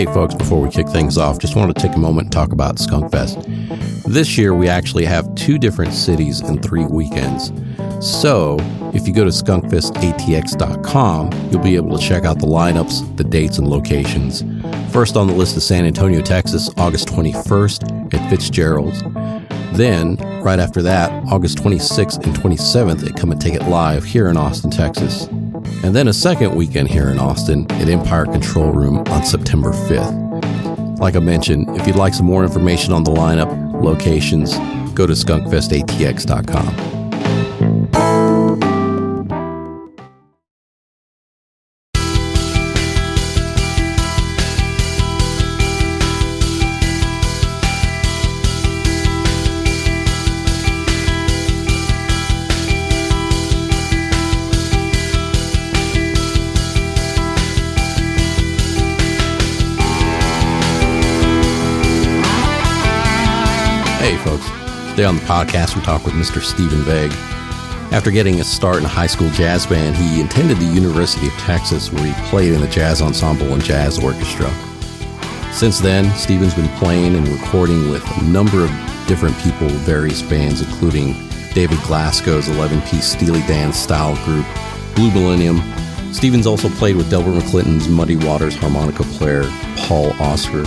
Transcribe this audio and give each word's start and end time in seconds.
Hey, 0.00 0.06
folks, 0.06 0.34
before 0.34 0.62
we 0.62 0.70
kick 0.70 0.88
things 0.88 1.18
off, 1.18 1.38
just 1.38 1.54
wanted 1.54 1.76
to 1.76 1.82
take 1.82 1.94
a 1.94 1.98
moment 1.98 2.24
and 2.24 2.32
talk 2.32 2.52
about 2.52 2.78
Skunk 2.78 3.12
Fest. 3.12 3.38
This 4.06 4.38
year, 4.38 4.54
we 4.54 4.66
actually 4.66 5.04
have 5.04 5.34
two 5.34 5.58
different 5.58 5.92
cities 5.92 6.40
and 6.40 6.64
three 6.64 6.86
weekends. 6.86 7.52
So, 8.00 8.56
if 8.94 9.06
you 9.06 9.12
go 9.12 9.24
to 9.24 9.30
skunkfestatx.com, 9.30 11.50
you'll 11.50 11.62
be 11.62 11.76
able 11.76 11.98
to 11.98 12.02
check 12.02 12.24
out 12.24 12.38
the 12.38 12.46
lineups, 12.46 13.14
the 13.18 13.24
dates, 13.24 13.58
and 13.58 13.68
locations. 13.68 14.42
First 14.90 15.18
on 15.18 15.26
the 15.26 15.34
list 15.34 15.58
is 15.58 15.66
San 15.66 15.84
Antonio, 15.84 16.22
Texas, 16.22 16.70
August 16.78 17.08
21st 17.08 18.14
at 18.14 18.30
Fitzgerald's. 18.30 19.02
Then, 19.76 20.16
right 20.42 20.58
after 20.58 20.80
that, 20.80 21.10
August 21.30 21.58
26th 21.58 22.24
and 22.24 22.34
27th 22.34 23.06
at 23.06 23.16
Come 23.16 23.32
and 23.32 23.40
Take 23.40 23.52
It 23.52 23.64
Live 23.64 24.04
here 24.04 24.30
in 24.30 24.38
Austin, 24.38 24.70
Texas. 24.70 25.28
And 25.82 25.96
then 25.96 26.08
a 26.08 26.12
second 26.12 26.54
weekend 26.54 26.88
here 26.88 27.08
in 27.08 27.18
Austin 27.18 27.66
at 27.72 27.88
Empire 27.88 28.26
Control 28.26 28.70
Room 28.70 28.98
on 28.98 29.24
September 29.24 29.70
5th. 29.70 30.98
Like 31.00 31.16
I 31.16 31.20
mentioned, 31.20 31.68
if 31.80 31.86
you'd 31.86 31.96
like 31.96 32.12
some 32.12 32.26
more 32.26 32.44
information 32.44 32.92
on 32.92 33.04
the 33.04 33.10
lineup, 33.10 33.82
locations, 33.82 34.52
go 34.94 35.06
to 35.06 35.14
skunkfestatx.com. 35.14 36.99
on 65.10 65.16
the 65.16 65.22
podcast, 65.22 65.74
we 65.74 65.82
talk 65.82 66.04
with 66.04 66.14
Mr. 66.14 66.40
Stephen 66.40 66.82
Vague. 66.82 67.10
After 67.90 68.12
getting 68.12 68.38
a 68.38 68.44
start 68.44 68.76
in 68.76 68.84
a 68.84 68.88
high 68.88 69.08
school 69.08 69.28
jazz 69.30 69.66
band, 69.66 69.96
he 69.96 70.22
attended 70.22 70.58
the 70.58 70.72
University 70.72 71.26
of 71.26 71.32
Texas, 71.32 71.92
where 71.92 72.04
he 72.04 72.12
played 72.28 72.52
in 72.52 72.60
the 72.60 72.68
jazz 72.68 73.02
ensemble 73.02 73.52
and 73.52 73.60
jazz 73.60 73.98
orchestra. 73.98 74.48
Since 75.52 75.80
then, 75.80 76.14
Stephen's 76.14 76.54
been 76.54 76.68
playing 76.78 77.16
and 77.16 77.26
recording 77.26 77.90
with 77.90 78.06
a 78.18 78.22
number 78.22 78.62
of 78.62 78.70
different 79.08 79.36
people, 79.38 79.66
various 79.68 80.22
bands, 80.22 80.60
including 80.60 81.14
David 81.54 81.78
Glasgow's 81.78 82.48
11 82.48 82.80
piece 82.82 83.06
Steely 83.06 83.40
Dan 83.48 83.72
style 83.72 84.14
group, 84.24 84.46
Blue 84.94 85.10
Millennium. 85.10 85.60
Stevens 86.12 86.46
also 86.46 86.68
played 86.68 86.94
with 86.94 87.10
Delbert 87.10 87.42
McClinton's 87.42 87.88
Muddy 87.88 88.14
Waters 88.14 88.54
harmonica 88.54 89.02
player, 89.02 89.42
Paul 89.76 90.12
Oscher. 90.12 90.64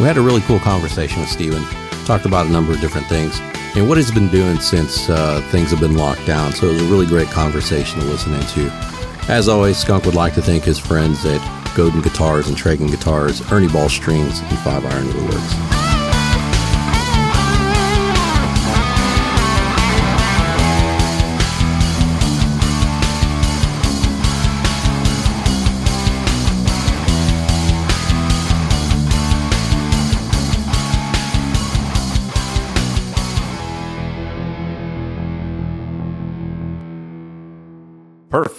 We 0.00 0.06
had 0.06 0.16
a 0.16 0.20
really 0.20 0.40
cool 0.40 0.58
conversation 0.58 1.20
with 1.20 1.30
Stephen 1.30 1.62
talked 2.04 2.26
about 2.26 2.44
a 2.44 2.50
number 2.50 2.72
of 2.72 2.80
different 2.80 3.06
things 3.06 3.40
and 3.74 3.88
what 3.88 3.98
he's 3.98 4.10
been 4.10 4.28
doing 4.28 4.58
since 4.60 5.08
uh, 5.10 5.40
things 5.50 5.70
have 5.70 5.80
been 5.80 5.96
locked 5.96 6.26
down. 6.26 6.52
So 6.52 6.66
it 6.66 6.72
was 6.74 6.82
a 6.82 6.86
really 6.86 7.06
great 7.06 7.28
conversation 7.28 8.00
to 8.00 8.06
listen 8.06 8.32
into. 8.34 8.70
As 9.28 9.48
always, 9.48 9.76
Skunk 9.78 10.04
would 10.04 10.14
like 10.14 10.34
to 10.34 10.42
thank 10.42 10.64
his 10.64 10.78
friends 10.78 11.24
at 11.24 11.40
Godin 11.74 12.02
Guitars 12.02 12.48
and 12.48 12.56
Tragan 12.56 12.90
Guitars, 12.90 13.40
Ernie 13.50 13.68
Ball 13.68 13.88
Strings, 13.88 14.40
and 14.40 14.58
Five 14.58 14.84
Iron 14.84 15.06
Woodworks. 15.06 15.93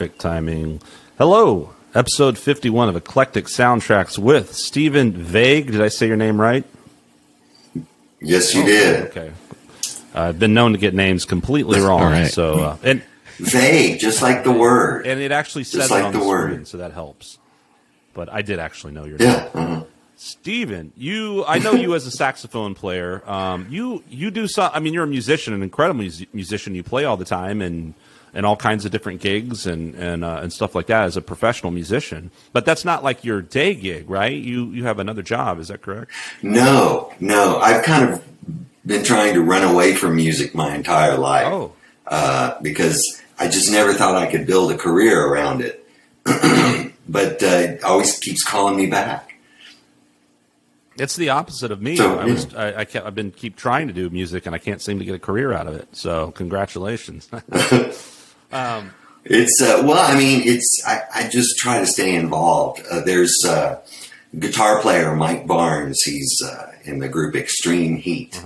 Perfect 0.06 0.22
timing. 0.22 0.82
Hello, 1.18 1.74
episode 1.96 2.38
51 2.38 2.90
of 2.90 2.96
Eclectic 2.96 3.46
Soundtracks 3.46 4.20
with 4.20 4.54
Stephen 4.54 5.12
Vague. 5.14 5.72
Did 5.72 5.82
I 5.82 5.88
say 5.88 6.06
your 6.06 6.16
name 6.16 6.40
right? 6.40 6.64
Yes, 8.22 8.54
you 8.54 8.64
did. 8.64 9.06
Okay. 9.08 9.32
I've 10.14 10.38
been 10.38 10.54
known 10.54 10.74
to 10.74 10.78
get 10.78 10.94
names 10.94 11.26
completely 11.26 11.80
wrong. 11.80 12.02
All 12.04 12.08
right. 12.12 12.28
So, 12.32 12.60
uh, 12.60 12.78
and 12.84 13.02
Vague, 13.40 14.00
just 14.00 14.22
like 14.22 14.44
the 14.44 14.52
word. 14.52 15.08
and 15.08 15.20
it 15.20 15.32
actually 15.32 15.64
says 15.64 15.90
Just 15.90 15.92
it 15.92 16.04
on 16.06 16.14
the 16.14 16.20
the, 16.20 16.26
word. 16.28 16.52
screen, 16.52 16.66
so 16.68 16.78
that 16.78 16.92
helps. 16.94 17.40
But 18.14 18.32
I 18.32 18.44
did 18.44 18.60
actually 18.60 18.94
know 18.94 19.06
your 19.06 19.18
Yeah. 19.20 19.50
name. 19.56 19.66
mhm. 19.66 19.86
Stephen, 20.18 20.94
you 20.96 21.44
I 21.48 21.58
know 21.58 21.72
you 21.72 21.96
as 21.96 22.06
a 22.06 22.12
saxophone 22.12 22.76
player. 22.76 23.24
Um, 23.28 23.66
you 23.72 24.04
you 24.08 24.30
do 24.30 24.48
some. 24.48 24.70
I 24.72 24.80
mean, 24.82 24.94
you're 24.94 25.04
a 25.06 25.08
musician, 25.08 25.56
an 25.56 25.64
incredible 25.64 26.04
mus- 26.04 26.26
musician. 26.32 26.76
You 26.76 26.84
play 26.84 27.06
all 27.06 27.18
the 27.18 27.26
time 27.26 27.60
and 27.64 27.96
and 28.36 28.46
all 28.46 28.56
kinds 28.58 28.86
of 28.86 28.92
different 28.92 29.22
gigs 29.22 29.66
and 29.66 29.96
and 29.96 30.24
uh, 30.24 30.40
and 30.44 30.54
stuff 30.54 30.76
like 30.76 30.88
that 30.88 31.06
as 31.06 31.18
a 31.18 31.22
professional 31.22 31.72
musician. 31.72 32.30
But 32.54 32.66
that's 32.66 32.86
not 32.86 33.04
like 33.04 33.24
your 33.24 33.42
day 33.42 33.74
gig, 33.74 34.10
right? 34.10 34.34
You 34.34 34.66
you 34.72 34.84
have 34.84 35.00
another 35.00 35.22
job. 35.24 35.60
Is 35.60 35.70
that 35.70 35.82
correct? 35.82 36.12
No, 36.44 37.12
no. 37.20 37.58
I've 37.60 37.84
kind 37.84 38.12
of 38.14 38.24
been 38.86 39.04
trying 39.04 39.34
to 39.34 39.42
run 39.42 39.64
away 39.64 39.96
from 39.96 40.16
music 40.16 40.54
my 40.54 40.76
entire 40.76 41.18
life 41.18 41.48
Oh, 41.48 41.74
uh, 42.08 42.56
because 42.62 43.02
I 43.40 43.48
just 43.48 43.72
never 43.72 43.94
thought 43.94 44.16
I 44.16 44.30
could 44.30 44.46
build 44.46 44.72
a 44.72 44.78
career 44.78 45.26
around 45.26 45.62
it. 45.62 45.82
but 47.10 47.42
uh, 47.42 47.46
it 47.46 47.84
always 47.84 48.18
keeps 48.20 48.44
calling 48.44 48.76
me 48.78 48.86
back. 48.88 49.34
it's 50.98 51.16
the 51.16 51.30
opposite 51.30 51.72
of 51.72 51.82
me. 51.82 51.96
So, 51.98 52.18
I 52.20 52.26
was 52.26 52.54
I, 52.56 52.80
I 52.82 52.86
kept, 52.86 53.06
I've 53.06 53.16
been 53.16 53.32
keep 53.32 53.56
trying 53.56 53.88
to 53.88 53.94
do 53.94 54.10
music 54.10 54.46
and 54.46 54.56
I 54.56 54.58
can't 54.60 54.82
seem 54.82 55.00
to 55.00 55.06
get 55.06 55.16
a 55.16 55.20
career 55.20 55.54
out 55.54 55.68
of 55.68 55.76
it. 55.76 55.88
So 55.96 56.32
congratulations. 56.32 57.30
It's 59.26 59.60
uh, 59.62 59.82
well, 59.84 59.98
I 59.98 60.16
mean, 60.18 60.44
it's 60.46 60.84
I, 60.86 61.02
I 61.14 61.28
just 61.28 61.58
try 61.58 61.80
to 61.80 61.86
stay 61.88 62.16
involved. 62.16 62.84
Uh, 62.90 63.02
there's 63.02 63.36
uh, 63.46 63.82
guitar 64.38 64.82
player 64.82 65.16
Mike 65.16 65.48
Barnes. 65.48 66.02
He's 66.04 66.42
uh, 66.46 66.72
in 66.84 67.00
the 67.00 67.10
group 67.10 67.36
Extreme 67.36 67.98
Heat, 67.98 68.40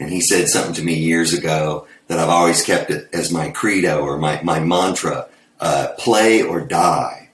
and 0.00 0.10
he 0.10 0.20
said 0.20 0.48
something 0.48 0.74
to 0.74 0.82
me 0.82 0.94
years 0.94 1.32
ago 1.32 1.86
that 2.08 2.18
I've 2.18 2.28
always 2.28 2.62
kept 2.64 2.90
it 2.90 3.08
as 3.12 3.30
my 3.32 3.50
credo 3.50 4.00
or 4.02 4.18
my 4.18 4.42
my 4.42 4.58
mantra: 4.58 5.28
uh, 5.60 5.88
play 5.98 6.42
or 6.42 6.60
die. 6.60 7.30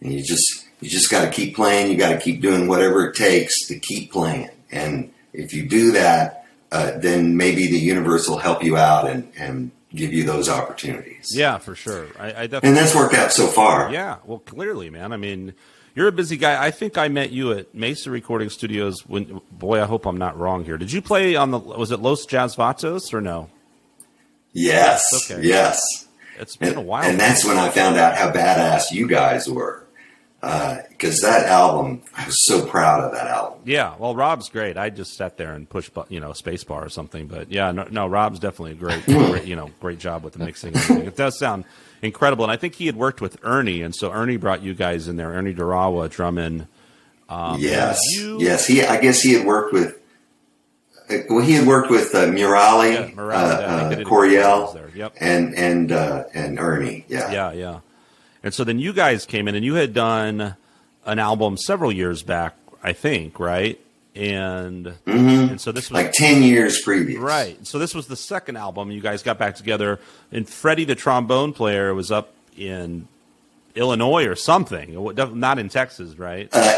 And 0.00 0.12
you 0.12 0.22
just 0.22 0.66
you 0.80 0.88
just 0.88 1.10
got 1.10 1.24
to 1.24 1.30
keep 1.30 1.56
playing. 1.56 1.90
You 1.90 1.96
got 1.96 2.10
to 2.12 2.20
keep 2.20 2.40
doing 2.40 2.68
whatever 2.68 3.08
it 3.08 3.16
takes 3.16 3.66
to 3.66 3.78
keep 3.80 4.12
playing. 4.12 4.50
And 4.70 5.12
if 5.32 5.52
you 5.52 5.68
do 5.68 5.92
that, 5.92 6.46
uh, 6.70 6.98
then 6.98 7.36
maybe 7.36 7.66
the 7.66 7.78
universe 7.78 8.28
will 8.28 8.38
help 8.38 8.62
you 8.62 8.76
out 8.76 9.10
and 9.10 9.32
and 9.36 9.70
give 9.94 10.12
you 10.12 10.24
those 10.24 10.48
opportunities. 10.48 11.30
yeah, 11.34 11.58
for 11.58 11.74
sure. 11.74 12.06
I, 12.18 12.26
I 12.26 12.30
definitely 12.46 12.68
And 12.70 12.76
that's 12.76 12.94
worked 12.94 13.14
out 13.14 13.32
so 13.32 13.46
far. 13.46 13.92
Yeah, 13.92 14.16
well, 14.24 14.40
clearly, 14.40 14.90
man. 14.90 15.12
I 15.12 15.16
mean, 15.16 15.54
you're 15.94 16.08
a 16.08 16.12
busy 16.12 16.36
guy. 16.36 16.62
I 16.64 16.70
think 16.70 16.98
I 16.98 17.08
met 17.08 17.30
you 17.30 17.52
at 17.52 17.74
Mesa 17.74 18.10
Recording 18.10 18.50
Studios. 18.50 19.06
When, 19.06 19.40
boy, 19.52 19.80
I 19.80 19.86
hope 19.86 20.06
I'm 20.06 20.16
not 20.18 20.38
wrong 20.38 20.64
here. 20.64 20.76
Did 20.76 20.90
you 20.92 21.00
play 21.00 21.36
on 21.36 21.50
the? 21.52 21.58
Was 21.58 21.90
it 21.92 22.00
Los 22.00 22.26
Jazz 22.26 22.56
Vatos 22.56 23.14
or 23.14 23.20
no? 23.20 23.48
Yes. 24.52 25.04
Okay. 25.30 25.46
Yes. 25.46 25.80
It's 26.36 26.56
been 26.56 26.74
a 26.74 26.80
while. 26.80 27.04
and 27.04 27.18
that's 27.18 27.44
when 27.44 27.56
I 27.58 27.68
found 27.68 27.96
out 27.96 28.16
how 28.16 28.30
badass 28.32 28.90
you 28.90 29.06
guys 29.06 29.48
were. 29.48 29.83
Because 30.90 31.20
that 31.22 31.46
album, 31.46 32.02
I 32.16 32.26
was 32.26 32.44
so 32.46 32.66
proud 32.66 33.02
of 33.04 33.12
that 33.12 33.26
album. 33.26 33.60
yeah. 33.64 33.94
Well, 33.98 34.14
Rob's 34.14 34.48
great. 34.48 34.76
I 34.76 34.90
just 34.90 35.14
sat 35.14 35.36
there 35.36 35.52
and 35.54 35.68
pushed, 35.68 35.90
you 36.08 36.20
know, 36.20 36.30
spacebar 36.30 36.84
or 36.84 36.88
something. 36.88 37.26
But 37.26 37.50
yeah, 37.50 37.70
no, 37.72 37.86
no 37.90 38.06
Rob's 38.06 38.38
definitely 38.38 38.72
a 38.72 38.74
great, 38.74 39.04
great, 39.06 39.44
you 39.46 39.56
know, 39.56 39.70
great 39.80 39.98
job 39.98 40.22
with 40.24 40.34
the 40.34 40.38
mixing. 40.44 40.74
And. 40.76 41.06
It 41.08 41.16
does 41.16 41.38
sound 41.38 41.64
incredible. 42.02 42.44
And 42.44 42.52
I 42.52 42.56
think 42.56 42.74
he 42.74 42.86
had 42.86 42.96
worked 42.96 43.20
with 43.20 43.38
Ernie, 43.42 43.82
and 43.82 43.94
so 43.94 44.10
Ernie 44.12 44.36
brought 44.36 44.62
you 44.62 44.74
guys 44.74 45.08
in 45.08 45.16
there. 45.16 45.30
Ernie 45.30 45.54
Durawa 45.54 46.10
drumming. 46.10 46.66
Um, 47.28 47.58
yes. 47.60 47.98
you- 48.14 48.38
Yes. 48.40 48.66
He, 48.66 48.82
I 48.84 49.00
guess 49.00 49.20
he 49.22 49.32
had 49.32 49.46
worked 49.46 49.72
with, 49.72 49.98
uh, 51.10 51.16
well, 51.30 51.40
he 51.44 51.52
had 51.52 51.66
worked 51.66 51.90
with 51.90 52.14
uh, 52.14 52.26
Murali, 52.26 52.92
Yeah, 52.94 53.10
Murali, 53.10 53.32
uh, 53.32 54.00
uh, 54.00 54.04
Coryell. 54.04 54.78
Yep. 54.94 55.14
and 55.20 55.54
and 55.56 55.90
uh, 55.92 56.24
and 56.34 56.58
Ernie. 56.58 57.04
Yeah. 57.08 57.30
Yeah, 57.32 57.52
yeah. 57.52 57.80
And 58.44 58.54
so 58.54 58.62
then 58.62 58.78
you 58.78 58.92
guys 58.92 59.26
came 59.26 59.48
in 59.48 59.56
and 59.56 59.64
you 59.64 59.74
had 59.74 59.92
done 59.92 60.54
an 61.06 61.18
album 61.18 61.56
several 61.56 61.90
years 61.90 62.22
back, 62.22 62.54
I 62.82 62.92
think, 62.92 63.40
right? 63.40 63.80
And 64.14 64.94
and 65.06 65.60
so 65.60 65.72
this 65.72 65.90
was 65.90 66.00
Like 66.04 66.12
ten 66.12 66.42
years 66.44 66.80
previous. 66.82 67.18
right. 67.18 67.66
So 67.66 67.80
this 67.80 67.94
was 67.96 68.06
the 68.06 68.14
second 68.16 68.56
album. 68.56 68.92
You 68.92 69.00
guys 69.00 69.24
got 69.24 69.38
back 69.38 69.56
together, 69.56 69.98
and 70.30 70.48
Freddie, 70.48 70.84
the 70.84 70.94
trombone 70.94 71.52
player, 71.52 71.92
was 71.94 72.12
up 72.12 72.32
in 72.56 73.08
Illinois 73.74 74.26
or 74.26 74.36
something. 74.36 74.94
Not 75.16 75.58
in 75.58 75.68
Texas, 75.68 76.16
right? 76.16 76.48
Uh, 76.52 76.74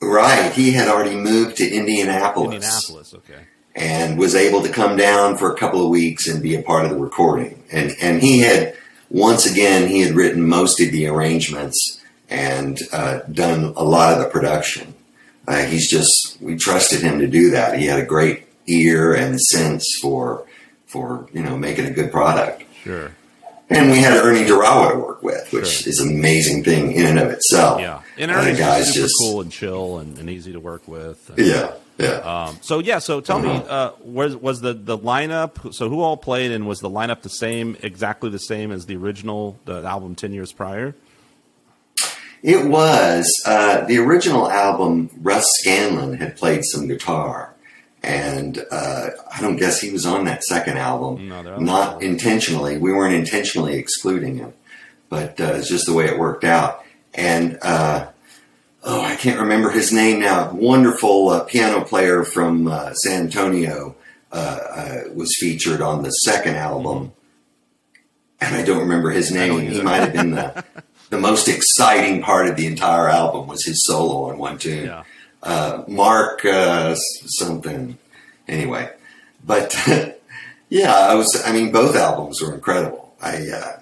Right. 0.00 0.52
He 0.52 0.70
had 0.70 0.86
already 0.88 1.16
moved 1.16 1.56
to 1.56 1.68
Indianapolis. 1.68 2.54
Indianapolis. 2.54 3.14
Okay. 3.14 3.42
and 3.74 4.16
was 4.18 4.34
able 4.34 4.62
to 4.62 4.68
come 4.68 4.96
down 4.96 5.36
for 5.36 5.52
a 5.52 5.56
couple 5.56 5.82
of 5.82 5.88
weeks 5.90 6.26
and 6.28 6.40
be 6.42 6.54
a 6.54 6.62
part 6.62 6.84
of 6.84 6.90
the 6.90 6.96
recording. 6.96 7.62
And 7.72 7.94
and 8.00 8.22
he 8.22 8.38
had 8.38 8.76
once 9.10 9.46
again 9.50 9.88
he 9.88 10.00
had 10.00 10.14
written 10.14 10.46
most 10.46 10.80
of 10.80 10.90
the 10.92 11.06
arrangements 11.06 12.00
and 12.28 12.78
uh, 12.92 13.20
done 13.32 13.72
a 13.76 13.84
lot 13.84 14.12
of 14.12 14.18
the 14.22 14.28
production. 14.30 14.94
uh, 15.46 15.64
he's 15.64 15.88
just 15.90 16.36
we 16.40 16.56
trusted 16.56 17.00
him 17.00 17.18
to 17.20 17.26
do 17.26 17.50
that. 17.50 17.78
He 17.78 17.86
had 17.86 17.98
a 18.00 18.04
great 18.04 18.44
ear 18.66 19.14
and 19.14 19.40
sense 19.40 19.84
for 20.02 20.44
for 20.86 21.26
you 21.32 21.42
know 21.42 21.56
making 21.56 21.86
a 21.86 21.90
good 21.90 22.10
product. 22.12 22.64
Sure. 22.84 23.12
And 23.70 23.90
we 23.90 23.98
had 23.98 24.16
Ernie 24.16 24.46
Durawa 24.46 24.92
to 24.92 24.98
work 24.98 25.22
with, 25.22 25.52
which 25.52 25.66
Sure. 25.68 25.88
is 25.90 26.00
an 26.00 26.08
amazing 26.08 26.64
thing 26.64 26.92
in 26.92 27.04
and 27.04 27.18
of 27.18 27.28
itself. 27.30 27.80
Yeah. 27.82 28.00
And 28.16 28.30
Uh, 28.30 28.34
Ernie's 28.36 28.56
the 28.56 28.62
guy's 28.62 28.84
just 28.86 28.94
super 28.94 29.04
just 29.06 29.14
cool 29.20 29.40
and 29.42 29.52
chill 29.52 29.98
and, 29.98 30.18
and 30.18 30.30
easy 30.30 30.52
to 30.52 30.60
work 30.60 30.88
with. 30.88 31.28
And, 31.36 31.46
yeah, 31.46 31.72
yeah. 31.98 32.46
Um, 32.46 32.58
so 32.62 32.78
yeah, 32.78 33.00
so 33.00 33.20
tell 33.20 33.40
me, 33.40 33.50
uh, 33.50 33.92
was 34.00 34.36
was 34.36 34.60
the 34.60 34.72
the 34.72 34.96
lineup? 34.96 35.74
So 35.74 35.88
who 35.88 36.00
all 36.00 36.16
played, 36.16 36.52
and 36.52 36.66
was 36.66 36.78
the 36.78 36.90
lineup 36.90 37.22
the 37.22 37.28
same, 37.28 37.76
exactly 37.82 38.30
the 38.30 38.38
same 38.38 38.70
as 38.70 38.86
the 38.86 38.96
original, 38.96 39.58
the 39.64 39.82
album 39.82 40.14
ten 40.14 40.32
years 40.32 40.52
prior? 40.52 40.94
It 42.42 42.68
was 42.68 43.28
uh, 43.46 43.84
the 43.86 43.98
original 43.98 44.48
album. 44.48 45.10
Russ 45.20 45.44
Scanlon 45.60 46.18
had 46.18 46.36
played 46.36 46.64
some 46.64 46.86
guitar, 46.86 47.54
and 48.02 48.64
uh, 48.70 49.10
I 49.34 49.40
don't 49.40 49.56
guess 49.56 49.80
he 49.80 49.90
was 49.90 50.06
on 50.06 50.24
that 50.26 50.44
second 50.44 50.78
album. 50.78 51.28
No, 51.28 51.58
not 51.58 52.00
intentionally. 52.00 52.78
We 52.78 52.92
weren't 52.92 53.14
intentionally 53.14 53.76
excluding 53.76 54.36
him, 54.36 54.52
but 55.08 55.40
uh, 55.40 55.54
it's 55.54 55.68
just 55.68 55.86
the 55.86 55.94
way 55.94 56.06
it 56.06 56.16
worked 56.16 56.44
out. 56.44 56.84
And 57.12 57.58
uh, 57.62 58.06
oh, 58.88 59.02
I 59.02 59.16
can't 59.16 59.38
remember 59.38 59.70
his 59.70 59.92
name 59.92 60.20
now. 60.20 60.50
Wonderful 60.52 61.28
uh, 61.28 61.44
piano 61.44 61.84
player 61.84 62.24
from 62.24 62.66
uh, 62.66 62.94
San 62.94 63.24
Antonio 63.24 63.94
uh, 64.32 64.34
uh, 64.34 65.00
was 65.14 65.36
featured 65.38 65.80
on 65.80 66.02
the 66.02 66.10
second 66.10 66.56
album, 66.56 67.12
and 68.40 68.56
I 68.56 68.62
don't 68.62 68.80
remember 68.80 69.10
his 69.10 69.30
name. 69.30 69.60
He 69.60 69.82
might 69.82 69.98
have 69.98 70.14
been 70.14 70.32
the 70.32 70.64
the 71.10 71.18
most 71.18 71.48
exciting 71.48 72.22
part 72.22 72.48
of 72.48 72.56
the 72.56 72.66
entire 72.66 73.08
album 73.08 73.46
was 73.46 73.64
his 73.64 73.84
solo 73.86 74.30
on 74.30 74.38
one 74.38 74.58
tune. 74.58 74.86
Yeah. 74.86 75.04
Uh, 75.42 75.84
Mark 75.86 76.44
uh, 76.44 76.94
something. 76.94 77.98
Anyway, 78.48 78.90
but 79.44 79.76
yeah, 80.70 80.94
I 80.94 81.14
was. 81.14 81.42
I 81.44 81.52
mean, 81.52 81.70
both 81.70 81.94
albums 81.94 82.40
were 82.40 82.54
incredible. 82.54 83.14
I 83.20 83.48
uh, 83.48 83.80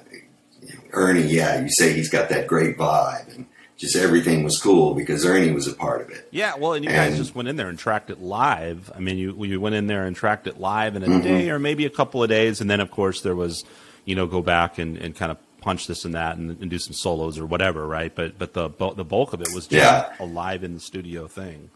Ernie, 0.91 1.23
yeah, 1.23 1.61
you 1.61 1.69
say 1.70 1.93
he's 1.93 2.11
got 2.11 2.29
that 2.31 2.49
great 2.49 2.76
vibe, 2.76 3.35
and 3.35 3.47
just 3.76 3.94
everything 3.96 4.43
was 4.43 4.58
cool 4.58 4.94
because 4.94 5.25
Ernie 5.26 5.52
was 5.52 5.67
a 5.67 5.75
part 5.75 6.00
of 6.00 6.11
it. 6.11 6.26
Yeah, 6.31 6.55
well, 6.56 6.73
and 6.73 6.84
you 6.84 6.90
guys 6.90 7.17
just 7.17 7.34
went 7.34 7.49
in 7.49 7.56
there 7.56 7.69
and 7.69 7.78
tracked 7.78 8.08
it 8.11 8.20
live. 8.23 8.90
I 8.94 9.00
mean, 9.00 9.19
you 9.19 9.34
you 9.44 9.61
went 9.61 9.75
in 9.75 9.87
there 9.87 10.06
and 10.06 10.17
tracked 10.17 10.46
it 10.46 10.58
live 10.58 10.96
in 10.96 11.02
a 11.02 11.06
Mm-hmm. 11.06 11.23
day 11.23 11.50
or 11.50 11.58
maybe 11.58 11.84
a 11.87 11.90
couple 11.90 12.23
of 12.23 12.28
days, 12.28 12.61
and 12.61 12.70
then 12.70 12.81
of 12.81 12.90
course 12.90 13.20
there 13.20 13.34
was, 13.37 13.64
you 14.05 14.14
know, 14.14 14.26
go 14.26 14.40
back 14.43 14.78
and, 14.78 14.96
and 14.96 15.14
kind 15.14 15.31
of 15.31 15.38
punch 15.61 15.87
this 15.88 16.05
and 16.05 16.14
that 16.14 16.37
and, 16.37 16.61
and 16.61 16.70
do 16.70 16.78
some 16.78 16.93
solos 16.94 17.38
or 17.38 17.44
whatever, 17.46 17.87
right? 17.87 18.14
But 18.14 18.38
but 18.38 18.55
the 18.55 18.69
the 18.70 19.05
bulk 19.05 19.32
of 19.34 19.40
it 19.43 19.49
was 19.55 19.67
just 19.67 19.73
Yeah. 19.73 20.12
a 20.20 20.25
live 20.25 20.64
in 20.64 20.75
the 20.75 20.81
studio 20.81 21.26
thing. 21.26 21.70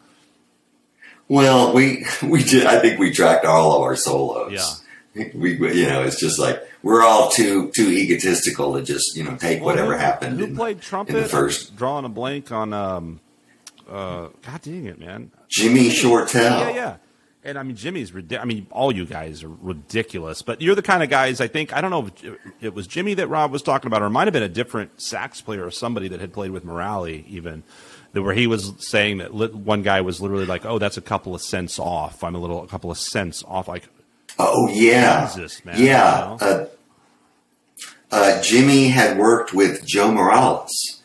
Well, 1.29 1.73
we 1.75 2.07
we 2.23 2.43
did. 2.43 2.67
I 2.67 2.79
think 2.81 2.99
we 2.99 3.11
tracked 3.13 3.45
all 3.45 3.77
of 3.77 3.83
our 3.83 3.97
solos. 3.97 4.53
Yeah. 4.53 5.25
We- 5.35 5.59
you 5.75 5.87
know, 5.87 6.03
it's 6.03 6.21
just 6.21 6.39
like 6.39 6.63
we're 6.83 7.03
all 7.05 7.31
too 7.31 7.71
too 7.75 7.89
egotistical 7.91 8.75
to 8.75 8.83
just 8.83 9.17
you 9.17 9.25
know 9.25 9.37
take 9.37 9.59
Well, 9.61 9.67
whatever 9.67 9.95
who, 9.95 9.99
happened. 9.99 10.39
Who 10.39 10.47
in, 10.47 10.57
played 10.57 10.81
trumpet? 10.81 11.17
in 11.17 11.23
the 11.23 11.29
first? 11.29 11.77
Drawing 11.77 12.05
a 12.05 12.09
blank 12.09 12.51
on. 12.53 12.73
Um, 12.73 13.21
uh, 13.89 14.29
God 14.43 14.63
dang 14.63 14.87
it, 14.87 15.01
man. 15.01 15.31
Jimmy 15.49 15.91
Shortell. 15.91 16.35
Yeah, 16.35 16.71
yeah. 16.71 16.97
And 17.43 17.59
I 17.59 17.63
mean, 17.63 17.75
Jimmy's. 17.75 18.13
I 18.39 18.45
mean, 18.45 18.67
all 18.71 18.93
you 18.93 19.07
guys 19.07 19.43
are 19.43 19.49
ridiculous. 19.49 20.43
But 20.43 20.61
you're 20.61 20.75
the 20.75 20.83
kind 20.83 21.03
of 21.03 21.09
guys. 21.09 21.41
I 21.41 21.49
think 21.49 21.73
I 21.73 21.81
don't 21.81 21.91
know 21.91 22.07
if 22.07 22.39
it 22.61 22.75
was 22.75 22.87
Jimmy 22.87 23.15
that 23.15 23.29
Rob 23.29 23.51
was 23.51 23.63
talking 23.63 23.87
about, 23.87 24.03
or 24.03 24.07
it 24.07 24.11
might 24.11 24.27
have 24.27 24.35
been 24.35 24.43
a 24.43 24.49
different 24.49 25.01
sax 25.01 25.41
player 25.41 25.65
or 25.65 25.71
somebody 25.71 26.09
that 26.09 26.21
had 26.21 26.33
played 26.35 26.51
with 26.51 26.65
Morale, 26.65 27.09
even 27.09 27.63
that 28.13 28.23
where 28.23 28.35
he 28.35 28.47
was 28.47 28.75
saying 28.79 29.19
that 29.19 29.33
one 29.33 29.83
guy 29.83 30.03
was 30.03 30.21
literally 30.21 30.45
like, 30.45 30.67
"Oh, 30.67 30.79
that's 30.79 30.99
a 30.99 31.01
couple 31.01 31.35
of 31.35 31.41
cents 31.41 31.79
off. 31.79 32.23
I'm 32.23 32.35
a 32.35 32.39
little, 32.39 32.63
a 32.63 32.67
couple 32.67 32.91
of 32.91 32.99
cents 32.99 33.43
off." 33.49 33.69
Like, 33.69 33.89
Oh 34.39 34.69
yeah, 34.73 35.27
Jesus, 35.35 35.65
man, 35.65 35.75
yeah. 35.79 36.23
you 36.23 36.29
know? 36.29 36.39
Uh, 36.41 36.67
uh, 38.13 38.43
Jimmy 38.43 38.89
had 38.89 39.19
worked 39.19 39.53
with 39.53 39.87
Joe 39.87 40.11
Morales 40.11 41.03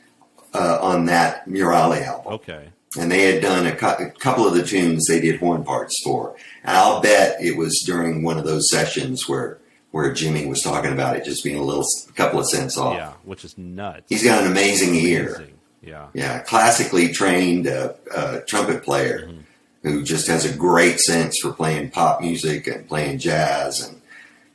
uh, 0.53 0.79
on 0.81 1.05
that 1.05 1.47
Murali 1.47 2.01
album, 2.01 2.33
okay, 2.33 2.69
and 2.97 3.11
they 3.11 3.31
had 3.31 3.41
done 3.41 3.65
a, 3.67 3.75
cou- 3.75 4.05
a 4.05 4.09
couple 4.11 4.47
of 4.47 4.53
the 4.55 4.63
tunes 4.63 5.05
they 5.07 5.19
did 5.19 5.39
horn 5.39 5.63
parts 5.63 6.01
for. 6.03 6.35
And 6.63 6.75
I'll 6.75 7.01
bet 7.01 7.37
it 7.41 7.57
was 7.57 7.83
during 7.85 8.23
one 8.23 8.37
of 8.37 8.45
those 8.45 8.69
sessions 8.69 9.27
where 9.27 9.59
where 9.91 10.11
Jimmy 10.13 10.45
was 10.45 10.61
talking 10.61 10.91
about 10.91 11.15
it 11.15 11.23
just 11.23 11.41
being 11.41 11.55
a 11.57 11.63
little, 11.63 11.85
a 12.09 12.11
couple 12.13 12.37
of 12.37 12.45
cents 12.47 12.77
off. 12.77 12.97
yeah, 12.97 13.13
which 13.23 13.45
is 13.45 13.57
nuts. 13.57 14.03
He's 14.09 14.25
got 14.25 14.43
an 14.43 14.51
amazing 14.51 14.93
ear. 14.95 15.47
Yeah, 15.81 16.07
Yeah, 16.13 16.39
classically 16.39 17.13
trained 17.13 17.67
uh, 17.67 17.93
uh, 18.13 18.39
trumpet 18.47 18.83
player 18.83 19.29
who 19.85 20.01
just 20.03 20.27
has 20.27 20.45
a 20.45 20.57
great 20.57 20.99
sense 20.99 21.37
for 21.41 21.53
playing 21.53 21.91
pop 21.91 22.19
music 22.19 22.65
and 22.65 22.87
playing 22.87 23.19
jazz 23.19 23.87
and 23.87 24.01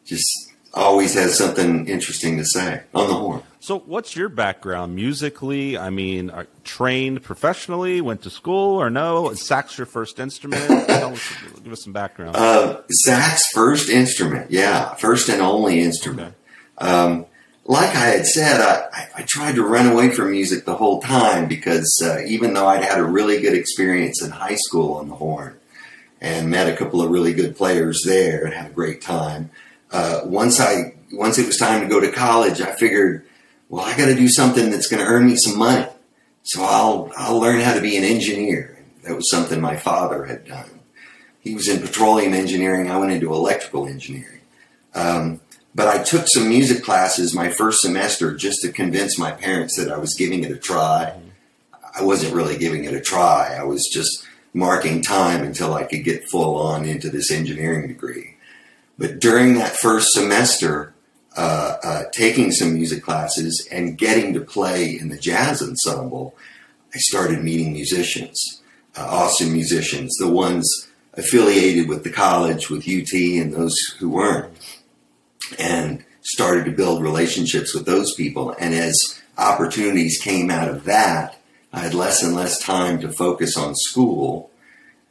just 0.05 0.53
always 0.75 1.15
has 1.15 1.38
something 1.38 1.87
interesting 1.88 2.37
to 2.37 2.44
say 2.44 2.82
on 2.93 3.06
the 3.06 3.15
horn. 3.15 3.43
So, 3.61 3.79
what's 3.79 4.17
your 4.17 4.29
background 4.29 4.97
musically? 4.97 5.79
I 5.79 5.91
mean, 5.91 6.31
are 6.31 6.47
trained 6.65 7.23
professionally? 7.23 8.00
Went 8.00 8.23
to 8.23 8.31
school 8.31 8.81
or 8.81 8.91
no? 8.91 9.31
Is 9.31 9.47
sax 9.47 9.79
your 9.79 9.87
first 9.87 10.19
instrument? 10.19 10.67
Tell 10.88 11.12
us, 11.12 11.33
give 11.62 11.73
us 11.73 11.85
some 11.85 11.93
background. 11.93 12.37
Uh, 12.37 12.81
sax 12.91 13.43
first 13.55 13.88
instrument, 13.88 14.50
yeah, 14.50 14.94
first 14.94 15.29
and 15.29 15.41
only 15.41 15.81
instrument. 15.81 16.35
Um, 16.79 17.26
like 17.65 17.95
I 17.95 18.07
had 18.07 18.27
said, 18.27 18.61
I, 18.61 19.09
I, 19.19 19.23
tried 19.23 19.55
to 19.57 19.65
run 19.65 19.87
away 19.87 20.11
from 20.11 20.31
music 20.31 20.65
the 20.65 20.77
whole 20.77 21.01
time 21.01 21.47
because 21.47 22.01
uh, 22.03 22.21
even 22.27 22.55
though 22.55 22.67
I'd 22.67 22.83
had 22.83 22.99
a 22.99 23.05
really 23.05 23.41
good 23.41 23.55
experience 23.55 24.23
in 24.23 24.31
high 24.31 24.57
school 24.57 24.95
on 24.95 25.09
the 25.09 25.15
horn 25.15 25.59
and 26.21 26.51
met 26.51 26.73
a 26.73 26.77
couple 26.77 27.03
of 27.03 27.11
really 27.11 27.33
good 27.33 27.57
players 27.57 28.03
there 28.05 28.45
and 28.45 28.55
had 28.55 28.71
a 28.71 28.75
great 28.75 29.03
time, 29.03 29.51
uh, 29.93 30.23
once 30.25 30.59
I 30.59 30.95
once 31.12 31.39
it 31.39 31.47
was 31.47 31.59
time 31.59 31.83
to 31.83 31.89
go 31.89 32.01
to 32.01 32.11
college, 32.12 32.61
I 32.61 32.73
figured, 32.73 33.27
well, 33.69 33.85
I 33.85 33.97
got 33.97 34.07
to 34.07 34.15
do 34.15 34.29
something 34.29 34.71
that's 34.71 34.87
going 34.87 35.05
to 35.05 35.09
earn 35.09 35.27
me 35.27 35.37
some 35.37 35.59
money. 35.59 35.87
So 36.43 36.62
I'll 36.62 37.12
I'll 37.17 37.39
learn 37.39 37.61
how 37.61 37.75
to 37.75 37.81
be 37.81 37.97
an 37.97 38.05
engineer. 38.05 38.85
That 39.05 39.17
was 39.17 39.31
something 39.31 39.61
my 39.61 39.77
father 39.77 40.25
had 40.25 40.47
done. 40.47 40.81
He 41.41 41.55
was 41.55 41.69
in 41.69 41.81
petroleum 41.81 42.35
engineering. 42.35 42.91
I 42.91 42.99
went 42.99 43.12
into 43.12 43.33
electrical 43.33 43.87
engineering. 43.87 44.41
Um, 44.95 45.41
but 45.75 45.89
I 45.89 46.03
took 46.03 46.27
some 46.29 46.49
music 46.49 46.83
classes 46.83 47.35
my 47.35 47.51
first 47.51 47.81
semester 47.81 48.35
just 48.35 48.61
to 48.63 48.73
convince 48.73 49.19
my 49.19 49.31
parents 49.31 49.77
that 49.77 49.91
I 49.91 49.99
was 49.99 50.15
giving 50.15 50.45
it 50.45 50.51
a 50.51 50.59
try. 50.59 51.15
I 51.95 52.03
wasn't 52.03 52.35
really 52.35 52.59
giving 52.59 52.85
it 52.85 52.95
a 52.95 53.00
try. 53.00 53.57
I 53.59 53.65
was 53.65 53.89
just 53.93 54.25
marking 54.53 55.00
time 55.00 55.45
until 55.45 55.75
I 55.75 55.85
could 55.85 56.05
get 56.05 56.29
full 56.31 56.57
on 56.57 56.85
into 56.85 57.09
this 57.09 57.31
engineering 57.31 57.87
degree. 57.87 58.37
But 58.99 59.21
during 59.21 59.55
that 59.55 59.77
first 59.77 60.09
semester, 60.12 60.93
uh, 61.37 61.77
uh, 61.83 62.03
taking 62.12 62.50
some 62.50 62.75
music 62.75 63.03
classes 63.03 63.67
and 63.71 63.97
getting 63.97 64.35
to 64.35 64.41
play 64.41 64.99
in 64.99 65.09
the 65.09 65.17
jazz 65.17 65.62
ensemble, 65.62 66.35
I 66.93 66.99
started 66.99 67.43
meeting 67.43 67.73
musicians, 67.73 68.61
uh, 68.97 69.07
awesome 69.09 69.53
musicians, 69.53 70.15
the 70.19 70.29
ones 70.29 70.89
affiliated 71.15 71.89
with 71.89 72.03
the 72.03 72.11
college, 72.11 72.69
with 72.69 72.89
UT, 72.89 73.12
and 73.12 73.55
those 73.55 73.77
who 73.99 74.11
weren't, 74.11 74.53
and 75.59 76.04
started 76.23 76.64
to 76.64 76.71
build 76.71 77.02
relationships 77.02 77.75
with 77.75 77.87
those 77.87 78.14
people. 78.14 78.54
And 78.59 78.75
as 78.75 79.21
opportunities 79.38 80.21
came 80.23 80.50
out 80.50 80.69
of 80.69 80.85
that, 80.85 81.37
I 81.73 81.80
had 81.80 81.95
less 81.95 82.23
and 82.23 82.35
less 82.35 82.61
time 82.61 83.00
to 83.00 83.12
focus 83.12 83.57
on 83.57 83.75
school, 83.76 84.50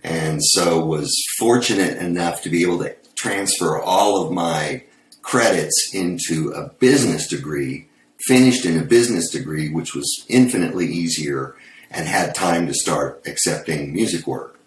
and 0.04 0.40
so 0.44 0.84
was 0.86 1.14
fortunate 1.38 1.98
enough 1.98 2.42
to 2.44 2.50
be 2.50 2.64
able 2.64 2.80
to 2.80 2.96
transfer 3.16 3.82
all 3.82 4.26
of 4.26 4.32
my 4.32 4.84
credits 5.22 5.92
into 5.94 6.52
a 6.52 6.70
business 6.70 7.28
degree, 7.28 7.88
finished 8.28 8.66
in 8.66 8.78
a 8.78 8.84
business 8.84 9.30
degree, 9.30 9.70
which 9.70 9.94
was 9.94 10.26
infinitely 10.28 10.88
easier 10.88 11.56
and 11.92 12.08
had 12.08 12.36
time 12.36 12.68
to 12.68 12.74
start 12.74 13.22
accepting 13.26 13.94
music 13.94 14.28
work. 14.28 14.60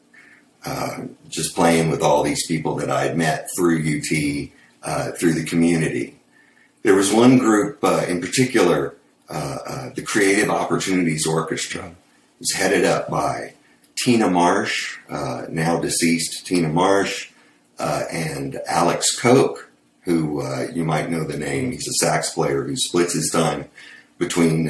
Uh, 0.64 1.06
just 1.28 1.54
playing 1.56 1.90
with 1.90 2.02
all 2.02 2.22
these 2.22 2.46
people 2.46 2.76
that 2.76 2.90
I 2.90 3.02
had 3.04 3.16
met 3.16 3.48
through 3.56 3.80
UT, 3.80 4.48
uh, 4.82 5.12
through 5.12 5.34
the 5.34 5.44
community. 5.44 6.16
There 6.82 6.94
was 6.94 7.12
one 7.12 7.38
group 7.38 7.82
uh, 7.82 8.04
in 8.08 8.20
particular, 8.20 8.96
uh, 9.30 9.58
uh, 9.66 9.90
the 9.94 10.02
Creative 10.02 10.50
Opportunities 10.50 11.26
Orchestra. 11.26 11.94
Was 12.40 12.52
headed 12.54 12.84
up 12.84 13.08
by 13.08 13.54
Tina 14.02 14.28
Marsh, 14.28 14.98
uh, 15.08 15.46
now 15.48 15.78
deceased 15.78 16.44
Tina 16.44 16.68
Marsh, 16.68 17.30
uh, 17.78 18.02
and 18.10 18.60
Alex 18.66 19.16
Coke, 19.16 19.70
who 20.02 20.44
you 20.72 20.84
might 20.84 21.08
know 21.08 21.22
the 21.22 21.38
name. 21.38 21.70
He's 21.70 21.86
a 21.86 22.04
sax 22.04 22.30
player 22.30 22.64
who 22.64 22.74
splits 22.76 23.14
his 23.14 23.30
time 23.30 23.66
between 24.18 24.66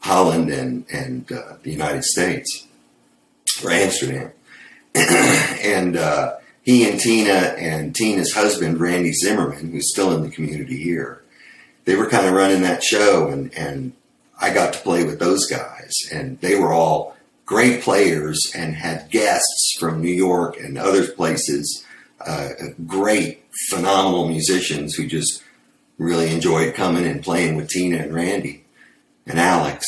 Holland 0.00 0.50
and, 0.50 0.84
and 0.92 1.28
the 1.28 1.70
United 1.70 2.02
States, 2.02 2.66
or 3.62 3.70
Amsterdam. 3.70 4.32
and 4.96 5.96
he 6.66 6.90
and 6.90 6.98
Tina 6.98 7.30
and 7.30 7.94
Tina's 7.94 8.34
husband, 8.34 8.80
Randy 8.80 9.12
Zimmerman, 9.12 9.70
who's 9.70 9.92
still 9.92 10.12
in 10.12 10.22
the 10.22 10.28
community 10.28 10.76
here, 10.82 11.22
they 11.84 11.94
were 11.94 12.10
kind 12.10 12.26
of 12.26 12.34
running 12.34 12.62
that 12.62 12.82
show, 12.82 13.28
and, 13.28 13.54
and 13.54 13.92
I 14.40 14.52
got 14.52 14.72
to 14.72 14.80
play 14.80 15.04
with 15.04 15.20
those 15.20 15.46
guys, 15.46 15.92
and 16.12 16.40
they 16.40 16.58
were 16.58 16.72
all 16.72 17.16
great 17.46 17.82
players 17.82 18.50
and 18.52 18.74
had 18.74 19.08
guests 19.12 19.76
from 19.78 20.02
New 20.02 20.12
York 20.12 20.58
and 20.58 20.76
other 20.76 21.06
places, 21.06 21.84
uh, 22.26 22.48
great, 22.84 23.44
phenomenal 23.68 24.28
musicians 24.28 24.96
who 24.96 25.06
just 25.06 25.44
really 25.98 26.34
enjoyed 26.34 26.74
coming 26.74 27.06
and 27.06 27.22
playing 27.22 27.54
with 27.54 27.68
Tina 27.68 27.98
and 27.98 28.12
Randy 28.12 28.64
and 29.24 29.38
Alex. 29.38 29.86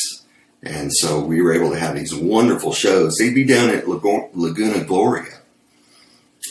And 0.63 0.93
so 0.93 1.19
we 1.19 1.41
were 1.41 1.53
able 1.53 1.71
to 1.71 1.79
have 1.79 1.95
these 1.95 2.15
wonderful 2.15 2.71
shows. 2.71 3.17
They'd 3.17 3.35
be 3.35 3.43
down 3.43 3.69
at 3.69 3.87
Laguna 3.87 4.85
Gloria, 4.85 5.38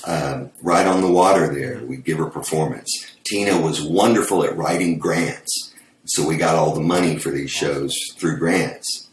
uh, 0.08 0.48
right 0.62 0.86
on 0.86 1.02
the 1.02 1.12
water 1.12 1.52
there. 1.52 1.84
We'd 1.84 2.04
give 2.04 2.16
her 2.16 2.30
performance. 2.30 2.90
Tina 3.24 3.60
was 3.60 3.82
wonderful 3.82 4.42
at 4.42 4.56
writing 4.56 4.98
grants. 4.98 5.74
So 6.06 6.26
we 6.26 6.38
got 6.38 6.54
all 6.54 6.74
the 6.74 6.80
money 6.80 7.18
for 7.18 7.30
these 7.30 7.50
shows 7.50 7.94
through 8.16 8.38
grants. 8.38 9.08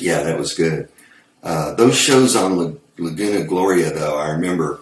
Yeah, 0.00 0.24
that 0.24 0.36
was 0.36 0.52
good. 0.52 0.88
Uh, 1.44 1.74
those 1.74 1.96
shows 1.96 2.34
on 2.34 2.56
La- 2.56 2.72
Laguna 2.98 3.44
Gloria, 3.44 3.94
though, 3.94 4.18
I 4.18 4.30
remember 4.30 4.80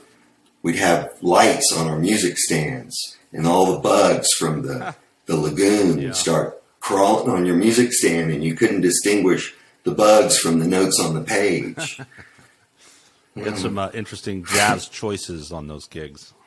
we'd 0.63 0.77
have 0.77 1.13
lights 1.21 1.75
on 1.77 1.89
our 1.89 1.99
music 1.99 2.39
stands, 2.39 3.17
and 3.31 3.47
all 3.47 3.75
the 3.75 3.81
bugs 3.81 4.29
from 4.39 4.63
the 4.63 4.97
the 5.27 5.37
lagoon 5.37 5.99
yeah. 5.99 6.13
start 6.13 6.63
crawling 6.81 7.31
on 7.31 7.45
your 7.45 7.57
music 7.57 7.93
stand, 7.93 8.31
and 8.31 8.43
you 8.43 8.55
couldn't 8.55 8.81
distinguish 8.81 9.55
the 9.85 9.93
bugs 9.93 10.39
from 10.39 10.59
the 10.59 10.67
notes 10.67 10.99
on 10.99 11.15
the 11.15 11.21
page. 11.21 12.01
we 13.39 13.45
had 13.45 13.59
some 13.59 13.79
uh, 13.79 13.91
interesting 13.95 14.45
jazz 14.45 14.89
choices 14.89 15.53
on 15.53 15.69
those 15.69 15.87
gigs. 15.87 16.33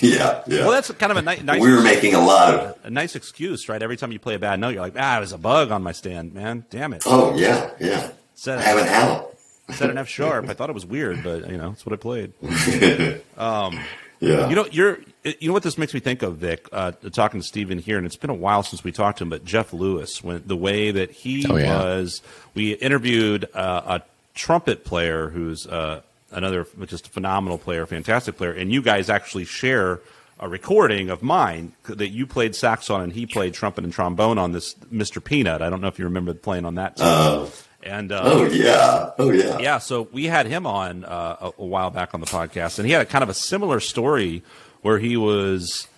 Yeah, 0.00 0.42
yeah. 0.46 0.60
Well, 0.60 0.70
that's 0.70 0.90
kind 0.92 1.12
of 1.12 1.18
a 1.18 1.22
ni- 1.22 1.42
nice. 1.42 1.60
We 1.60 1.70
were 1.70 1.82
making 1.82 2.14
a 2.14 2.24
lot 2.24 2.54
of 2.54 2.78
a 2.84 2.88
nice 2.88 3.14
excuse, 3.14 3.68
right? 3.68 3.82
Every 3.82 3.98
time 3.98 4.10
you 4.10 4.18
play 4.18 4.34
a 4.34 4.38
bad 4.38 4.58
note, 4.58 4.70
you're 4.70 4.80
like, 4.80 4.94
"Ah, 4.96 5.16
there's 5.16 5.32
a 5.32 5.38
bug 5.38 5.70
on 5.70 5.82
my 5.82 5.92
stand, 5.92 6.32
man. 6.32 6.64
Damn 6.70 6.94
it." 6.94 7.02
Oh 7.04 7.36
yeah, 7.36 7.70
yeah. 7.78 8.10
Set 8.34 8.58
I 8.58 8.62
have 8.62 8.78
an 8.78 8.88
out. 8.88 9.36
Set 9.74 9.90
an 9.90 9.98
F 9.98 10.08
sharp. 10.08 10.48
I 10.48 10.54
thought 10.54 10.70
it 10.70 10.74
was 10.74 10.86
weird, 10.86 11.22
but 11.22 11.50
you 11.50 11.58
know, 11.58 11.70
that's 11.70 11.84
what 11.84 11.92
I 11.92 11.96
played. 11.96 12.32
um, 13.36 13.78
yeah. 14.20 14.48
You 14.48 14.56
know, 14.56 14.66
you're. 14.70 14.98
You 15.24 15.48
know 15.48 15.52
what 15.52 15.64
this 15.64 15.76
makes 15.76 15.92
me 15.92 16.00
think 16.00 16.22
of, 16.22 16.36
Vic? 16.36 16.68
Uh, 16.70 16.92
talking 17.12 17.40
to 17.40 17.46
Steven 17.46 17.78
here, 17.78 17.98
and 17.98 18.06
it's 18.06 18.16
been 18.16 18.30
a 18.30 18.34
while 18.34 18.62
since 18.62 18.84
we 18.84 18.92
talked 18.92 19.18
to 19.18 19.24
him. 19.24 19.30
But 19.30 19.44
Jeff 19.44 19.72
Lewis, 19.72 20.22
when 20.22 20.42
the 20.46 20.56
way 20.56 20.92
that 20.92 21.10
he 21.10 21.44
oh, 21.50 21.56
yeah. 21.56 21.78
was, 21.78 22.22
we 22.54 22.72
interviewed 22.74 23.48
uh, 23.52 24.00
a 24.00 24.02
trumpet 24.36 24.84
player 24.84 25.30
who's 25.30 25.66
uh, 25.66 26.02
another 26.30 26.66
just 26.84 27.08
a 27.08 27.10
phenomenal 27.10 27.58
player, 27.58 27.86
fantastic 27.86 28.36
player, 28.36 28.52
and 28.52 28.70
you 28.70 28.82
guys 28.82 29.10
actually 29.10 29.44
share 29.44 30.00
a 30.38 30.48
recording 30.48 31.08
of 31.08 31.22
mine 31.22 31.72
that 31.84 32.08
you 32.08 32.26
played 32.26 32.54
sax 32.54 32.90
on 32.90 33.00
and 33.00 33.12
he 33.12 33.24
played 33.24 33.54
trumpet 33.54 33.84
and 33.84 33.92
trombone 33.92 34.38
on 34.38 34.52
this 34.52 34.74
Mr. 34.92 35.24
Peanut. 35.24 35.62
I 35.62 35.70
don't 35.70 35.80
know 35.80 35.88
if 35.88 35.98
you 35.98 36.04
remember 36.04 36.34
playing 36.34 36.66
on 36.66 36.74
that. 36.74 37.00
Uh, 37.00 37.48
and 37.82 38.12
uh, 38.12 38.20
oh 38.22 38.44
yeah, 38.44 39.12
oh 39.18 39.30
yeah, 39.30 39.58
yeah. 39.58 39.78
So 39.78 40.08
we 40.12 40.26
had 40.26 40.46
him 40.46 40.66
on 40.66 41.04
uh, 41.04 41.36
a, 41.40 41.52
a, 41.58 41.64
while 41.64 41.90
back 41.90 42.14
on 42.14 42.20
the 42.20 42.26
podcast, 42.26 42.78
and 42.78 42.86
he 42.86 42.92
had 42.92 43.02
a 43.02 43.06
kind 43.06 43.22
of 43.22 43.28
a 43.28 43.34
similar 43.34 43.80
story 43.80 44.42
where 44.82 44.98
he 44.98 45.16
was. 45.16 45.88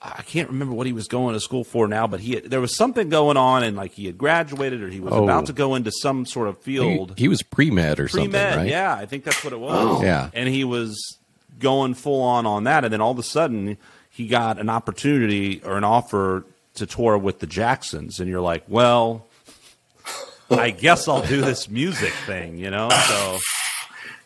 I 0.00 0.22
can't 0.22 0.48
remember 0.48 0.74
what 0.74 0.86
he 0.86 0.92
was 0.92 1.08
going 1.08 1.34
to 1.34 1.40
school 1.40 1.64
for 1.64 1.88
now, 1.88 2.06
but 2.06 2.20
he 2.20 2.34
had, 2.34 2.44
there 2.44 2.60
was 2.60 2.76
something 2.76 3.08
going 3.08 3.36
on, 3.36 3.62
and 3.62 3.76
like 3.76 3.92
he 3.92 4.06
had 4.06 4.16
graduated 4.18 4.82
or 4.82 4.88
he 4.88 5.00
was 5.00 5.12
oh. 5.12 5.24
about 5.24 5.46
to 5.46 5.52
go 5.52 5.74
into 5.74 5.90
some 5.90 6.26
sort 6.26 6.48
of 6.48 6.58
field. 6.58 7.14
He, 7.16 7.24
he 7.24 7.28
was 7.28 7.42
pre 7.42 7.70
med 7.70 7.98
or 7.98 8.08
pre-med, 8.08 8.32
something, 8.32 8.58
right? 8.58 8.68
Yeah, 8.68 8.94
I 8.94 9.06
think 9.06 9.24
that's 9.24 9.42
what 9.42 9.52
it 9.52 9.60
was. 9.60 10.00
Oh. 10.00 10.02
Yeah, 10.02 10.30
and 10.32 10.48
he 10.48 10.64
was 10.64 11.18
going 11.58 11.94
full 11.94 12.22
on 12.22 12.46
on 12.46 12.64
that, 12.64 12.84
and 12.84 12.92
then 12.92 13.00
all 13.00 13.12
of 13.12 13.18
a 13.18 13.24
sudden 13.24 13.78
he 14.10 14.28
got 14.28 14.58
an 14.58 14.68
opportunity 14.68 15.60
or 15.64 15.76
an 15.76 15.84
offer 15.84 16.44
to 16.74 16.86
tour 16.86 17.16
with 17.16 17.40
the 17.40 17.46
Jacksons, 17.46 18.20
and 18.20 18.28
you're 18.28 18.40
like, 18.40 18.64
well 18.68 19.26
I 20.50 20.70
guess 20.70 21.08
I'll 21.08 21.26
do 21.26 21.40
this 21.40 21.68
music 21.68 22.12
thing, 22.12 22.58
you 22.58 22.70
know. 22.70 22.88
So 22.88 23.38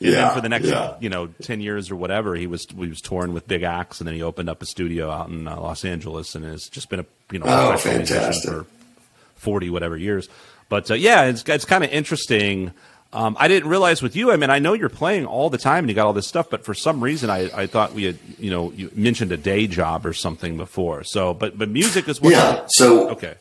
yeah, 0.01 0.35
for 0.35 0.41
the 0.41 0.49
next 0.49 0.67
yeah. 0.67 0.95
you 1.01 1.09
know 1.09 1.29
ten 1.43 1.61
years 1.61 1.91
or 1.91 1.97
whatever, 1.97 2.35
he 2.35 2.47
was 2.47 2.67
he 2.67 2.89
was 2.89 3.01
touring 3.01 3.33
with 3.33 3.47
Big 3.47 3.63
Axe, 3.63 4.01
and 4.01 4.09
then 4.09 4.15
he 4.15 4.23
opened 4.23 4.49
up 4.49 4.63
a 4.63 4.67
studio 4.67 5.11
out 5.11 5.29
in 5.29 5.47
uh, 5.47 5.61
Los 5.61 5.85
Angeles, 5.85 6.35
and 6.35 6.45
has 6.45 6.69
just 6.69 6.89
been 6.89 7.01
a 7.01 7.07
you 7.31 7.39
know 7.39 7.47
oh, 7.47 7.77
fantastic. 7.77 8.51
for 8.51 8.67
forty 9.37 9.71
whatever 9.71 9.97
years. 9.97 10.29
But 10.69 10.91
uh, 10.91 10.95
yeah, 10.95 11.25
it's 11.25 11.43
it's 11.47 11.65
kind 11.65 11.85
of 11.85 11.91
interesting. 11.91 12.73
Um, 13.13 13.37
I 13.41 13.49
didn't 13.49 13.69
realize 13.69 14.03
with 14.03 14.15
you. 14.15 14.31
I 14.31 14.37
mean, 14.37 14.51
I 14.51 14.61
know 14.61 14.73
you're 14.73 14.89
playing 14.89 15.27
all 15.27 15.51
the 15.51 15.59
time 15.59 15.83
and 15.83 15.89
you 15.89 15.97
got 15.97 16.07
all 16.07 16.13
this 16.13 16.29
stuff, 16.29 16.49
but 16.49 16.65
for 16.65 16.75
some 16.75 17.03
reason, 17.03 17.29
I, 17.29 17.51
I 17.53 17.67
thought 17.67 17.93
we 17.93 18.05
had, 18.05 18.19
you 18.39 18.53
know, 18.53 18.71
you 18.71 18.89
mentioned 18.95 19.33
a 19.33 19.37
day 19.37 19.67
job 19.67 20.07
or 20.07 20.13
something 20.13 20.57
before. 20.57 21.03
So, 21.03 21.35
but 21.35 21.59
but 21.59 21.69
music 21.69 22.09
is 22.09 22.21
what. 22.21 22.33
Yeah. 22.33 22.67
So 22.69 23.11
okay. 23.11 23.35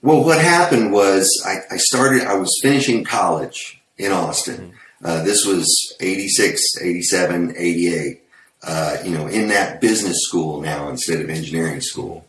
Well, 0.00 0.24
what 0.24 0.40
happened 0.40 0.92
was 0.92 1.28
I, 1.44 1.74
I, 1.74 1.76
started, 1.76 2.22
I 2.22 2.34
was 2.34 2.50
finishing 2.62 3.04
college 3.04 3.80
in 3.98 4.12
Austin. 4.12 4.56
Mm-hmm. 4.56 4.76
Uh, 5.02 5.22
this 5.22 5.44
was 5.44 5.96
86, 6.00 6.60
87, 6.80 7.54
88, 7.56 8.22
uh, 8.62 8.96
you 9.04 9.10
know, 9.10 9.26
in 9.26 9.48
that 9.48 9.80
business 9.80 10.16
school 10.22 10.60
now 10.60 10.88
instead 10.88 11.20
of 11.20 11.28
engineering 11.28 11.80
school. 11.80 12.24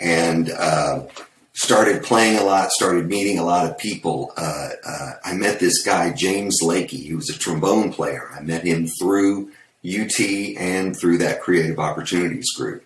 And 0.00 0.50
uh, 0.50 1.06
started 1.54 2.02
playing 2.02 2.38
a 2.38 2.44
lot, 2.44 2.70
started 2.70 3.08
meeting 3.08 3.38
a 3.38 3.44
lot 3.44 3.70
of 3.70 3.78
people. 3.78 4.32
Uh, 4.36 4.70
uh, 4.86 5.12
I 5.24 5.34
met 5.34 5.60
this 5.60 5.84
guy, 5.84 6.12
James 6.12 6.58
Lakey, 6.62 7.02
he 7.02 7.14
was 7.14 7.30
a 7.30 7.38
trombone 7.38 7.92
player. 7.92 8.30
I 8.36 8.40
met 8.40 8.64
him 8.64 8.88
through 9.00 9.50
UT 9.84 10.20
and 10.20 10.96
through 10.96 11.18
that 11.18 11.40
Creative 11.40 11.78
Opportunities 11.78 12.50
group 12.56 12.84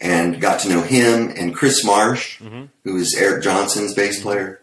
and 0.00 0.40
got 0.40 0.60
to 0.60 0.68
know 0.68 0.82
him 0.82 1.32
and 1.36 1.54
Chris 1.54 1.84
Maresh, 1.84 2.38
mm-hmm. 2.38 2.64
who 2.84 2.94
was 2.94 3.14
Eric 3.14 3.42
Johnson's 3.42 3.94
bass 3.94 4.20
player. 4.20 4.60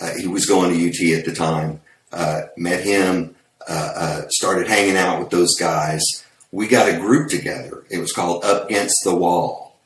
Uh, 0.00 0.12
he 0.18 0.26
was 0.26 0.46
going 0.46 0.72
to 0.72 0.88
UT 0.88 1.18
at 1.18 1.24
the 1.24 1.34
time. 1.34 1.80
Uh, 2.12 2.42
met 2.56 2.84
him, 2.84 3.34
uh, 3.68 3.92
uh, 3.96 4.28
started 4.28 4.68
hanging 4.68 4.96
out 4.96 5.18
with 5.18 5.30
those 5.30 5.54
guys. 5.58 6.02
We 6.52 6.68
got 6.68 6.88
a 6.88 6.98
group 6.98 7.28
together. 7.28 7.84
It 7.90 7.98
was 7.98 8.12
called 8.12 8.44
Up 8.44 8.66
Against 8.66 8.96
the 9.04 9.14
Wall, 9.14 9.76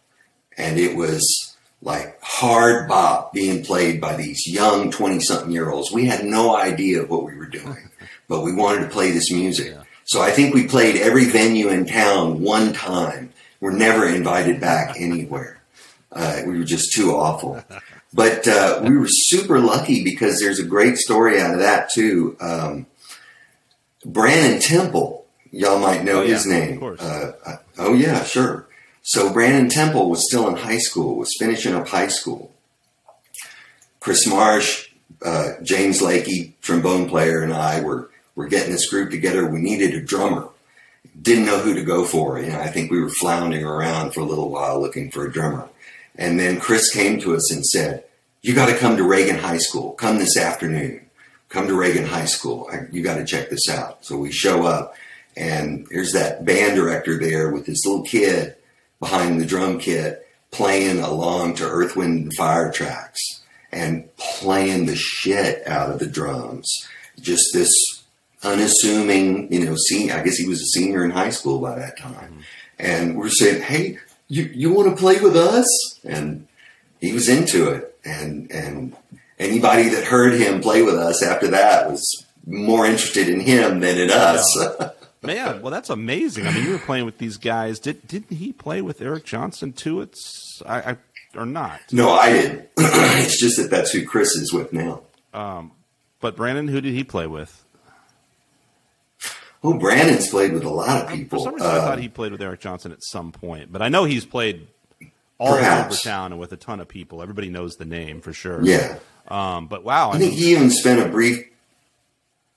and 0.57 0.79
it 0.79 0.95
was 0.97 1.57
like 1.83 2.19
hard 2.23 2.89
bop 2.89 3.33
being 3.33 3.65
played 3.65 4.00
by 4.00 4.17
these 4.17 4.47
young 4.47 4.91
twenty-something 4.91 5.50
year 5.50 5.71
olds. 5.71 5.91
We 5.91 6.07
had 6.07 6.25
no 6.25 6.55
idea 6.55 7.05
what 7.07 7.25
we 7.25 7.35
were 7.35 7.47
doing, 7.47 7.91
but 8.29 8.43
we 8.43 8.55
wanted 8.55 8.83
to 8.83 8.91
play 8.91 9.11
this 9.11 9.33
music. 9.33 9.73
Yeah. 9.75 9.83
So 10.05 10.21
I 10.21 10.31
think 10.31 10.55
we 10.55 10.67
played 10.67 10.97
every 10.97 11.25
venue 11.27 11.69
in 11.69 11.87
town 11.87 12.43
one 12.43 12.73
time 12.73 13.33
We're 13.61 13.73
never 13.73 14.09
invited 14.09 14.61
back 14.61 14.97
anywhere. 15.00 15.61
Uh, 16.11 16.43
we 16.47 16.59
were 16.59 16.65
just 16.65 16.93
too 16.93 17.12
awful. 17.12 17.62
But 18.12 18.49
uh, 18.49 18.81
we 18.85 18.97
were 18.97 19.07
super 19.09 19.61
lucky 19.61 20.02
because 20.02 20.40
there's 20.40 20.59
a 20.59 20.64
great 20.64 20.97
story 20.97 21.40
out 21.40 21.55
of 21.55 21.61
that 21.61 21.90
too. 21.90 22.37
Um, 22.40 22.87
Brannen 24.05 24.61
Temple, 24.61 25.26
y'all 25.52 25.79
might 25.79 26.05
know 26.05 26.23
oh, 26.23 26.26
his 26.26 26.47
yeah, 26.47 26.59
name. 26.59 26.83
Uh, 26.83 27.33
uh, 27.47 27.57
oh 27.79 27.95
yeah, 27.95 28.25
sure. 28.25 28.67
So 29.02 29.33
Brannen 29.33 29.69
Temple 29.69 30.11
was 30.11 30.26
still 30.26 30.49
in 30.49 30.57
high 30.57 30.79
school, 30.79 31.17
was 31.17 31.37
finishing 31.38 31.75
up 31.75 31.88
high 31.88 32.09
school. 32.09 32.52
Chris 34.00 34.26
Maresh, 34.26 34.88
uh, 35.25 35.52
James 35.62 36.00
Lakey, 36.00 36.55
trombone 36.62 37.09
player, 37.09 37.43
and 37.43 37.52
I 37.52 37.81
were 37.81 38.11
were 38.35 38.49
getting 38.49 38.73
this 38.73 38.88
group 38.88 39.11
together. 39.11 39.47
We 39.47 39.61
needed 39.61 39.95
a 39.95 40.00
drummer 40.00 40.49
didn't 41.21 41.47
know 41.47 41.59
who 41.59 41.75
to 41.75 41.83
go 41.83 42.05
for. 42.05 42.38
You 42.38 42.50
know, 42.50 42.61
I 42.61 42.69
think 42.69 42.90
we 42.90 43.00
were 43.00 43.11
floundering 43.11 43.64
around 43.64 44.12
for 44.12 44.21
a 44.21 44.25
little 44.25 44.50
while 44.50 44.81
looking 44.81 45.11
for 45.11 45.26
a 45.26 45.33
drummer. 45.33 45.69
And 46.21 46.39
then 46.39 46.61
Chris 46.61 46.93
came 46.93 47.19
to 47.21 47.35
us 47.35 47.53
and 47.53 47.67
said, 47.67 48.05
"You 48.43 48.55
got 48.55 48.67
to 48.67 48.77
come 48.77 48.97
to 48.97 49.03
Reagan 49.03 49.39
High 49.39 49.59
School. 49.59 49.93
Come 49.93 50.19
this 50.19 50.37
afternoon. 50.37 51.07
Come 51.49 51.67
to 51.67 51.75
Reagan 51.75 52.07
High 52.07 52.27
School. 52.27 52.71
You 52.93 53.03
got 53.03 53.17
to 53.17 53.25
check 53.25 53.50
this 53.50 53.69
out." 53.69 54.05
So 54.05 54.17
we 54.17 54.31
show 54.31 54.65
up, 54.65 54.95
and 55.37 55.89
there's 55.91 56.12
that 56.12 56.45
band 56.45 56.77
director 56.77 57.19
there 57.19 57.50
with 57.50 57.67
this 57.67 57.85
little 57.85 58.05
kid 58.05 58.55
behind 59.00 59.41
the 59.41 59.47
drum 59.47 59.81
kit 59.81 60.29
playing 60.50 61.00
along 61.00 61.55
to 61.55 61.65
Earth, 61.65 61.97
Wind, 61.97 62.25
and 62.25 62.35
Fire 62.35 62.71
tracks 62.71 63.21
and 63.73 64.15
playing 64.17 64.87
the 64.87 64.97
shit 64.97 65.67
out 65.67 65.91
of 65.91 65.99
the 65.99 66.07
drums. 66.07 66.69
Just 67.21 67.45
this 67.53 67.71
unassuming, 68.43 69.53
you 69.53 69.65
know, 69.65 69.77
senior, 69.77 70.15
I 70.15 70.23
guess 70.23 70.37
he 70.37 70.49
was 70.49 70.61
a 70.61 70.79
senior 70.79 71.05
in 71.05 71.11
high 71.11 71.31
school 71.31 71.61
by 71.61 71.77
that 71.79 71.99
time. 71.99 72.15
Mm-hmm. 72.15 72.41
And 72.79 73.17
we're 73.17 73.29
saying, 73.29 73.62
Hey, 73.62 73.99
you, 74.31 74.45
you 74.55 74.73
want 74.73 74.89
to 74.89 74.97
play 74.97 75.21
with 75.21 75.37
us? 75.37 75.67
And 76.05 76.47
he 77.01 77.13
was 77.13 77.29
into 77.29 77.71
it. 77.71 77.99
And, 78.05 78.51
and 78.51 78.97
anybody 79.39 79.89
that 79.91 80.05
heard 80.05 80.41
him 80.41 80.61
play 80.61 80.83
with 80.83 80.95
us 80.95 81.23
after 81.23 81.49
that 81.49 81.91
was 81.91 82.25
more 82.47 82.87
interested 82.87 83.29
in 83.29 83.41
him 83.41 83.81
than 83.81 83.99
in 83.99 84.11
us. 84.11 84.57
Yeah. 84.59 84.91
Man, 85.23 85.61
well, 85.61 85.71
that's 85.71 85.91
amazing. 85.91 86.47
I 86.47 86.53
mean, 86.53 86.65
you 86.65 86.71
were 86.71 86.79
playing 86.79 87.05
with 87.05 87.19
these 87.19 87.37
guys. 87.37 87.79
Did 87.79 88.09
didn't 88.09 88.39
he 88.39 88.55
play 88.55 88.81
with 88.81 89.03
Eric 89.03 89.27
Johnson 89.27 89.75
too? 89.75 90.01
It's 90.01 90.63
I, 90.65 90.93
I 90.93 90.97
or 91.35 91.45
not? 91.45 91.79
No, 91.93 92.13
I 92.13 92.33
didn't. 92.33 92.71
it's 92.79 93.39
just 93.39 93.59
that 93.59 93.69
that's 93.71 93.93
who 93.93 94.07
Chris 94.07 94.31
is 94.31 94.51
with 94.51 94.73
now. 94.73 95.03
Um, 95.35 95.73
but 96.21 96.37
Brannen, 96.37 96.69
who 96.69 96.81
did 96.81 96.95
he 96.95 97.05
play 97.05 97.27
with? 97.27 97.60
Oh, 99.62 99.75
Brannen's 99.79 100.29
played 100.29 100.52
with 100.52 100.64
a 100.64 100.71
lot 100.71 101.05
of 101.05 101.11
people. 101.11 101.38
For 101.38 101.45
some 101.45 101.55
reason, 101.55 101.69
uh, 101.71 101.73
I 101.75 101.79
thought 101.81 101.99
he 101.99 102.09
played 102.09 102.33
with 102.33 102.40
Eric 102.40 102.61
Johnson 102.61 102.93
at 102.93 103.02
some 103.02 103.31
point, 103.31 103.71
but 103.71 103.83
I 103.83 103.88
know 103.90 104.05
he's 104.05 104.25
played 104.25 104.67
all 105.38 105.57
Perhaps. 105.57 105.95
over 105.95 106.11
town 106.11 106.33
and 106.33 106.40
with 106.40 106.52
a 106.52 106.57
ton 106.57 106.81
of 106.81 106.88
people. 106.88 107.21
Everybody 107.23 107.50
knows 107.50 107.75
the 107.76 107.85
name 107.85 108.21
for 108.21 108.33
sure. 108.33 108.62
Yeah. 108.64 108.99
Um, 109.29 109.67
but 109.69 109.85
wow, 109.85 110.11
I, 110.11 110.14
I 110.14 110.19
think 110.19 110.33
mean, 110.33 110.40
he 110.43 110.52
even 110.52 110.71
spent 110.71 111.00
a 111.00 111.09
brief. 111.11 111.47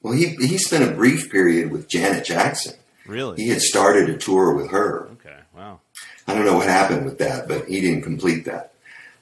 Well, 0.01 0.13
he 0.13 0.35
he 0.35 0.57
spent 0.57 0.89
a 0.89 0.93
brief 0.93 1.29
period 1.31 1.71
with 1.71 1.87
Janet 1.89 2.25
Jackson. 2.25 2.73
really? 3.05 3.35
He 3.41 3.49
had 3.49 3.61
started 3.61 4.09
a 4.09 4.17
tour 4.17 4.53
with 4.53 4.71
her. 4.71 5.09
Okay. 5.13 5.37
Wow. 5.55 5.79
I 6.27 6.33
don't 6.33 6.45
know 6.45 6.55
what 6.55 6.67
happened 6.67 7.05
with 7.05 7.17
that, 7.19 7.47
but 7.47 7.67
he 7.67 7.81
didn't 7.81 8.03
complete 8.03 8.45
that. 8.45 8.73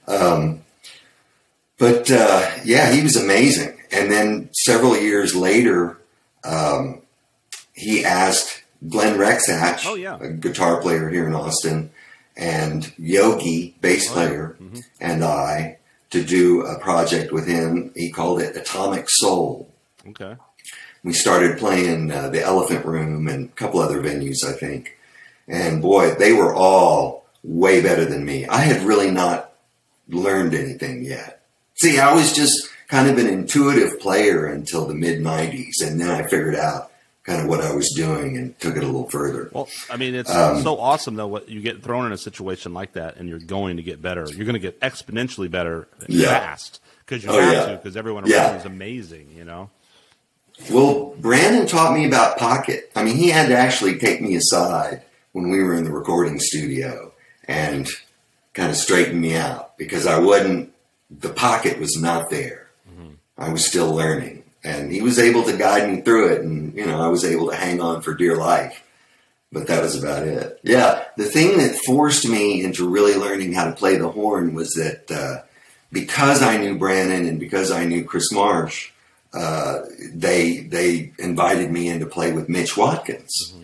Um, 0.08 0.62
but 1.78 2.10
uh, 2.10 2.48
yeah, 2.64 2.92
he 2.92 3.02
was 3.02 3.16
amazing. 3.16 3.78
And 3.90 4.10
then 4.10 4.50
several 4.52 4.96
years 4.96 5.34
later, 5.34 5.98
um, 6.44 7.01
he 7.82 8.04
asked 8.04 8.62
Glenn 8.88 9.18
Rexach, 9.18 9.84
Oh, 9.86 9.94
yeah. 9.94 10.18
a 10.20 10.28
guitar 10.30 10.80
player 10.80 11.08
here 11.08 11.26
in 11.26 11.34
Austin, 11.34 11.90
and 12.36 12.92
Yogi, 12.98 13.74
bass 13.80 14.10
Oh, 14.10 14.20
yeah. 14.20 14.26
player, 14.28 14.56
and 15.00 15.22
I 15.24 15.78
to 16.10 16.22
do 16.24 16.62
a 16.62 16.78
project 16.78 17.32
with 17.32 17.46
him. 17.46 17.90
He 17.96 18.10
called 18.10 18.40
it 18.40 18.56
Atomic 18.56 19.06
Soul. 19.08 19.68
Okay. 20.08 20.36
We 21.04 21.12
started 21.14 21.58
playing 21.58 22.10
uh, 22.12 22.28
the 22.28 22.42
Elephant 22.42 22.84
Room 22.84 23.26
and 23.28 23.48
a 23.48 23.52
couple 23.52 23.80
other 23.80 24.00
venues, 24.00 24.44
I 24.46 24.52
think. 24.52 24.96
And 25.48 25.82
boy, 25.82 26.14
they 26.14 26.32
were 26.32 26.54
all 26.54 27.24
way 27.42 27.80
better 27.82 28.04
than 28.04 28.24
me. 28.24 28.46
I 28.46 28.58
had 28.58 28.82
really 28.82 29.10
not 29.10 29.52
learned 30.08 30.54
anything 30.54 31.02
yet. 31.04 31.42
See, 31.74 31.98
I 31.98 32.14
was 32.14 32.32
just 32.32 32.68
kind 32.88 33.08
of 33.10 33.18
an 33.18 33.26
intuitive 33.26 33.98
player 33.98 34.46
until 34.46 34.86
the 34.86 34.94
mid 34.94 35.18
90s. 35.20 35.82
And 35.82 36.00
then 36.00 36.10
I 36.10 36.22
figured 36.28 36.54
out 36.54 36.91
kind 37.24 37.40
of 37.40 37.46
what 37.48 37.60
I 37.60 37.72
was 37.74 37.92
doing 37.94 38.36
and 38.36 38.58
took 38.58 38.76
it 38.76 38.82
a 38.82 38.86
little 38.86 39.08
further. 39.08 39.48
Well, 39.52 39.68
I 39.90 39.96
mean, 39.96 40.14
it's 40.14 40.30
Um, 40.30 40.62
so 40.62 40.78
awesome 40.78 41.14
though. 41.14 41.28
What 41.28 41.48
you 41.48 41.60
get 41.60 41.82
thrown 41.82 42.06
in 42.06 42.12
a 42.12 42.18
situation 42.18 42.74
like 42.74 42.94
that, 42.94 43.16
and 43.16 43.28
you're 43.28 43.38
going 43.38 43.76
to 43.76 43.82
get 43.82 44.02
better. 44.02 44.26
You're 44.28 44.44
going 44.46 44.54
to 44.54 44.58
get 44.58 44.80
exponentially 44.80 45.50
better 45.50 45.86
Yeah. 46.08 46.28
fast 46.30 46.80
because 47.06 47.22
you 47.24 47.30
Oh, 47.30 47.40
have 47.40 47.52
yeah. 47.52 47.66
to. 47.66 47.76
Because 47.76 47.96
everyone 47.96 48.24
around 48.24 48.52
you 48.54 48.58
is 48.60 48.64
amazing. 48.66 49.28
You 49.36 49.44
know. 49.44 49.70
Well, 50.70 51.14
Brannen 51.18 51.66
taught 51.66 51.94
me 51.94 52.06
about 52.06 52.38
Pocket. 52.38 52.90
I 52.94 53.02
mean, 53.02 53.16
he 53.16 53.30
had 53.30 53.48
to 53.48 53.56
actually 53.56 53.98
take 53.98 54.20
me 54.20 54.34
aside 54.36 55.02
when 55.32 55.48
we 55.48 55.62
were 55.62 55.74
in 55.74 55.84
the 55.84 55.90
recording 55.90 56.38
studio 56.38 57.12
and 57.48 57.88
kind 58.54 58.70
of 58.70 58.76
straighten 58.76 59.20
me 59.20 59.34
out 59.34 59.76
because 59.78 60.06
I 60.06 60.18
wasn't, 60.18 60.72
the 61.10 61.30
Pocket 61.30 61.78
was 61.78 61.96
not 62.00 62.30
there. 62.30 62.68
I 63.38 63.48
was 63.50 63.66
still 63.66 63.92
learning. 63.94 64.41
And 64.64 64.92
he 64.92 65.02
was 65.02 65.18
able 65.18 65.42
to 65.44 65.56
guide 65.56 65.90
me 65.90 66.02
through 66.02 66.34
it. 66.34 66.42
And, 66.42 66.74
you 66.74 66.86
know, 66.86 67.00
I 67.00 67.08
was 67.08 67.24
able 67.24 67.50
to 67.50 67.56
hang 67.56 67.80
on 67.80 68.02
for 68.02 68.14
dear 68.14 68.36
life. 68.36 68.84
But 69.50 69.66
that 69.66 69.82
was 69.82 70.00
about 70.00 70.26
it. 70.26 70.60
Yeah. 70.62 71.04
The 71.16 71.24
thing 71.24 71.58
that 71.58 71.78
forced 71.84 72.28
me 72.28 72.64
into 72.64 72.88
really 72.88 73.16
learning 73.16 73.52
how 73.52 73.66
to 73.66 73.72
play 73.72 73.96
the 73.96 74.08
horn 74.08 74.54
was 74.54 74.70
that 74.70 75.10
uh, 75.10 75.42
because 75.90 76.42
I 76.42 76.56
knew 76.56 76.78
Brannen 76.78 77.26
and 77.26 77.38
because 77.38 77.70
I 77.70 77.84
knew 77.84 78.04
Chris 78.04 78.32
Maresh, 78.32 78.90
uh, 79.34 79.80
they 80.12 80.60
they 80.60 81.12
invited 81.18 81.70
me 81.70 81.88
in 81.88 82.00
to 82.00 82.06
play 82.06 82.32
with 82.32 82.48
Mitch 82.48 82.76
Watkins. 82.76 83.54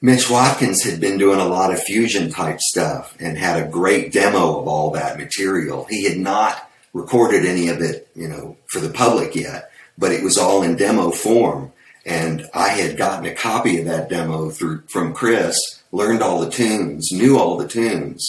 Mitch 0.00 0.28
Watkins 0.28 0.82
had 0.82 1.00
been 1.00 1.16
doing 1.16 1.38
a 1.38 1.46
lot 1.46 1.72
of 1.72 1.80
fusion 1.80 2.30
type 2.30 2.60
stuff 2.60 3.14
and 3.20 3.38
had 3.38 3.62
a 3.62 3.68
great 3.68 4.12
demo 4.12 4.58
of 4.60 4.66
all 4.66 4.90
that 4.90 5.16
material. 5.16 5.86
He 5.88 6.08
had 6.08 6.18
not 6.18 6.68
recorded 6.92 7.46
any 7.46 7.68
of 7.68 7.80
it, 7.80 8.08
you 8.14 8.28
know, 8.28 8.56
for 8.66 8.80
the 8.80 8.90
public 8.90 9.34
yet, 9.36 9.70
but 9.98 10.12
it 10.12 10.22
was 10.22 10.38
all 10.38 10.62
in 10.62 10.76
demo 10.76 11.10
form. 11.10 11.72
And 12.04 12.46
I 12.52 12.68
had 12.68 12.96
gotten 12.96 13.26
a 13.26 13.34
copy 13.34 13.78
of 13.78 13.84
that 13.86 14.08
demo 14.08 14.50
through 14.50 14.82
from 14.88 15.14
Chris, 15.14 15.56
learned 15.92 16.22
all 16.22 16.40
the 16.40 16.50
tunes, 16.50 17.10
knew 17.12 17.38
all 17.38 17.56
the 17.56 17.68
tunes. 17.68 18.28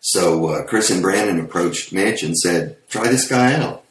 So 0.00 0.46
uh, 0.48 0.64
Chris 0.64 0.90
and 0.90 1.02
Brannen 1.02 1.40
approached 1.40 1.92
Mitch 1.92 2.22
and 2.22 2.36
said, 2.36 2.76
"Try 2.88 3.08
this 3.08 3.28
guy 3.28 3.54
out." 3.54 3.84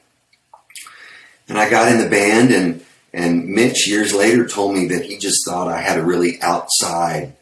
And 1.50 1.58
I 1.58 1.70
got 1.70 1.92
in 1.92 2.00
the 2.00 2.10
band, 2.10 2.52
and 2.52 2.86
and 3.14 3.50
Mitch 3.50 3.88
years 3.88 4.14
later 4.14 4.48
told 4.48 4.74
me 4.74 4.88
that 4.88 5.06
he 5.06 5.18
just 5.18 5.46
thought 5.46 5.68
I 5.68 5.82
had 5.82 6.00
a 6.00 6.06
really 6.06 6.42
outside 6.42 7.34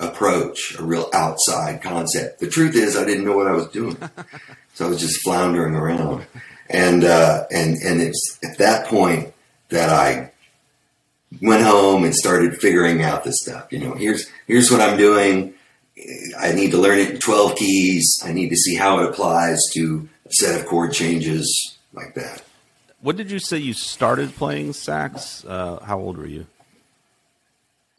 approach, 0.00 0.76
a 0.78 0.82
real 0.82 1.10
outside 1.12 1.82
concept. 1.82 2.40
The 2.40 2.48
truth 2.48 2.74
is, 2.74 2.96
I 2.96 3.04
didn't 3.04 3.24
know 3.24 3.36
what 3.36 3.46
I 3.46 3.52
was 3.52 3.68
doing, 3.68 3.96
so 4.74 4.86
I 4.86 4.88
was 4.88 5.00
just 5.00 5.22
floundering 5.22 5.74
around. 5.74 6.26
And 6.70 7.04
uh, 7.04 7.44
and 7.50 7.76
and 7.76 8.00
it's 8.00 8.38
at 8.42 8.56
that 8.58 8.86
point 8.86 9.33
that 9.70 9.88
I 9.90 10.30
went 11.42 11.62
home 11.64 12.04
and 12.04 12.14
started 12.14 12.56
figuring 12.58 13.02
out 13.02 13.24
this 13.24 13.36
stuff. 13.42 13.72
You 13.72 13.80
know, 13.80 13.94
here's 13.94 14.26
here's 14.46 14.70
what 14.70 14.80
I'm 14.80 14.96
doing. 14.96 15.54
I 16.38 16.52
need 16.52 16.72
to 16.72 16.78
learn 16.78 16.98
it 16.98 17.10
in 17.10 17.18
12 17.18 17.56
keys. 17.56 18.18
I 18.24 18.32
need 18.32 18.48
to 18.50 18.56
see 18.56 18.74
how 18.74 18.98
it 19.00 19.08
applies 19.10 19.60
to 19.74 20.08
a 20.26 20.32
set 20.32 20.60
of 20.60 20.66
chord 20.66 20.92
changes 20.92 21.76
like 21.92 22.14
that. 22.14 22.42
What 23.00 23.16
did 23.16 23.30
you 23.30 23.38
say 23.38 23.58
you 23.58 23.74
started 23.74 24.34
playing 24.34 24.72
sax? 24.72 25.44
Uh, 25.44 25.78
how 25.84 25.98
old 26.00 26.18
were 26.18 26.26
you? 26.26 26.46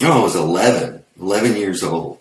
No, 0.02 0.12
I 0.12 0.22
was 0.24 0.36
11, 0.36 1.04
11 1.20 1.56
years 1.56 1.84
old. 1.84 2.20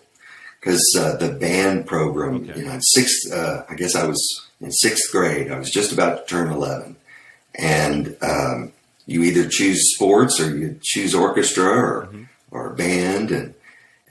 Because 0.59 0.81
uh, 0.97 1.15
the 1.17 1.29
band 1.33 1.85
program, 1.85 2.35
Okay. 2.49 2.59
you 2.61 2.65
know, 2.65 2.79
sixth, 2.81 3.31
uh, 3.31 3.63
I 3.69 3.75
guess 3.75 3.95
I 3.95 4.07
was 4.07 4.47
in 4.61 4.71
sixth 4.71 5.11
grade. 5.11 5.51
I 5.51 5.59
was 5.59 5.69
just 5.69 5.91
about 5.91 6.25
to 6.27 6.33
turn 6.33 6.51
11. 6.51 6.95
And 7.55 8.17
um, 8.21 8.71
you 9.05 9.23
either 9.23 9.47
choose 9.47 9.93
sports 9.95 10.39
or 10.39 10.55
you 10.55 10.79
choose 10.81 11.13
orchestra 11.13 11.65
or, 11.65 12.09
or 12.51 12.73
band. 12.73 13.31
And, 13.31 13.53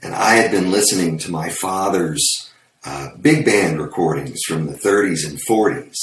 and 0.01 0.13
I 0.13 0.35
had 0.35 0.51
been 0.51 0.71
listening 0.71 1.17
to 1.19 1.31
my 1.31 1.49
father's 1.49 2.51
uh, 2.85 3.09
big 3.19 3.45
band 3.45 3.81
recordings 3.81 4.41
from 4.47 4.67
the 4.67 4.77
30s 4.77 5.27
and 5.27 5.39
40s 5.49 5.95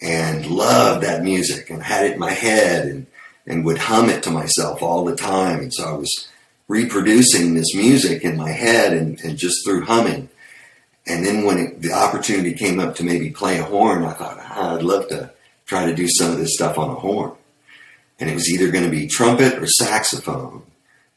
and 0.00 0.46
loved 0.46 1.02
that 1.04 1.22
music 1.22 1.70
and 1.70 1.82
had 1.82 2.06
it 2.06 2.12
in 2.14 2.18
my 2.18 2.30
head 2.30 2.86
and, 2.86 3.06
and 3.46 3.64
would 3.64 3.78
hum 3.78 4.08
it 4.08 4.22
to 4.22 4.30
myself 4.30 4.82
all 4.82 5.04
the 5.04 5.16
time. 5.16 5.60
And 5.60 5.74
so 5.74 5.84
I 5.84 5.96
was 5.96 6.28
reproducing 6.66 7.54
this 7.54 7.74
music 7.74 8.22
in 8.22 8.36
my 8.36 8.50
head 8.50 8.92
and, 8.92 9.20
and 9.20 9.38
just 9.38 9.64
through 9.64 9.84
humming. 9.84 10.28
And 11.06 11.24
then 11.24 11.44
when 11.44 11.58
it, 11.58 11.82
the 11.82 11.92
opportunity 11.92 12.52
came 12.52 12.78
up 12.78 12.94
to 12.96 13.04
maybe 13.04 13.30
play 13.30 13.58
a 13.58 13.64
horn, 13.64 14.04
I 14.04 14.12
thought, 14.12 14.38
ah, 14.38 14.76
I'd 14.76 14.82
love 14.82 15.08
to 15.08 15.30
try 15.66 15.86
to 15.86 15.94
do 15.94 16.06
some 16.08 16.32
of 16.32 16.38
this 16.38 16.54
stuff 16.54 16.78
on 16.78 16.90
a 16.90 16.94
horn. 16.94 17.32
And 18.18 18.28
it 18.28 18.34
was 18.34 18.50
either 18.50 18.70
going 18.70 18.84
to 18.84 18.90
be 18.90 19.06
trumpet 19.06 19.54
or 19.54 19.66
saxophone. 19.66 20.62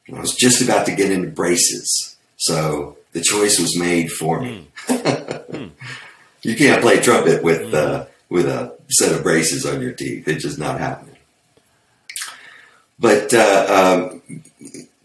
And 0.08 0.18
I 0.18 0.22
was 0.22 0.36
just 0.36 0.62
about 0.62 0.86
to 0.86 0.96
get 0.96 1.12
into 1.12 1.30
braces. 1.30 2.16
So 2.38 2.98
the 3.14 3.22
choice 3.22 3.60
was 3.60 3.78
made 3.78 4.12
for 4.12 4.42
me. 4.42 4.68
you 6.44 6.56
can't 6.56 6.82
play 6.82 7.00
trumpet 7.00 7.44
with, 7.44 7.74
uh, 7.74 8.06
with 8.30 8.46
a 8.46 8.78
set 8.90 9.16
of 9.16 9.24
braces 9.24 9.66
on 9.66 9.82
your 9.82 9.94
teeth. 9.94 10.28
It's 10.28 10.44
just 10.44 10.60
not 10.60 10.80
happening. 10.80 11.18
But 13.00 13.34
uh, 13.34 14.12
um, 14.12 14.44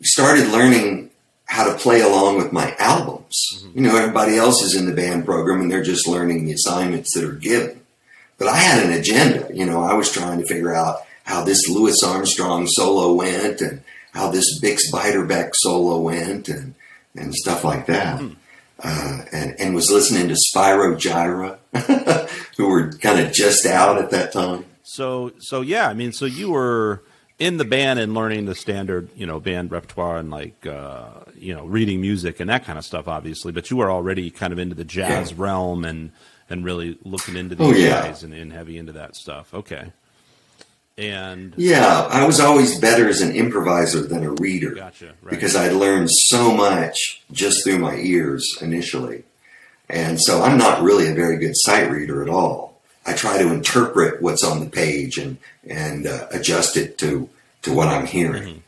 started 0.03 0.49
learning 0.49 1.11
how 1.47 1.73
to 1.73 1.79
play 1.79 2.01
along 2.01 2.37
with 2.37 2.53
my 2.53 2.75
albums. 2.79 3.65
You 3.75 3.81
know, 3.81 3.97
everybody 3.97 4.37
else 4.37 4.63
is 4.63 4.75
in 4.75 4.87
the 4.87 4.95
band 4.95 5.25
program 5.25 5.61
and 5.61 5.71
they're 5.71 5.83
just 5.83 6.07
learning 6.07 6.45
the 6.45 6.53
assignments 6.53 7.15
that 7.15 7.25
are 7.25 7.33
given. 7.33 7.81
But 8.37 8.49
I 8.49 8.57
had 8.57 8.85
an 8.85 8.93
agenda. 8.93 9.49
You 9.55 9.65
know, 9.65 9.83
I 9.83 9.95
was 9.95 10.11
trying 10.11 10.41
to 10.41 10.47
figure 10.47 10.75
out 10.75 11.06
how 11.27 11.45
this 11.45 11.69
Louis 11.69 11.97
Armstrong 12.05 12.67
solo 12.67 13.13
went 13.13 13.61
and 13.61 13.83
how 14.13 14.31
this 14.31 14.59
Bix 14.63 14.81
Beiderbecke 14.93 15.51
solo 15.55 16.01
went 16.01 16.49
and, 16.49 16.75
and 17.15 17.35
stuff 17.35 17.63
like 17.65 17.87
that. 17.87 18.21
Uh, 18.83 19.23
and, 19.33 19.55
and 19.59 19.75
was 19.75 19.91
listening 19.91 20.29
to 20.29 20.35
Spyro 20.35 20.97
Gyra, 20.97 21.59
who 22.57 22.69
were 22.69 22.93
kind 22.93 23.21
of 23.21 23.33
just 23.33 23.65
out 23.67 23.99
at 23.99 24.11
that 24.11 24.33
time. 24.33 24.65
So, 24.83 25.33
so 25.39 25.61
yeah, 25.63 25.89
I 25.89 25.95
mean, 25.95 26.13
so 26.13 26.27
you 26.27 26.51
were 26.51 27.03
in 27.39 27.57
the 27.57 27.65
band 27.65 27.99
and 27.99 28.15
learning 28.15 28.45
the 28.47 28.55
standard, 28.55 29.09
you 29.17 29.27
know, 29.27 29.41
band 29.41 29.71
repertoire 29.71 30.19
and 30.19 30.31
like, 30.31 30.67
uh, 30.67 31.09
you 31.35 31.55
know, 31.55 31.65
reading 31.67 32.01
music 32.01 32.39
and 32.41 32.49
that 32.51 32.65
kind 32.65 32.79
of 32.79 32.85
stuff, 32.85 33.09
obviously. 33.09 33.51
But 33.53 33.71
you 33.71 33.77
were 33.79 33.91
already 33.91 34.31
kind 34.31 34.53
of 34.53 34.59
into 34.59 34.75
the 34.75 34.85
jazz 34.85 35.31
Yeah. 35.33 35.37
realm 35.39 35.85
and 35.85 36.13
and 36.49 36.65
really 36.65 36.97
looking 37.03 37.35
into 37.37 37.57
Oh, 37.59 37.73
these 37.73 37.83
yeah. 37.85 38.03
guys 38.07 38.23
and, 38.23 38.33
and 38.33 38.53
heavy 38.53 38.79
into 38.79 38.93
that 38.93 39.17
stuff. 39.17 39.53
Okay, 39.53 39.91
and 40.99 41.55
Yeah, 41.57 42.07
I 42.11 42.27
was 42.27 42.41
always 42.41 42.79
better 42.81 43.09
as 43.09 43.21
an 43.21 43.35
improviser 43.37 44.01
than 44.03 44.25
a 44.25 44.31
reader. 44.31 44.75
gotcha, 44.75 45.13
right? 45.23 45.31
because 45.31 45.55
I'd 45.55 45.73
learned 45.73 46.09
so 46.11 46.55
much 46.57 47.23
just 47.33 47.65
through 47.65 47.79
my 47.79 47.97
ears 47.97 48.45
initially. 48.61 49.25
And 49.89 50.21
so 50.21 50.43
I'm 50.43 50.59
not 50.59 50.83
really 50.83 51.09
a 51.09 51.15
very 51.15 51.37
good 51.39 51.55
sight 51.55 51.91
reader 51.91 52.23
at 52.23 52.29
all. 52.29 52.81
I 53.05 53.13
try 53.13 53.39
to 53.39 53.53
interpret 53.53 54.21
what's 54.21 54.43
on 54.43 54.59
the 54.61 54.67
page 54.71 55.17
and, 55.17 55.37
and 55.69 56.07
uh, 56.09 56.27
adjust 56.33 56.77
it 56.77 56.99
to, 56.99 57.29
to 57.63 57.73
what 57.73 57.87
I'm 57.89 58.07
hearing. 58.07 58.63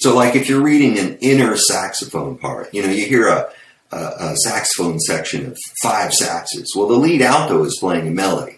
So, 0.00 0.14
like 0.16 0.34
if 0.34 0.48
you're 0.48 0.62
reading 0.62 0.98
an 0.98 1.18
inner 1.20 1.56
saxophone 1.56 2.38
part, 2.38 2.72
you 2.74 2.82
know, 2.82 2.88
you 2.90 3.06
hear 3.06 3.28
a, 3.28 3.48
a, 3.92 3.96
a 3.96 4.36
saxophone 4.36 4.98
section 5.00 5.46
of 5.46 5.58
five 5.82 6.12
saxes. 6.12 6.66
Well, 6.74 6.88
the 6.88 6.96
lead 6.96 7.22
alto 7.22 7.62
is 7.64 7.76
playing 7.80 8.06
a 8.08 8.10
melody, 8.10 8.57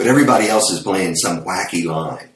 but 0.00 0.06
everybody 0.06 0.48
else 0.48 0.70
is 0.72 0.82
playing 0.82 1.14
some 1.14 1.44
wacky 1.44 1.84
line. 1.84 2.30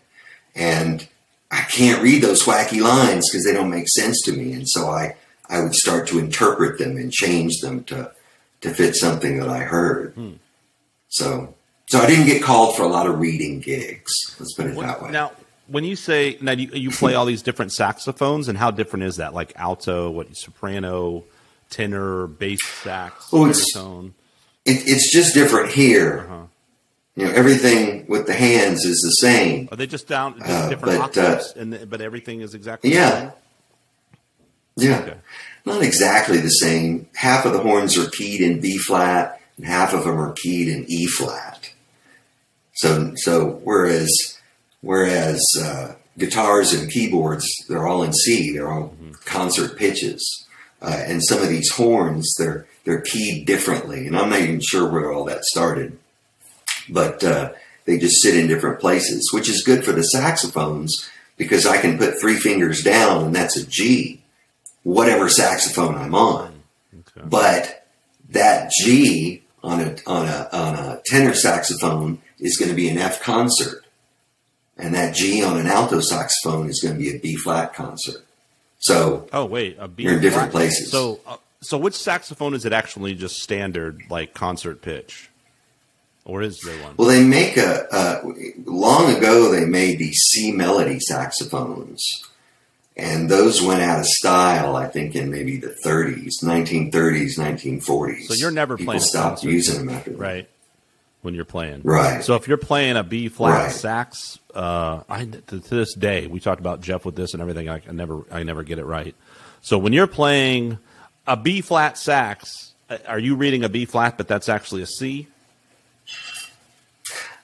And 0.55 1.09
I 1.51 1.63
can't 1.63 2.03
read 2.03 2.23
those 2.23 2.43
wacky 2.43 2.83
lines 2.83 3.25
because 3.31 3.47
they 3.47 3.55
don't 3.55 3.71
make 3.71 3.89
sense 3.89 4.21
to 4.27 4.33
me. 4.33 4.53
And 4.53 4.69
so 4.69 4.89
I, 4.91 5.17
I 5.49 5.63
would 5.63 5.75
start 5.75 6.07
to 6.09 6.19
interpret 6.19 6.79
them 6.79 6.99
and 6.99 7.11
change 7.11 7.61
them 7.63 7.83
to, 7.85 8.13
to 8.61 8.69
fit 8.69 8.95
something 8.97 9.39
that 9.39 9.49
I 9.49 9.61
heard. 9.61 10.15
So, 11.09 11.55
so 11.87 11.99
I 12.01 12.07
didn't 12.07 12.27
get 12.27 12.43
called 12.43 12.77
for 12.77 12.83
a 12.83 12.87
lot 12.89 13.07
of 13.07 13.19
reading 13.19 13.61
gigs. 13.61 14.13
Let's 14.39 14.53
put 14.53 14.67
it 14.67 14.77
that 14.77 15.01
way. 15.03 15.11
Now, 15.11 15.33
when 15.67 15.85
you 15.85 15.97
say 15.97 16.37
now 16.43 16.53
you, 16.53 16.69
you 16.75 16.91
play 16.91 17.15
all 17.15 17.25
these 17.25 17.41
different 17.41 17.73
saxophones, 17.73 18.49
and 18.49 18.59
how 18.59 18.71
different 18.71 19.05
is 19.05 19.17
that? 19.17 19.33
Like 19.33 19.55
alto, 19.57 20.11
what 20.11 20.37
soprano, 20.37 21.25
tenor, 21.71 22.27
bass 22.27 22.61
sax, 22.83 23.31
Oh, 23.33 23.47
it's- 23.49 23.65
It, 24.67 24.83
it's 24.87 25.11
just 25.11 25.33
different 25.33 25.73
here. 25.73 26.27
Uh-huh. 26.29 26.43
You 27.17 27.27
know, 27.27 27.31
everything 27.33 28.07
with 28.09 28.27
the 28.27 28.35
hands 28.35 28.85
is 28.85 29.01
the 29.01 29.27
same. 29.27 29.69
Are 29.71 29.77
they 29.77 29.87
just 29.87 30.09
down 30.09 30.39
just 30.39 30.51
Uh, 30.51 30.69
different 30.69 30.99
but, 30.99 31.17
uh, 31.17 31.23
octaves, 31.31 31.53
and 31.57 31.73
the, 31.73 31.87
but 31.87 32.01
everything 32.01 32.41
is 32.41 32.55
exactly 32.55 32.91
the 32.91 32.97
Yeah. 32.97 33.11
same? 33.21 33.33
Yeah. 34.77 34.99
Okay. 34.99 35.15
Not 35.65 35.83
exactly 35.83 36.39
the 36.39 36.49
same. 36.49 37.07
Half 37.15 37.45
of 37.47 37.53
the 37.53 37.61
horns 37.61 37.97
are 37.97 38.11
keyed 38.11 38.41
in 38.41 38.61
B 38.61 38.77
flat, 38.79 39.41
and 39.57 39.65
half 39.67 39.95
of 39.95 40.05
them 40.05 40.19
are 40.21 40.33
keyed 40.33 40.69
in 40.69 40.85
E 40.89 41.07
flat. 41.07 41.71
So, 42.75 43.13
so 43.17 43.61
whereas, 43.63 44.11
whereas 44.81 45.41
uh, 45.63 45.93
guitars 46.19 46.73
and 46.73 46.91
keyboards, 46.91 47.47
they're 47.69 47.87
all 47.87 48.03
in 48.03 48.13
C. 48.13 48.53
They're 48.53 48.71
all 48.73 48.97
concert 49.25 49.77
pitches, 49.79 50.47
uh, 50.83 51.03
and 51.07 51.23
some 51.25 51.41
of 51.41 51.49
these 51.49 51.71
horns, 51.71 52.35
they're 52.39 52.67
they're 52.85 53.01
keyed 53.03 53.47
differently. 53.47 54.07
And 54.09 54.17
I'm 54.19 54.29
not 54.31 54.41
even 54.41 54.61
sure 54.61 54.91
where 54.91 55.13
all 55.13 55.25
that 55.27 55.45
started, 55.45 55.97
but 56.89 57.23
uh, 57.25 57.53
they 57.85 57.99
just 57.99 58.23
sit 58.23 58.37
in 58.37 58.47
different 58.47 58.81
places, 58.81 59.31
which 59.33 59.49
is 59.49 59.63
good 59.65 59.85
for 59.85 59.93
the 59.93 60.03
saxophones 60.03 61.09
because 61.37 61.67
I 61.67 61.79
can 61.79 61.99
put 61.99 62.21
three 62.21 62.37
fingers 62.37 62.83
down, 62.83 63.25
and 63.27 63.35
that's 63.35 63.57
a 63.57 63.67
G 63.67 64.23
whatever 64.85 65.29
saxophone 65.29 65.97
I'm 65.97 66.15
on. 66.15 66.63
Okay. 66.95 67.27
But 67.27 67.87
that 68.31 68.71
G 68.83 69.43
on 69.63 69.81
a 69.81 69.97
on 70.07 70.29
a 70.29 70.49
on 70.53 70.75
a 70.77 71.01
tenor 71.07 71.35
saxophone 71.35 72.21
is 72.39 72.57
going 72.57 72.71
to 72.71 72.77
be 72.77 72.89
an 72.89 72.99
F 72.99 73.23
concert, 73.23 73.85
and 74.77 74.95
that 74.95 75.15
G 75.15 75.43
on 75.43 75.59
an 75.59 75.67
alto 75.67 76.01
saxophone 76.01 76.69
is 76.69 76.81
going 76.81 76.95
to 76.95 77.01
be 77.01 77.17
a 77.17 77.19
B 77.19 77.35
flat 77.35 77.75
concert. 77.75 78.25
So 78.79 79.29
Oh 79.33 79.47
wait, 79.47 79.77
a 79.81 79.89
B 79.89 80.05
You're 80.05 80.15
in 80.15 80.21
different 80.21 80.53
places. 80.53 80.91
So, 80.91 81.21
uh, 81.27 81.39
so 81.63 81.79
which 81.79 81.95
saxophone 81.95 82.55
is 82.55 82.65
it 82.65 82.73
actually 82.73 83.15
just 83.15 83.39
standard 83.39 84.03
like 84.11 84.35
concert 84.35 84.83
pitch, 84.83 85.31
or 86.25 86.43
is 86.43 86.61
there 86.61 86.81
one? 86.83 86.95
well, 86.97 87.09
they 87.09 87.23
make 87.25 87.57
a, 87.57 87.87
a 87.93 88.23
long 88.65 89.15
ago 89.17 89.51
they 89.53 89.65
made 89.67 89.99
these 89.99 90.19
C 90.31 90.53
melody 90.53 90.99
saxophones. 91.01 92.03
And 92.97 93.29
those 93.29 93.61
went 93.61 93.83
out 93.83 93.99
of 93.99 94.07
style, 94.07 94.77
I 94.77 94.87
think, 94.87 95.17
in 95.17 95.29
maybe 95.29 95.57
the 95.57 95.75
30s, 95.85 96.45
1930s, 96.45 97.37
1940s. 97.39 98.27
So 98.27 98.35
you're 98.35 98.53
never 98.53 98.77
People 98.77 98.93
playing 98.93 99.01
stopped 99.03 99.43
using 99.43 99.79
them 99.85 99.89
after 99.97 100.11
that. 100.13 100.19
right 100.19 100.49
when 101.23 101.35
you're 101.35 101.45
playing. 101.45 101.81
Right. 101.83 102.23
So 102.23 102.37
if 102.37 102.47
you're 102.47 102.57
playing 102.57 102.97
a 102.97 103.03
B 103.03 103.29
flat 103.29 103.65
Right. 103.65 103.73
sax, 103.73 104.39
uh, 104.55 105.01
I 105.09 105.25
to, 105.25 105.41
to 105.41 105.75
this 105.75 105.95
day 105.95 106.29
we 106.29 106.39
talked 106.39 106.61
about 106.61 106.83
Jeff 106.83 107.05
with 107.05 107.17
this 107.17 107.33
and 107.33 107.41
everything. 107.43 107.69
I, 107.69 107.81
I 107.89 107.93
never 107.93 108.23
I 108.31 108.45
never 108.45 108.63
get 108.63 108.79
it 108.79 108.85
right. 108.85 109.17
So 109.61 109.77
when 109.77 109.93
you're 109.93 110.07
playing 110.07 110.79
a 111.27 111.37
B 111.37 111.63
flat 111.63 111.99
sax, 111.99 112.75
uh, 112.89 112.99
are 113.09 113.19
you 113.19 113.35
reading 113.35 113.65
a 113.65 113.69
B 113.69 113.87
flat, 113.87 114.17
but 114.19 114.29
that's 114.29 114.49
actually 114.49 114.83
a 114.83 114.87
C? 114.87 115.27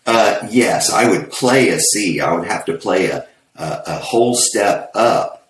Uh, 0.06 0.46
yes, 0.50 0.90
I 0.90 1.08
would 1.08 1.30
play 1.30 1.68
a 1.68 1.78
C. 1.78 2.20
I 2.20 2.32
would 2.32 2.46
have 2.46 2.64
to 2.66 2.76
play 2.76 3.06
a, 3.06 3.26
a, 3.56 3.82
a 3.86 3.98
whole 3.98 4.34
step 4.34 4.90
up 4.94 5.48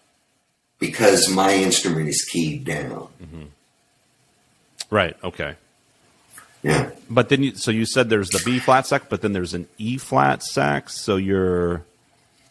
because 0.79 1.31
my 1.31 1.55
instrument 1.55 2.09
is 2.09 2.25
keyed 2.25 2.65
down. 2.65 3.09
Right. 4.91 5.17
Okay. 5.23 5.55
Yeah. 6.63 6.91
But 7.09 7.29
then 7.29 7.43
you 7.43 7.55
so 7.55 7.71
you 7.71 7.87
said 7.87 8.11
there's 8.11 8.31
the 8.31 8.43
B 8.45 8.59
flat 8.59 8.87
sax, 8.87 9.07
but 9.09 9.23
then 9.23 9.33
there's 9.33 9.55
an 9.55 9.69
E 9.79 9.97
flat 9.99 10.43
sax. 10.43 10.95
So 11.01 11.17
you're 11.17 11.85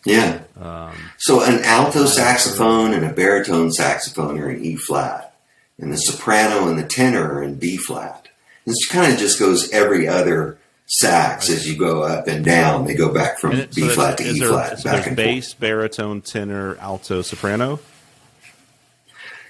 Yeah. 0.06 0.42
Um, 0.60 0.96
so 1.18 1.44
an 1.44 1.64
alto 1.66 2.06
saxophone 2.06 2.94
and 2.94 3.06
a 3.06 3.12
baritone 3.12 3.72
saxophone 3.72 4.40
are 4.40 4.50
in 4.50 4.64
E 4.64 4.76
flat, 4.78 5.36
and 5.78 5.92
the 5.92 5.98
soprano 5.98 6.70
and 6.70 6.80
the 6.80 6.88
tenor 6.88 7.34
are 7.34 7.44
in 7.44 7.56
B 7.56 7.78
flat. 7.78 8.30
This 8.66 8.88
kind 8.88 9.12
of 9.12 9.20
just 9.20 9.38
goes 9.38 9.70
every 9.72 10.08
other 10.08 10.58
sax 10.90 11.50
as 11.50 11.70
you 11.70 11.78
go 11.78 12.02
up 12.04 12.28
and 12.28 12.44
down. 12.44 12.86
They 12.86 12.96
go 12.96 13.14
back 13.14 13.40
from 13.40 13.54
it- 13.54 13.74
so 13.74 13.76
B 13.76 13.82
that's- 13.88 13.96
flat 13.96 14.18
to 14.18 14.24
E 14.24 14.40
there- 14.40 14.50
flat, 14.50 14.80
So 14.80 14.84
back 14.86 14.94
there's 14.96 15.08
and 15.08 15.16
bass, 15.16 15.54
baritone, 15.54 16.22
tenor, 16.22 16.78
alto, 16.80 17.22
soprano. 17.22 17.80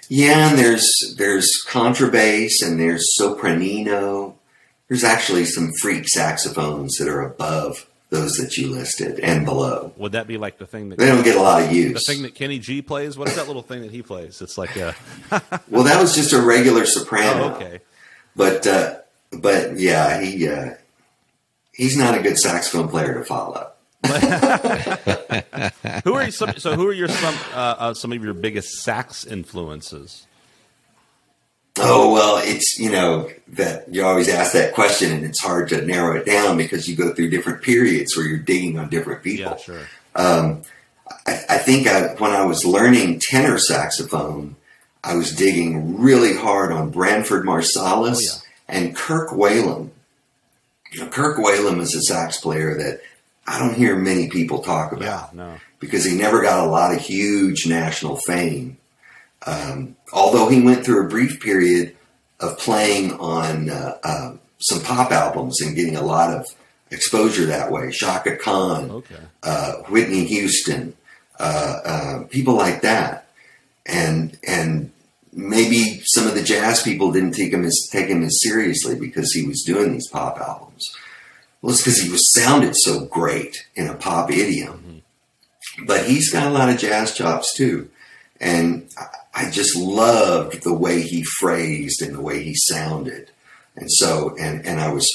Yeah, 0.10 0.50
and 0.50 0.58
there's 0.58 0.88
there's 1.18 1.48
contrabass 1.68 2.50
and 2.64 2.80
there's 2.80 3.06
sopranino. 3.20 4.34
There's 4.88 5.04
actually 5.04 5.46
some 5.46 5.72
freak 5.82 6.08
saxophones 6.08 6.96
that 6.98 7.08
are 7.08 7.22
above 7.22 7.86
those 8.10 8.34
that 8.38 8.58
you 8.58 8.70
listed 8.70 9.20
and 9.20 9.46
below. 9.46 9.94
Would 9.98 10.14
that 10.14 10.26
be 10.26 10.38
like 10.40 10.58
the 10.58 10.66
thing 10.66 10.90
that 10.90 10.98
They 10.98 11.06
don't 11.06 11.24
get 11.24 11.36
a 11.36 11.42
lot 11.42 11.62
of 11.62 11.72
use? 11.72 11.94
the 11.94 12.12
thing 12.14 12.24
that 12.24 12.34
Kenny 12.34 12.58
G 12.58 12.82
plays? 12.82 13.18
What 13.20 13.28
is 13.28 13.36
that 13.36 13.46
little 13.46 13.62
thing 13.62 13.82
that 13.84 13.92
he 13.92 14.02
plays? 14.02 14.42
It's 14.42 14.58
like 14.58 14.76
a 14.78 14.96
well, 15.70 15.84
that 15.84 16.02
was 16.02 16.16
just 16.16 16.34
a 16.34 16.42
regular 16.42 16.86
soprano. 16.88 17.44
oh, 17.44 17.56
okay. 17.56 17.80
But 18.36 18.66
uh, 18.66 18.96
but 19.32 19.78
yeah, 19.78 20.20
he 20.22 20.48
uh, 20.48 20.72
he's 21.80 21.98
not 21.98 22.18
a 22.18 22.22
good 22.22 22.38
saxophone 22.38 22.90
player 22.90 23.16
to 23.16 23.24
follow. 23.26 23.72
Who 26.04 26.14
are 26.14 26.24
you, 26.26 26.32
some, 26.32 26.54
so? 26.58 26.76
Who 26.76 26.88
are 26.88 26.94
your 26.94 27.08
some 27.10 27.36
uh, 27.54 27.76
uh, 27.80 27.94
some 27.94 28.12
of 28.14 28.24
your 28.24 28.34
biggest 28.34 28.82
sax 28.82 29.26
influences? 29.26 30.26
Oh 31.78 32.14
well, 32.14 32.38
it's 32.42 32.78
you 32.80 32.92
know 32.92 33.30
that 33.50 33.94
you 33.94 34.06
always 34.06 34.30
ask 34.30 34.54
that 34.54 34.74
question, 34.74 35.12
and 35.12 35.26
it's 35.26 35.42
hard 35.42 35.70
to 35.70 35.82
narrow 35.86 36.18
it 36.18 36.26
down 36.26 36.58
because 36.58 36.88
you 36.88 36.96
go 36.96 37.14
through 37.14 37.30
different 37.30 37.62
periods 37.62 38.16
where 38.16 38.26
you're 38.28 38.38
digging 38.40 38.80
on 38.80 38.90
different 38.90 39.24
people. 39.24 39.52
Yeah, 39.52 39.58
sure. 39.58 39.82
Um, 40.16 40.62
I, 41.28 41.44
I 41.50 41.58
think 41.58 41.88
I, 41.88 42.14
when 42.16 42.32
I 42.32 42.46
was 42.46 42.66
learning 42.66 43.22
tenor 43.30 43.58
saxophone, 43.58 44.56
I 45.04 45.16
was 45.16 45.36
digging 45.36 46.00
really 46.02 46.36
hard 46.36 46.72
on 46.72 46.90
Branford 46.90 47.46
Marsalis 47.46 48.16
Oh, 48.16 48.20
yeah. 48.22 48.32
and 48.78 48.96
Kirk 48.96 49.30
Whalum. 49.30 49.90
You 50.92 51.02
know, 51.02 51.08
Kirk 51.10 51.38
Whalum 51.38 51.80
is 51.82 51.96
a 51.96 52.02
sax 52.02 52.40
player 52.40 52.78
that 52.78 53.02
I 53.48 53.60
don't 53.60 53.76
hear 53.76 53.96
many 53.96 54.30
people 54.30 54.60
talk 54.60 54.92
Yeah, 54.92 54.98
about 54.98 55.36
no. 55.36 55.56
because 55.80 56.06
he 56.06 56.16
never 56.16 56.42
got 56.42 56.66
a 56.66 56.70
lot 56.70 56.94
of 56.94 57.02
huge 57.02 57.68
national 57.68 58.18
fame. 58.18 58.78
Um, 59.46 59.96
although 60.14 60.50
he 60.50 60.62
went 60.62 60.84
through 60.84 61.06
a 61.06 61.10
brief 61.10 61.40
period 61.40 61.96
of 62.40 62.58
playing 62.58 63.14
on 63.14 63.70
uh, 63.70 63.98
uh, 64.04 64.34
some 64.60 64.82
pop 64.82 65.12
albums 65.12 65.62
and 65.62 65.76
getting 65.76 65.96
a 65.96 66.02
lot 66.04 66.34
of 66.34 66.46
exposure 66.92 67.46
that 67.46 67.72
way. 67.72 67.92
Chaka 67.92 68.36
Khan, 68.38 68.90
Okay. 68.92 69.16
uh, 69.44 69.74
Whitney 69.90 70.26
Houston, 70.26 70.94
uh, 71.40 71.80
uh, 71.86 72.24
people 72.26 72.56
like 72.56 72.82
that, 72.82 73.30
and 73.86 74.38
and 74.46 74.92
maybe 75.34 76.02
some 76.06 76.28
of 76.28 76.36
the 76.36 76.44
jazz 76.44 76.82
people 76.82 77.12
didn't 77.12 77.34
take 77.34 77.54
him 77.54 77.64
as 77.64 77.90
take 77.92 78.08
him 78.08 78.24
as 78.24 78.40
seriously 78.42 78.96
because 78.96 79.32
he 79.34 79.46
was 79.46 79.64
doing 79.64 79.94
these 79.94 80.10
pop 80.10 80.40
albums. 80.40 80.90
Well, 81.62 81.72
it's 81.72 81.82
because 81.82 82.00
he 82.00 82.10
was 82.10 82.34
sounded 82.34 82.74
so 82.76 83.06
great 83.06 83.68
in 83.76 83.88
a 83.88 83.96
pop 83.96 84.32
idiom, 84.32 85.02
but 85.86 86.06
he's 86.06 86.32
got 86.32 86.48
a 86.48 86.52
lot 86.52 86.70
of 86.70 86.80
jazz 86.80 87.14
chops 87.14 87.54
too, 87.56 87.90
and 88.40 88.90
I, 88.98 89.46
I 89.46 89.50
just 89.52 89.78
loved 89.78 90.64
the 90.64 90.74
way 90.74 91.02
he 91.02 91.24
phrased 91.40 92.02
and 92.02 92.16
the 92.16 92.22
way 92.22 92.44
he 92.44 92.56
sounded, 92.56 93.32
and 93.76 93.92
so 93.92 94.36
and 94.40 94.66
and 94.66 94.80
I 94.80 94.92
was 94.92 95.08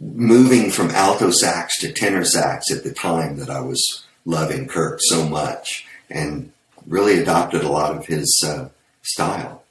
moving 0.00 0.70
from 0.70 0.90
alto 0.90 1.30
sax 1.30 1.78
to 1.78 1.92
tenor 1.92 2.24
sax 2.24 2.72
at 2.72 2.82
the 2.82 2.92
time 2.92 3.36
that 3.36 3.48
I 3.48 3.60
was 3.60 4.04
loving 4.24 4.66
Kirk 4.66 4.98
so 5.02 5.28
much 5.28 5.86
and 6.10 6.52
really 6.86 7.20
adopted 7.20 7.62
a 7.62 7.68
lot 7.68 7.96
of 7.96 8.06
his 8.06 8.42
uh, 8.44 8.68
style. 9.02 9.62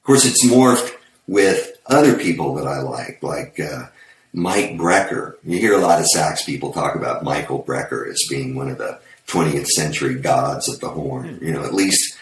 Of 0.00 0.06
course, 0.06 0.24
it's 0.24 0.46
morphed 0.46 0.94
with 1.26 1.78
other 1.86 2.16
people 2.16 2.54
that 2.54 2.66
I 2.66 2.80
like, 2.80 3.22
like 3.22 3.58
uh, 3.58 3.86
Mike 4.32 4.72
Brecker. 4.72 5.36
You 5.44 5.58
hear 5.58 5.74
a 5.74 5.80
lot 5.80 6.00
of 6.00 6.06
sax 6.06 6.44
people 6.44 6.72
talk 6.72 6.94
about 6.94 7.24
Michael 7.24 7.62
Brecker 7.62 8.08
as 8.08 8.20
being 8.28 8.54
one 8.54 8.68
of 8.68 8.78
the 8.78 9.00
20th 9.26 9.68
century 9.68 10.16
gods 10.16 10.68
of 10.68 10.80
the 10.80 10.90
horn. 10.90 11.38
You 11.40 11.52
know, 11.52 11.64
at 11.64 11.74
least, 11.74 12.18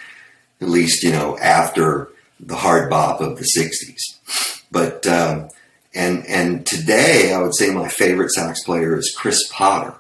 at 0.61 0.69
least 0.69 1.03
you 1.03 1.13
know 1.13 1.37
after 1.39 2.09
the 2.39 2.57
hard 2.57 2.91
bop 2.91 3.21
of 3.21 3.39
the 3.39 3.49
60s. 3.57 4.65
But 4.71 5.07
um, 5.07 5.49
and 5.95 6.25
and 6.27 6.67
today, 6.67 7.33
I 7.35 7.41
would 7.41 7.55
say 7.55 7.73
my 7.73 7.89
favorite 7.89 8.31
sax 8.31 8.65
player 8.65 8.97
is 8.97 9.15
Chris 9.17 9.49
Potter. 9.51 9.95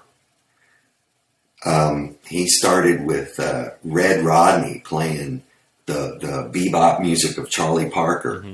Um, 1.65 2.17
he 2.27 2.49
started 2.49 3.05
with 3.05 3.39
uh, 3.39 3.71
Red 3.85 4.25
Rodney 4.25 4.83
playing 4.85 5.43
the 5.87 6.19
the 6.21 6.51
bebop 6.53 7.01
music 7.01 7.39
of 7.39 7.51
Charlie 7.51 7.91
Parker, 7.91 8.45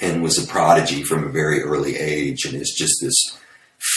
and 0.00 0.22
was 0.22 0.42
a 0.42 0.46
prodigy 0.46 1.02
from 1.02 1.24
a 1.24 1.28
very 1.28 1.62
early 1.62 1.96
age, 1.96 2.44
and 2.44 2.54
is 2.54 2.74
just 2.76 2.94
this 3.02 3.38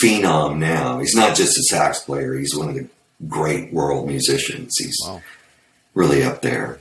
phenom 0.02 0.58
now. 0.58 1.00
He's 1.00 1.16
not 1.16 1.36
just 1.36 1.58
a 1.58 1.64
sax 1.64 2.00
player; 2.00 2.36
he's 2.36 2.56
one 2.56 2.70
of 2.70 2.76
the 2.76 2.88
great 3.28 3.72
world 3.74 4.08
musicians. 4.08 4.74
He's 4.78 4.98
Wow. 5.06 5.22
really 5.94 6.24
up 6.24 6.42
there. 6.42 6.80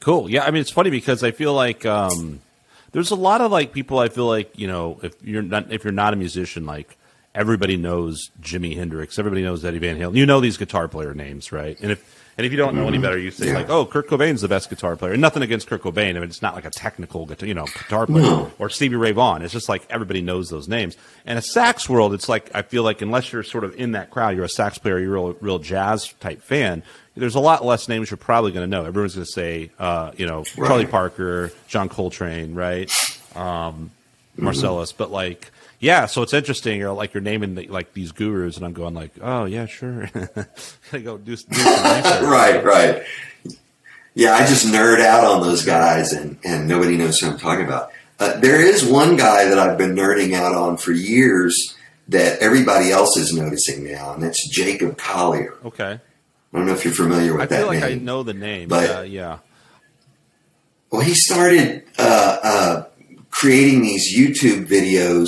Cool. 0.00 0.30
Yeah, 0.30 0.44
I 0.44 0.50
mean 0.50 0.60
it's 0.60 0.70
funny 0.70 0.90
because 0.90 1.22
I 1.24 1.32
feel 1.32 1.52
like 1.54 1.84
um, 1.84 2.40
there's 2.92 3.10
a 3.10 3.16
lot 3.16 3.40
of 3.40 3.50
like 3.50 3.72
people. 3.72 3.98
I 3.98 4.08
feel 4.08 4.26
like 4.26 4.56
you 4.58 4.66
know, 4.68 5.00
if 5.02 5.14
you're 5.22 5.42
not 5.42 5.72
if 5.72 5.84
you're 5.84 5.92
not 5.92 6.12
a 6.12 6.16
musician, 6.16 6.66
like 6.66 6.96
everybody 7.34 7.76
knows 7.76 8.30
Jimi 8.40 8.76
Hendrix, 8.76 9.18
everybody 9.18 9.42
knows 9.42 9.64
Eddie 9.64 9.78
Van 9.78 9.98
Halen. 9.98 10.14
You 10.16 10.24
know 10.26 10.40
these 10.40 10.56
guitar 10.56 10.86
player 10.88 11.14
names, 11.14 11.50
right? 11.52 11.76
And 11.80 11.90
if 11.90 12.17
and 12.38 12.46
if 12.46 12.52
you 12.52 12.56
don't 12.56 12.74
know 12.74 12.88
any 12.88 12.96
better, 12.98 13.18
you 13.18 13.30
say 13.30 13.46
Mm-hmm. 13.46 13.52
Yeah. 13.54 13.58
like, 13.60 13.68
"Oh, 13.68 13.84
Kurt 13.84 14.08
Cobain's 14.08 14.40
the 14.40 14.48
best 14.48 14.70
guitar 14.70 14.96
player." 14.96 15.12
And 15.12 15.20
nothing 15.20 15.42
against 15.42 15.66
Kurt 15.66 15.82
Cobain. 15.82 16.10
I 16.10 16.20
mean, 16.20 16.22
it's 16.30 16.40
not 16.40 16.54
like 16.54 16.64
a 16.64 16.70
technical 16.70 17.26
guitar, 17.26 17.46
you 17.46 17.52
know, 17.54 17.64
guitar 17.66 18.06
player 18.06 18.22
No. 18.24 18.52
or 18.58 18.70
Stevie 18.70 18.96
Ray 18.96 19.12
Vaughan. 19.12 19.42
It's 19.42 19.52
just 19.52 19.68
like 19.68 19.84
everybody 19.90 20.22
knows 20.22 20.48
those 20.48 20.68
names. 20.68 20.96
And 21.26 21.38
a 21.38 21.42
sax 21.42 21.88
world, 21.88 22.14
it's 22.14 22.28
like 22.28 22.50
I 22.54 22.62
feel 22.62 22.84
like 22.84 23.02
unless 23.02 23.32
you're 23.32 23.42
sort 23.42 23.64
of 23.64 23.74
in 23.74 23.92
that 23.92 24.10
crowd, 24.10 24.36
you're 24.36 24.44
a 24.44 24.48
sax 24.48 24.78
player, 24.78 24.98
you're 24.98 25.16
a 25.16 25.20
real, 25.20 25.36
real 25.40 25.58
jazz 25.58 26.12
type 26.20 26.40
fan. 26.42 26.82
There's 27.16 27.34
a 27.34 27.40
lot 27.40 27.64
less 27.64 27.88
names 27.88 28.10
you're 28.10 28.16
probably 28.16 28.52
going 28.52 28.62
to 28.62 28.70
know. 28.70 28.84
Everyone's 28.84 29.16
going 29.16 29.26
to 29.26 29.32
say, 29.32 29.70
uh, 29.80 30.12
you 30.16 30.24
know, 30.26 30.44
Charlie 30.44 30.86
Parker, 30.86 31.50
John 31.66 31.88
Coltrane, 31.88 32.54
right? 32.54 32.90
Um, 33.34 33.90
Mm-hmm. 34.38 34.46
Marsalis, 34.50 34.94
but 34.96 35.10
like. 35.10 35.50
Yeah, 35.80 36.06
so 36.06 36.22
it's 36.22 36.34
interesting. 36.34 36.78
You're 36.78 36.92
like 36.92 37.14
you're 37.14 37.20
naming 37.20 37.54
the, 37.54 37.68
like 37.68 37.92
these 37.92 38.10
gurus, 38.12 38.56
and 38.56 38.66
I'm 38.66 38.72
going 38.72 38.94
like, 38.94 39.12
oh 39.20 39.44
yeah, 39.44 39.66
sure. 39.66 40.06
Gotta 40.12 41.00
go 41.00 41.18
do, 41.18 41.24
do 41.24 41.36
some 41.36 41.52
research. 41.56 42.22
right, 42.22 42.64
right. 42.64 43.02
Yeah, 44.14 44.32
I 44.32 44.40
just 44.40 44.66
nerd 44.66 45.00
out 45.00 45.24
on 45.24 45.42
those 45.42 45.64
guys, 45.64 46.12
and, 46.12 46.38
and 46.44 46.66
nobody 46.66 46.96
knows 46.96 47.18
who 47.20 47.28
I'm 47.30 47.38
talking 47.38 47.64
about. 47.64 47.92
Uh, 48.18 48.40
there 48.40 48.60
is 48.60 48.84
one 48.84 49.16
guy 49.16 49.44
that 49.44 49.58
I've 49.60 49.78
been 49.78 49.94
nerding 49.94 50.34
out 50.34 50.56
on 50.56 50.76
for 50.76 50.90
years 50.90 51.76
that 52.08 52.40
everybody 52.40 52.90
else 52.90 53.16
is 53.16 53.32
noticing 53.32 53.84
now, 53.84 54.14
and 54.14 54.22
that's 54.22 54.48
Jacob 54.48 54.98
Collier. 54.98 55.54
Okay, 55.64 56.00
I 56.52 56.56
don't 56.56 56.66
know 56.66 56.72
if 56.72 56.84
you're 56.84 56.94
familiar 56.94 57.34
with 57.34 57.42
I 57.42 57.46
that 57.46 57.58
feel 57.58 57.66
like 57.68 57.80
name. 57.80 58.00
I 58.00 58.02
know 58.02 58.24
the 58.24 58.34
name. 58.34 58.68
But- 58.68 58.88
yeah, 58.88 59.02
yeah. 59.02 59.38
Well, 60.90 61.02
he 61.02 61.12
started 61.14 61.84
uh, 61.98 62.38
uh, 62.42 62.84
creating 63.30 63.82
these 63.82 64.16
YouTube 64.16 64.66
videos 64.66 65.26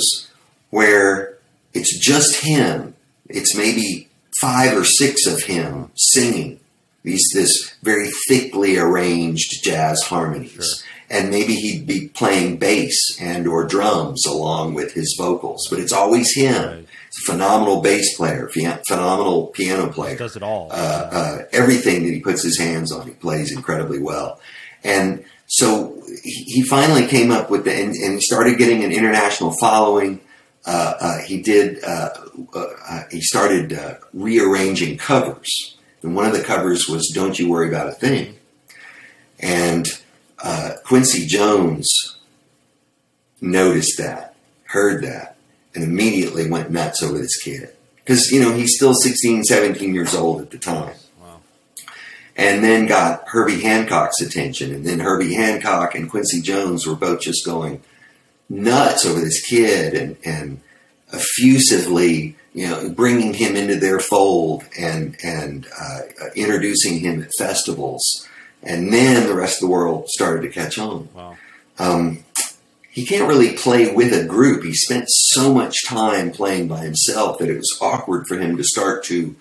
where 0.71 1.37
it's 1.73 1.97
just 1.99 2.43
him. 2.43 2.95
It's 3.29 3.55
maybe 3.55 4.09
five 4.41 4.75
or 4.75 4.83
six 4.83 5.25
of 5.27 5.43
him 5.43 5.91
singing 5.95 6.59
these 7.03 7.23
this 7.33 7.75
very 7.81 8.09
thickly 8.27 8.77
arranged 8.77 9.63
jazz 9.63 10.01
harmonies, 10.03 10.51
Sure. 10.51 10.63
and 11.09 11.29
maybe 11.31 11.55
he'd 11.55 11.87
be 11.87 12.07
playing 12.09 12.57
bass 12.57 12.95
and 13.19 13.47
or 13.47 13.63
drums 13.65 14.23
along 14.27 14.73
with 14.75 14.93
his 14.93 15.15
vocals. 15.19 15.65
But 15.69 15.79
it's 15.79 15.93
always 15.93 16.35
him. 16.35 16.53
Right. 16.63 16.77
He's 16.77 17.27
a 17.27 17.31
phenomenal 17.31 17.81
bass 17.81 18.15
player, 18.15 18.49
phenomenal 18.87 19.47
piano 19.47 19.91
player 19.91 20.11
He 20.11 20.17
Does 20.17 20.35
it 20.35 20.43
all. 20.43 20.67
uh, 20.71 20.75
uh, 21.11 21.37
everything 21.51 22.03
that 22.05 22.11
he 22.13 22.19
puts 22.21 22.43
his 22.43 22.57
hands 22.59 22.91
on, 22.91 23.07
he 23.07 23.13
plays 23.13 23.51
incredibly 23.51 23.99
well. 23.99 24.39
And 24.83 25.25
so 25.47 26.01
he 26.23 26.43
he 26.45 26.61
finally 26.63 27.07
came 27.07 27.31
up 27.31 27.49
with 27.49 27.65
the, 27.65 27.73
and, 27.73 27.93
and 27.95 28.21
started 28.21 28.57
getting 28.57 28.83
an 28.83 28.91
international 28.91 29.53
following. 29.59 30.19
Uh, 30.65 30.93
uh, 30.99 31.17
he 31.19 31.41
did, 31.41 31.83
uh, 31.83 32.09
he 33.09 33.21
started 33.21 33.73
uh, 33.73 33.95
rearranging 34.13 34.97
covers. 34.97 35.77
And 36.03 36.15
one 36.15 36.25
of 36.25 36.33
the 36.33 36.43
covers 36.43 36.87
was 36.87 37.11
Don't 37.13 37.37
You 37.37 37.49
Worry 37.49 37.67
About 37.67 37.87
a 37.87 37.93
Thing. 37.93 38.37
And 39.39 39.87
uh, 40.43 40.73
Quincy 40.83 41.25
Jones 41.25 42.17
noticed 43.39 43.97
that, 43.97 44.35
heard 44.65 45.03
that, 45.03 45.35
and 45.73 45.83
immediately 45.83 46.49
went 46.49 46.71
nuts 46.71 47.01
over 47.01 47.17
this 47.17 47.41
kid. 47.41 47.69
Because, 47.97 48.31
you 48.31 48.39
know, 48.39 48.53
he's 48.53 48.75
still 48.75 48.93
16, 48.93 49.43
17 49.43 49.93
years 49.93 50.13
old 50.13 50.41
at 50.41 50.51
the 50.51 50.57
time. 50.57 50.95
Wow. 51.19 51.41
And 52.35 52.63
then 52.63 52.87
got 52.87 53.27
Herbie 53.27 53.61
Hancock's 53.61 54.21
attention. 54.21 54.73
And 54.73 54.85
then 54.85 54.99
Herbie 54.99 55.33
Hancock 55.33 55.95
and 55.95 56.09
Quincy 56.09 56.41
Jones 56.41 56.85
were 56.85 56.95
both 56.95 57.21
just 57.21 57.45
going 57.45 57.81
nuts 58.51 59.05
over 59.05 59.19
this 59.19 59.41
kid 59.41 59.93
and, 59.93 60.17
and 60.25 60.59
effusively, 61.13 62.35
you 62.53 62.67
know, 62.67 62.89
bringing 62.89 63.33
him 63.33 63.55
into 63.55 63.75
their 63.75 63.99
fold 63.99 64.63
and, 64.77 65.15
and 65.23 65.67
uh, 65.79 65.99
introducing 66.35 66.99
him 66.99 67.23
at 67.23 67.29
festivals. 67.37 68.27
And 68.63 68.93
then 68.93 69.27
the 69.27 69.33
rest 69.35 69.57
of 69.61 69.67
the 69.67 69.73
world 69.73 70.07
started 70.09 70.41
to 70.43 70.49
catch 70.49 70.77
on 70.77 71.09
Wow. 71.13 71.37
um, 71.79 72.23
he 72.91 73.05
can't 73.05 73.27
really 73.27 73.55
play 73.55 73.93
with 73.93 74.11
a 74.13 74.25
group. 74.25 74.63
He 74.65 74.73
spent 74.73 75.05
so 75.07 75.53
much 75.53 75.85
time 75.87 76.29
playing 76.31 76.67
by 76.67 76.79
himself 76.81 77.39
that 77.39 77.49
it 77.49 77.55
was 77.55 77.77
awkward 77.81 78.27
for 78.27 78.37
him 78.37 78.57
to 78.57 78.63
start 78.65 79.05
to 79.05 79.33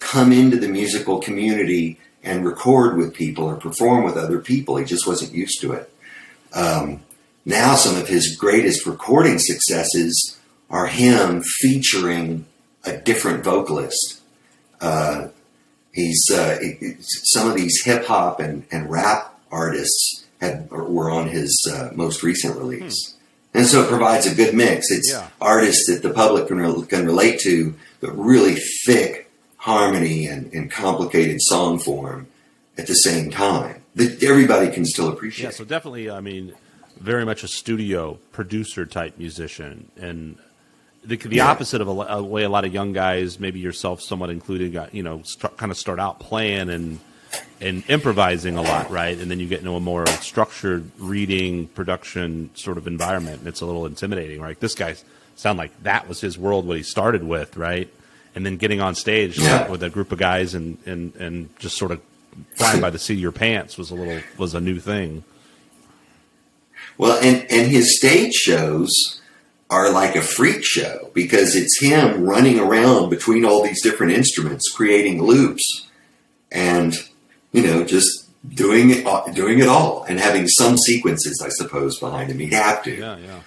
come 0.00 0.32
into 0.32 0.56
the 0.56 0.66
musical 0.66 1.20
community 1.20 1.98
and 2.24 2.44
record 2.44 2.96
with 2.96 3.14
people 3.14 3.44
or 3.44 3.54
perform 3.54 4.02
with 4.04 4.16
other 4.16 4.40
people. 4.40 4.76
He 4.76 4.84
just 4.84 5.06
wasn't 5.06 5.32
used 5.32 5.60
to 5.60 5.72
it. 5.72 5.92
Um, 6.52 7.00
now, 7.44 7.74
some 7.74 7.96
of 7.96 8.08
his 8.08 8.36
greatest 8.36 8.86
recording 8.86 9.38
successes 9.38 10.38
are 10.68 10.86
him 10.86 11.42
featuring 11.42 12.46
a 12.84 12.96
different 12.96 13.42
vocalist. 13.44 14.20
Uh, 14.80 15.28
he's 15.92 16.22
uh, 16.32 16.58
some 17.02 17.48
of 17.48 17.56
these 17.56 17.82
hip 17.84 18.04
hop 18.06 18.40
and, 18.40 18.64
and 18.70 18.90
rap 18.90 19.38
artists 19.50 20.24
had 20.40 20.70
were 20.70 21.10
on 21.10 21.28
his 21.28 21.50
uh, 21.72 21.90
most 21.94 22.22
recent 22.22 22.56
release, 22.56 23.14
and 23.52 23.66
so 23.66 23.82
it 23.82 23.88
provides 23.88 24.26
a 24.26 24.34
good 24.34 24.54
mix. 24.54 24.90
It's 24.90 25.10
Yeah. 25.12 25.28
artists 25.40 25.86
that 25.88 26.02
the 26.02 26.14
public 26.14 26.46
can, 26.48 26.58
re- 26.58 26.86
can 26.86 27.04
relate 27.04 27.40
to, 27.40 27.74
but 28.00 28.16
really 28.16 28.56
thick 28.86 29.30
harmony 29.56 30.26
and, 30.26 30.50
and 30.54 30.70
complicated 30.70 31.38
song 31.40 31.78
form 31.78 32.26
at 32.78 32.86
the 32.86 32.94
same 32.94 33.30
time 33.30 33.82
that 33.96 34.22
everybody 34.22 34.70
can 34.70 34.86
still 34.86 35.08
appreciate. 35.08 35.44
Yeah, 35.44 35.50
so 35.50 35.64
definitely, 35.64 36.08
I 36.10 36.20
mean, 36.20 36.54
very 37.00 37.24
much 37.24 37.42
a 37.44 37.48
studio 37.48 38.18
producer 38.32 38.86
type 38.86 39.18
musician, 39.18 39.90
and 39.96 40.36
the, 41.04 41.16
the 41.16 41.36
Yeah. 41.36 41.48
opposite 41.50 41.80
of 41.80 41.88
a, 41.88 41.92
a 41.92 42.22
way 42.22 42.42
a 42.44 42.48
lot 42.48 42.64
of 42.64 42.72
young 42.74 42.92
guys, 42.92 43.40
maybe 43.40 43.58
yourself, 43.58 44.00
somewhat 44.02 44.30
included, 44.30 44.72
got 44.72 44.94
you 44.94 45.02
know, 45.02 45.22
start, 45.24 45.56
kind 45.56 45.72
of 45.72 45.78
start 45.78 45.98
out 45.98 46.20
playing 46.20 46.68
and 46.70 47.00
and 47.60 47.88
improvising 47.88 48.56
a 48.56 48.62
lot, 48.62 48.90
right? 48.90 49.16
And 49.16 49.30
then 49.30 49.38
you 49.38 49.46
get 49.46 49.60
into 49.60 49.72
a 49.74 49.80
more 49.80 50.04
structured 50.08 50.90
reading 50.98 51.68
production 51.68 52.50
sort 52.54 52.76
of 52.76 52.86
environment, 52.88 53.38
and 53.40 53.46
it's 53.48 53.60
a 53.60 53.66
little 53.66 53.86
intimidating, 53.86 54.40
right? 54.40 54.58
This 54.58 54.74
guy 54.74 54.96
sound 55.36 55.56
like 55.58 55.70
that 55.84 56.08
was 56.08 56.20
his 56.20 56.36
world, 56.36 56.66
what 56.66 56.76
he 56.76 56.82
started 56.82 57.22
with, 57.22 57.56
right? 57.56 57.88
And 58.34 58.44
then 58.44 58.56
getting 58.56 58.80
on 58.80 58.94
stage 58.94 59.38
Yeah. 59.38 59.68
with 59.70 59.82
a 59.82 59.90
group 59.90 60.12
of 60.12 60.18
guys 60.18 60.54
and 60.54 60.76
and 60.86 61.14
and 61.16 61.48
just 61.58 61.76
sort 61.78 61.92
of 61.92 62.00
flying 62.56 62.80
by 62.80 62.90
the 62.90 62.98
seat 62.98 63.14
of 63.14 63.20
your 63.20 63.32
pants 63.32 63.78
was 63.78 63.90
a 63.90 63.94
little 63.94 64.20
was 64.36 64.54
a 64.54 64.60
new 64.60 64.78
thing. 64.80 65.22
Well, 67.00 67.18
and, 67.22 67.46
and 67.50 67.70
his 67.70 67.96
stage 67.98 68.34
shows 68.34 68.90
are 69.70 69.90
like 69.90 70.16
a 70.16 70.20
freak 70.22 70.64
show 70.64 71.10
because 71.14 71.54
it's 71.56 71.80
him 71.80 72.24
running 72.24 72.58
around 72.58 73.08
between 73.10 73.44
all 73.44 73.62
these 73.62 73.82
different 73.82 74.12
instruments, 74.12 74.68
creating 74.70 75.22
loops, 75.22 75.88
and 76.52 76.94
you 77.52 77.62
know 77.62 77.84
just 77.84 78.26
doing 78.54 78.90
it, 78.90 79.06
doing 79.34 79.60
it 79.60 79.68
all, 79.68 80.04
and 80.08 80.18
having 80.18 80.46
some 80.48 80.76
sequences, 80.76 81.40
I 81.44 81.48
suppose, 81.50 81.98
behind 81.98 82.30
him. 82.30 82.38
He'd 82.38 82.52
have 82.52 82.82
to, 82.84 82.94
Yeah, 82.96 83.16
yeah. 83.18 83.40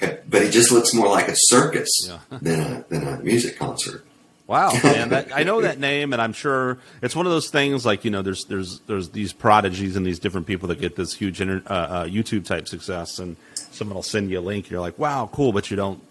uh, 0.00 0.16
but 0.28 0.42
he 0.42 0.50
just 0.50 0.70
looks 0.72 0.92
more 0.94 1.08
like 1.08 1.28
a 1.28 1.34
circus 1.36 1.88
Yeah. 2.06 2.18
than 2.42 2.60
a 2.60 2.84
than 2.88 3.06
a 3.08 3.18
music 3.20 3.58
concert. 3.58 4.04
Wow, 4.46 4.72
man! 4.84 5.10
That, 5.10 5.34
I 5.34 5.44
know 5.44 5.62
that 5.62 5.78
name, 5.78 6.12
and 6.12 6.20
I'm 6.20 6.32
sure 6.32 6.78
it's 7.00 7.14
one 7.16 7.26
of 7.26 7.32
those 7.32 7.48
things. 7.50 7.86
Like 7.86 8.04
you 8.04 8.10
know, 8.10 8.22
there's 8.22 8.44
there's 8.46 8.80
there's 8.86 9.10
these 9.10 9.32
prodigies 9.32 9.96
and 9.96 10.04
these 10.04 10.18
different 10.18 10.46
people 10.46 10.68
that 10.68 10.80
get 10.80 10.96
this 10.96 11.14
huge 11.14 11.40
inter, 11.40 11.62
uh, 11.66 11.72
uh, 11.72 12.04
YouTube 12.06 12.44
type 12.44 12.66
success, 12.68 13.18
and 13.18 13.36
someone 13.70 13.94
will 13.94 14.02
send 14.02 14.30
you 14.30 14.38
a 14.38 14.42
link. 14.42 14.66
and 14.66 14.72
You're 14.72 14.80
like, 14.80 14.98
wow, 14.98 15.28
cool, 15.32 15.52
but 15.52 15.70
you 15.70 15.76
don't 15.76 16.02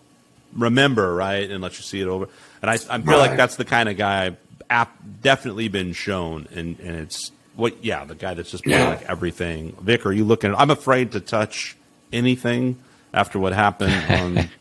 remember, 0.53 1.13
right? 1.13 1.49
And 1.49 1.61
let 1.61 1.77
you 1.77 1.83
see 1.83 2.01
it 2.01 2.07
over. 2.07 2.27
And 2.61 2.71
I 2.71 2.75
I 2.89 3.01
feel 3.01 3.17
like 3.17 3.37
that's 3.37 3.57
the 3.57 3.65
kind 3.65 3.89
of 3.89 3.97
guy. 3.97 4.37
App 4.69 4.95
definitely 5.21 5.67
been 5.67 5.91
shown, 5.91 6.47
and 6.55 6.79
and 6.79 6.95
it's 6.95 7.31
what 7.55 7.83
yeah, 7.83 8.05
the 8.05 8.15
guy 8.15 8.33
that's 8.33 8.49
just 8.49 8.63
playing 8.63 8.79
Yeah. 8.79 8.89
like 8.89 9.03
everything. 9.09 9.75
Vic, 9.81 10.05
are 10.05 10.13
you 10.13 10.23
looking? 10.23 10.55
I'm 10.55 10.71
afraid 10.71 11.11
to 11.11 11.19
touch 11.19 11.75
anything 12.13 12.79
after 13.13 13.37
what 13.37 13.51
happened 13.51 13.93
on. 14.09 14.49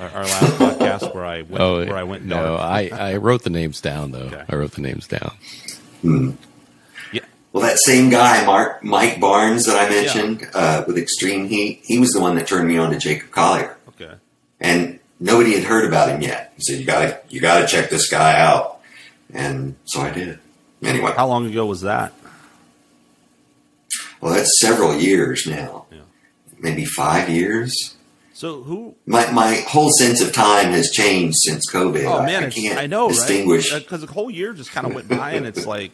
Our 0.00 0.08
our 0.08 0.22
last 0.24 0.52
podcast 0.58 1.14
where 1.14 1.24
I 1.24 1.42
went, 1.42 1.60
Oh, 1.60 1.84
where 1.84 1.96
I 1.96 2.02
went 2.04 2.24
no. 2.24 2.56
I, 2.56 2.90
I 2.92 3.16
wrote 3.16 3.42
the 3.42 3.50
names 3.50 3.80
down 3.80 4.12
though. 4.12 4.20
Okay. 4.26 4.44
I 4.48 4.56
wrote 4.56 4.72
the 4.72 4.80
names 4.82 5.06
down. 5.08 5.32
Yeah. 7.12 7.24
Well, 7.52 7.62
that 7.62 7.78
same 7.78 8.10
guy, 8.10 8.44
Mark 8.44 8.82
Mike 8.84 9.20
Barnes, 9.20 9.66
that 9.66 9.76
I 9.76 9.88
mentioned 9.88 10.48
uh, 10.54 10.84
with 10.86 10.98
Extreme 10.98 11.48
Heat, 11.48 11.80
he 11.84 11.98
was 11.98 12.10
the 12.10 12.20
one 12.20 12.34
that 12.36 12.46
turned 12.46 12.66
me 12.68 12.76
on 12.78 12.90
to 12.90 12.98
Jacob 12.98 13.30
Collier. 13.30 13.76
Okay. 13.88 14.14
and 14.60 14.98
nobody 15.20 15.54
had 15.54 15.62
heard 15.64 15.84
about 15.86 16.08
him 16.08 16.20
yet. 16.20 16.52
He 16.56 16.62
said, 16.62 16.80
"You 16.80 16.84
got 16.86 17.00
to, 17.02 17.20
you 17.34 17.40
got 17.40 17.60
to 17.60 17.66
check 17.66 17.90
this 17.90 18.08
guy 18.10 18.38
out," 18.40 18.80
and 19.32 19.76
so 19.84 20.00
I 20.00 20.10
did. 20.10 20.38
Anyway, 20.82 21.12
How 21.16 21.28
long 21.28 21.46
ago 21.46 21.64
was 21.64 21.80
that? 21.82 22.12
well, 24.20 24.34
that's 24.34 24.60
several 24.60 24.94
years 24.96 25.46
now, 25.46 25.86
Yeah. 25.92 25.98
maybe 26.58 26.84
five 26.84 27.28
years. 27.28 27.93
So 28.36 28.62
who? 28.64 28.96
My 29.06 29.30
my 29.30 29.54
whole 29.68 29.90
sense 29.90 30.20
of 30.20 30.32
time 30.32 30.72
has 30.72 30.90
changed 30.90 31.36
since 31.38 31.70
COVID. 31.70 32.04
Oh 32.04 32.18
I- 32.18 32.26
man, 32.26 32.42
I, 32.42 32.46
it's, 32.48 32.56
can't 32.56 32.78
I 32.78 32.86
know, 32.86 33.08
distinguish. 33.08 33.72
right? 33.72 33.80
Because 33.82 34.00
the 34.00 34.12
whole 34.12 34.30
year 34.30 34.52
just 34.52 34.72
kind 34.72 34.86
of 34.86 34.92
went 34.94 35.08
by, 35.08 35.32
and 35.34 35.46
it's 35.46 35.66
like, 35.66 35.92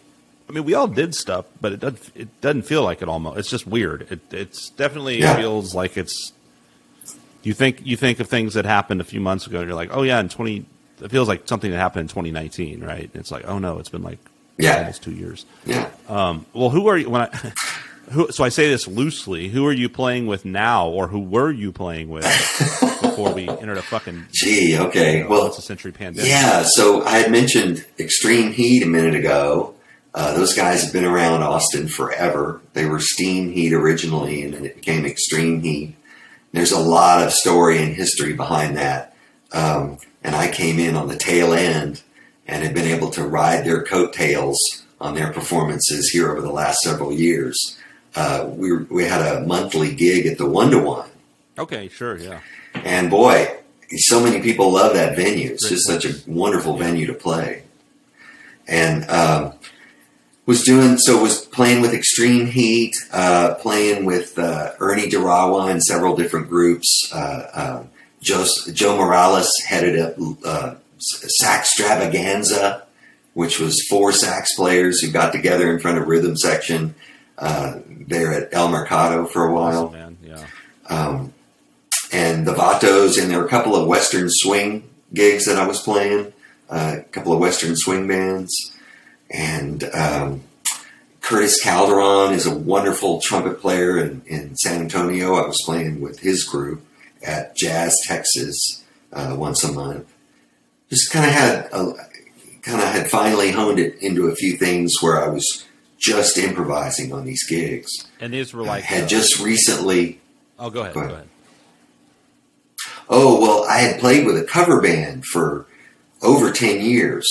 I 0.49 0.53
mean, 0.53 0.65
we 0.65 0.73
all 0.75 0.89
did 0.89 1.15
stuff, 1.15 1.45
but 1.61 1.73
it 1.73 1.81
doesn't. 1.81 2.11
It 2.15 2.41
doesn't 2.41 2.63
feel 2.63 2.83
like 2.83 3.03
it. 3.03 3.09
Almost, 3.09 3.39
it's 3.39 3.51
just 3.51 3.67
weird. 3.67 4.11
It 4.11 4.21
it's 4.33 4.71
definitely 4.71 5.21
Yeah. 5.21 5.37
feels 5.37 5.75
like 5.75 5.99
it's. 5.99 6.33
You 7.43 7.53
think 7.55 7.83
you 7.85 7.97
think 7.97 8.21
of 8.21 8.29
things 8.29 8.55
that 8.55 8.65
happened 8.65 9.01
a 9.03 9.05
few 9.05 9.21
months 9.21 9.47
ago, 9.47 9.59
and 9.59 9.67
you're 9.69 9.77
like, 9.77 9.91
oh 9.93 10.03
yeah, 10.03 10.19
in 10.19 10.29
twenty. 10.31 10.65
It 11.03 11.11
feels 11.11 11.29
like 11.29 11.47
something 11.49 11.71
that 11.71 11.79
happened 11.79 12.03
in 12.03 12.09
2019, 12.09 12.85
right? 12.85 13.05
And 13.05 13.17
It's 13.17 13.31
like, 13.31 13.47
oh 13.47 13.59
no, 13.59 13.79
it's 13.79 13.89
been 13.89 14.03
like 14.03 14.19
Yeah. 14.59 14.79
almost 14.79 15.03
two 15.03 15.13
years. 15.13 15.47
Yeah. 15.65 15.89
Um, 16.09 16.45
well, 16.53 16.69
who 16.71 16.89
are 16.89 16.97
you 16.99 17.09
when 17.11 17.23
I? 17.23 17.53
Who, 18.11 18.31
so 18.33 18.43
I 18.43 18.49
say 18.49 18.69
this 18.69 18.89
loosely. 18.89 19.49
Who 19.49 19.67
are 19.67 19.73
you 19.73 19.89
playing 19.89 20.27
with 20.27 20.45
now, 20.45 20.89
or 20.89 21.09
who 21.09 21.21
were 21.21 21.51
you 21.51 21.73
playing 21.73 22.09
with 22.09 22.25
before 23.03 23.33
we 23.33 23.49
entered 23.49 23.79
a 23.79 23.83
fucking 23.83 24.27
Gee, 24.33 24.77
okay. 24.79 25.25
Well, 25.25 25.43
once 25.45 25.59
a 25.59 25.63
century 25.63 25.93
pandemic? 25.93 26.29
Yeah, 26.29 26.65
so 26.65 27.05
I 27.05 27.19
had 27.19 27.31
mentioned 27.31 27.87
Extreme 27.99 28.53
Heat 28.53 28.83
a 28.83 28.87
minute 28.87 29.15
ago. 29.15 29.75
Uh, 30.13 30.35
those 30.35 30.55
guys 30.55 30.83
have 30.83 30.93
been 30.93 31.05
around 31.05 31.43
Austin 31.43 31.87
forever. 31.87 32.61
They 32.73 32.85
were 32.87 32.99
Steam 32.99 33.53
Heat 33.53 33.73
originally, 33.73 34.43
and 34.43 34.55
then 34.55 34.65
it 34.65 34.75
became 34.75 35.07
Extreme 35.07 35.61
Heat. 35.61 35.95
There's 36.53 36.73
a 36.73 36.81
lot 36.81 37.25
of 37.25 37.33
story 37.33 37.81
and 37.81 37.95
history 37.95 38.33
behind 38.33 38.77
that. 38.77 39.15
Um, 39.53 39.99
and 40.25 40.35
I 40.35 40.51
came 40.51 40.81
in 40.81 40.97
on 40.97 41.07
the 41.07 41.17
tail 41.17 41.53
end 41.53 42.03
and 42.47 42.65
had 42.65 42.75
been 42.75 42.89
able 42.89 43.11
to 43.11 43.25
ride 43.25 43.65
their 43.65 43.85
coattails 43.85 44.59
on 45.01 45.15
their 45.15 45.33
performances 45.33 46.11
here 46.11 46.31
over 46.31 46.41
the 46.41 46.53
last 46.53 46.79
several 46.81 47.13
years. 47.13 47.77
Uh, 48.15 48.49
we, 48.49 48.77
we 48.77 49.05
had 49.05 49.21
a 49.21 49.47
monthly 49.47 49.95
gig 49.95 50.27
at 50.27 50.39
the 50.39 50.47
One 50.47 50.71
to 50.71 50.79
One. 50.79 51.09
Okay, 51.59 51.89
sure, 51.89 52.19
yeah. 52.19 52.41
And 52.75 53.11
boy, 53.11 53.57
so 53.97 54.23
many 54.23 54.41
people 54.41 54.73
love 54.73 54.95
that 54.95 55.17
venue. 55.17 55.51
It's 55.53 55.69
just 55.69 55.87
such 55.87 56.05
a 56.05 56.15
wonderful 56.27 56.77
venue 56.77 57.07
to 57.07 57.15
play. 57.15 57.65
And 58.67 59.09
um, 59.11 59.55
was 60.47 60.63
doing 60.63 60.97
so 60.99 61.23
was 61.23 61.45
playing 61.47 61.81
with 61.81 61.93
Extreme 61.93 62.47
Heat, 62.47 62.95
uh, 63.13 63.55
playing 63.55 64.05
with 64.05 64.39
uh, 64.39 64.73
Ernie 64.79 65.09
Durawa 65.09 65.71
and 65.71 65.83
several 65.83 66.17
different 66.17 66.49
groups. 66.49 67.11
Uh, 67.13 67.17
uh, 67.53 67.85
Joe, 68.21 68.45
Joe 68.73 68.97
Morales 68.97 69.51
headed 69.67 69.99
up 69.99 70.15
uh, 70.45 70.75
Saxtravaganza, 71.43 72.83
which 73.35 73.59
was 73.59 73.87
four 73.89 74.13
sax 74.13 74.55
players 74.55 75.01
who 75.01 75.11
got 75.11 75.33
together 75.33 75.73
in 75.73 75.81
front 75.81 75.99
of 75.99 76.07
rhythm 76.07 76.37
section 76.37 76.95
uh, 77.41 77.81
there 77.87 78.33
at 78.33 78.53
El 78.53 78.69
Mercado 78.69 79.27
for 79.27 79.47
a 79.47 79.53
while 79.53 79.87
Awesome, 79.87 79.93
man. 79.93 80.17
Yeah. 80.23 80.47
um, 80.89 81.33
and 82.13 82.47
the 82.47 82.55
Vatos, 82.55 83.21
and 83.21 83.31
there 83.31 83.39
were 83.39 83.47
a 83.47 83.49
couple 83.49 83.75
of 83.77 83.87
Western 83.87 84.29
swing 84.29 84.89
gigs 85.15 85.47
that 85.47 85.57
I 85.57 85.67
was 85.67 85.81
playing, 85.81 86.33
uh, 86.69 86.97
a 86.99 87.03
couple 87.03 87.33
of 87.33 87.39
Western 87.41 87.77
swing 87.77 88.07
bands, 88.07 88.53
and 89.31 89.85
um, 89.95 90.43
Curtis 91.21 91.63
Calderon 91.63 92.33
is 92.33 92.47
a 92.47 92.55
wonderful 92.55 93.21
trumpet 93.21 93.61
player 93.61 93.99
in, 93.99 94.23
in 94.27 94.57
San 94.57 94.81
Antonio. 94.83 95.35
I 95.35 95.47
was 95.47 95.63
playing 95.65 96.01
with 96.01 96.21
his 96.21 96.45
group 96.45 96.85
at 97.25 97.57
Jazz 97.57 97.97
Texas 98.07 98.83
uh, 99.13 99.35
once 99.39 99.63
a 99.63 99.73
month. 99.73 100.13
Just 100.89 101.13
kind 101.13 101.27
of 101.27 101.33
had 101.33 101.69
a, 101.73 101.95
kind 102.63 102.81
of 102.83 102.89
had 102.89 103.09
finally 103.09 103.53
honed 103.53 103.79
it 103.79 104.03
into 104.03 104.27
a 104.27 104.35
few 104.35 104.57
things 104.57 104.93
where 105.01 105.23
I 105.23 105.29
was 105.29 105.65
just 106.01 106.39
improvising 106.39 107.13
on 107.13 107.25
these 107.25 107.47
gigs. 107.47 107.91
And 108.21 108.33
these 108.33 108.53
were 108.53 108.63
I 108.63 108.67
like 108.67 108.85
had 108.85 109.05
uh, 109.05 109.09
just 109.09 109.39
recently 109.41 110.21
Oh, 110.61 110.69
go 110.69 110.83
ahead. 110.83 110.95
Go 110.95 111.01
Go 111.01 111.15
ahead. 111.15 111.29
Oh, 113.09 113.41
well, 113.41 113.65
I 113.65 113.79
had 113.79 113.99
played 113.99 114.27
with 114.27 114.37
a 114.37 114.45
cover 114.45 114.81
band 114.81 115.25
for 115.25 115.67
over 116.23 116.53
10 116.53 116.83
years, 116.83 117.27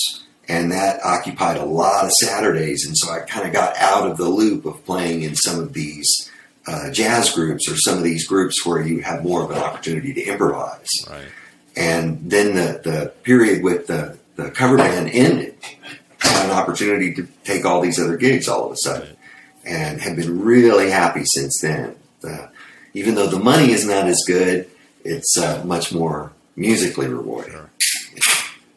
and 0.48 0.72
that 0.72 1.00
occupied 1.06 1.58
a 1.58 1.64
lot 1.64 2.06
of 2.06 2.12
Saturdays. 2.22 2.86
And 2.86 2.98
so 2.98 3.12
I 3.12 3.20
kind 3.20 3.48
of 3.48 3.54
got 3.54 3.78
out 3.78 4.10
of 4.10 4.18
the 4.18 4.28
loop 4.28 4.66
of 4.66 4.84
playing 4.84 5.22
in 5.22 5.36
some 5.36 5.60
of 5.60 5.74
these 5.74 6.30
uh, 6.68 6.92
jazz 6.92 7.32
groups 7.32 7.72
or 7.72 7.78
some 7.78 7.98
of 7.98 8.04
these 8.04 8.28
groups 8.28 8.66
where 8.66 8.82
you 8.82 9.02
have 9.02 9.24
more 9.24 9.44
of 9.44 9.52
an 9.52 9.58
opportunity 9.58 10.12
to 10.14 10.24
improvise. 10.24 10.88
Right. 11.10 11.28
And 11.78 12.30
then 12.30 12.56
the, 12.56 12.82
the 12.84 13.14
period 13.24 13.64
with 13.64 13.88
the, 13.88 14.18
the 14.36 14.52
cover 14.52 14.76
band 14.78 15.10
ended. 15.12 15.56
Had 16.22 16.46
an 16.46 16.52
opportunity 16.52 17.14
to 17.16 17.28
take 17.44 17.66
all 17.66 17.82
these 17.82 18.00
other 18.00 18.18
gigs 18.18 18.48
all 18.48 18.66
of 18.66 18.72
a 18.72 18.78
sudden 18.78 19.16
and 19.66 20.02
have 20.02 20.16
been 20.16 20.42
really 20.42 20.90
happy 20.90 21.24
since 21.26 21.60
then. 21.62 21.96
Uh, 22.24 22.48
even 22.94 23.16
though 23.16 23.28
the 23.28 23.40
money 23.40 23.72
is 23.72 23.86
not 23.86 24.06
as 24.08 24.22
good, 24.28 24.70
it's 25.04 25.38
uh, 25.38 25.64
much 25.66 25.94
more 25.94 26.32
musically 26.56 27.08
rewarding. 27.08 27.52
Sure. 27.52 27.70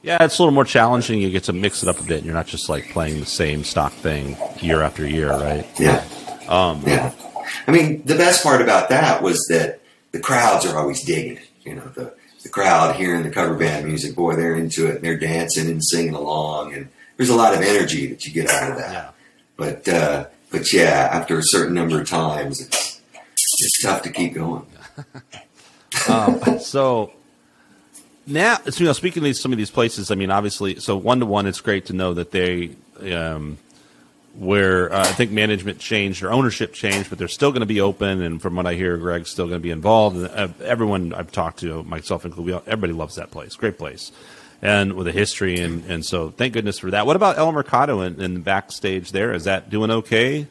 Yeah, 0.03 0.23
it's 0.25 0.39
a 0.39 0.43
little 0.43 0.55
more 0.55 0.65
challenging. 0.65 1.21
You 1.21 1.31
get 1.31 1.45
to 1.45 1.53
mix 1.53 1.83
it 1.83 1.89
up 1.89 1.99
a 2.01 2.03
bit. 2.03 2.19
And 2.19 2.27
you're 2.27 2.35
not 2.35 2.47
just 2.47 2.69
like 2.69 2.91
playing 2.91 3.21
the 3.21 3.27
same 3.27 3.63
stock 3.65 3.93
thing 3.93 4.37
year 4.61 4.83
after 4.83 5.07
year, 5.07 5.31
right? 5.31 5.67
Yeah, 5.79 6.05
Um, 6.49 6.83
yeah. 6.87 7.13
I 7.67 7.71
mean, 7.71 8.03
the 8.05 8.17
best 8.17 8.43
part 8.43 8.61
about 8.63 8.89
that 8.89 9.23
was 9.23 9.39
that 9.49 9.81
the 10.11 10.19
crowds 10.21 10.65
are 10.67 10.77
always 10.79 11.05
digging 11.05 11.37
it. 11.37 11.49
You 11.65 11.77
know, 11.77 11.85
the 11.95 12.13
the 12.43 12.49
crowd 12.49 12.97
hearing 12.97 13.23
the 13.23 13.31
cover 13.31 13.55
band 13.55 13.87
music, 13.87 14.17
boy, 14.17 14.35
they're 14.35 14.57
into 14.57 14.89
it 14.89 14.97
and 14.97 15.05
they're 15.05 15.17
dancing 15.19 15.69
and 15.69 15.83
singing 15.85 16.15
along, 16.15 16.75
and 16.75 16.89
there's 17.17 17.31
a 17.31 17.37
lot 17.37 17.55
of 17.55 17.61
energy 17.61 18.07
that 18.07 18.25
you 18.25 18.33
get 18.33 18.49
out 18.49 18.71
of 18.71 18.79
that. 18.79 18.93
Yeah. 18.93 19.11
But 19.57 19.89
uh, 19.89 20.27
but 20.51 20.73
yeah, 20.73 21.09
after 21.13 21.39
a 21.39 21.43
certain 21.45 21.75
number 21.75 22.01
of 22.01 22.09
times, 22.09 22.61
it's 22.61 23.01
it's 23.13 23.83
tough 23.83 24.03
to 24.03 24.11
keep 24.11 24.35
going. 24.35 24.67
Um, 26.09 26.59
so 26.59 27.13
now, 28.27 28.59
you 28.77 28.87
know, 28.87 28.93
speaking 28.93 29.27
of 29.27 29.37
some 29.37 29.53
of 29.53 29.59
these 29.59 29.71
places, 29.71 30.11
I 30.11 30.15
mean, 30.15 30.31
obviously, 30.31 30.77
so 30.81 30.97
one 30.97 31.21
to 31.21 31.27
one, 31.27 31.47
it's 31.47 31.61
great 31.61 31.87
to 31.87 31.93
know 31.93 32.15
that 32.15 32.31
they, 32.31 32.71
um, 33.13 33.59
where 34.35 34.93
uh, 34.93 35.01
I 35.01 35.13
think 35.13 35.33
management 35.33 35.79
changed 35.79 36.23
or 36.23 36.33
ownership 36.33 36.73
changed, 36.73 37.11
but 37.11 37.19
they're 37.19 37.29
still 37.29 37.51
going 37.51 37.61
to 37.61 37.67
be 37.67 37.81
open. 37.81 38.23
And 38.23 38.41
from 38.41 38.57
what 38.57 38.67
I 38.67 38.75
hear, 38.75 38.97
Greg's 38.97 39.31
still 39.31 39.47
going 39.47 39.59
to 39.59 39.63
be 39.63 39.71
involved. 39.71 40.17
And 40.17 40.29
uh, 40.29 40.49
everyone 40.65 41.13
I've 41.13 41.33
talked 41.33 41.59
to, 41.61 41.83
myself 41.83 42.25
included, 42.25 42.63
everybody 42.67 42.93
loves 42.93 43.17
that 43.17 43.31
place. 43.31 43.57
Great 43.57 43.77
place. 43.77 44.13
And 44.65 44.93
with 44.93 45.09
a 45.09 45.13
history, 45.13 45.59
and, 45.59 45.85
and 45.91 46.07
so 46.07 46.31
thank 46.31 46.53
goodness 46.53 46.79
for 46.79 46.93
that. 46.93 47.05
What 47.05 47.17
about 47.17 47.37
El 47.37 47.51
Mercado 47.51 48.01
and, 48.01 48.45
backstage 48.45 49.11
there? 49.11 49.35
Is 49.35 49.43
that 49.45 49.71
doing 49.71 49.91
okay? 49.91 50.47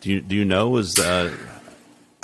Do 0.00 0.10
you 0.10 0.20
do 0.20 0.34
you 0.34 0.44
know? 0.44 0.76
Is 0.76 0.98
uh, 0.98 1.32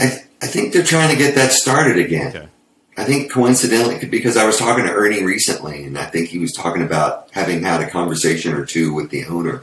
I 0.00 0.24
I 0.42 0.46
think 0.46 0.72
they're 0.72 0.82
trying 0.82 1.10
to 1.10 1.16
get 1.16 1.36
that 1.36 1.52
started 1.52 2.04
again. 2.04 2.36
okay? 2.36 2.48
I 2.96 3.04
think 3.04 3.30
coincidentally, 3.30 4.04
because 4.06 4.36
I 4.36 4.44
was 4.44 4.58
talking 4.58 4.84
to 4.84 4.92
Ernie 4.92 5.22
recently, 5.22 5.84
and 5.84 5.96
I 5.96 6.04
think 6.04 6.28
he 6.28 6.38
was 6.38 6.52
talking 6.52 6.82
about 6.82 7.28
having 7.30 7.62
had 7.62 7.80
a 7.80 7.88
conversation 7.88 8.52
or 8.52 8.66
two 8.66 8.92
with 8.92 9.10
the 9.10 9.24
owner, 9.26 9.62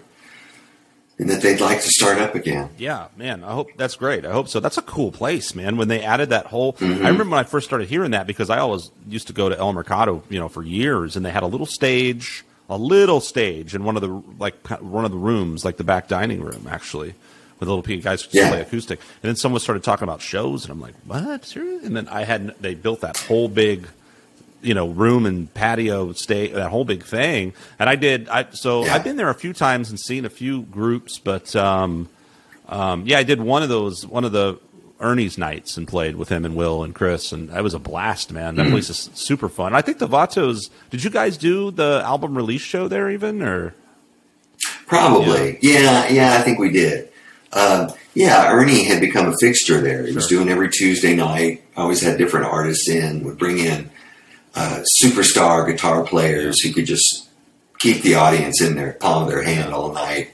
and 1.19 1.29
that 1.29 1.41
they'd 1.41 1.59
like 1.59 1.81
to 1.81 1.87
start 1.89 2.19
up 2.19 2.35
again. 2.35 2.69
Yeah, 2.77 3.07
man. 3.17 3.43
I 3.43 3.51
hope 3.53 3.69
that's 3.77 3.95
great. 3.95 4.25
I 4.25 4.31
hope 4.31 4.47
so. 4.47 4.59
That's 4.59 4.77
a 4.77 4.81
cool 4.83 5.11
place, 5.11 5.55
man. 5.55 5.75
When 5.77 5.87
they 5.87 6.03
added 6.03 6.29
that 6.29 6.45
whole, 6.47 6.73
Mm-hmm. 6.73 7.05
I 7.05 7.09
remember 7.09 7.31
when 7.31 7.39
I 7.39 7.43
first 7.43 7.65
started 7.67 7.89
hearing 7.89 8.11
that 8.11 8.27
because 8.27 8.49
I 8.49 8.59
always 8.59 8.91
used 9.07 9.27
to 9.27 9.33
go 9.33 9.49
to 9.49 9.57
El 9.57 9.73
Mercado, 9.73 10.21
you 10.29 10.39
know, 10.39 10.47
for 10.47 10.63
years, 10.63 11.15
and 11.15 11.25
they 11.25 11.31
had 11.31 11.43
a 11.43 11.47
little 11.47 11.65
stage, 11.65 12.43
a 12.69 12.77
little 12.77 13.19
stage 13.21 13.73
in 13.73 13.83
one 13.83 13.95
of 13.95 14.01
the 14.01 14.21
like 14.39 14.55
one 14.81 15.05
of 15.05 15.11
the 15.11 15.17
rooms, 15.17 15.65
like 15.65 15.77
the 15.77 15.83
back 15.83 16.07
dining 16.07 16.41
room, 16.41 16.67
actually, 16.69 17.15
with 17.59 17.67
a 17.69 17.73
little 17.73 17.99
guys 18.01 18.21
just 18.21 18.35
Yeah. 18.35 18.49
play 18.49 18.61
acoustic. 18.61 18.99
And 18.99 19.29
then 19.29 19.35
someone 19.35 19.59
started 19.61 19.83
talking 19.83 20.03
about 20.03 20.21
shows, 20.21 20.63
and 20.65 20.71
I'm 20.71 20.79
like, 20.81 20.93
what? 21.05 21.45
Seriously? 21.45 21.87
And 21.87 21.95
then 21.95 22.07
I 22.09 22.25
had 22.25 22.53
they 22.61 22.75
built 22.75 23.01
that 23.01 23.17
whole 23.17 23.47
big 23.47 23.87
you 24.61 24.73
know 24.73 24.89
room 24.89 25.25
and 25.25 25.53
patio 25.53 26.11
stay 26.13 26.47
that 26.47 26.69
whole 26.69 26.83
big 26.85 27.03
thing 27.03 27.53
and 27.79 27.89
i 27.89 27.95
did 27.95 28.27
i 28.29 28.45
so 28.51 28.85
Yeah. 28.85 28.95
i've 28.95 29.03
been 29.03 29.15
there 29.15 29.29
a 29.29 29.35
few 29.35 29.53
times 29.53 29.89
and 29.89 29.99
seen 29.99 30.25
a 30.25 30.29
few 30.29 30.63
groups 30.63 31.19
but 31.19 31.55
um 31.55 32.09
um 32.67 33.03
yeah 33.05 33.19
i 33.19 33.23
did 33.23 33.39
one 33.41 33.61
of 33.63 33.69
those 33.69 34.05
one 34.05 34.23
of 34.25 34.31
the 34.31 34.59
ernie's 34.99 35.37
nights 35.37 35.77
and 35.77 35.87
played 35.87 36.15
with 36.15 36.29
him 36.29 36.43
and 36.43 36.55
will 36.55 36.83
and 36.83 36.95
chris 36.95 37.31
and 37.31 37.49
that 37.49 37.63
was 37.63 37.75
a 37.75 37.79
blast 37.79 38.31
man 38.31 38.55
that 38.55 38.69
place 38.71 38.89
is 38.89 39.11
super 39.13 39.47
fun 39.47 39.75
i 39.75 39.81
think 39.81 39.99
the 39.99 40.07
vatos 40.07 40.69
did 40.89 41.03
you 41.03 41.11
guys 41.11 41.37
do 41.37 41.69
the 41.69 42.01
album 42.03 42.35
release 42.35 42.61
show 42.61 42.87
there 42.87 43.09
even 43.11 43.41
or 43.43 43.75
Probably, 44.87 45.59
yeah, 45.61 46.07
yeah, 46.09 46.37
I 46.39 46.41
think 46.41 46.59
we 46.59 46.71
did. 46.71 47.09
Um, 47.53 47.89
yeah, 48.13 48.49
Ernie 48.51 48.83
had 48.85 49.01
become 49.01 49.27
a 49.27 49.35
fixture 49.37 49.81
there. 49.81 50.05
He 50.05 50.13
was 50.13 50.27
doing 50.27 50.49
every 50.49 50.69
Tuesday 50.69 51.13
night. 51.15 51.61
Always 51.75 52.01
had 52.01 52.17
different 52.17 52.45
artists 52.47 52.87
in. 52.89 53.23
Would 53.23 53.37
bring 53.37 53.57
in 53.59 53.89
uh, 54.57 54.83
superstar 55.03 55.67
guitar 55.67 56.03
players 56.03 56.61
who 56.61 56.73
could 56.73 56.85
just 56.85 57.29
keep 57.79 58.01
the 58.01 58.15
audience 58.15 58.61
in 58.61 58.75
their 58.75 58.93
palm 58.93 59.23
of 59.23 59.29
their 59.29 59.43
hand 59.43 59.71
all 59.73 59.93
night. 59.93 60.31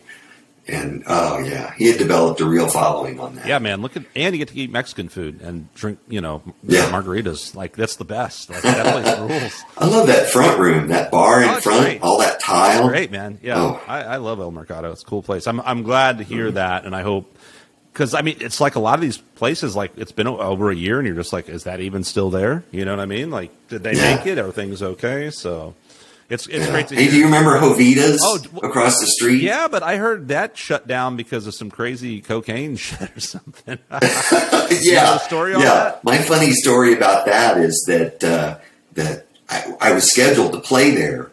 And 0.66 1.04
oh 1.08 1.40
yeah, 1.40 1.74
he 1.76 1.88
had 1.88 1.98
developed 1.98 2.40
a 2.40 2.46
real 2.46 2.70
following 2.70 3.20
on 3.20 3.36
that. 3.36 3.46
yeah 3.46 3.60
man 3.60 3.82
look 3.82 3.98
at 3.98 4.04
and 4.16 4.34
you 4.34 4.40
get 4.40 4.48
to 4.48 4.58
eat 4.58 4.72
mexican 4.72 5.10
food 5.10 5.42
and 5.42 5.68
drink 5.74 6.00
you 6.08 6.22
know 6.22 6.42
Yeah. 6.64 6.90
margaritas 6.90 7.54
like 7.54 7.76
that's 7.76 7.98
the 7.98 8.06
best 8.06 8.50
like, 8.50 8.62
that 8.62 8.94
place 8.94 9.20
rules 9.44 9.64
I 9.78 9.88
love 9.88 10.08
that 10.08 10.28
front 10.30 10.58
room, 10.62 10.88
that 10.88 11.12
bar 11.12 11.44
in 11.44 11.50
Oh, 11.50 11.60
front, 11.60 11.82
great. 11.82 12.02
all 12.02 12.18
that 12.20 12.40
tile. 12.40 12.88
Great, 12.88 13.12
man. 13.12 13.40
Yeah, 13.44 13.60
Oh. 13.62 13.82
I, 13.90 14.04
I 14.04 14.18
love 14.18 14.40
El 14.40 14.52
Mercado. 14.52 14.94
It's 14.94 15.02
a 15.04 15.06
cool 15.06 15.22
place. 15.22 15.48
I'm 15.48 15.60
I'm 15.60 15.84
glad 15.84 16.20
to 16.20 16.24
hear 16.24 16.50
that, 16.52 16.86
and 16.86 16.96
I 16.96 17.02
hope 17.02 17.38
because 17.94 18.14
I 18.14 18.22
mean 18.22 18.38
it's 18.42 18.60
like 18.60 18.76
a 18.76 18.80
lot 18.80 18.96
of 18.96 19.02
these 19.02 19.18
places. 19.20 19.76
Like 19.76 19.92
it's 19.98 20.12
been 20.12 20.28
over 20.28 20.72
a 20.72 20.76
year, 20.76 20.98
and 21.00 21.08
you're 21.08 21.16
just 21.16 21.32
like, 21.34 21.48
is 21.48 21.64
that 21.66 21.80
even 21.80 22.04
still 22.04 22.30
there? 22.30 22.64
You 22.72 22.84
know 22.86 22.92
what 22.92 23.00
I 23.00 23.06
mean? 23.06 23.30
Like, 23.32 23.52
did 23.70 23.84
they 23.84 23.96
Yeah. 23.96 24.16
make 24.18 24.26
it? 24.26 24.38
Are 24.40 24.52
things 24.52 24.82
okay? 24.82 25.30
So 25.30 25.76
It's 26.30 26.48
it's 26.48 26.66
Yeah. 26.66 26.72
great 26.72 26.88
to 26.88 26.96
Hey, 26.96 27.04
hear. 27.04 27.12
do 27.12 27.18
you 27.18 27.26
remember 27.26 27.60
Jovita's 27.60 28.22
Oh, 28.24 28.40
across 28.64 29.00
the 29.00 29.06
street? 29.08 29.42
yeah, 29.44 29.68
but 29.68 29.84
I 29.84 29.98
heard 29.98 30.30
that 30.30 30.58
shut 30.58 30.88
down 30.88 31.16
because 31.18 31.46
of 31.48 31.54
some 31.54 31.70
crazy 31.70 32.22
cocaine 32.22 32.76
shit 32.86 33.12
or 33.16 33.20
something. 33.20 33.78
yeah. 34.82 35.18
story 35.20 35.54
on 35.54 35.62
yeah. 35.62 35.74
that? 35.74 36.04
My 36.04 36.18
funny 36.18 36.52
story 36.54 36.94
about 36.94 37.26
that 37.28 37.58
is 37.58 37.84
that 37.88 38.24
uh, 38.24 38.58
that 38.94 39.28
I, 39.50 39.76
I 39.82 39.92
was 39.94 40.10
scheduled 40.10 40.54
to 40.54 40.60
play 40.60 40.92
there, 40.92 41.30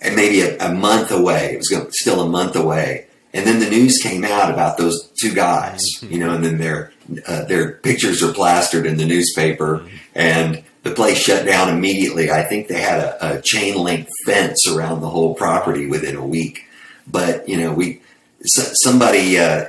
and 0.00 0.16
maybe 0.16 0.40
a, 0.40 0.58
a 0.58 0.72
month 0.74 1.10
away. 1.12 1.52
It 1.52 1.58
was 1.58 2.00
still 2.00 2.22
a 2.22 2.28
month 2.28 2.56
away, 2.56 3.05
and 3.36 3.46
then 3.46 3.60
the 3.60 3.68
news 3.70 3.98
came 4.02 4.24
out 4.24 4.50
about 4.50 4.78
those 4.78 5.10
two 5.20 5.34
guys. 5.34 5.80
Mm-hmm. 6.00 6.12
You 6.12 6.18
know, 6.20 6.34
and 6.34 6.44
then 6.44 6.58
their 6.58 6.92
uh, 7.28 7.44
their 7.44 7.72
pictures 7.72 8.22
are 8.22 8.32
plastered 8.32 8.86
in 8.86 8.96
the 8.96 9.06
newspaper, 9.06 9.78
Mm-hmm. 9.78 9.96
and 10.14 10.62
the 10.82 10.92
place 10.94 11.18
shut 11.18 11.44
down 11.44 11.68
immediately. 11.68 12.30
I 12.30 12.44
think 12.44 12.68
they 12.68 12.80
had 12.80 13.00
a, 13.00 13.38
a 13.38 13.42
chain 13.42 13.74
link 13.76 14.08
fence 14.24 14.68
around 14.68 15.00
the 15.00 15.08
whole 15.10 15.34
property 15.34 15.86
within 15.86 16.14
a 16.16 16.24
week. 16.24 16.64
But 17.06 17.48
you 17.48 17.56
know, 17.56 17.72
we 17.72 18.00
s- 18.44 18.72
somebody. 18.82 19.38
Uh, 19.38 19.66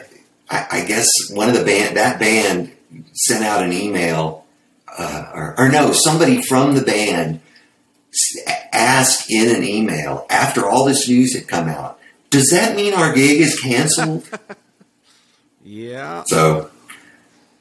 I, 0.49 0.67
I 0.71 0.85
guess 0.85 1.07
one 1.31 1.49
of 1.49 1.55
the 1.57 1.65
band 1.65 1.97
that 1.97 2.19
band 2.19 2.71
sent 3.13 3.43
out 3.43 3.63
an 3.63 3.73
email, 3.73 4.45
uh, 4.97 5.31
or, 5.33 5.55
or 5.59 5.69
no, 5.69 5.91
somebody 5.91 6.41
from 6.41 6.73
the 6.75 6.81
band 6.83 7.41
asked 8.71 9.29
in 9.29 9.55
an 9.55 9.63
email 9.63 10.25
after 10.29 10.65
all 10.65 10.85
this 10.85 11.07
news 11.09 11.35
had 11.35 11.47
come 11.47 11.67
out. 11.67 11.96
Does 12.29 12.49
that 12.49 12.75
mean 12.75 12.93
our 12.93 13.13
gig 13.13 13.41
is 13.41 13.59
canceled? 13.59 14.27
yeah. 15.63 16.23
so 16.25 16.69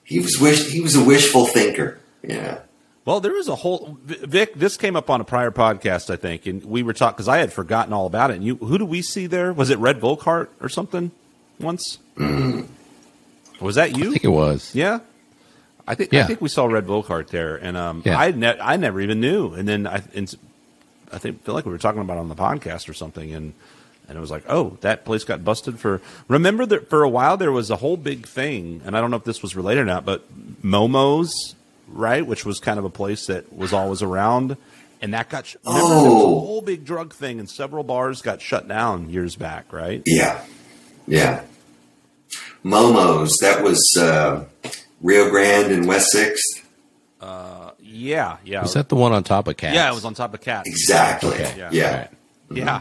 he 0.05 0.19
was 0.21 0.39
wish 0.41 0.71
he 0.71 0.81
was 0.81 0.95
a 0.97 1.05
wishful 1.05 1.47
thinker. 1.47 1.99
Yeah. 2.23 2.61
Well, 3.05 3.21
there 3.21 3.33
was 3.33 3.47
a 3.47 3.55
whole 3.55 3.97
Vic. 4.05 4.55
This 4.55 4.77
came 4.77 4.97
up 4.97 5.09
on 5.11 5.21
a 5.21 5.25
prior 5.25 5.53
podcast, 5.53 6.11
I 6.11 6.17
think, 6.17 6.47
and 6.47 6.65
we 6.65 6.83
were 6.83 6.93
talking 6.93 7.15
because 7.15 7.29
I 7.29 7.39
had 7.39 7.53
forgotten 7.53 7.93
all 7.93 8.07
about 8.07 8.31
it. 8.33 8.35
And 8.35 8.45
you, 8.45 8.57
who 8.57 8.79
do 8.79 8.85
we 8.85 9.01
see 9.01 9.27
there? 9.29 9.53
Was 9.53 9.71
it 9.71 9.79
Red 9.79 10.01
Volkaert 10.01 10.49
or 10.61 10.69
something? 10.69 11.13
Once 11.61 11.99
was 13.61 13.77
that 13.77 13.97
you? 13.97 14.09
I 14.09 14.11
think 14.11 14.25
it 14.25 14.29
was. 14.29 14.75
Yeah, 14.75 14.99
I 15.87 15.95
think 15.95 16.13
I 16.15 16.25
think 16.25 16.41
we 16.41 16.49
saw 16.49 16.67
Red 16.67 16.87
Volkaert 16.87 17.29
there, 17.29 17.55
and 17.57 17.77
um, 17.77 18.03
Yeah. 18.05 18.19
I 18.19 18.33
ne- 18.33 18.59
I 18.61 18.77
never 18.77 19.01
even 19.01 19.21
knew. 19.21 19.55
And 19.55 19.69
then 19.69 19.87
I 19.87 20.03
and 20.15 20.35
I 21.13 21.19
think 21.19 21.45
feel 21.45 21.55
like 21.55 21.65
we 21.65 21.71
were 21.73 21.79
talking 21.79 22.01
about 22.01 22.17
it 22.17 22.21
on 22.21 22.29
the 22.29 22.35
podcast 22.35 22.89
or 22.89 22.93
something, 22.93 23.33
and 23.33 23.55
and 24.09 24.17
it 24.17 24.21
was 24.21 24.31
like, 24.31 24.45
oh, 24.49 24.77
that 24.83 25.05
place 25.05 25.25
got 25.25 25.45
busted 25.45 25.79
for. 25.81 26.01
Remember 26.29 26.65
that 26.67 26.89
for 26.91 27.03
a 27.03 27.09
while 27.09 27.37
there 27.37 27.53
was 27.53 27.71
a 27.71 27.77
whole 27.77 27.97
big 27.97 28.27
thing, 28.27 28.81
and 28.85 28.97
I 28.97 29.01
don't 29.01 29.11
know 29.11 29.17
if 29.17 29.25
this 29.25 29.43
was 29.43 29.57
related 29.57 29.81
or 29.83 29.85
not, 29.87 30.05
but 30.05 30.23
Momo's 30.63 31.55
right, 31.89 32.27
which 32.27 32.45
was 32.45 32.59
kind 32.61 32.79
of 32.79 32.85
a 32.85 32.91
place 32.91 33.27
that 33.27 33.53
was 33.53 33.73
always 33.73 34.03
around. 34.03 34.57
And 35.03 35.13
that 35.15 35.29
got 35.29 35.47
sh- 35.47 35.57
remember 35.65 35.87
there 35.89 35.95
was 35.99 36.05
a 36.05 36.07
Oh. 36.17 36.41
whole 36.41 36.63
big 36.63 36.85
drug 36.85 37.13
thing, 37.15 37.39
and 37.39 37.49
several 37.51 37.85
bars 37.85 38.23
got 38.23 38.41
shut 38.41 38.67
down 38.67 39.11
years 39.11 39.37
back, 39.37 39.73
right? 39.73 40.03
Yeah. 40.07 40.41
Yeah. 41.07 41.43
Momo's, 42.65 43.37
that 43.41 43.63
was 43.63 43.81
uh, 43.99 44.45
Rio 45.03 45.31
Grande 45.31 45.73
and 45.73 45.87
West 45.87 46.11
Sixth. 46.11 46.67
Uh, 47.21 47.71
Yeah, 47.79 48.39
yeah, 48.45 48.63
Was 48.63 48.75
that 48.75 48.89
the 48.89 48.97
one 48.97 49.13
on 49.13 49.23
top 49.23 49.47
of 49.49 49.57
Cat? 49.57 49.75
yeah. 49.75 49.91
It 49.91 49.95
was 49.95 50.05
on 50.05 50.15
top 50.15 50.35
of 50.35 50.41
Cat. 50.41 50.65
Exactly. 50.67 51.31
Okay. 51.31 51.55
Yeah. 51.57 51.69
Yeah. 51.73 51.97
Right. 51.99 52.11
Yeah, 52.51 52.81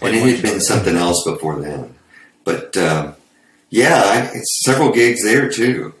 and 0.00 0.14
it 0.14 0.36
had 0.36 0.42
been 0.42 0.60
something 0.60 0.96
else 0.96 1.24
before 1.24 1.60
then. 1.60 1.94
But 2.44 2.76
um, 2.76 3.14
yeah, 3.68 4.02
I, 4.04 4.30
it's 4.34 4.62
several 4.64 4.92
gigs 4.92 5.22
there 5.22 5.50
too. 5.50 5.94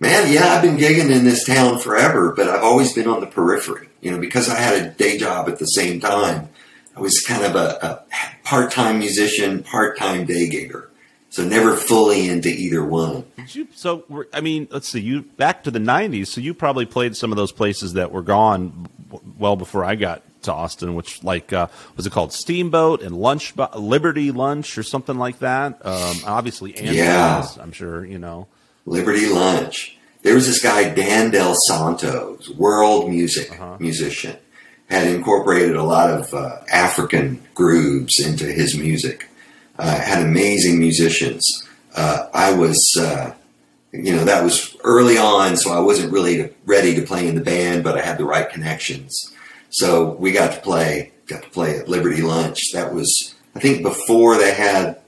Man, 0.00 0.32
yeah, 0.32 0.48
I've 0.48 0.62
been 0.62 0.78
gigging 0.78 1.10
in 1.10 1.24
this 1.24 1.46
town 1.46 1.78
forever, 1.78 2.32
but 2.32 2.48
I've 2.48 2.64
always 2.64 2.92
been 2.92 3.06
on 3.06 3.20
the 3.20 3.26
periphery. 3.26 3.88
You 4.00 4.10
know, 4.10 4.18
because 4.18 4.48
I 4.48 4.58
had 4.58 4.82
a 4.82 4.90
day 4.90 5.16
job 5.16 5.48
at 5.48 5.58
the 5.58 5.66
same 5.66 6.00
time. 6.00 6.48
I 6.96 7.00
was 7.00 7.20
kind 7.26 7.44
of 7.44 7.54
a, 7.54 7.78
a 7.86 8.24
part-time 8.44 8.98
musician, 8.98 9.62
part-time 9.62 10.26
day 10.26 10.50
gigger, 10.50 10.88
so 11.30 11.44
never 11.44 11.74
fully 11.74 12.28
into 12.28 12.48
either 12.48 12.84
one. 12.84 13.24
You, 13.48 13.68
so 13.74 14.26
I 14.34 14.40
mean, 14.40 14.68
let's 14.70 14.88
see. 14.88 15.00
You 15.00 15.22
back 15.22 15.62
to 15.64 15.70
the 15.70 15.78
'90s, 15.78 16.26
so 16.26 16.40
you 16.40 16.52
probably 16.52 16.84
played 16.84 17.16
some 17.16 17.30
of 17.30 17.36
those 17.36 17.52
places 17.52 17.94
that 17.94 18.10
were 18.12 18.22
gone 18.22 18.88
well 19.38 19.56
before 19.56 19.84
I 19.84 19.94
got 19.94 20.22
to 20.42 20.52
Austin. 20.52 20.94
Which, 20.94 21.22
like, 21.24 21.52
uh, 21.52 21.68
was 21.96 22.06
it 22.06 22.12
called 22.12 22.32
Steamboat 22.32 23.02
and 23.02 23.16
Lunch, 23.16 23.54
Liberty 23.76 24.30
Lunch, 24.30 24.76
or 24.78 24.82
something 24.82 25.16
like 25.18 25.38
that? 25.40 25.84
Um, 25.84 26.16
obviously, 26.26 26.76
Antone's, 26.76 26.96
Yeah. 26.96 27.46
I'm 27.60 27.72
sure 27.72 28.04
you 28.04 28.18
know. 28.18 28.46
Liberty 28.86 29.28
Lunch. 29.28 29.96
There 30.22 30.34
was 30.34 30.46
this 30.46 30.62
guy, 30.62 30.88
Dan 30.88 31.30
Del 31.30 31.54
Santos, 31.66 32.48
world 32.50 33.10
music 33.10 33.50
Uh-huh. 33.52 33.76
musician, 33.80 34.36
had 34.88 35.08
incorporated 35.08 35.74
a 35.74 35.82
lot 35.82 36.10
of 36.10 36.32
uh, 36.32 36.58
African 36.72 37.42
grooves 37.54 38.20
into 38.24 38.44
his 38.46 38.76
music. 38.76 39.28
Uh, 39.78 39.98
had 40.00 40.22
amazing 40.24 40.78
musicians. 40.78 41.42
Uh, 41.96 42.26
I 42.32 42.52
was, 42.52 42.78
uh, 43.00 43.32
you 43.92 44.14
know, 44.14 44.24
that 44.24 44.44
was 44.44 44.76
early 44.84 45.18
on, 45.18 45.56
so 45.56 45.72
I 45.72 45.80
wasn't 45.80 46.12
really 46.12 46.52
ready 46.66 46.94
to 46.94 47.02
play 47.02 47.26
in 47.26 47.34
the 47.34 47.40
band, 47.40 47.82
but 47.82 47.98
I 47.98 48.02
had 48.02 48.16
the 48.18 48.24
right 48.24 48.48
connections. 48.48 49.32
So 49.72 50.12
we 50.12 50.32
got 50.32 50.52
to 50.54 50.60
play, 50.60 51.12
got 51.26 51.42
to 51.42 51.50
play 51.50 51.78
at 51.78 51.88
Liberty 51.88 52.22
Lunch. 52.22 52.60
That 52.72 52.92
was, 52.94 53.34
I 53.54 53.60
think, 53.60 53.82
before 53.82 54.36
they 54.38 54.54
had 54.54 55.00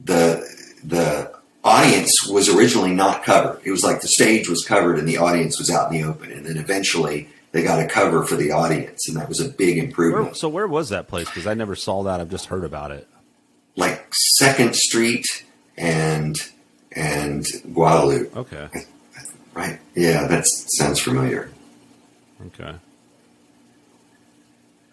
the 0.00 0.48
the 0.82 1.32
audience 1.62 2.10
was 2.30 2.48
originally 2.48 2.94
not 2.94 3.22
covered. 3.22 3.60
It 3.64 3.70
was 3.70 3.84
like 3.84 4.00
the 4.00 4.08
stage 4.08 4.48
was 4.48 4.64
covered 4.64 4.98
and 4.98 5.06
the 5.06 5.18
audience 5.18 5.58
was 5.58 5.70
out 5.70 5.92
in 5.92 6.00
the 6.00 6.08
open. 6.08 6.32
And 6.32 6.46
then 6.46 6.56
eventually 6.56 7.28
they 7.52 7.62
got 7.62 7.80
a 7.80 7.86
cover 7.86 8.24
for 8.24 8.36
the 8.36 8.52
audience, 8.52 9.08
and 9.08 9.16
that 9.18 9.28
was 9.28 9.40
a 9.40 9.48
big 9.48 9.76
Where, 9.76 9.84
improvement. 9.84 10.36
so 10.36 10.48
where 10.48 10.66
was 10.68 10.88
that 10.90 11.08
place? 11.08 11.26
Because 11.28 11.46
I 11.46 11.54
never 11.54 11.74
saw 11.74 12.02
that. 12.04 12.20
I've 12.20 12.30
just 12.30 12.46
heard 12.46 12.64
about 12.64 12.92
it. 12.92 13.06
Like 13.76 14.06
Second 14.38 14.74
Street 14.74 15.26
and 15.76 16.36
and 16.92 17.44
Guadalupe, 17.74 18.34
Okay, 18.36 18.68
right? 19.54 19.78
Yeah, 19.94 20.26
that 20.28 20.44
sounds 20.76 21.00
familiar, 21.00 21.50
okay. 22.46 22.74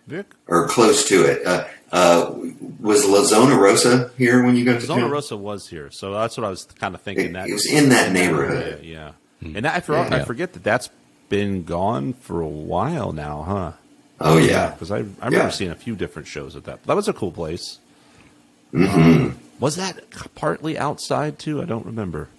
Vic, 0.07 0.25
or 0.47 0.67
close 0.67 1.07
to 1.09 1.23
it. 1.25 1.45
Uh, 1.45 1.67
uh, 1.91 2.33
was 2.79 3.05
La 3.05 3.23
Zona 3.23 3.55
Rosa 3.59 4.11
here 4.17 4.43
when 4.43 4.55
you 4.55 4.63
got 4.65 4.79
to 4.79 4.85
Zona 4.85 5.01
town? 5.01 5.11
Rosa 5.11 5.35
was 5.37 5.67
here, 5.67 5.89
so 5.91 6.13
that's 6.13 6.37
what 6.37 6.45
I 6.45 6.49
was 6.49 6.63
kind 6.63 6.95
of 6.95 7.01
thinking. 7.01 7.27
It, 7.27 7.33
that 7.33 7.49
it 7.49 7.53
was 7.53 7.65
in 7.71 7.89
that 7.89 8.11
neighborhood. 8.13 8.83
Yeah, 8.83 9.11
yeah. 9.41 9.57
And 9.57 9.67
I, 9.67 9.81
for, 9.81 9.97
I 9.97 10.23
forget 10.23 10.53
that 10.53 10.63
that's 10.63 10.89
been 11.29 11.63
gone 11.63 12.13
for 12.13 12.41
a 12.41 12.47
while 12.47 13.11
now, 13.11 13.43
huh? 13.43 13.71
Oh 14.19 14.37
yeah, 14.37 14.71
because 14.71 14.91
I, 14.91 14.97
I 14.97 14.99
remember 15.25 15.37
Yeah. 15.37 15.49
seeing 15.49 15.71
a 15.71 15.75
few 15.75 15.95
different 15.95 16.27
shows 16.27 16.55
at 16.55 16.63
that. 16.63 16.83
That 16.85 16.95
was 16.95 17.07
a 17.07 17.13
cool 17.13 17.31
place. 17.31 17.79
hmm 18.71 19.29
Was 19.59 19.75
that 19.75 19.99
partly 20.35 20.77
outside 20.77 21.37
too? 21.37 21.61
I 21.61 21.65
don't 21.65 21.85
remember. 21.85 22.29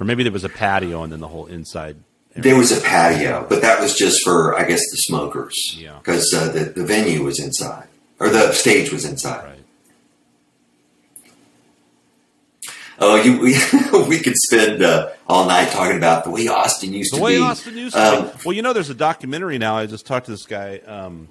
Or 0.00 0.04
maybe 0.06 0.22
there 0.22 0.32
was 0.32 0.44
a 0.44 0.48
patio 0.48 1.02
and 1.02 1.12
then 1.12 1.20
the 1.20 1.28
whole 1.28 1.46
inside. 1.46 1.96
There 2.42 2.56
was 2.56 2.70
a 2.72 2.80
patio, 2.80 3.46
but 3.48 3.62
that 3.62 3.80
was 3.80 3.94
just 3.96 4.22
for, 4.24 4.56
I 4.56 4.64
guess, 4.64 4.80
the 4.90 4.96
smokers. 4.98 5.56
Yeah. 5.76 5.98
Because 5.98 6.32
uh, 6.34 6.52
the, 6.52 6.64
the 6.66 6.84
venue 6.84 7.24
was 7.24 7.40
inside, 7.40 7.88
or 8.20 8.28
the 8.28 8.52
stage 8.52 8.92
was 8.92 9.04
inside. 9.04 9.44
Right. 9.44 9.54
Oh, 13.00 13.14
you, 13.16 13.38
we, 13.40 13.54
we 14.08 14.18
could 14.18 14.34
spend 14.36 14.82
uh, 14.82 15.10
all 15.28 15.46
night 15.46 15.70
talking 15.70 15.96
about 15.96 16.24
the 16.24 16.30
way 16.30 16.48
Austin 16.48 16.92
used 16.92 17.12
The 17.12 17.18
to 17.18 17.22
way 17.22 17.36
be. 17.36 17.42
Austin 17.42 17.76
used 17.76 17.94
to 17.94 18.00
Um, 18.02 18.24
be. 18.26 18.32
Well, 18.44 18.52
you 18.54 18.62
know, 18.62 18.72
there's 18.72 18.90
a 18.90 18.94
documentary 18.94 19.58
now. 19.58 19.76
I 19.76 19.86
just 19.86 20.04
talked 20.06 20.26
to 20.26 20.32
this 20.32 20.46
guy. 20.46 20.78
Um, 20.86 21.28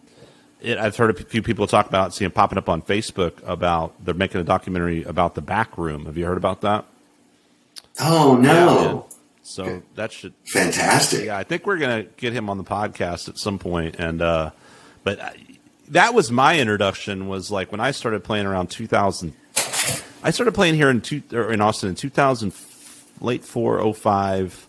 it, 0.62 0.78
I've 0.78 0.96
heard 0.96 1.10
a 1.20 1.24
few 1.24 1.42
people 1.42 1.68
talk 1.68 1.88
about, 1.88 2.10
it, 2.10 2.14
see 2.14 2.24
him 2.26 2.32
popping 2.32 2.58
up 2.58 2.70
on 2.70 2.82
Facebook 2.82 3.34
about 3.46 3.94
they're 4.04 4.14
making 4.14 4.40
a 4.40 4.46
documentary 4.46 5.04
about 5.04 5.36
the 5.36 5.42
back 5.42 5.78
room. 5.78 6.06
Have 6.06 6.18
you 6.18 6.26
heard 6.26 6.38
about 6.38 6.62
that? 6.62 6.86
Oh, 8.00 8.38
no. 8.38 9.08
So 9.48 9.82
that 9.96 10.12
should 10.12 10.34
Fantastic. 10.52 11.26
Yeah, 11.26 11.38
I 11.38 11.44
think 11.44 11.66
we're 11.66 11.78
gonna 11.78 12.04
get 12.04 12.34
him 12.34 12.50
on 12.50 12.58
the 12.58 12.66
podcast 12.66 13.30
at 13.30 13.38
some 13.38 13.58
point. 13.58 13.96
And 13.98 14.22
uh, 14.22 14.52
but 15.04 15.22
I, 15.22 15.38
that 15.90 16.14
was 16.14 16.30
my 16.32 16.60
introduction. 16.60 17.30
Was 17.30 17.50
like 17.50 17.72
when 17.72 17.80
I 17.80 17.92
started 17.92 18.24
playing 18.24 18.46
around 18.46 18.68
2000. 18.68 19.34
I 20.22 20.32
started 20.32 20.54
playing 20.54 20.76
here 20.76 20.90
in 20.90 21.00
two, 21.00 21.24
or 21.32 21.54
in 21.54 21.62
Austin 21.62 21.90
in 21.90 21.96
2000, 21.96 22.54
late 23.22 23.46
four 23.46 23.80
oh 23.80 23.94
five, 23.94 24.68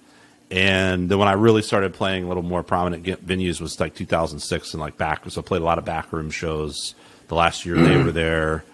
and 0.51 1.09
then 1.09 1.19
when 1.19 1.27
I 1.27 1.33
really 1.33 1.63
started 1.63 1.93
playing 1.93 2.25
a 2.25 2.29
little 2.29 2.45
more 2.45 2.63
prominent 2.63 3.05
venues 3.05 3.61
was 3.61 3.81
like 3.81 3.97
2006 3.97 4.75
and 4.75 4.81
like 4.81 4.97
back. 4.97 5.29
So 5.29 5.41
I 5.41 5.45
played 5.45 5.63
a 5.63 5.65
lot 5.65 5.79
of 5.79 5.85
backroom 5.85 6.31
shows. 6.31 6.95
The 7.27 7.35
last 7.35 7.67
year 7.67 7.77
they 7.77 7.97
were 7.97 8.13
there. 8.13 8.65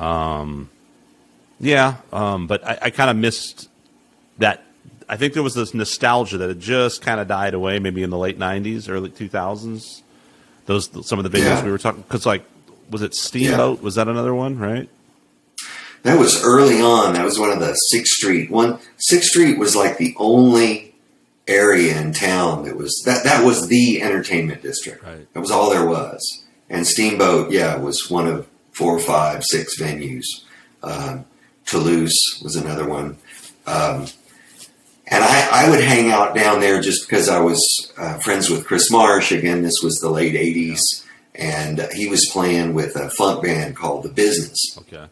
Um, 0.00 0.70
yeah, 1.60 1.96
um, 2.12 2.46
but 2.46 2.66
I, 2.66 2.78
I 2.84 2.90
kind 2.90 3.10
of 3.10 3.16
missed 3.16 3.68
that 4.38 4.64
I 5.12 5.16
think 5.16 5.34
there 5.34 5.42
was 5.42 5.54
this 5.54 5.74
nostalgia 5.74 6.38
that 6.38 6.48
had 6.48 6.60
just 6.60 7.02
kind 7.02 7.20
of 7.20 7.26
died 7.28 7.52
away, 7.52 7.78
maybe 7.80 8.02
in 8.02 8.10
the 8.10 8.18
late 8.18 8.38
'90s, 8.38 8.88
early 8.88 9.10
2000s. 9.10 10.02
Those 10.66 10.88
some 11.06 11.18
of 11.18 11.24
the 11.30 11.36
venues 11.36 11.44
Yeah. 11.46 11.64
we 11.64 11.70
were 11.72 11.78
talking 11.78 12.02
because, 12.02 12.24
like, 12.26 12.44
was 12.90 13.02
it 13.02 13.14
Steamboat? 13.14 13.82
Was 13.82 13.96
that 13.96 14.06
another 14.08 14.34
one? 14.34 14.58
Right? 14.58 14.88
That 16.04 16.18
was 16.18 16.42
early 16.44 16.80
on. 16.80 17.14
That 17.14 17.24
was 17.24 17.38
one 17.38 17.50
of 17.50 17.58
the 17.60 17.74
Sixth 17.74 18.12
Street 18.14 18.50
one. 18.50 18.78
Sixth 18.98 19.28
Street 19.30 19.58
was 19.58 19.74
like 19.76 19.98
the 19.98 20.14
only 20.16 20.94
area 21.48 22.00
in 22.00 22.12
town 22.12 22.64
that 22.66 22.76
was 22.76 23.02
that 23.04 23.24
that 23.24 23.44
was 23.44 23.66
the 23.68 24.00
entertainment 24.02 24.62
district. 24.62 25.02
Right. 25.02 25.26
That 25.34 25.40
was 25.40 25.50
all 25.50 25.70
there 25.70 25.86
was. 25.86 26.44
And 26.70 26.86
Steamboat, 26.86 27.50
yeah, 27.50 27.76
was 27.76 28.08
one 28.08 28.28
of 28.28 28.46
four, 28.70 29.00
five, 29.00 29.42
six 29.44 29.78
venues. 29.80 30.24
Um, 30.84 31.24
Toulouse 31.66 32.40
was 32.42 32.54
another 32.54 32.88
one. 32.88 33.16
Um, 33.66 34.06
and 35.10 35.22
I, 35.24 35.64
I 35.66 35.70
would 35.70 35.80
hang 35.80 36.10
out 36.10 36.34
down 36.34 36.60
there 36.60 36.80
just 36.80 37.08
because 37.08 37.28
I 37.28 37.40
was 37.40 37.60
uh, 37.98 38.18
friends 38.18 38.48
with 38.48 38.66
Chris 38.66 38.90
Maresh. 38.92 39.36
Again, 39.36 39.62
this 39.62 39.80
was 39.82 39.96
the 39.96 40.10
late 40.10 40.34
80s. 40.34 40.78
And 41.34 41.80
uh, 41.80 41.88
he 41.94 42.06
was 42.08 42.28
playing 42.32 42.74
with 42.74 42.96
a 42.96 43.08
funk 43.10 43.42
band 43.44 43.76
called 43.76 44.02
The 44.04 44.08
Business 44.08 44.76
Okay. 44.78 45.06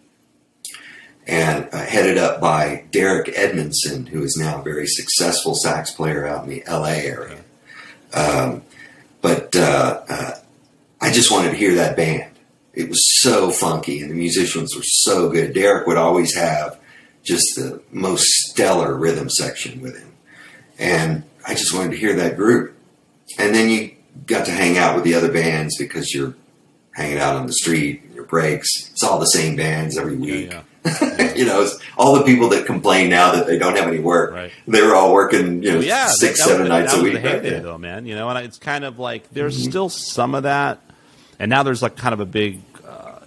and 1.27 1.69
uh, 1.73 1.79
headed 1.85 2.19
up 2.19 2.41
by 2.41 2.85
Derek 2.91 3.31
Edmondson, 3.37 4.07
who 4.07 4.23
is 4.23 4.37
now 4.39 4.61
a 4.61 4.63
very 4.63 4.87
successful 4.87 5.55
sax 5.55 5.91
player 5.91 6.27
out 6.27 6.45
in 6.45 6.51
the 6.51 6.63
LA 6.69 6.89
area. 6.89 7.39
Um, 8.13 8.63
but 9.21 9.55
uh, 9.57 10.03
uh, 10.09 10.35
I 11.01 11.13
just 11.13 11.31
wanted 11.31 11.51
to 11.51 11.57
hear 11.57 11.75
that 11.77 11.97
band. 11.97 12.33
It 12.75 12.89
was 12.89 13.21
so 13.23 13.51
funky, 13.51 14.01
and 14.01 14.11
the 14.11 14.15
musicians 14.15 14.75
were 14.77 14.83
so 14.85 15.29
good. 15.31 15.55
Derek 15.55 15.87
would 15.87 15.97
always 15.97 16.35
have 16.37 16.78
just 17.29 17.45
the 17.57 17.81
most 17.93 18.25
stellar 18.27 18.95
rhythm 18.95 19.29
section 19.31 19.81
with 19.81 19.97
him, 19.99 20.13
and 20.79 21.23
I 21.47 21.55
just 21.55 21.73
wanted 21.75 21.93
to 21.93 21.97
hear 21.99 22.15
that 22.17 22.37
group. 22.37 22.75
And 23.39 23.55
then 23.55 23.69
you 23.69 23.95
got 24.27 24.47
to 24.47 24.51
hang 24.53 24.79
out 24.79 24.95
with 24.97 25.05
the 25.05 25.15
other 25.15 25.31
bands 25.31 25.77
because 25.79 26.13
you're 26.15 26.35
hanging 26.93 27.19
out 27.19 27.37
on 27.37 27.47
the 27.47 27.53
street, 27.53 28.03
your 28.15 28.25
breaks. 28.25 28.91
It's 28.91 29.03
all 29.05 29.19
the 29.21 29.27
same 29.27 29.55
bands 29.55 29.97
every 29.97 30.17
week 30.17 30.51
Yeah, 30.51 30.63
yeah. 30.85 31.35
you 31.37 31.45
know, 31.45 31.63
it's 31.63 31.79
all 31.97 32.15
the 32.17 32.25
people 32.25 32.49
that 32.49 32.67
complain 32.67 33.11
now 33.11 33.33
that 33.33 33.47
they 33.47 33.59
don't 33.59 33.77
have 33.77 33.87
any 33.89 34.01
work, 34.01 34.33
Right. 34.33 34.51
they 34.67 34.83
were 34.83 34.95
all 34.97 35.13
working, 35.13 35.63
you 35.63 35.73
know, 35.73 35.79
Well, 35.79 36.09
six, 36.09 36.43
seven 36.43 36.63
was, 36.63 36.69
nights 36.71 36.95
a 36.95 37.03
week. 37.03 37.13
The 37.13 37.21
back 37.21 37.43
heyday, 37.43 37.61
though, 37.61 37.79
man. 37.79 38.07
You 38.07 38.17
know, 38.17 38.29
and 38.31 38.45
it's 38.45 38.59
kind 38.59 38.85
of 38.85 38.99
like 38.99 39.31
there's 39.31 39.57
Mm-hmm. 39.61 39.71
still 39.71 39.89
some 39.89 40.35
of 40.35 40.43
that, 40.45 40.81
and 41.39 41.49
now 41.51 41.63
there's 41.63 41.83
like 41.83 41.97
kind 41.97 42.15
of 42.15 42.21
a 42.21 42.27
big, 42.27 42.61
uh, 42.87 43.21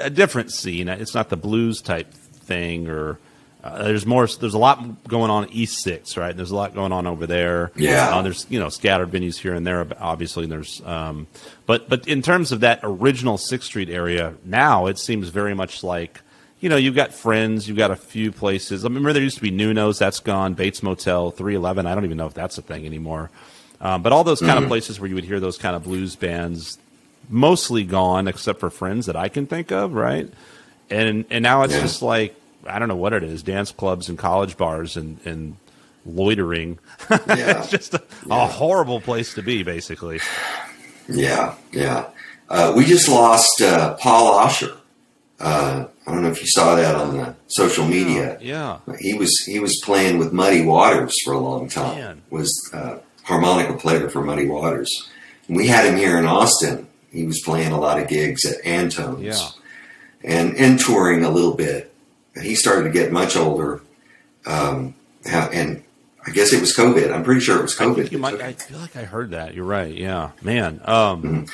a 0.00 0.10
different 0.10 0.50
scene. 0.50 0.88
It's 0.88 1.14
not 1.14 1.28
the 1.28 1.36
blues 1.36 1.80
type 1.82 2.12
thing, 2.50 2.88
or 2.88 3.18
uh, 3.62 3.84
there's 3.84 4.04
more. 4.04 4.26
There's 4.26 4.54
a 4.54 4.58
lot 4.58 5.04
going 5.06 5.30
on 5.30 5.48
East 5.50 5.82
Six, 5.82 6.16
right? 6.16 6.36
There's 6.36 6.50
a 6.50 6.56
lot 6.56 6.74
going 6.74 6.92
on 6.92 7.06
over 7.06 7.26
there. 7.26 7.70
Yeah. 7.76 8.10
uh, 8.16 8.22
there's 8.22 8.46
you 8.50 8.58
know 8.58 8.68
scattered 8.68 9.10
venues 9.10 9.36
here 9.38 9.54
and 9.54 9.66
there. 9.66 9.86
Obviously, 10.00 10.46
there's, 10.46 10.82
um, 10.84 11.26
but 11.66 11.88
but 11.88 12.08
in 12.08 12.22
terms 12.22 12.52
of 12.52 12.60
that 12.60 12.80
original 12.82 13.38
Sixth 13.38 13.66
Street 13.66 13.88
area, 13.88 14.34
now 14.44 14.86
it 14.86 14.98
seems 14.98 15.28
very 15.30 15.54
much 15.54 15.82
like. 15.84 16.20
You 16.62 16.68
know, 16.68 16.76
you've 16.76 16.94
got 16.94 17.14
friends, 17.14 17.66
you've 17.66 17.78
got 17.78 17.90
a 17.90 17.96
few 17.96 18.30
places. 18.32 18.84
I 18.84 18.88
remember 18.88 19.14
there 19.14 19.22
used 19.22 19.36
to 19.36 19.42
be 19.42 19.50
Nuno's, 19.50 19.98
that's 19.98 20.20
gone. 20.20 20.52
Bates 20.52 20.82
Motel, 20.82 21.30
311. 21.30 21.86
I 21.86 21.94
don't 21.94 22.04
even 22.04 22.18
know 22.18 22.26
if 22.26 22.34
that's 22.34 22.58
a 22.58 22.62
thing 22.62 22.84
anymore. 22.84 23.30
Um, 23.80 24.02
but 24.02 24.12
all 24.12 24.24
those 24.24 24.40
kind 24.40 24.58
of 24.62 24.68
places 24.68 25.00
where 25.00 25.08
you 25.08 25.14
would 25.14 25.24
hear 25.24 25.40
those 25.40 25.56
kind 25.56 25.74
of 25.74 25.84
blues 25.84 26.16
bands, 26.16 26.76
mostly 27.30 27.82
gone, 27.84 28.28
except 28.28 28.60
for 28.60 28.68
friends 28.68 29.06
that 29.06 29.16
I 29.16 29.28
can 29.30 29.46
think 29.46 29.72
of, 29.72 29.94
right? 29.94 30.28
And 30.90 31.24
and 31.30 31.42
now 31.42 31.62
it's 31.62 31.72
Yeah. 31.74 31.80
just 31.80 32.02
like 32.02 32.34
I 32.70 32.78
don't 32.78 32.88
know 32.88 32.96
what 32.96 33.12
it 33.12 33.22
is: 33.22 33.42
dance 33.42 33.70
clubs 33.72 34.08
and 34.08 34.18
college 34.18 34.56
bars 34.56 34.96
and 34.96 35.18
and 35.24 35.56
loitering. 36.06 36.78
Yeah. 37.10 37.18
it's 37.28 37.68
just 37.68 37.94
a, 37.94 38.02
a 38.30 38.46
horrible 38.46 39.00
place 39.00 39.34
to 39.34 39.42
be, 39.42 39.62
basically. 39.62 40.20
Yeah, 41.08 41.54
yeah. 41.72 42.06
Uh, 42.48 42.72
we 42.76 42.84
just 42.84 43.08
lost 43.08 43.60
uh, 43.62 43.94
Paul 43.94 44.32
Oscher. 44.38 44.76
Uh, 45.38 45.86
I 46.06 46.12
don't 46.12 46.22
know 46.22 46.30
if 46.30 46.40
you 46.40 46.46
saw 46.48 46.74
that 46.74 46.94
on 46.94 47.16
the 47.16 47.34
social 47.48 47.84
media. 47.86 48.38
Yeah, 48.40 48.78
He 48.98 49.14
was 49.14 49.30
he 49.46 49.58
was 49.58 49.80
playing 49.84 50.18
with 50.18 50.32
Muddy 50.32 50.62
Waters 50.64 51.14
for 51.24 51.32
a 51.32 51.38
long 51.38 51.68
time. 51.68 51.98
Man. 51.98 52.22
Was 52.30 52.70
uh, 52.74 52.98
harmonica 53.22 53.74
player 53.78 54.08
for 54.10 54.22
Muddy 54.22 54.46
Waters. 54.46 55.08
And 55.48 55.56
we 55.56 55.66
had 55.66 55.86
him 55.86 55.96
here 55.96 56.18
in 56.18 56.26
Austin. 56.26 56.86
He 57.12 57.24
was 57.26 57.40
playing 57.44 57.72
a 57.72 57.80
lot 57.80 57.98
of 58.00 58.08
gigs 58.08 58.44
at 58.44 58.64
Antone's. 58.66 59.22
Yeah. 59.22 59.48
and 60.22 60.56
and 60.56 60.78
touring 60.78 61.24
a 61.24 61.30
little 61.30 61.54
bit. 61.54 61.92
He 62.40 62.54
started 62.54 62.84
to 62.84 62.90
get 62.90 63.12
much 63.12 63.36
older, 63.36 63.80
um, 64.46 64.94
and 65.24 65.82
I 66.26 66.30
guess 66.30 66.52
it 66.52 66.60
was 66.60 66.74
COVID. 66.76 67.12
I'm 67.12 67.24
pretty 67.24 67.40
sure 67.40 67.58
it 67.58 67.62
was 67.62 67.76
COVID. 67.76 68.12
you 68.12 68.18
might. 68.18 68.40
I 68.40 68.52
feel 68.52 68.78
like 68.78 68.96
I 68.96 69.04
heard 69.04 69.30
that. 69.32 69.54
You're 69.54 69.64
right. 69.64 69.94
Yeah, 69.94 70.30
man. 70.42 70.80
Um, 70.84 71.46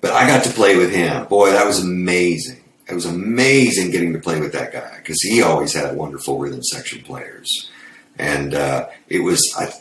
But 0.00 0.12
I 0.12 0.26
got 0.26 0.44
to 0.44 0.50
play 0.50 0.76
with 0.76 0.92
him. 0.92 1.26
Boy, 1.26 1.50
that 1.52 1.66
was 1.66 1.82
amazing. 1.82 2.62
It 2.86 2.94
was 2.94 3.06
amazing 3.06 3.90
getting 3.90 4.12
to 4.12 4.18
play 4.18 4.38
with 4.40 4.52
that 4.52 4.72
guy 4.72 4.96
because 4.98 5.22
he 5.22 5.40
always 5.40 5.72
had 5.72 5.96
wonderful 5.96 6.38
rhythm 6.38 6.62
section 6.62 7.02
players, 7.02 7.70
and 8.18 8.54
uh, 8.54 8.88
it 9.08 9.20
was. 9.20 9.40
I, 9.58 9.72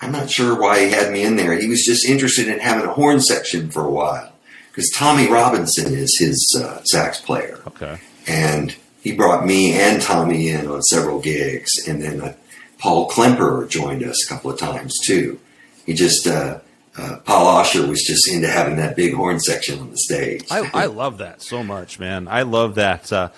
I'm 0.00 0.12
not 0.12 0.28
sure 0.30 0.60
why 0.60 0.84
he 0.84 0.90
had 0.90 1.12
me 1.12 1.22
in 1.22 1.36
there. 1.36 1.58
He 1.58 1.68
was 1.68 1.82
just 1.84 2.04
interested 2.06 2.48
in 2.48 2.58
having 2.58 2.84
a 2.86 2.92
horn 2.92 3.20
section 3.20 3.70
for 3.70 3.84
a 3.84 3.90
while 3.90 4.32
because 4.70 4.90
Tommy 4.94 5.30
Robinson 5.30 5.94
is 5.94 6.16
his 6.18 6.60
uh, 6.62 6.82
sax 6.84 7.20
player. 7.20 7.60
okay. 7.68 7.98
and 8.26 8.74
he 9.06 9.12
brought 9.12 9.46
me 9.46 9.72
and 9.72 10.02
Tommy 10.02 10.48
in 10.48 10.66
on 10.66 10.82
several 10.82 11.20
gigs, 11.20 11.70
and 11.86 12.02
then 12.02 12.20
uh, 12.20 12.34
Paul 12.80 13.08
Klemper 13.08 13.68
joined 13.68 14.02
us 14.02 14.26
a 14.26 14.28
couple 14.28 14.50
of 14.50 14.58
times 14.58 14.98
too. 15.06 15.38
He 15.86 15.94
just 15.94 16.26
uh, 16.26 16.58
uh, 16.98 17.18
Paul 17.24 17.62
Oscher 17.62 17.88
was 17.88 18.02
just 18.02 18.28
into 18.28 18.48
having 18.48 18.74
that 18.78 18.96
big 18.96 19.14
horn 19.14 19.38
section 19.38 19.78
on 19.78 19.92
the 19.92 19.96
stage. 19.96 20.46
I, 20.50 20.68
I 20.74 20.86
love 20.86 21.18
that 21.18 21.40
so 21.40 21.62
much, 21.62 22.00
man. 22.00 22.26
I 22.26 22.42
love 22.42 22.74
that. 22.74 23.12
Uh, 23.12 23.28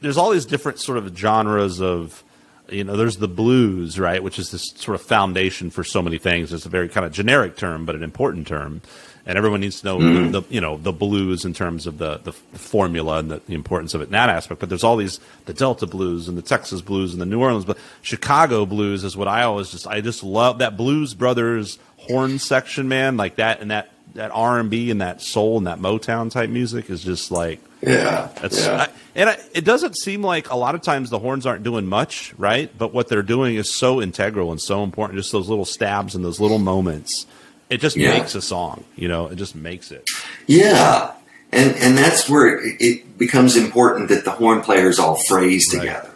there's 0.00 0.18
all 0.18 0.30
these 0.30 0.44
different 0.44 0.80
sort 0.80 0.98
of 0.98 1.16
genres 1.16 1.80
of, 1.80 2.24
you 2.68 2.82
know, 2.82 2.96
there's 2.96 3.18
the 3.18 3.28
blues, 3.28 4.00
right, 4.00 4.24
which 4.24 4.40
is 4.40 4.50
this 4.50 4.72
sort 4.74 4.96
of 4.96 5.02
foundation 5.06 5.70
for 5.70 5.84
so 5.84 6.02
many 6.02 6.18
things. 6.18 6.52
It's 6.52 6.66
a 6.66 6.68
very 6.68 6.88
kind 6.88 7.06
of 7.06 7.12
generic 7.12 7.56
term, 7.56 7.86
but 7.86 7.94
an 7.94 8.02
important 8.02 8.48
term, 8.48 8.82
and 9.24 9.38
everyone 9.38 9.60
needs 9.60 9.80
to 9.80 9.86
know 9.86 9.98
the, 9.98 10.04
mm-hmm. 10.04 10.30
the 10.32 10.42
you 10.48 10.60
know 10.60 10.76
the 10.78 10.92
blues 10.92 11.44
in 11.44 11.54
terms 11.54 11.86
of 11.86 11.98
the 11.98 12.18
the 12.18 12.32
formula 12.32 13.18
and 13.18 13.30
the, 13.30 13.40
the 13.46 13.54
importance 13.54 13.94
of 13.94 14.00
it 14.00 14.04
in 14.04 14.10
that 14.12 14.28
aspect. 14.28 14.60
But 14.60 14.68
there's 14.68 14.84
all 14.84 14.96
these 14.96 15.20
the 15.46 15.54
Delta 15.54 15.86
blues 15.86 16.28
and 16.28 16.36
the 16.36 16.42
Texas 16.42 16.80
blues 16.80 17.12
and 17.12 17.20
the 17.20 17.26
New 17.26 17.40
Orleans, 17.40 17.64
but 17.64 17.78
Chicago 18.02 18.66
blues 18.66 19.04
is 19.04 19.16
what 19.16 19.28
I 19.28 19.42
always 19.42 19.70
just 19.70 19.86
I 19.86 20.00
just 20.00 20.22
love 20.22 20.58
that 20.58 20.76
Blues 20.76 21.14
Brothers 21.14 21.78
horn 21.96 22.38
section, 22.38 22.88
man, 22.88 23.16
like 23.16 23.36
that 23.36 23.60
and 23.60 23.70
that 23.70 23.90
that 24.14 24.30
R 24.32 24.58
and 24.58 24.70
B 24.70 24.90
and 24.90 25.00
that 25.00 25.22
soul 25.22 25.58
and 25.58 25.66
that 25.66 25.78
Motown 25.78 26.30
type 26.30 26.50
music 26.50 26.90
is 26.90 27.02
just 27.02 27.30
like 27.30 27.60
yeah, 27.82 28.28
that's 28.40 28.64
yeah. 28.64 28.82
I, 28.82 28.88
and 29.14 29.30
I, 29.30 29.38
it 29.54 29.64
doesn't 29.64 29.98
seem 29.98 30.22
like 30.22 30.50
a 30.50 30.56
lot 30.56 30.74
of 30.74 30.82
times 30.82 31.10
the 31.10 31.18
horns 31.18 31.46
aren't 31.46 31.64
doing 31.64 31.86
much, 31.86 32.32
right? 32.38 32.70
But 32.76 32.94
what 32.94 33.08
they're 33.08 33.22
doing 33.22 33.56
is 33.56 33.74
so 33.74 34.00
integral 34.00 34.52
and 34.52 34.60
so 34.60 34.84
important. 34.84 35.18
Just 35.18 35.32
those 35.32 35.48
little 35.48 35.64
stabs 35.64 36.14
and 36.14 36.24
those 36.24 36.38
little 36.38 36.60
moments, 36.60 37.26
it 37.72 37.80
just 37.80 37.96
Yeah. 37.96 38.18
makes 38.18 38.34
a 38.34 38.42
song. 38.42 38.84
You 38.96 39.08
know, 39.08 39.28
it 39.28 39.36
just 39.36 39.54
makes 39.54 39.90
it. 39.90 40.04
yeah. 40.46 41.12
And 41.54 41.76
and 41.76 41.98
that's 41.98 42.28
where 42.30 42.58
it, 42.66 42.76
it 42.80 43.18
becomes 43.18 43.56
important 43.56 44.08
that 44.08 44.24
the 44.24 44.30
horn 44.30 44.62
players 44.62 44.98
all 44.98 45.18
phrase 45.28 45.66
Right. 45.72 45.80
together, 45.80 46.10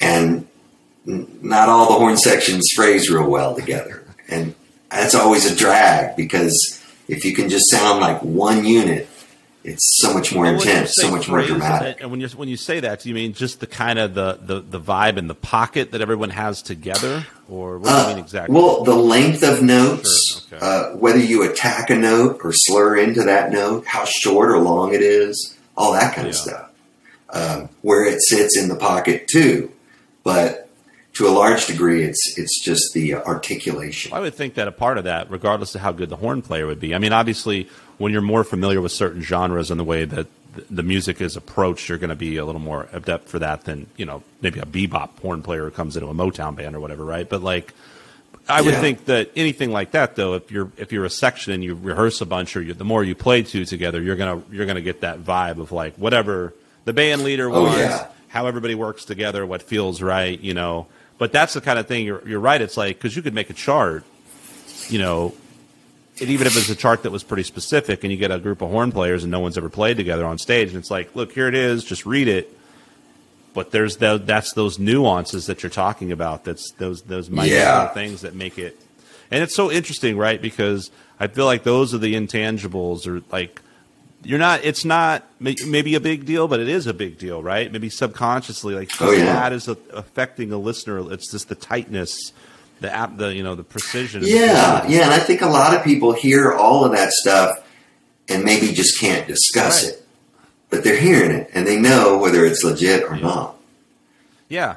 and 0.00 0.46
not 1.04 1.68
all 1.68 1.86
the 1.92 1.98
horn 1.98 2.16
sections 2.16 2.68
phrase 2.74 3.10
real 3.10 3.28
well 3.28 3.54
together, 3.56 4.04
and 4.28 4.54
that's 4.90 5.14
always 5.16 5.50
a 5.50 5.54
drag 5.56 6.14
because 6.16 6.54
if 7.08 7.24
you 7.24 7.34
can 7.34 7.48
just 7.48 7.68
sound 7.68 8.00
like 8.00 8.22
one 8.22 8.64
unit, 8.64 9.08
it's 9.64 10.00
so 10.02 10.12
much 10.12 10.34
more 10.34 10.46
intense, 10.46 10.92
so 10.96 11.10
much 11.10 11.28
more 11.28 11.42
dramatic. 11.42 12.00
And 12.00 12.10
when 12.10 12.20
you 12.20 12.28
when 12.28 12.48
you 12.48 12.56
say 12.56 12.80
that, 12.80 13.00
do 13.00 13.08
you 13.08 13.14
mean 13.14 13.32
just 13.32 13.60
the 13.60 13.66
kind 13.66 13.98
of 13.98 14.14
the, 14.14 14.38
the, 14.42 14.60
the 14.60 14.80
vibe 14.80 15.16
and 15.18 15.30
the 15.30 15.34
pocket 15.34 15.92
that 15.92 16.00
everyone 16.00 16.30
has 16.30 16.62
together, 16.62 17.26
or 17.48 17.78
what 17.78 17.88
do 17.88 17.94
you 17.94 18.00
Uh, 18.00 18.08
mean 18.08 18.18
exactly? 18.18 18.54
Well, 18.54 18.82
the 18.84 18.94
length 18.96 19.42
of 19.44 19.62
notes, 19.62 20.46
Sure, 20.48 20.58
okay. 20.58 20.66
uh, 20.66 20.96
whether 20.96 21.18
you 21.20 21.48
attack 21.48 21.90
a 21.90 21.94
note 21.96 22.40
or 22.42 22.52
slur 22.52 22.96
into 22.96 23.22
that 23.22 23.52
note, 23.52 23.86
how 23.86 24.04
short 24.04 24.50
or 24.50 24.58
long 24.58 24.94
it 24.94 25.00
is, 25.02 25.56
all 25.76 25.92
that 25.92 26.14
kind 26.14 26.26
of 26.28 26.34
stuff. 26.34 26.70
Um, 27.30 27.68
where 27.80 28.04
it 28.04 28.20
sits 28.20 28.58
in 28.58 28.68
the 28.68 28.76
pocket 28.76 29.26
too, 29.26 29.72
but 30.22 30.68
to 31.14 31.26
a 31.26 31.30
large 31.30 31.66
degree, 31.66 32.02
it's 32.04 32.34
it's 32.38 32.62
just 32.62 32.92
the 32.94 33.14
articulation. 33.14 34.12
I 34.12 34.20
would 34.20 34.34
think 34.34 34.54
that 34.54 34.66
a 34.68 34.72
part 34.72 34.98
of 34.98 35.04
that, 35.04 35.30
regardless 35.30 35.74
of 35.74 35.80
how 35.80 35.92
good 35.92 36.08
the 36.10 36.16
horn 36.16 36.42
player 36.42 36.66
would 36.66 36.80
be. 36.80 36.94
I 36.94 36.98
mean, 36.98 37.12
obviously, 37.12 37.68
when 38.02 38.12
you're 38.12 38.20
more 38.34 38.42
familiar 38.44 38.80
with 38.80 38.92
certain 38.92 39.22
genres 39.22 39.70
and 39.70 39.78
the 39.78 39.84
way 39.84 40.04
that 40.04 40.26
the 40.70 40.82
music 40.82 41.20
is 41.20 41.36
approached, 41.36 41.88
you're 41.88 41.98
going 41.98 42.10
to 42.10 42.16
be 42.16 42.36
a 42.36 42.44
little 42.44 42.60
more 42.60 42.88
adept 42.92 43.28
for 43.28 43.38
that 43.38 43.64
than 43.64 43.86
you 43.96 44.04
know 44.04 44.22
maybe 44.42 44.58
a 44.60 44.66
bebop 44.66 45.10
horn 45.20 45.40
player 45.42 45.64
who 45.64 45.70
comes 45.70 45.96
into 45.96 46.08
a 46.08 46.14
Motown 46.14 46.54
band 46.56 46.74
or 46.76 46.80
whatever, 46.80 47.04
right? 47.04 47.28
But 47.28 47.42
like, 47.42 47.72
I 48.48 48.60
would 48.60 48.74
Yeah. 48.74 48.80
think 48.80 49.04
that 49.06 49.30
anything 49.36 49.70
like 49.70 49.92
that, 49.92 50.16
though, 50.16 50.34
if 50.34 50.50
you're 50.50 50.70
if 50.76 50.92
you're 50.92 51.04
a 51.06 51.10
section 51.10 51.52
and 51.54 51.62
you 51.64 51.74
rehearse 51.74 52.20
a 52.20 52.26
bunch, 52.26 52.56
or 52.56 52.60
you, 52.62 52.74
the 52.74 52.84
more 52.84 53.02
you 53.04 53.14
play 53.14 53.42
two 53.42 53.64
together, 53.64 54.02
you're 54.02 54.16
gonna 54.16 54.42
you're 54.50 54.66
gonna 54.66 54.80
get 54.82 55.00
that 55.02 55.20
vibe 55.20 55.58
of 55.58 55.70
like 55.72 55.94
whatever 55.96 56.52
the 56.84 56.92
band 56.92 57.22
leader 57.24 57.48
Oh, 57.48 57.62
wants, 57.62 57.78
yeah. 57.78 58.08
how 58.28 58.46
everybody 58.46 58.74
works 58.74 59.04
together, 59.06 59.46
what 59.46 59.62
feels 59.62 60.02
right, 60.02 60.38
you 60.40 60.54
know. 60.54 60.86
But 61.18 61.30
that's 61.32 61.54
the 61.54 61.60
kind 61.62 61.78
of 61.78 61.86
thing. 61.86 62.04
You're 62.04 62.26
you're 62.28 62.40
right. 62.40 62.60
It's 62.60 62.76
like 62.76 62.98
because 62.98 63.14
you 63.16 63.22
could 63.22 63.32
make 63.34 63.48
a 63.48 63.54
chart, 63.54 64.02
you 64.88 64.98
know, 64.98 65.32
and 66.20 66.28
even 66.30 66.46
if 66.46 66.56
it's 66.56 66.68
a 66.68 66.74
chart 66.76 67.02
that 67.04 67.10
was 67.10 67.22
pretty 67.22 67.42
specific, 67.42 68.04
and 68.04 68.12
you 68.12 68.18
get 68.18 68.30
a 68.30 68.38
group 68.38 68.60
of 68.62 68.70
horn 68.70 68.92
players 68.92 69.24
and 69.24 69.30
no 69.30 69.40
one's 69.40 69.56
ever 69.58 69.68
played 69.70 69.96
together 69.96 70.24
on 70.26 70.38
stage, 70.38 70.68
and 70.68 70.76
it's 70.78 70.90
like, 70.90 71.14
look, 71.16 71.32
here 71.32 71.48
it 71.48 71.54
is, 71.54 71.84
just 71.84 72.04
read 72.06 72.28
it. 72.28 72.56
but 73.54 73.70
there's 73.70 73.96
the, 73.98 74.18
that's 74.18 74.52
those 74.54 74.78
nuances 74.78 75.46
that 75.46 75.62
you're 75.62 75.70
talking 75.70 76.10
about. 76.12 76.44
That's 76.44 76.70
those 76.78 77.02
those 77.02 77.28
minor 77.30 77.52
Yeah. 77.52 77.88
things 77.88 78.22
that 78.22 78.34
make 78.34 78.58
it, 78.58 78.78
and 79.30 79.42
it's 79.42 79.54
so 79.54 79.70
interesting, 79.70 80.16
right? 80.16 80.40
Because 80.40 80.90
I 81.20 81.26
feel 81.26 81.44
like 81.44 81.62
those 81.62 81.92
are 81.94 81.98
the 81.98 82.14
intangibles, 82.14 83.06
or 83.06 83.22
like 83.30 83.60
you're 84.24 84.38
not. 84.38 84.64
It's 84.64 84.84
not 84.84 85.24
maybe 85.40 85.94
a 85.96 86.00
big 86.00 86.24
deal, 86.24 86.46
but 86.48 86.60
it 86.60 86.68
is 86.68 86.86
a 86.86 86.94
big 86.94 87.18
deal, 87.18 87.42
right? 87.42 87.70
Maybe 87.72 87.88
subconsciously, 87.90 88.74
like 88.74 88.90
Oh, 89.00 89.10
yeah. 89.10 89.24
that 89.26 89.52
is 89.52 89.66
a, 89.68 89.76
affecting 89.92 90.52
a 90.52 90.58
listener. 90.58 91.12
It's 91.12 91.30
just 91.30 91.48
the 91.48 91.54
tightness, 91.56 92.32
the 92.82 92.94
app, 92.94 93.16
the 93.16 93.34
you 93.34 93.42
know 93.42 93.54
the 93.54 93.64
precision. 93.64 94.22
Yeah, 94.24 94.86
yeah, 94.86 95.04
and 95.04 95.12
I 95.12 95.18
think 95.18 95.40
a 95.40 95.46
lot 95.48 95.74
of 95.76 95.82
people 95.84 96.12
hear 96.12 96.52
all 96.52 96.84
of 96.84 96.92
that 96.92 97.10
stuff 97.12 97.58
and 98.28 98.44
maybe 98.44 98.72
just 98.72 99.00
can't 99.00 99.26
discuss 99.26 99.84
Right. 99.84 99.94
it, 99.94 100.06
but 100.70 100.84
they're 100.84 100.96
hearing 101.00 101.30
it 101.32 101.50
and 101.54 101.66
they 101.66 101.78
know 101.78 102.18
whether 102.18 102.44
it's 102.46 102.62
legit 102.64 103.02
or 103.04 103.16
Yeah. 103.16 103.22
not. 103.22 103.56
yeah. 104.48 104.76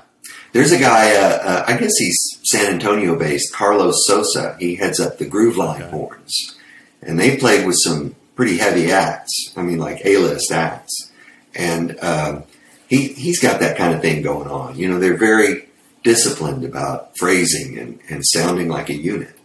There's 0.54 0.72
a 0.72 0.78
guy, 0.80 1.14
uh, 1.16 1.38
uh, 1.50 1.66
I 1.68 1.78
guess 1.78 1.92
he's 1.98 2.18
San 2.46 2.74
Antonio 2.74 3.18
based, 3.20 3.54
Carlos 3.54 4.06
Sosa. 4.08 4.56
He 4.60 4.76
heads 4.76 5.00
up 5.02 5.18
the 5.18 5.26
Grooveline 5.26 5.82
Okay. 5.82 5.90
Horns, 5.90 6.56
and 7.02 7.20
they 7.20 7.36
played 7.38 7.68
with 7.68 7.76
some 7.84 8.16
pretty 8.36 8.58
heavy 8.58 8.90
acts. 8.92 9.52
I 9.58 9.62
mean, 9.64 9.78
like 9.80 10.02
A-list 10.06 10.52
acts, 10.54 11.12
and 11.54 11.98
um, 12.02 12.44
he 12.88 13.10
he's 13.10 13.40
got 13.42 13.60
that 13.60 13.76
kind 13.78 13.94
of 13.94 14.02
thing 14.02 14.22
going 14.22 14.48
on. 14.50 14.78
You 14.78 14.88
know, 14.90 14.98
they're 15.00 15.18
very 15.18 15.68
disciplined 16.06 16.64
about 16.64 17.12
phrasing 17.18 17.78
and, 17.78 18.00
and 18.10 18.26
sounding 18.26 18.70
like 18.70 18.90
a 18.90 18.96
unit. 18.96 19.36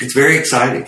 It's 0.00 0.14
very 0.14 0.36
exciting. 0.36 0.86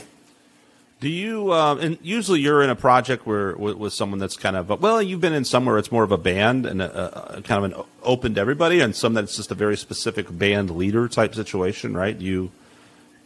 Do 1.00 1.08
you? 1.08 1.52
Um, 1.52 1.80
and 1.80 1.98
usually 2.02 2.40
you're 2.40 2.62
in 2.62 2.70
a 2.70 2.76
project 2.76 3.26
where 3.26 3.54
with, 3.56 3.76
with 3.76 3.92
someone 3.92 4.18
that's 4.18 4.36
kind 4.36 4.56
of 4.56 4.68
well, 4.80 5.00
you've 5.00 5.20
been 5.20 5.32
in 5.32 5.44
somewhere 5.44 5.78
it's 5.78 5.92
more 5.92 6.02
of 6.02 6.12
a 6.12 6.18
band 6.18 6.66
and 6.66 6.82
a, 6.82 7.36
a, 7.36 7.42
kind 7.42 7.64
of 7.64 7.72
an 7.72 7.84
open 8.02 8.34
to 8.34 8.40
everybody, 8.40 8.80
and 8.80 8.96
some 8.96 9.14
that's 9.14 9.36
just 9.36 9.50
a 9.50 9.54
very 9.54 9.76
specific 9.76 10.26
band 10.30 10.70
leader 10.70 11.06
type 11.08 11.34
situation, 11.34 11.96
right? 11.96 12.18
Do 12.18 12.24
you 12.24 12.50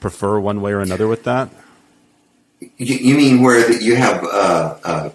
prefer 0.01 0.39
one 0.39 0.61
way 0.61 0.73
or 0.73 0.81
another 0.81 1.09
with 1.09 1.25
that? 1.25 1.51
You, 2.61 2.97
you 2.97 3.15
mean 3.15 3.43
where 3.43 3.67
that 3.69 3.81
you 3.81 3.95
have 3.95 4.25
uh, 4.25 4.79
uh, 4.85 5.11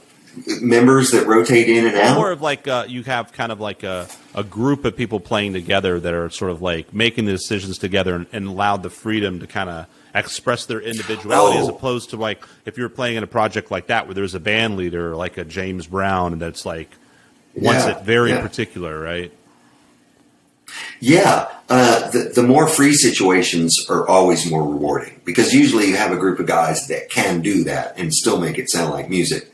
members 0.62 1.12
that 1.12 1.28
rotate 1.28 1.70
in 1.70 1.86
and 1.88 1.96
out? 1.96 2.16
More 2.16 2.32
of 2.32 2.42
like 2.42 2.68
uh, 2.68 2.86
you 2.88 3.04
have 3.04 3.32
kind 3.34 3.52
of 3.52 3.60
like 3.60 3.84
a, 3.84 4.08
a 4.34 4.44
group 4.44 4.86
of 4.86 4.96
people 4.96 5.20
playing 5.20 5.54
together 5.54 6.00
that 6.00 6.14
are 6.14 6.30
sort 6.30 6.52
of 6.52 6.62
like 6.62 6.94
making 6.94 7.26
the 7.26 7.32
decisions 7.32 7.78
together 7.78 8.16
and, 8.16 8.28
and 8.32 8.48
allowed 8.48 8.84
the 8.84 8.90
freedom 8.90 9.40
to 9.40 9.48
kind 9.48 9.70
of 9.70 9.86
express 10.16 10.66
their 10.68 10.80
individuality 10.80 11.58
as 11.60 11.68
Oh. 11.68 11.76
opposed 11.76 12.12
to 12.12 12.18
like 12.18 12.44
if 12.66 12.78
you're 12.78 12.90
playing 12.90 13.18
in 13.18 13.24
a 13.24 13.28
project 13.28 13.72
like 13.72 13.88
that 13.88 14.06
where 14.08 14.14
there's 14.14 14.36
a 14.36 14.40
band 14.40 14.78
leader 14.78 15.16
like 15.16 15.38
a 15.38 15.44
James 15.44 15.88
Brown 15.88 16.38
that's 16.40 16.66
like 16.66 16.90
wants 17.56 17.86
Yeah, 17.86 17.98
it 17.98 18.04
very 18.04 18.30
yeah. 18.32 18.42
particular, 18.42 19.00
right? 19.00 19.32
Yeah, 21.00 21.50
uh, 21.70 22.10
the, 22.12 22.32
the 22.36 22.44
more 22.44 22.68
free 22.68 22.94
situations 22.94 23.76
are 23.90 24.08
always 24.08 24.50
more 24.50 24.64
rewarding 24.68 25.20
because 25.26 25.54
usually 25.54 25.88
you 25.88 25.96
have 25.96 26.12
a 26.12 26.18
group 26.18 26.40
of 26.40 26.48
guys 26.48 26.88
that 26.88 27.10
can 27.10 27.42
do 27.42 27.64
that 27.66 27.98
and 28.00 28.14
still 28.14 28.40
make 28.40 28.58
it 28.58 28.70
sound 28.72 28.92
like 28.92 29.10
music. 29.10 29.53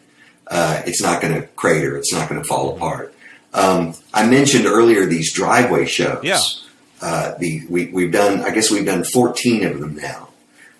Uh, 0.49 0.81
it's 0.85 1.01
not 1.01 1.21
going 1.21 1.33
to 1.33 1.47
crater. 1.49 1.97
It's 1.97 2.11
not 2.11 2.27
going 2.27 2.41
to 2.41 2.47
fall 2.47 2.75
apart. 2.75 3.13
Um, 3.53 3.93
I 4.13 4.27
mentioned 4.27 4.65
earlier 4.65 5.05
these 5.05 5.33
driveway 5.33 5.85
shows. 5.85 6.23
Yeah. 6.23 6.39
Uh, 7.01 7.35
the 7.37 7.65
we, 7.69 7.87
we've 7.87 8.11
done. 8.11 8.41
I 8.41 8.51
guess 8.51 8.69
we've 8.69 8.85
done 8.85 9.03
14 9.03 9.65
of 9.65 9.79
them 9.79 9.95
now. 9.95 10.29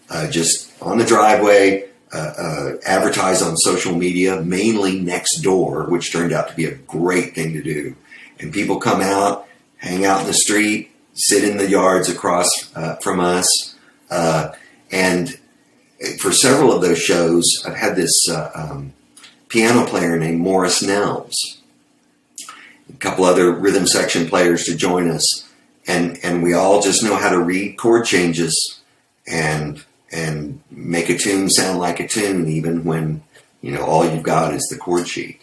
Uh, 0.09 0.29
just 0.29 0.71
on 0.81 0.97
the 0.97 1.05
driveway, 1.05 1.87
uh, 2.11 2.17
uh, 2.17 2.71
advertise 2.85 3.41
on 3.41 3.55
social 3.57 3.95
media, 3.95 4.41
mainly 4.41 4.99
next 4.99 5.41
door, 5.41 5.85
which 5.85 6.11
turned 6.11 6.33
out 6.33 6.49
to 6.49 6.55
be 6.55 6.65
a 6.65 6.73
great 6.73 7.35
thing 7.35 7.53
to 7.53 7.61
do. 7.61 7.95
And 8.39 8.51
people 8.51 8.79
come 8.79 9.01
out, 9.01 9.47
hang 9.77 10.05
out 10.05 10.21
in 10.21 10.27
the 10.27 10.33
street, 10.33 10.91
sit 11.13 11.43
in 11.43 11.57
the 11.57 11.69
yards 11.69 12.09
across 12.09 12.49
uh, 12.75 12.95
from 12.95 13.19
us. 13.19 13.75
Uh, 14.09 14.53
and 14.91 15.37
for 16.19 16.31
several 16.31 16.73
of 16.73 16.81
those 16.81 16.99
shows, 16.99 17.45
I've 17.65 17.75
had 17.75 17.95
this 17.95 18.27
uh, 18.29 18.49
um, 18.55 18.93
piano 19.49 19.85
player 19.85 20.17
named 20.17 20.39
Morris 20.39 20.81
Nelms, 20.83 21.35
a 22.47 22.97
couple 22.97 23.25
other 23.25 23.51
rhythm 23.51 23.85
section 23.85 24.27
players 24.27 24.63
to 24.65 24.75
join 24.75 25.09
us. 25.09 25.45
And, 25.87 26.19
and 26.23 26.43
we 26.43 26.53
all 26.53 26.81
just 26.81 27.03
know 27.03 27.15
how 27.15 27.29
to 27.29 27.39
read 27.39 27.77
chord 27.77 28.05
changes 28.05 28.81
and 29.27 29.83
and 30.11 30.61
make 30.71 31.09
a 31.09 31.17
tune 31.17 31.49
sound 31.49 31.79
like 31.79 31.99
a 31.99 32.07
tune, 32.07 32.47
even 32.47 32.83
when 32.83 33.21
you 33.61 33.71
know 33.71 33.85
all 33.85 34.09
you've 34.09 34.23
got 34.23 34.53
is 34.53 34.67
the 34.69 34.77
chord 34.77 35.07
sheet. 35.07 35.41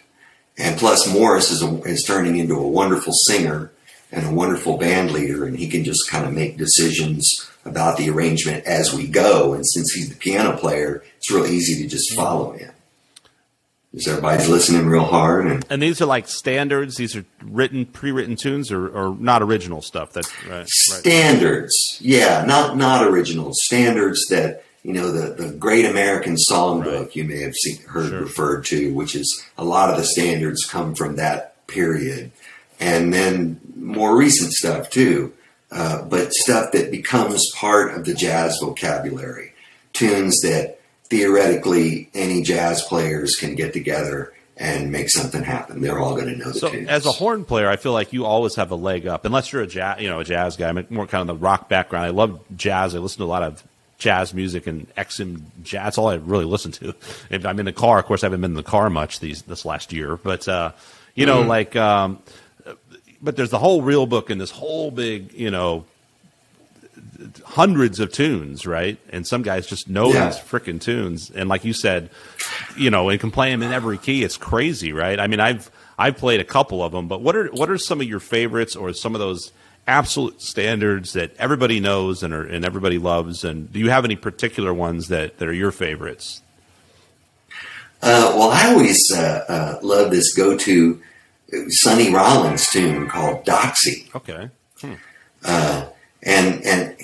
And 0.57 0.77
plus, 0.77 1.07
Morris 1.07 1.51
is 1.51 1.61
a, 1.61 1.81
is 1.83 2.03
turning 2.03 2.37
into 2.37 2.55
a 2.55 2.67
wonderful 2.67 3.13
singer 3.27 3.71
and 4.11 4.25
a 4.25 4.33
wonderful 4.33 4.77
band 4.77 5.11
leader, 5.11 5.45
and 5.45 5.57
he 5.57 5.67
can 5.67 5.83
just 5.83 6.09
kind 6.09 6.25
of 6.25 6.33
make 6.33 6.57
decisions 6.57 7.49
about 7.63 7.97
the 7.97 8.09
arrangement 8.09 8.65
as 8.65 8.93
we 8.93 9.07
go. 9.07 9.53
And 9.53 9.65
since 9.65 9.93
he's 9.93 10.09
the 10.09 10.15
piano 10.15 10.57
player, 10.57 11.03
it's 11.17 11.31
real 11.31 11.45
easy 11.45 11.81
to 11.81 11.87
just 11.87 12.13
follow 12.15 12.51
him. 12.51 12.71
Because 13.97 14.07
everybody's 14.09 14.47
listening 14.49 14.85
real 14.87 15.03
hard, 15.03 15.47
and 15.47 15.65
And 15.69 15.81
these 15.81 16.01
are 16.01 16.05
like 16.05 16.27
standards. 16.27 16.95
These 16.95 17.15
are 17.15 17.25
written, 17.43 17.85
pre-written 17.85 18.35
tunes, 18.35 18.71
or, 18.71 18.87
or 18.87 19.15
not 19.19 19.41
original 19.41 19.81
stuff. 19.81 20.13
That 20.13 20.25
right, 20.47 20.51
right. 20.59 20.67
standards 20.67 21.73
yeah 22.01 22.43
not 22.45 22.77
not 22.77 23.05
original 23.07 23.51
standards 23.53 24.19
that 24.29 24.63
you 24.83 24.93
know 24.93 25.11
the, 25.11 25.33
the 25.33 25.51
great 25.53 25.85
american 25.85 26.35
songbook 26.49 27.05
Right. 27.07 27.15
you 27.15 27.23
may 27.23 27.41
have 27.41 27.53
seen 27.55 27.81
heard 27.87 28.09
Sure. 28.09 28.21
referred 28.21 28.65
to 28.65 28.93
which 28.93 29.15
is 29.15 29.43
a 29.57 29.63
lot 29.65 29.89
of 29.89 29.97
the 29.97 30.03
standards 30.05 30.63
come 30.65 30.93
from 30.95 31.15
that 31.15 31.65
period 31.67 32.31
and 32.79 33.13
then 33.13 33.59
more 33.75 34.15
recent 34.15 34.51
stuff 34.53 34.89
too 34.89 35.33
uh, 35.71 36.03
but 36.03 36.31
stuff 36.33 36.71
that 36.71 36.91
becomes 36.91 37.43
part 37.55 37.93
of 37.95 38.05
the 38.05 38.13
jazz 38.13 38.57
vocabulary 38.61 39.53
tunes 39.93 40.39
that 40.41 40.76
theoretically 41.09 42.09
any 42.13 42.41
jazz 42.41 42.81
players 42.83 43.35
can 43.35 43.55
get 43.55 43.73
together 43.73 44.33
and 44.57 44.91
make 44.91 45.09
something 45.09 45.43
happen 45.43 45.81
they're 45.81 45.99
all 45.99 46.15
going 46.15 46.27
to 46.27 46.35
know 46.35 46.51
the 46.51 46.59
So, 46.59 46.69
tunes 46.69 46.89
as 46.89 47.05
a 47.05 47.11
horn 47.11 47.45
player, 47.45 47.69
I 47.69 47.75
feel 47.75 47.93
like 47.93 48.11
you 48.13 48.25
always 48.25 48.55
have 48.55 48.71
a 48.71 48.75
leg 48.75 49.05
up, 49.07 49.25
unless 49.25 49.51
you're 49.51 49.61
a 49.61 49.67
jazz, 49.67 50.01
you 50.01 50.09
know, 50.09 50.19
a 50.19 50.23
jazz 50.23 50.57
guy. 50.57 50.69
I'm 50.69 50.85
more 50.89 51.05
kind 51.07 51.21
of 51.21 51.27
the 51.27 51.41
rock 51.41 51.69
background. 51.69 52.05
I 52.05 52.09
love 52.09 52.39
jazz. 52.55 52.95
I 52.95 52.97
listen 52.97 53.19
to 53.19 53.23
a 53.23 53.25
lot 53.25 53.43
of 53.43 53.63
jazz 53.99 54.33
music 54.33 54.67
and 54.67 54.93
XM 54.95 55.41
jazz. 55.63 55.83
That's 55.83 55.97
all 55.97 56.09
I 56.09 56.15
really 56.15 56.45
listen 56.45 56.71
to. 56.73 56.93
If 57.29 57.45
I'm 57.45 57.59
in 57.59 57.65
the 57.65 57.73
car, 57.73 57.99
of 57.99 58.05
course, 58.05 58.23
I 58.23 58.27
haven't 58.27 58.41
been 58.41 58.51
in 58.51 58.55
the 58.55 58.63
car 58.63 58.89
much 58.89 59.19
these 59.19 59.43
this 59.43 59.63
last 59.65 59.93
year, 59.93 60.17
but 60.17 60.47
uh, 60.47 60.71
you 61.15 61.25
know, 61.25 61.41
like, 61.41 61.75
um, 61.75 62.19
but 63.21 63.35
there's 63.35 63.49
the 63.49 63.59
whole 63.59 63.81
real 63.81 64.05
book 64.05 64.29
and 64.29 64.39
this 64.39 64.51
whole 64.51 64.91
big, 64.91 65.33
you 65.33 65.51
know, 65.51 65.85
hundreds 67.45 67.99
of 67.99 68.11
tunes, 68.11 68.65
right? 68.65 68.97
And 69.09 69.25
some 69.25 69.41
guys 69.41 69.67
just 69.67 69.89
know 69.89 70.13
Yeah. 70.13 70.27
these 70.29 70.37
freaking 70.39 70.79
tunes. 70.79 71.31
And 71.33 71.49
like 71.49 71.65
you 71.65 71.73
said, 71.73 72.09
you 72.75 72.89
know, 72.89 73.09
and 73.09 73.19
can 73.19 73.31
play 73.31 73.49
them 73.51 73.63
in 73.63 73.71
every 73.73 73.97
key. 73.97 74.23
It's 74.23 74.37
crazy, 74.37 74.93
right? 74.93 75.19
I 75.19 75.27
mean, 75.27 75.39
I've 75.39 75.69
I've 75.99 76.17
played 76.17 76.39
a 76.39 76.43
couple 76.43 76.83
of 76.83 76.91
them, 76.91 77.07
but 77.07 77.21
what 77.21 77.35
are 77.35 77.47
what 77.47 77.69
are 77.69 77.77
some 77.77 78.01
of 78.01 78.07
your 78.07 78.19
favorites 78.19 78.75
or 78.75 78.93
some 78.93 79.15
of 79.15 79.19
those 79.19 79.51
absolute 79.87 80.41
standards 80.41 81.13
that 81.13 81.31
everybody 81.39 81.79
knows 81.79 82.21
and 82.23 82.33
are, 82.33 82.43
and 82.43 82.63
everybody 82.65 82.97
loves? 82.99 83.43
And 83.43 83.71
do 83.71 83.79
you 83.79 83.89
have 83.89 84.05
any 84.05 84.15
particular 84.15 84.73
ones 84.73 85.07
that, 85.07 85.37
that 85.39 85.47
are 85.47 85.53
your 85.53 85.71
favorites? 85.71 86.41
Uh, 88.01 88.31
well, 88.37 88.51
I 88.51 88.67
always 88.71 88.99
uh, 89.15 89.43
uh, 89.49 89.79
love 89.81 90.11
this 90.11 90.35
go-to 90.35 91.01
Sonny 91.69 92.13
Rollins 92.13 92.67
tune 92.69 93.07
called 93.07 93.43
"Doxy," 93.45 94.13
Okay. 94.13 94.49
And 96.23 96.65
and 96.65 96.95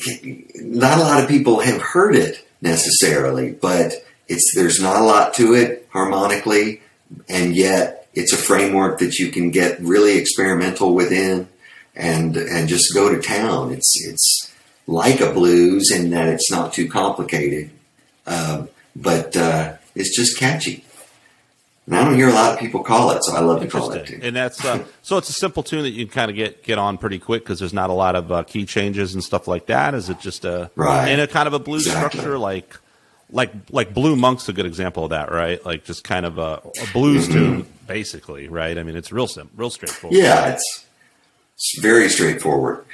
not 0.56 0.98
a 0.98 1.02
lot 1.02 1.24
of 1.24 1.30
people 1.30 1.60
have 1.60 1.82
heard 1.82 2.16
it 2.16 2.46
necessarily, 2.62 3.52
but 3.52 3.94
it's 4.28 4.54
there's 4.56 4.80
not 4.80 5.02
a 5.02 5.06
lot 5.06 5.34
to 5.36 5.54
it 5.54 5.88
harmonically, 5.92 6.82
and 7.30 7.56
yet 7.56 8.08
it's 8.14 8.34
a 8.34 8.38
framework 8.38 9.00
that 9.00 9.18
you 9.18 9.32
can 9.32 9.52
get 9.52 9.80
really 9.80 10.18
experimental 10.18 10.94
within, 10.94 11.48
and 11.96 12.36
and 12.38 12.68
just 12.68 12.94
go 12.94 13.14
to 13.14 13.22
town. 13.22 13.72
It's 13.72 13.94
it's 14.08 14.52
like 14.88 15.22
a 15.22 15.32
blues 15.32 15.92
in 15.92 16.10
that 16.12 16.28
it's 16.28 16.52
not 16.52 16.74
too 16.74 16.90
complicated, 16.90 17.70
um, 18.26 18.70
but 18.96 19.36
uh, 19.38 19.74
it's 19.96 20.16
just 20.16 20.38
catchy. 20.40 20.84
And 21.86 21.96
I 21.98 22.06
don't 22.06 22.16
hear 22.16 22.30
a 22.30 22.34
lot 22.34 22.54
of 22.54 22.60
people 22.60 22.82
call 22.82 23.12
it, 23.12 23.24
so 23.26 23.36
I 23.36 23.42
love 23.42 23.62
to 23.62 23.68
call 23.68 23.92
it 23.92 24.08
too. 24.08 24.20
And 24.24 24.34
that's 24.36 24.64
uh, 24.64 24.86
so 25.02 25.18
it's 25.18 25.30
a 25.30 25.34
simple 25.34 25.64
tune 25.64 25.84
that 25.84 25.90
you 25.90 26.06
can 26.06 26.14
kind 26.14 26.32
of 26.32 26.38
get 26.38 26.64
get 26.64 26.78
on 26.78 26.98
pretty 26.98 27.20
quick 27.20 27.44
because 27.44 27.60
there's 27.60 27.74
not 27.74 27.90
a 27.90 27.94
lot 27.94 28.16
of 28.16 28.32
uh, 28.32 28.44
key 28.44 28.66
changes 28.66 29.14
and 29.14 29.22
stuff 29.24 29.48
like 29.50 29.66
that. 29.66 29.94
Is 29.94 30.10
it 30.10 30.20
just 30.22 30.46
a 30.46 30.72
Right. 30.76 31.10
in 31.10 31.20
a 31.20 31.28
kind 31.28 31.46
of 31.48 31.54
a 31.54 31.60
blues 31.60 31.86
Exactly. 31.86 32.20
structure 32.20 32.38
like 32.38 32.78
like 33.30 33.52
like 33.70 33.94
Blue 33.94 34.16
Monk's 34.16 34.48
a 34.48 34.54
good 34.54 34.66
example 34.66 35.04
of 35.04 35.10
that, 35.10 35.30
right? 35.32 35.64
Like 35.66 35.84
just 35.84 36.04
kind 36.06 36.26
of 36.26 36.38
a, 36.38 36.62
a 36.82 36.88
blues 36.94 37.28
Mm-hmm. 37.28 37.34
tune, 37.34 37.68
basically, 37.86 38.48
right? 38.48 38.78
I 38.78 38.84
mean, 38.84 38.96
it's 38.96 39.12
real 39.12 39.28
simple, 39.28 39.52
real 39.58 39.70
straightforward. 39.70 40.18
Yeah, 40.18 40.54
it's 40.54 40.86
it's 41.56 41.80
very 41.82 42.08
straightforward, 42.10 42.86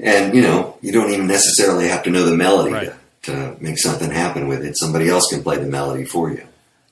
and 0.00 0.34
you 0.34 0.42
know 0.42 0.78
you 0.82 0.90
don't 0.92 1.12
even 1.12 1.28
necessarily 1.28 1.86
have 1.88 2.02
to 2.04 2.10
know 2.10 2.24
the 2.24 2.36
melody 2.36 2.72
Right. 2.72 2.92
to, 3.22 3.32
to 3.32 3.56
make 3.62 3.78
something 3.78 4.10
happen 4.10 4.48
with 4.48 4.64
it. 4.64 4.76
Somebody 4.76 5.08
else 5.08 5.26
can 5.30 5.42
play 5.44 5.58
the 5.58 5.66
melody 5.66 6.04
for 6.04 6.30
you. 6.30 6.42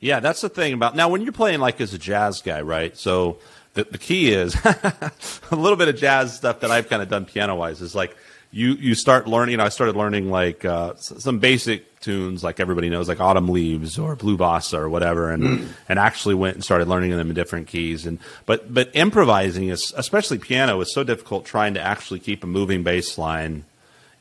Yeah, 0.04 0.20
that's 0.20 0.42
the 0.42 0.50
thing 0.50 0.74
about 0.74 0.94
now 0.94 1.08
when 1.08 1.22
you're 1.22 1.32
playing 1.32 1.60
like 1.60 1.80
as 1.80 1.94
a 1.94 1.98
jazz 1.98 2.42
guy, 2.42 2.60
right? 2.60 2.94
So 2.94 3.38
the, 3.72 3.84
the 3.84 3.96
key 3.96 4.34
is 4.34 4.54
a 4.64 5.56
little 5.56 5.78
bit 5.78 5.88
of 5.88 5.96
jazz 5.96 6.36
stuff 6.36 6.60
that 6.60 6.70
I've 6.70 6.90
kind 6.90 7.00
of 7.00 7.08
done 7.08 7.24
piano 7.24 7.56
wise 7.56 7.80
is 7.80 7.94
like 7.94 8.14
you 8.50 8.72
you 8.74 8.94
start 8.94 9.26
learning. 9.26 9.52
You 9.52 9.56
know, 9.56 9.64
I 9.64 9.70
started 9.70 9.96
learning 9.96 10.30
like 10.30 10.62
uh, 10.62 10.92
some 10.96 11.38
basic 11.38 12.00
tunes, 12.00 12.44
like 12.44 12.60
everybody 12.60 12.90
knows, 12.90 13.08
like 13.08 13.18
Autumn 13.18 13.48
Leaves 13.48 13.98
or 13.98 14.14
Blue 14.14 14.36
Bossa 14.36 14.76
or 14.76 14.90
whatever, 14.90 15.30
and 15.30 15.42
mm. 15.42 15.68
and 15.88 15.98
actually 15.98 16.34
went 16.34 16.56
and 16.56 16.62
started 16.62 16.86
learning 16.86 17.12
them 17.12 17.30
in 17.30 17.34
different 17.34 17.66
keys. 17.66 18.04
And 18.04 18.18
but 18.44 18.74
but 18.74 18.90
improvising 18.92 19.68
is, 19.68 19.90
especially 19.96 20.36
piano, 20.36 20.82
is 20.82 20.92
so 20.92 21.02
difficult 21.02 21.46
trying 21.46 21.72
to 21.74 21.80
actually 21.80 22.20
keep 22.20 22.44
a 22.44 22.46
moving 22.46 22.82
bass 22.82 23.16
line 23.16 23.64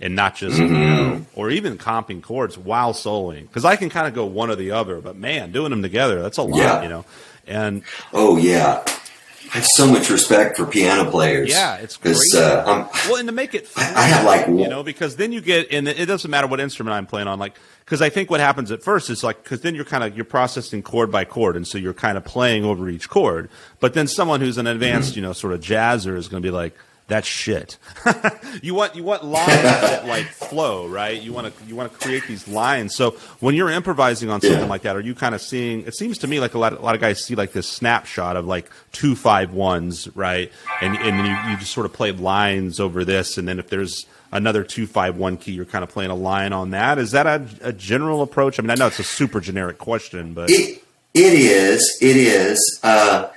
and 0.03 0.17
not 0.17 0.35
just 0.35 0.59
mm-hmm. 0.59 0.75
you 0.75 0.79
know, 0.79 1.25
or 1.33 1.49
even 1.49 1.77
comping 1.77 2.21
chords 2.21 2.57
while 2.57 2.93
soloing 2.93 3.43
because 3.43 3.63
I 3.63 3.77
can 3.77 3.89
kind 3.89 4.05
of 4.05 4.13
go 4.13 4.25
one 4.25 4.51
or 4.51 4.55
the 4.55 4.71
other, 4.71 4.99
but 4.99 5.15
man, 5.15 5.51
doing 5.51 5.69
them 5.69 5.81
together 5.81 6.21
that's 6.21 6.37
a 6.37 6.43
lot, 6.43 6.57
yeah. 6.57 6.83
you 6.83 6.89
know. 6.89 7.05
And 7.47 7.83
oh 8.11 8.37
yeah, 8.37 8.83
I 8.85 9.57
have 9.57 9.65
so 9.65 9.87
much 9.87 10.09
respect 10.09 10.57
for 10.57 10.65
piano 10.65 11.09
players. 11.09 11.49
Yeah, 11.49 11.77
it's 11.77 11.95
great. 11.95 12.17
Uh, 12.35 12.87
well, 13.07 13.15
and 13.15 13.29
to 13.29 13.33
make 13.33 13.55
it, 13.55 13.65
fun, 13.65 13.85
I, 13.95 13.99
I, 13.99 14.01
have 14.07 14.25
like 14.25 14.47
you 14.47 14.67
know 14.67 14.83
because 14.83 15.15
then 15.15 15.31
you 15.31 15.39
get 15.39 15.71
and 15.71 15.87
it 15.87 16.05
doesn't 16.05 16.29
matter 16.29 16.47
what 16.47 16.59
instrument 16.59 16.95
I'm 16.95 17.05
playing 17.05 17.29
on. 17.29 17.39
Like 17.39 17.55
because 17.85 18.01
I 18.01 18.09
think 18.09 18.29
what 18.29 18.41
happens 18.41 18.71
at 18.71 18.83
first 18.83 19.09
is 19.09 19.23
like 19.23 19.41
because 19.41 19.61
then 19.61 19.73
you're 19.73 19.85
kind 19.85 20.03
of 20.03 20.17
you're 20.17 20.25
processing 20.25 20.83
chord 20.83 21.13
by 21.13 21.23
chord, 21.23 21.55
and 21.55 21.65
so 21.65 21.77
you're 21.77 21.93
kind 21.93 22.17
of 22.17 22.25
playing 22.25 22.65
over 22.65 22.89
each 22.89 23.09
chord. 23.09 23.49
But 23.79 23.93
then 23.93 24.07
someone 24.07 24.41
who's 24.41 24.57
an 24.57 24.67
advanced, 24.67 25.11
mm-hmm. 25.11 25.19
you 25.19 25.25
know, 25.27 25.33
sort 25.33 25.53
of 25.53 25.61
jazzer 25.61 26.17
is 26.17 26.27
going 26.27 26.43
to 26.43 26.45
be 26.45 26.51
like 26.51 26.75
that's 27.07 27.27
shit. 27.27 27.77
you 28.61 28.73
want 28.73 28.95
you 28.95 29.03
want 29.03 29.25
lines 29.25 29.61
that 29.61 30.07
like 30.07 30.25
flow, 30.25 30.87
right? 30.87 31.21
You 31.21 31.33
want 31.33 31.55
to 31.55 31.65
you 31.65 31.75
want 31.75 31.91
to 31.91 31.97
create 31.97 32.25
these 32.27 32.47
lines. 32.47 32.95
So 32.95 33.11
when 33.39 33.55
you're 33.55 33.69
improvising 33.69 34.29
on 34.29 34.41
something 34.41 34.59
yeah. 34.61 34.65
like 34.65 34.83
that, 34.83 34.95
are 34.95 35.01
you 35.01 35.13
kind 35.13 35.35
of 35.35 35.41
seeing? 35.41 35.81
It 35.85 35.95
seems 35.95 36.17
to 36.19 36.27
me 36.27 36.39
like 36.39 36.53
a 36.53 36.59
lot 36.59 36.73
a 36.73 36.81
lot 36.81 36.95
of 36.95 37.01
guys 37.01 37.23
see 37.23 37.35
like 37.35 37.51
this 37.51 37.67
snapshot 37.67 38.37
of 38.37 38.45
like 38.45 38.69
two 38.93 39.15
five 39.15 39.53
ones, 39.53 40.07
right? 40.15 40.51
And 40.81 40.95
and 40.97 41.27
you, 41.27 41.51
you 41.51 41.57
just 41.57 41.73
sort 41.73 41.85
of 41.85 41.93
play 41.93 42.11
lines 42.11 42.79
over 42.79 43.03
this, 43.03 43.37
and 43.37 43.47
then 43.47 43.59
if 43.59 43.69
there's 43.69 44.05
another 44.31 44.63
two 44.63 44.87
five 44.87 45.17
one 45.17 45.37
key, 45.37 45.51
you're 45.51 45.65
kind 45.65 45.83
of 45.83 45.89
playing 45.89 46.11
a 46.11 46.15
line 46.15 46.53
on 46.53 46.71
that. 46.71 46.97
Is 46.97 47.11
that 47.11 47.27
a, 47.27 47.45
a 47.61 47.73
general 47.73 48.21
approach? 48.21 48.59
I 48.59 48.63
mean, 48.63 48.71
I 48.71 48.75
know 48.75 48.87
it's 48.87 48.99
a 48.99 49.03
super 49.03 49.41
generic 49.41 49.77
question, 49.77 50.33
but 50.33 50.49
it 50.49 50.83
it 51.13 51.33
is 51.33 51.97
it 52.01 52.15
is. 52.15 52.79
Uh, 52.81 53.29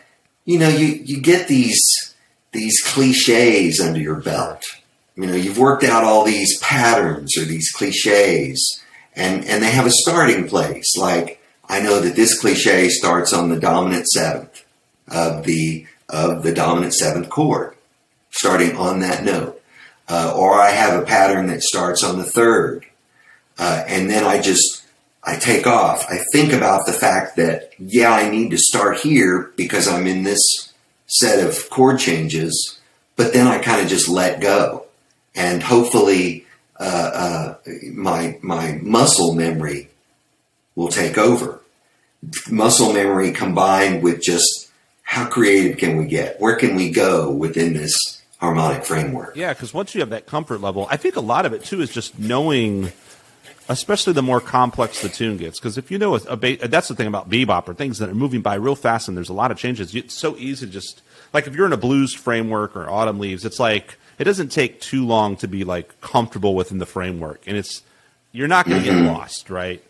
you 0.44 0.60
know, 0.60 0.68
you 0.68 0.86
you 0.86 1.20
get 1.20 1.48
these 1.48 2.14
these 2.56 2.80
cliches 2.84 3.80
under 3.80 4.00
your 4.00 4.16
belt. 4.16 4.62
You 5.14 5.26
know, 5.26 5.34
you've 5.34 5.58
worked 5.58 5.84
out 5.84 6.04
all 6.04 6.24
these 6.24 6.58
patterns 6.60 7.38
or 7.38 7.44
these 7.44 7.70
cliches, 7.70 8.82
and, 9.14 9.44
and 9.44 9.62
they 9.62 9.70
have 9.70 9.86
a 9.86 9.90
starting 9.90 10.48
place. 10.48 10.96
Like, 10.96 11.40
I 11.68 11.80
know 11.80 12.00
that 12.00 12.16
this 12.16 12.38
cliche 12.38 12.88
starts 12.88 13.32
on 13.32 13.48
the 13.48 13.58
dominant 13.58 14.06
seventh 14.08 14.64
of 15.08 15.44
the, 15.44 15.86
of 16.08 16.42
the 16.42 16.52
dominant 16.52 16.94
seventh 16.94 17.28
chord, 17.30 17.74
starting 18.30 18.76
on 18.76 19.00
that 19.00 19.24
note. 19.24 19.62
Uh, 20.08 20.32
or 20.36 20.54
I 20.54 20.70
have 20.70 21.00
a 21.00 21.04
pattern 21.04 21.48
that 21.48 21.62
starts 21.62 22.04
on 22.04 22.18
the 22.18 22.24
third. 22.24 22.86
Uh, 23.58 23.84
and 23.88 24.08
then 24.08 24.22
I 24.22 24.40
just, 24.40 24.84
I 25.24 25.36
take 25.36 25.66
off. 25.66 26.04
I 26.08 26.18
think 26.32 26.52
about 26.52 26.86
the 26.86 26.92
fact 26.92 27.36
that, 27.36 27.72
yeah, 27.78 28.12
I 28.12 28.28
need 28.28 28.50
to 28.50 28.58
start 28.58 29.00
here 29.00 29.50
because 29.56 29.88
I'm 29.88 30.06
in 30.06 30.22
this 30.22 30.72
set 31.06 31.46
of 31.46 31.70
chord 31.70 31.98
changes, 31.98 32.78
but 33.16 33.32
then 33.32 33.46
I 33.46 33.58
kind 33.58 33.80
of 33.80 33.88
just 33.88 34.08
let 34.08 34.40
go, 34.40 34.86
and 35.34 35.62
hopefully 35.62 36.46
uh, 36.78 36.82
uh, 37.64 37.70
my 37.92 38.38
my 38.42 38.78
muscle 38.82 39.34
memory 39.34 39.88
will 40.74 40.88
take 40.88 41.16
over. 41.18 41.60
Muscle 42.50 42.92
memory 42.92 43.32
combined 43.32 44.02
with 44.02 44.20
just 44.20 44.70
how 45.02 45.26
creative 45.26 45.78
can 45.78 45.96
we 45.96 46.06
get? 46.06 46.40
Where 46.40 46.56
can 46.56 46.74
we 46.74 46.90
go 46.90 47.30
within 47.30 47.74
this 47.74 48.22
harmonic 48.38 48.84
framework? 48.84 49.36
Yeah, 49.36 49.52
because 49.52 49.72
once 49.72 49.94
you 49.94 50.00
have 50.00 50.10
that 50.10 50.26
comfort 50.26 50.60
level, 50.60 50.86
I 50.90 50.96
think 50.96 51.16
a 51.16 51.20
lot 51.20 51.46
of 51.46 51.52
it 51.52 51.64
too 51.64 51.80
is 51.80 51.90
just 51.90 52.18
knowing 52.18 52.92
especially 53.68 54.12
the 54.12 54.22
more 54.22 54.40
complex 54.40 55.02
the 55.02 55.08
tune 55.08 55.36
gets. 55.36 55.58
Because 55.58 55.78
if 55.78 55.90
you 55.90 55.98
know 55.98 56.14
a, 56.14 56.20
a 56.28 56.36
ba- 56.36 56.68
that's 56.68 56.88
the 56.88 56.94
thing 56.94 57.06
about 57.06 57.28
bebop 57.28 57.68
or 57.68 57.74
things 57.74 57.98
that 57.98 58.08
are 58.08 58.14
moving 58.14 58.40
by 58.40 58.54
real 58.54 58.76
fast 58.76 59.08
and 59.08 59.16
there's 59.16 59.28
a 59.28 59.34
lot 59.34 59.50
of 59.50 59.58
changes. 59.58 59.94
It's 59.94 60.14
so 60.14 60.36
easy 60.36 60.66
to 60.66 60.72
just 60.72 61.02
like 61.32 61.46
if 61.46 61.54
you're 61.54 61.66
in 61.66 61.72
a 61.72 61.78
blues 61.78 62.14
framework 62.14 62.76
or 62.76 62.88
autumn 62.88 63.18
leaves, 63.18 63.44
it's 63.44 63.60
like 63.60 63.98
it 64.18 64.24
doesn't 64.24 64.48
take 64.48 64.80
too 64.80 65.06
long 65.06 65.36
to 65.36 65.48
be 65.48 65.64
like 65.64 66.00
comfortable 66.00 66.54
within 66.54 66.78
the 66.78 66.86
framework, 66.86 67.42
and 67.46 67.56
it's 67.56 67.82
you're 68.32 68.48
not 68.48 68.66
going 68.66 68.82
to 68.82 68.88
mm-hmm. 68.88 69.04
get 69.04 69.12
lost, 69.12 69.50
right? 69.50 69.82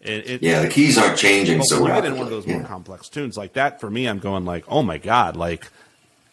It, 0.00 0.30
it, 0.30 0.42
yeah, 0.42 0.62
the 0.62 0.68
keys 0.68 0.98
aren't 0.98 1.16
changing 1.16 1.62
so 1.62 1.78
you 1.78 1.86
get 1.86 2.04
in 2.04 2.16
one 2.16 2.26
of 2.26 2.30
those 2.30 2.46
more 2.46 2.62
complex 2.62 3.08
tunes 3.08 3.38
like 3.38 3.54
that, 3.54 3.80
for 3.80 3.90
me, 3.90 4.06
I'm 4.06 4.18
going 4.18 4.44
like, 4.44 4.64
oh 4.68 4.82
my 4.82 4.98
god, 4.98 5.34
like 5.34 5.66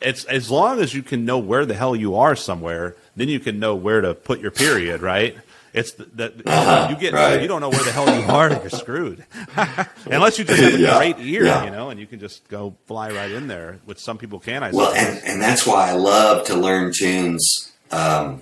it's 0.02 0.26
as 0.26 0.52
long 0.52 0.82
as 0.82 0.94
you 0.94 1.04
can 1.04 1.26
know 1.26 1.38
where 1.38 1.66
the 1.66 1.76
hell 1.76 1.96
you 1.96 2.16
are 2.16 2.36
somewhere, 2.36 2.96
then 3.16 3.30
you 3.30 3.40
can 3.40 3.60
know 3.60 3.76
where 3.76 4.02
to 4.02 4.14
put 4.14 4.40
your 4.40 4.52
period, 4.52 5.02
right? 5.02 5.38
It's 5.74 5.94
that 5.94 6.46
uh-huh, 6.46 6.88
you 6.92 6.96
get 6.98 7.14
right. 7.14 7.42
you 7.42 7.48
don't 7.48 7.62
know 7.62 7.70
where 7.70 7.84
the 7.84 7.92
hell 7.92 8.06
you 8.06 8.26
are, 8.28 8.50
and 8.50 8.62
you're 8.62 8.70
screwed. 8.70 9.26
Unless 10.06 10.38
you 10.38 10.46
just 10.46 10.62
have 10.62 10.74
a 10.74 10.78
yeah, 10.78 10.98
great 10.98 11.20
ear, 11.20 11.46
yeah. 11.46 11.64
you 11.64 11.72
know, 11.72 11.90
and 11.90 12.00
you 12.00 12.08
can 12.08 12.20
just 12.20 12.48
go 12.48 12.76
fly 12.88 13.12
right 13.12 13.32
in 13.32 13.48
there, 13.48 13.80
which 13.86 14.00
some 14.00 14.18
people 14.18 14.40
can. 14.40 14.64
I 14.64 14.72
well, 14.72 14.94
and, 14.94 15.22
and 15.26 15.42
that's 15.42 15.66
why 15.66 15.90
I 15.90 15.94
love 15.94 16.48
to 16.48 16.56
learn 16.56 16.92
tunes. 16.94 17.72
Um, 17.92 18.42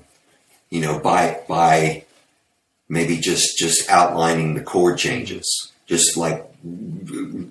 you 0.70 0.82
know, 0.82 1.00
by 1.00 1.42
by 1.48 2.06
maybe 2.88 3.18
just 3.18 3.58
just 3.58 3.90
outlining 3.90 4.56
the 4.56 4.64
chord 4.64 4.98
changes, 4.98 5.72
just 5.86 6.18
like 6.18 6.46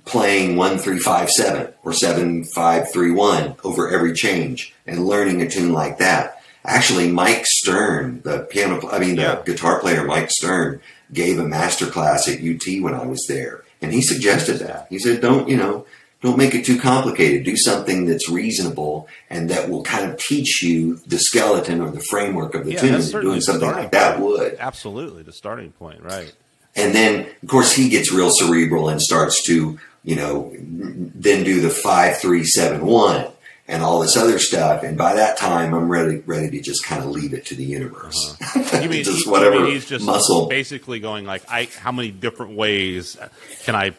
playing 0.05 0.57
one 0.57 0.79
three 0.79 0.99
five 0.99 1.31
seven 1.31 1.73
or 1.85 1.93
seven 1.93 2.45
five 2.45 2.91
three 2.93 3.13
one 3.13 3.55
over 3.63 3.89
every 3.89 4.13
change, 4.13 4.75
and 4.87 5.07
learning 5.07 5.41
a 5.41 5.49
tune 5.49 5.73
like 5.73 5.99
that 5.99 6.38
Actually, 6.65 7.11
Mike 7.11 7.45
Stern, 7.47 8.21
the 8.25 8.41
piano, 8.41 8.89
I 8.91 8.99
mean, 8.99 9.17
the 9.17 9.23
yeah. 9.23 9.43
guitar 9.45 9.81
player 9.81 10.05
Mike 10.05 10.31
Stern, 10.31 10.81
gave 11.13 11.39
a 11.39 11.45
master 11.45 11.87
class 11.87 12.29
at 12.29 12.41
UT 12.41 12.83
when 12.83 12.95
I 12.95 13.07
was 13.07 13.25
there, 13.29 13.65
and 13.81 13.93
he 13.93 14.03
suggested 14.03 14.59
that. 14.59 14.87
He 14.91 14.99
said, 14.99 15.21
"Don't 15.21 15.49
you 15.49 15.57
know? 15.57 15.87
Don't 16.21 16.37
make 16.37 16.55
it 16.55 16.65
too 16.65 16.81
complicated. 16.81 17.45
Do 17.45 17.57
something 17.57 18.07
that's 18.07 18.29
reasonable 18.29 19.07
and 19.31 19.49
that 19.51 19.71
will 19.71 19.85
kind 19.85 20.11
of 20.11 20.19
teach 20.19 20.65
you 20.65 20.97
the 21.07 21.17
skeleton 21.17 21.81
or 21.81 21.93
the 21.93 22.01
framework 22.01 22.57
of 22.57 22.65
the 22.65 22.73
yeah, 22.73 22.81
tune. 22.81 23.23
Doing 23.23 23.41
something 23.41 23.71
like 23.71 23.93
that 23.93 24.19
would 24.19 24.57
absolutely 24.59 25.23
the 25.23 25.33
starting 25.33 25.71
point, 25.71 26.03
right? 26.03 26.35
And 26.75 26.95
then, 26.95 27.27
of 27.43 27.49
course, 27.49 27.73
he 27.73 27.89
gets 27.89 28.13
real 28.13 28.31
cerebral 28.31 28.89
and 28.89 29.01
starts 29.01 29.45
to, 29.45 29.79
you 30.05 30.17
know, 30.17 30.53
then 30.59 31.45
do 31.45 31.61
the 31.61 31.71
five, 31.71 32.19
three, 32.19 32.45
seven, 32.45 32.85
one 32.85 33.29
and 33.69 33.83
all 33.83 34.01
this 34.01 34.17
other 34.17 34.39
stuff. 34.39 34.83
And 34.83 34.97
by 34.97 35.15
that 35.15 35.37
time, 35.37 35.75
I'm 35.75 35.89
ready 35.89 36.19
ready 36.27 36.51
to 36.51 36.61
just 36.61 36.85
kind 36.85 37.05
of 37.05 37.11
leave 37.11 37.35
it 37.35 37.45
to 37.47 37.55
the 37.55 37.65
universe. 37.65 38.37
Uh-huh. 38.41 38.81
You 38.81 38.89
mean 38.89 39.05
just 39.05 39.25
he, 39.25 39.31
whatever 39.31 39.61
mean 39.61 39.73
he's 39.73 39.87
just 39.87 40.05
muscle, 40.05 40.47
basically 40.47 40.99
going 40.99 41.27
like, 41.27 41.43
I 41.49 41.67
how 41.79 41.93
many 41.93 42.11
different 42.11 42.57
ways 42.57 43.17
can 43.65 43.75
I 43.77 43.93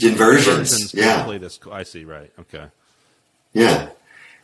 inversions? 0.00 0.94
yeah, 0.94 1.24
play 1.24 1.38
this. 1.38 1.58
I 1.70 1.82
see. 1.82 2.04
Right. 2.04 2.30
Okay. 2.38 2.66
Yeah, 3.52 3.90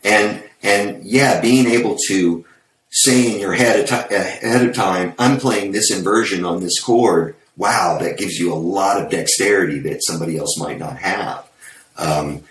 and 0.03 0.43
and 0.63 1.05
yeah, 1.05 1.41
being 1.41 1.67
able 1.67 1.97
to 2.09 2.45
say 2.91 3.33
in 3.33 3.41
your 3.41 3.53
head 3.53 3.89
ahead 3.89 4.67
of 4.67 4.75
time, 4.75 5.15
I'm 5.19 5.39
playing 5.39 5.73
this 5.73 5.91
inversion 5.91 6.45
on 6.45 6.61
this 6.61 6.81
chord. 6.81 7.37
Wow, 7.57 7.99
that 8.01 8.19
gives 8.19 8.35
you 8.35 8.53
a 8.53 8.55
lot 8.57 9.01
of 9.01 9.11
dexterity 9.11 9.79
that 9.81 10.05
somebody 10.05 10.37
else 10.37 10.59
might 10.59 10.79
not 10.79 10.99
have. 10.99 11.49
Um, 11.97 12.43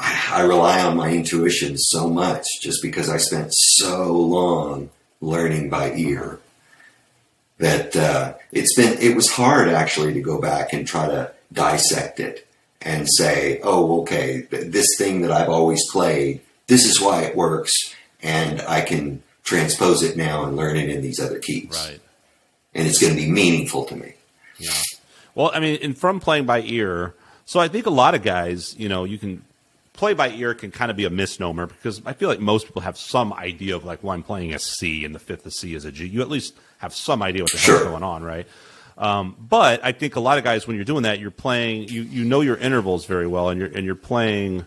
I, 0.00 0.42
rely 0.42 0.80
on 0.82 0.96
my 0.96 1.10
intuition 1.10 1.76
so 1.76 2.08
much 2.08 2.46
just 2.60 2.82
because 2.82 3.08
I 3.08 3.16
spent 3.16 3.52
so 3.52 4.12
long 4.12 4.90
learning 5.20 5.70
by 5.70 5.92
ear 5.94 6.38
that 7.58 7.96
uh, 7.96 8.34
it's 8.52 8.76
been 8.76 8.96
it 8.98 9.16
was 9.16 9.30
hard 9.30 9.68
actually 9.68 10.14
to 10.14 10.20
go 10.20 10.40
back 10.40 10.72
and 10.72 10.86
try 10.86 11.08
to 11.08 11.32
dissect 11.52 12.20
it 12.20 12.46
and 12.80 13.08
say 13.10 13.58
oh 13.64 14.02
okay 14.02 14.42
this 14.42 14.86
thing 14.96 15.22
that 15.22 15.32
i've 15.32 15.48
always 15.48 15.80
played 15.90 16.40
this 16.68 16.84
is 16.84 17.00
why 17.00 17.22
it 17.22 17.34
works 17.34 17.72
and 18.22 18.60
i 18.62 18.80
can 18.80 19.20
transpose 19.48 20.02
it 20.02 20.14
now 20.14 20.44
and 20.44 20.56
learn 20.56 20.76
it 20.76 20.90
in 20.90 21.00
these 21.00 21.18
other 21.18 21.38
keys. 21.38 21.70
Right. 21.70 22.00
And 22.74 22.86
it's 22.86 22.98
going 23.00 23.14
to 23.14 23.18
be 23.18 23.30
meaningful 23.30 23.86
to 23.86 23.96
me. 23.96 24.12
Yeah. 24.58 24.70
Well 25.34 25.50
i 25.54 25.60
mean 25.60 25.78
and 25.82 25.96
from 25.96 26.18
playing 26.18 26.46
by 26.46 26.62
ear 26.62 27.14
so 27.46 27.60
i 27.60 27.68
think 27.68 27.86
a 27.86 27.90
lot 27.90 28.16
of 28.16 28.24
guys 28.24 28.74
you 28.76 28.88
know 28.88 29.04
you 29.04 29.18
can 29.18 29.44
play 29.98 30.14
by 30.14 30.30
ear 30.30 30.54
can 30.54 30.70
kind 30.70 30.92
of 30.92 30.96
be 30.96 31.04
a 31.06 31.10
misnomer 31.10 31.66
because 31.66 32.00
I 32.06 32.12
feel 32.12 32.28
like 32.28 32.38
most 32.38 32.66
people 32.66 32.82
have 32.82 32.96
some 32.96 33.32
idea 33.32 33.74
of 33.74 33.84
like, 33.84 34.04
well, 34.04 34.12
I'm 34.12 34.22
playing 34.22 34.54
a 34.54 34.58
C 34.60 35.04
and 35.04 35.12
the 35.12 35.18
fifth 35.18 35.44
of 35.44 35.52
C 35.52 35.74
is 35.74 35.84
a 35.84 35.90
G. 35.90 36.06
You 36.06 36.22
at 36.22 36.28
least 36.28 36.54
have 36.78 36.94
some 36.94 37.20
idea 37.20 37.42
what 37.42 37.50
the 37.50 37.58
sure. 37.58 37.78
hell's 37.78 37.88
going 37.88 38.04
on, 38.04 38.22
right? 38.22 38.46
Um, 38.96 39.34
but 39.40 39.84
I 39.84 39.90
think 39.90 40.14
a 40.14 40.20
lot 40.20 40.38
of 40.38 40.44
guys, 40.44 40.68
when 40.68 40.76
you're 40.76 40.84
doing 40.84 41.02
that, 41.02 41.18
you're 41.18 41.32
playing, 41.32 41.88
you, 41.88 42.02
you 42.02 42.24
know 42.24 42.42
your 42.42 42.56
intervals 42.56 43.06
very 43.06 43.26
well, 43.26 43.48
and 43.48 43.58
you're 43.58 43.70
and 43.70 43.84
you're 43.84 43.96
playing 43.96 44.66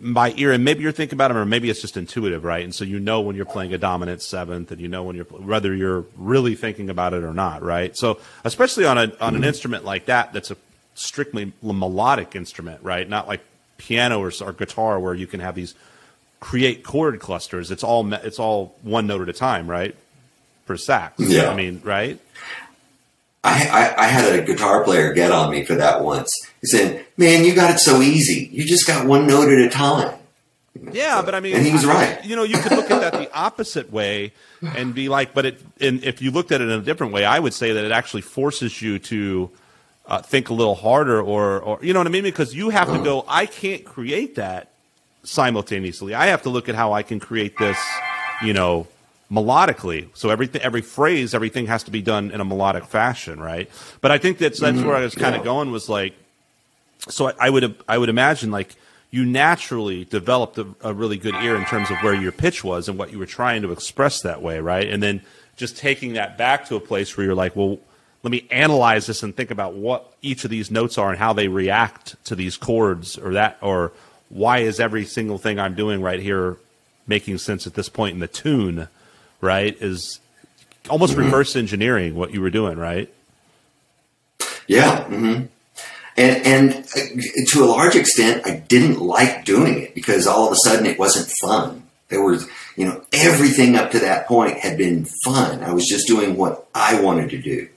by 0.00 0.34
ear, 0.36 0.50
and 0.50 0.64
maybe 0.64 0.82
you're 0.82 0.90
thinking 0.90 1.16
about 1.16 1.28
them, 1.28 1.36
or 1.36 1.44
maybe 1.44 1.70
it's 1.70 1.80
just 1.80 1.96
intuitive, 1.96 2.42
right? 2.42 2.64
And 2.64 2.74
so 2.74 2.84
you 2.84 2.98
know 2.98 3.20
when 3.20 3.36
you're 3.36 3.44
playing 3.44 3.72
a 3.72 3.78
dominant 3.78 4.20
seventh, 4.20 4.72
and 4.72 4.80
you 4.80 4.88
know 4.88 5.04
when 5.04 5.14
you're 5.14 5.24
whether 5.26 5.74
you're 5.74 6.06
really 6.16 6.56
thinking 6.56 6.90
about 6.90 7.14
it 7.14 7.22
or 7.22 7.32
not, 7.32 7.62
right? 7.62 7.96
So 7.96 8.18
especially 8.42 8.84
on 8.84 8.98
a 8.98 9.02
on 9.02 9.08
an 9.10 9.34
mm-hmm. 9.34 9.44
instrument 9.44 9.84
like 9.84 10.06
that, 10.06 10.32
that's 10.32 10.50
a 10.50 10.56
strictly 10.94 11.52
melodic 11.62 12.34
instrument, 12.34 12.82
right? 12.82 13.08
Not 13.08 13.28
like 13.28 13.42
piano 13.76 14.20
or, 14.20 14.32
or 14.40 14.52
guitar 14.52 14.98
where 14.98 15.14
you 15.14 15.26
can 15.26 15.40
have 15.40 15.54
these 15.54 15.74
create 16.40 16.82
chord 16.82 17.18
clusters. 17.20 17.70
It's 17.70 17.84
all 17.84 18.12
it's 18.12 18.38
all 18.38 18.74
one 18.82 19.06
note 19.06 19.22
at 19.22 19.28
a 19.28 19.32
time, 19.32 19.68
right? 19.68 19.94
For 20.64 20.76
sax. 20.76 21.20
Yeah. 21.20 21.50
I 21.50 21.54
mean, 21.54 21.80
right? 21.84 22.20
I, 23.44 23.68
I, 23.68 24.04
I 24.04 24.06
had 24.08 24.38
a 24.38 24.42
guitar 24.42 24.82
player 24.82 25.12
get 25.12 25.30
on 25.30 25.52
me 25.52 25.64
for 25.64 25.76
that 25.76 26.02
once. 26.02 26.30
He 26.60 26.66
said, 26.66 27.06
"Man, 27.16 27.44
you 27.44 27.54
got 27.54 27.70
it 27.70 27.78
so 27.78 28.02
easy. 28.02 28.48
You 28.52 28.66
just 28.66 28.86
got 28.86 29.06
one 29.06 29.26
note 29.26 29.48
at 29.48 29.58
a 29.58 29.68
time." 29.68 30.18
Yeah, 30.92 31.22
but 31.22 31.34
I 31.34 31.40
mean, 31.40 31.56
and 31.56 31.64
he 31.64 31.72
was 31.72 31.86
right. 31.86 32.22
You 32.24 32.36
know, 32.36 32.42
you 32.42 32.58
could 32.58 32.72
look 32.72 32.90
at 32.90 33.00
that 33.00 33.12
the 33.12 33.32
opposite 33.32 33.92
way 33.92 34.32
and 34.62 34.94
be 34.94 35.08
like, 35.08 35.32
but 35.32 35.46
it. 35.46 35.60
And 35.80 36.02
if 36.04 36.20
you 36.20 36.30
looked 36.32 36.52
at 36.52 36.60
it 36.60 36.64
in 36.64 36.80
a 36.80 36.82
different 36.82 37.12
way, 37.12 37.24
I 37.24 37.38
would 37.38 37.54
say 37.54 37.72
that 37.72 37.84
it 37.84 37.92
actually 37.92 38.22
forces 38.22 38.82
you 38.82 38.98
to 38.98 39.50
uh, 40.08 40.22
think 40.22 40.50
a 40.50 40.54
little 40.54 40.74
harder, 40.76 41.20
or, 41.20 41.60
or 41.60 41.78
you 41.82 41.92
know 41.92 42.00
what 42.00 42.06
I 42.06 42.10
mean? 42.10 42.22
Because 42.24 42.54
you 42.54 42.70
have 42.70 42.92
to 42.92 43.02
go. 43.02 43.24
I 43.28 43.46
can't 43.46 43.84
create 43.84 44.36
that 44.36 44.70
simultaneously. 45.24 46.14
I 46.14 46.26
have 46.26 46.42
to 46.42 46.50
look 46.50 46.68
at 46.68 46.74
how 46.74 46.92
I 46.92 47.02
can 47.02 47.18
create 47.20 47.58
this. 47.58 47.78
You 48.42 48.52
know, 48.52 48.86
melodically. 49.32 50.08
So 50.14 50.28
everything, 50.28 50.60
every 50.60 50.82
phrase, 50.82 51.34
everything 51.34 51.66
has 51.68 51.84
to 51.84 51.90
be 51.90 52.02
done 52.02 52.30
in 52.30 52.40
a 52.40 52.44
melodic 52.44 52.84
fashion, 52.84 53.40
right? 53.40 53.70
But 54.02 54.10
I 54.10 54.18
think 54.18 54.38
that's 54.38 54.60
that's 54.60 54.76
Mm-hmm. 54.76 54.86
where 54.86 54.96
I 54.96 55.00
was 55.00 55.14
kind 55.14 55.34
of 55.34 55.40
Yeah. 55.40 55.44
going 55.44 55.70
was 55.72 55.88
like. 55.88 56.14
So 57.08 57.28
I, 57.28 57.32
I 57.40 57.50
would 57.50 57.76
I 57.88 57.98
would 57.98 58.08
imagine 58.08 58.50
like 58.50 58.74
you 59.10 59.24
naturally 59.24 60.04
developed 60.04 60.58
a, 60.58 60.66
a 60.82 60.92
really 60.92 61.16
good 61.16 61.34
ear 61.36 61.56
in 61.56 61.64
terms 61.64 61.90
of 61.90 61.96
where 61.98 62.14
your 62.14 62.32
pitch 62.32 62.62
was 62.64 62.88
and 62.88 62.98
what 62.98 63.12
you 63.12 63.18
were 63.18 63.26
trying 63.26 63.62
to 63.62 63.72
express 63.72 64.20
that 64.22 64.42
way, 64.42 64.58
right? 64.60 64.88
And 64.90 65.02
then 65.02 65.22
just 65.56 65.76
taking 65.76 66.14
that 66.14 66.36
back 66.36 66.66
to 66.66 66.76
a 66.76 66.80
place 66.80 67.16
where 67.16 67.24
you're 67.24 67.34
like, 67.34 67.54
well, 67.56 67.78
let 68.26 68.32
me 68.32 68.44
analyze 68.50 69.06
this 69.06 69.22
and 69.22 69.36
think 69.36 69.52
about 69.52 69.74
what 69.74 70.12
each 70.20 70.42
of 70.42 70.50
these 70.50 70.68
notes 70.68 70.98
are 70.98 71.10
and 71.10 71.18
how 71.18 71.32
they 71.32 71.46
react 71.46 72.16
to 72.24 72.34
these 72.34 72.56
chords 72.56 73.16
or 73.16 73.34
that 73.34 73.56
or 73.60 73.92
why 74.30 74.58
is 74.58 74.80
every 74.80 75.04
single 75.04 75.38
thing 75.38 75.60
I'm 75.60 75.76
doing 75.76 76.02
right 76.02 76.18
here 76.18 76.56
making 77.06 77.38
sense 77.38 77.68
at 77.68 77.74
this 77.74 77.88
point 77.88 78.14
in 78.14 78.18
the 78.18 78.26
tune, 78.26 78.88
right? 79.40 79.80
Is 79.80 80.18
almost 80.90 81.16
reverse 81.16 81.54
engineering 81.54 82.16
what 82.16 82.34
you 82.34 82.40
were 82.40 82.50
doing, 82.50 82.76
right? 82.76 83.08
Yeah. 84.66 85.04
hmm 85.04 85.42
And, 86.16 86.46
and 86.46 86.72
uh, 86.96 87.44
to 87.50 87.62
a 87.62 87.66
large 87.66 87.94
extent, 87.94 88.44
I 88.44 88.56
didn't 88.56 88.98
like 88.98 89.44
doing 89.44 89.78
it 89.80 89.94
because 89.94 90.26
all 90.26 90.48
of 90.48 90.52
a 90.52 90.56
sudden 90.64 90.84
it 90.84 90.98
wasn't 90.98 91.30
fun. 91.40 91.84
There 92.08 92.24
was, 92.24 92.48
you 92.74 92.86
know, 92.86 93.04
everything 93.12 93.76
up 93.76 93.92
to 93.92 94.00
that 94.00 94.26
point 94.26 94.58
had 94.58 94.76
been 94.76 95.06
fun. 95.22 95.62
I 95.62 95.72
was 95.72 95.86
just 95.86 96.08
doing 96.08 96.36
what 96.36 96.66
I 96.74 97.00
wanted 97.00 97.30
to 97.30 97.38
do 97.40 97.68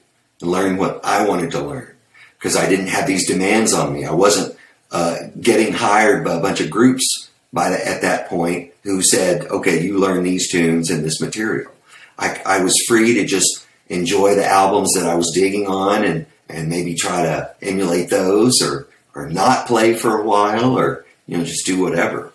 and 0.41 0.51
learning 0.51 0.77
what 0.77 1.03
I 1.03 1.27
wanted 1.27 1.51
to 1.51 1.61
learn 1.61 1.95
because 2.37 2.55
I 2.55 2.69
didn't 2.69 2.87
have 2.87 3.07
these 3.07 3.27
demands 3.27 3.73
on 3.73 3.93
me. 3.93 4.05
I 4.05 4.11
wasn't 4.11 4.57
uh, 4.91 5.17
getting 5.39 5.73
hired 5.73 6.23
by 6.23 6.35
a 6.35 6.41
bunch 6.41 6.61
of 6.61 6.69
groups 6.69 7.29
by 7.51 7.69
the, 7.69 7.87
at 7.87 8.01
that 8.01 8.29
point 8.29 8.73
who 8.83 9.01
said, 9.01 9.45
okay, 9.47 9.83
you 9.83 9.97
learn 9.97 10.23
these 10.23 10.51
tunes 10.51 10.89
and 10.89 11.03
this 11.03 11.21
material. 11.21 11.71
I, 12.17 12.41
I 12.45 12.63
was 12.63 12.73
free 12.87 13.15
to 13.15 13.25
just 13.25 13.67
enjoy 13.87 14.35
the 14.35 14.45
albums 14.45 14.93
that 14.95 15.07
I 15.07 15.15
was 15.15 15.31
digging 15.33 15.67
on 15.67 16.03
and, 16.03 16.25
and 16.47 16.69
maybe 16.69 16.95
try 16.95 17.23
to 17.23 17.55
emulate 17.61 18.09
those 18.09 18.61
or, 18.61 18.87
or 19.15 19.29
not 19.29 19.67
play 19.67 19.93
for 19.93 20.19
a 20.19 20.23
while 20.23 20.77
or, 20.77 21.05
you 21.27 21.37
know, 21.37 21.43
just 21.43 21.65
do 21.65 21.81
whatever. 21.81 22.31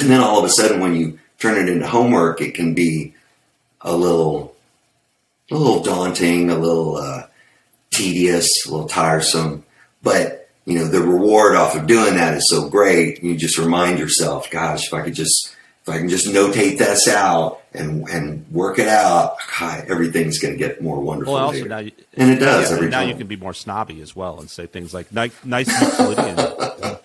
And 0.00 0.08
then 0.08 0.20
all 0.20 0.38
of 0.38 0.44
a 0.44 0.50
sudden 0.50 0.80
when 0.80 0.94
you 0.94 1.18
turn 1.38 1.58
it 1.58 1.70
into 1.70 1.86
homework, 1.86 2.40
it 2.40 2.54
can 2.54 2.74
be 2.74 3.14
a 3.80 3.96
little, 3.96 4.54
a 5.50 5.56
little 5.56 5.82
daunting, 5.82 6.50
a 6.50 6.58
little, 6.58 6.96
uh, 6.96 7.26
tedious, 7.90 8.46
a 8.66 8.70
little 8.70 8.88
tiresome, 8.88 9.64
but 10.02 10.48
you 10.68 10.78
know, 10.78 10.86
the 10.86 11.00
reward 11.00 11.56
off 11.56 11.74
of 11.74 11.86
doing 11.86 12.16
that 12.16 12.36
is 12.36 12.46
so 12.50 12.68
great. 12.68 13.22
You 13.22 13.36
just 13.36 13.56
remind 13.56 13.98
yourself, 13.98 14.50
gosh, 14.50 14.86
if 14.86 14.92
I 14.92 15.00
could 15.00 15.14
just, 15.14 15.56
if 15.82 15.88
I 15.88 15.96
can 15.96 16.10
just 16.10 16.26
notate 16.26 16.76
this 16.76 17.08
out 17.08 17.62
and, 17.72 18.06
and 18.10 18.46
work 18.52 18.78
it 18.78 18.86
out, 18.86 19.38
God, 19.58 19.86
everything's 19.88 20.38
going 20.38 20.52
to 20.52 20.58
get 20.58 20.82
more 20.82 21.00
wonderful. 21.00 21.32
Well, 21.32 21.46
also 21.46 21.64
now 21.64 21.78
you, 21.78 21.92
and 22.18 22.32
it 22.32 22.38
does 22.38 22.70
yeah, 22.70 22.86
now 22.86 23.00
time. 23.00 23.08
you 23.08 23.14
can 23.14 23.26
be 23.26 23.36
more 23.36 23.54
snobby 23.54 24.02
as 24.02 24.14
well 24.14 24.40
and 24.40 24.50
say 24.50 24.66
things 24.66 24.92
like 24.92 25.10
nice, 25.10 25.32
nice 25.42 25.68
Euclidean. 25.80 26.38
I 26.38 26.98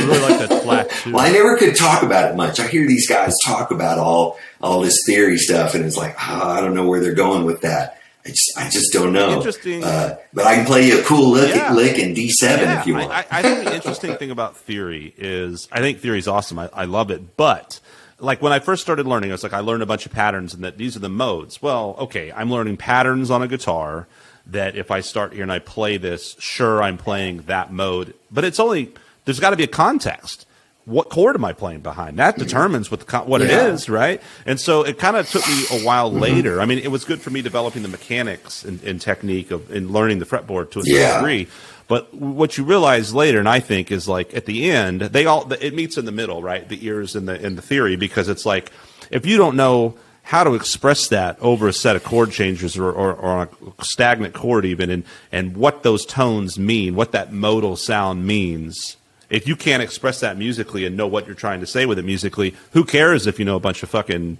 really 0.00 0.20
like 0.20 0.48
that 0.48 0.62
flat 0.62 0.81
Well, 1.06 1.20
I 1.20 1.30
never 1.30 1.56
could 1.56 1.74
talk 1.76 2.02
about 2.02 2.30
it 2.30 2.36
much. 2.36 2.60
I 2.60 2.66
hear 2.66 2.86
these 2.86 3.08
guys 3.08 3.32
talk 3.44 3.70
about 3.70 3.98
all 3.98 4.38
all 4.60 4.80
this 4.80 4.96
theory 5.06 5.38
stuff, 5.38 5.74
and 5.74 5.84
it's 5.84 5.96
like 5.96 6.14
ah, 6.18 6.52
I 6.56 6.60
don't 6.60 6.74
know 6.74 6.86
where 6.86 7.00
they're 7.00 7.14
going 7.14 7.44
with 7.44 7.62
that. 7.62 7.98
I 8.24 8.28
just 8.28 8.52
I 8.56 8.70
just 8.70 8.92
don't 8.92 9.12
know. 9.12 9.36
Interesting. 9.36 9.82
Uh, 9.82 10.16
but 10.32 10.46
I 10.46 10.54
can 10.56 10.64
play 10.66 10.86
you 10.86 11.00
a 11.00 11.02
cool 11.02 11.30
lick, 11.32 11.54
Yeah. 11.54 11.72
lick 11.72 11.98
in 11.98 12.14
D 12.14 12.30
seven 12.30 12.70
if 12.78 12.86
you 12.86 12.94
want. 12.94 13.10
I, 13.10 13.22
I, 13.22 13.26
I 13.30 13.42
think 13.42 13.64
the 13.64 13.74
interesting 13.74 14.16
thing 14.16 14.30
about 14.30 14.56
theory 14.56 15.12
is 15.16 15.66
I 15.72 15.80
think 15.80 15.98
theory 16.00 16.18
is 16.18 16.28
awesome. 16.28 16.58
I, 16.58 16.68
I 16.72 16.84
love 16.84 17.10
it, 17.10 17.36
but 17.36 17.80
like 18.20 18.40
when 18.40 18.52
I 18.52 18.60
first 18.60 18.82
started 18.82 19.06
learning, 19.06 19.30
I 19.30 19.34
was 19.34 19.42
like 19.42 19.52
I 19.52 19.58
learned 19.60 19.82
a 19.82 19.86
bunch 19.86 20.06
of 20.06 20.12
patterns 20.12 20.54
and 20.54 20.62
that 20.62 20.78
these 20.78 20.94
are 20.94 21.00
the 21.00 21.08
modes. 21.08 21.60
Well, 21.60 21.96
okay, 21.98 22.30
I'm 22.30 22.50
learning 22.50 22.76
patterns 22.76 23.30
on 23.30 23.42
a 23.42 23.48
guitar. 23.48 24.06
That 24.46 24.74
if 24.76 24.90
I 24.90 25.00
start 25.02 25.32
here 25.32 25.42
and 25.44 25.52
I 25.52 25.60
play 25.60 25.96
this, 25.98 26.34
sure 26.40 26.82
I'm 26.82 26.98
playing 26.98 27.42
that 27.42 27.72
mode, 27.72 28.14
but 28.30 28.44
it's 28.44 28.58
only 28.58 28.92
there's 29.24 29.38
got 29.40 29.50
to 29.50 29.56
be 29.56 29.62
a 29.64 29.68
context. 29.68 30.46
What 30.84 31.10
chord 31.10 31.36
am 31.36 31.44
I 31.44 31.52
playing 31.52 31.80
behind? 31.80 32.18
That 32.18 32.36
determines 32.36 32.90
what 32.90 33.06
the 33.06 33.18
what 33.20 33.40
it 33.40 33.50
Yeah. 33.50 33.68
is, 33.68 33.88
right? 33.88 34.20
And 34.44 34.60
so 34.60 34.82
it 34.82 34.98
kind 34.98 35.16
of 35.16 35.30
took 35.30 35.46
me 35.46 35.64
a 35.70 35.84
while 35.84 36.10
mm-hmm. 36.10 36.20
later. 36.20 36.60
I 36.60 36.64
mean, 36.64 36.78
it 36.78 36.90
was 36.90 37.04
good 37.04 37.20
for 37.20 37.30
me 37.30 37.40
developing 37.40 37.82
the 37.82 37.88
mechanics 37.88 38.64
and, 38.64 38.82
and 38.82 39.00
technique 39.00 39.52
of 39.52 39.70
in 39.70 39.92
learning 39.92 40.18
the 40.18 40.24
fretboard 40.26 40.72
to 40.72 40.80
a 40.80 40.82
certain 40.82 41.00
Yeah. 41.00 41.18
degree. 41.18 41.46
But 41.86 42.12
what 42.14 42.58
you 42.58 42.64
realize 42.64 43.14
later, 43.14 43.38
and 43.38 43.48
I 43.48 43.60
think, 43.60 43.92
is 43.92 44.08
like 44.08 44.34
at 44.34 44.46
the 44.46 44.70
end, 44.70 45.02
they 45.02 45.26
all 45.26 45.52
it 45.52 45.74
meets 45.74 45.96
in 45.98 46.04
the 46.04 46.12
middle, 46.12 46.42
right? 46.42 46.68
The 46.68 46.84
ears 46.84 47.14
and 47.14 47.28
the 47.28 47.34
and 47.44 47.56
the 47.56 47.62
theory, 47.62 47.96
because 47.96 48.28
it's 48.28 48.44
like 48.46 48.72
if 49.10 49.24
you 49.24 49.36
don't 49.36 49.56
know 49.56 49.94
how 50.24 50.42
to 50.44 50.54
express 50.54 51.08
that 51.08 51.36
over 51.40 51.68
a 51.68 51.72
set 51.72 51.96
of 51.96 52.04
chord 52.04 52.30
changes 52.30 52.78
or, 52.78 52.90
or, 52.90 53.12
or 53.12 53.30
on 53.30 53.48
a 53.78 53.84
stagnant 53.84 54.34
chord 54.34 54.64
even, 54.64 54.90
and 54.90 55.04
and 55.30 55.56
what 55.56 55.82
those 55.82 56.04
tones 56.06 56.58
mean, 56.58 56.94
what 56.96 57.12
that 57.12 57.32
modal 57.32 57.76
sound 57.76 58.26
means. 58.26 58.96
If 59.32 59.48
you 59.48 59.56
can't 59.56 59.82
express 59.82 60.20
that 60.20 60.36
musically 60.36 60.84
and 60.86 60.96
know 60.96 61.06
what 61.08 61.26
you're 61.26 61.34
trying 61.34 61.60
to 61.60 61.66
say 61.66 61.86
with 61.86 61.98
it 61.98 62.04
musically, 62.04 62.54
who 62.72 62.84
cares 62.84 63.26
if 63.26 63.38
you 63.38 63.44
know 63.44 63.56
a 63.56 63.60
bunch 63.60 63.82
of 63.82 63.88
fucking 63.88 64.38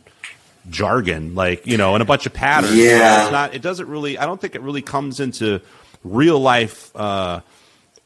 jargon, 0.70 1.34
like 1.34 1.66
you 1.66 1.76
know, 1.76 1.94
and 1.94 2.02
a 2.02 2.04
bunch 2.04 2.26
of 2.26 2.32
patterns. 2.32 2.76
Yeah. 2.76 3.22
it's 3.24 3.32
not. 3.32 3.54
It 3.54 3.62
doesn't 3.62 3.88
really. 3.88 4.18
I 4.18 4.26
don't 4.26 4.40
think 4.40 4.54
it 4.54 4.60
really 4.62 4.82
comes 4.82 5.18
into 5.18 5.60
real 6.04 6.38
life. 6.38 6.94
Uh, 6.94 7.40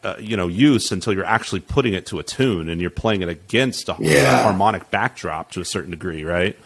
uh, 0.05 0.15
you 0.21 0.37
know, 0.37 0.47
use 0.47 0.93
until 0.93 1.13
you're 1.13 1.25
actually 1.25 1.59
putting 1.59 1.93
it 1.93 2.07
to 2.07 2.21
a 2.21 2.23
tune 2.23 2.69
and 2.69 2.81
you're 2.81 2.91
playing 2.91 3.23
it 3.23 3.29
against 3.29 3.89
a 3.89 3.97
Yeah. 3.99 4.43
harmonic 4.45 4.89
backdrop 4.91 5.51
to 5.53 5.61
a 5.61 5.65
certain 5.65 5.91
degree, 5.91 6.23
right? 6.23 6.57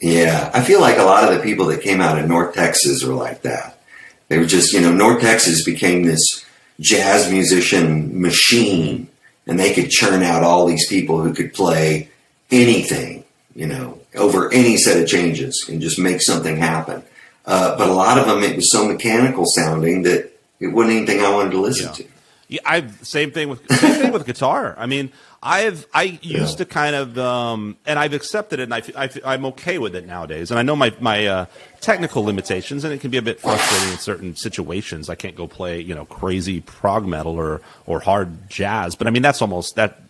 Yeah, 0.00 0.50
I 0.52 0.62
feel 0.62 0.80
like 0.80 0.98
a 0.98 1.02
lot 1.04 1.24
of 1.24 1.34
the 1.36 1.42
people 1.42 1.66
that 1.66 1.80
came 1.80 2.00
out 2.00 2.18
of 2.18 2.28
North 2.28 2.54
Texas 2.54 3.02
were 3.02 3.14
like 3.14 3.42
that. 3.42 3.80
They 4.28 4.38
were 4.38 4.44
just, 4.44 4.72
you 4.74 4.80
know, 4.80 4.92
North 4.92 5.22
Texas 5.22 5.64
became 5.64 6.02
this 6.04 6.44
jazz 6.80 7.30
musician 7.30 8.20
machine, 8.20 9.08
and 9.46 9.58
they 9.58 9.72
could 9.74 9.90
churn 9.90 10.22
out 10.22 10.42
all 10.42 10.66
these 10.66 10.88
people 10.88 11.20
who 11.22 11.32
could 11.34 11.52
play 11.54 12.08
anything, 12.50 13.24
you 13.54 13.66
know, 13.66 13.98
over 14.14 14.52
any 14.52 14.76
set 14.76 15.00
of 15.00 15.08
changes 15.08 15.66
and 15.68 15.80
just 15.80 15.98
make 15.98 16.22
something 16.22 16.56
happen. 16.56 17.02
Uh, 17.46 17.76
but 17.78 17.88
a 17.88 17.92
lot 17.92 18.18
of 18.18 18.26
them, 18.26 18.42
it 18.42 18.56
was 18.56 18.70
so 18.70 18.86
mechanical 18.86 19.44
sounding 19.46 20.02
that 20.02 20.30
it 20.60 20.68
wasn't 20.68 20.96
anything 20.96 21.20
I 21.20 21.30
wanted 21.32 21.50
to 21.52 21.60
listen 21.60 21.86
Yeah. 21.86 21.92
to. 21.92 22.04
Yeah, 22.48 22.60
I've 22.64 23.06
same 23.06 23.30
thing 23.30 23.50
with 23.50 23.70
same 23.70 24.02
thing 24.02 24.12
with 24.12 24.24
guitar. 24.24 24.74
I 24.78 24.86
mean, 24.86 25.12
I've 25.42 25.86
I 25.92 26.18
used 26.22 26.58
to 26.58 26.64
kind 26.64 26.96
of 26.96 27.18
um, 27.18 27.76
and 27.84 27.98
I've 27.98 28.14
accepted 28.14 28.58
it, 28.58 28.62
and 28.64 28.74
I, 28.74 29.10
I 29.22 29.34
am 29.34 29.44
okay 29.46 29.76
with 29.78 29.94
it 29.94 30.06
nowadays. 30.06 30.50
And 30.50 30.58
I 30.58 30.62
know 30.62 30.74
my 30.74 30.94
my 30.98 31.26
uh, 31.26 31.46
technical 31.82 32.24
limitations, 32.24 32.84
and 32.84 32.94
it 32.94 33.02
can 33.02 33.10
be 33.10 33.18
a 33.18 33.22
bit 33.22 33.38
frustrating 33.38 33.92
in 33.92 33.98
certain 33.98 34.34
situations. 34.34 35.10
I 35.10 35.14
can't 35.14 35.36
go 35.36 35.46
play 35.46 35.80
you 35.80 35.94
know 35.94 36.06
crazy 36.06 36.62
prog 36.62 37.06
metal 37.06 37.36
or 37.36 37.60
or 37.84 38.00
hard 38.00 38.48
jazz, 38.48 38.96
but 38.96 39.06
I 39.06 39.10
mean 39.10 39.22
that's 39.22 39.42
almost 39.42 39.76
that 39.76 40.00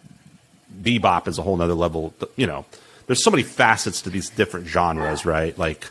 bebop 0.80 1.26
is 1.26 1.38
a 1.38 1.42
whole 1.42 1.56
nother 1.56 1.74
level. 1.74 2.14
You 2.36 2.46
know, 2.46 2.66
there's 3.06 3.24
so 3.24 3.32
many 3.32 3.42
facets 3.42 4.00
to 4.02 4.10
these 4.10 4.30
different 4.30 4.68
genres, 4.68 5.26
right? 5.26 5.58
Like, 5.58 5.90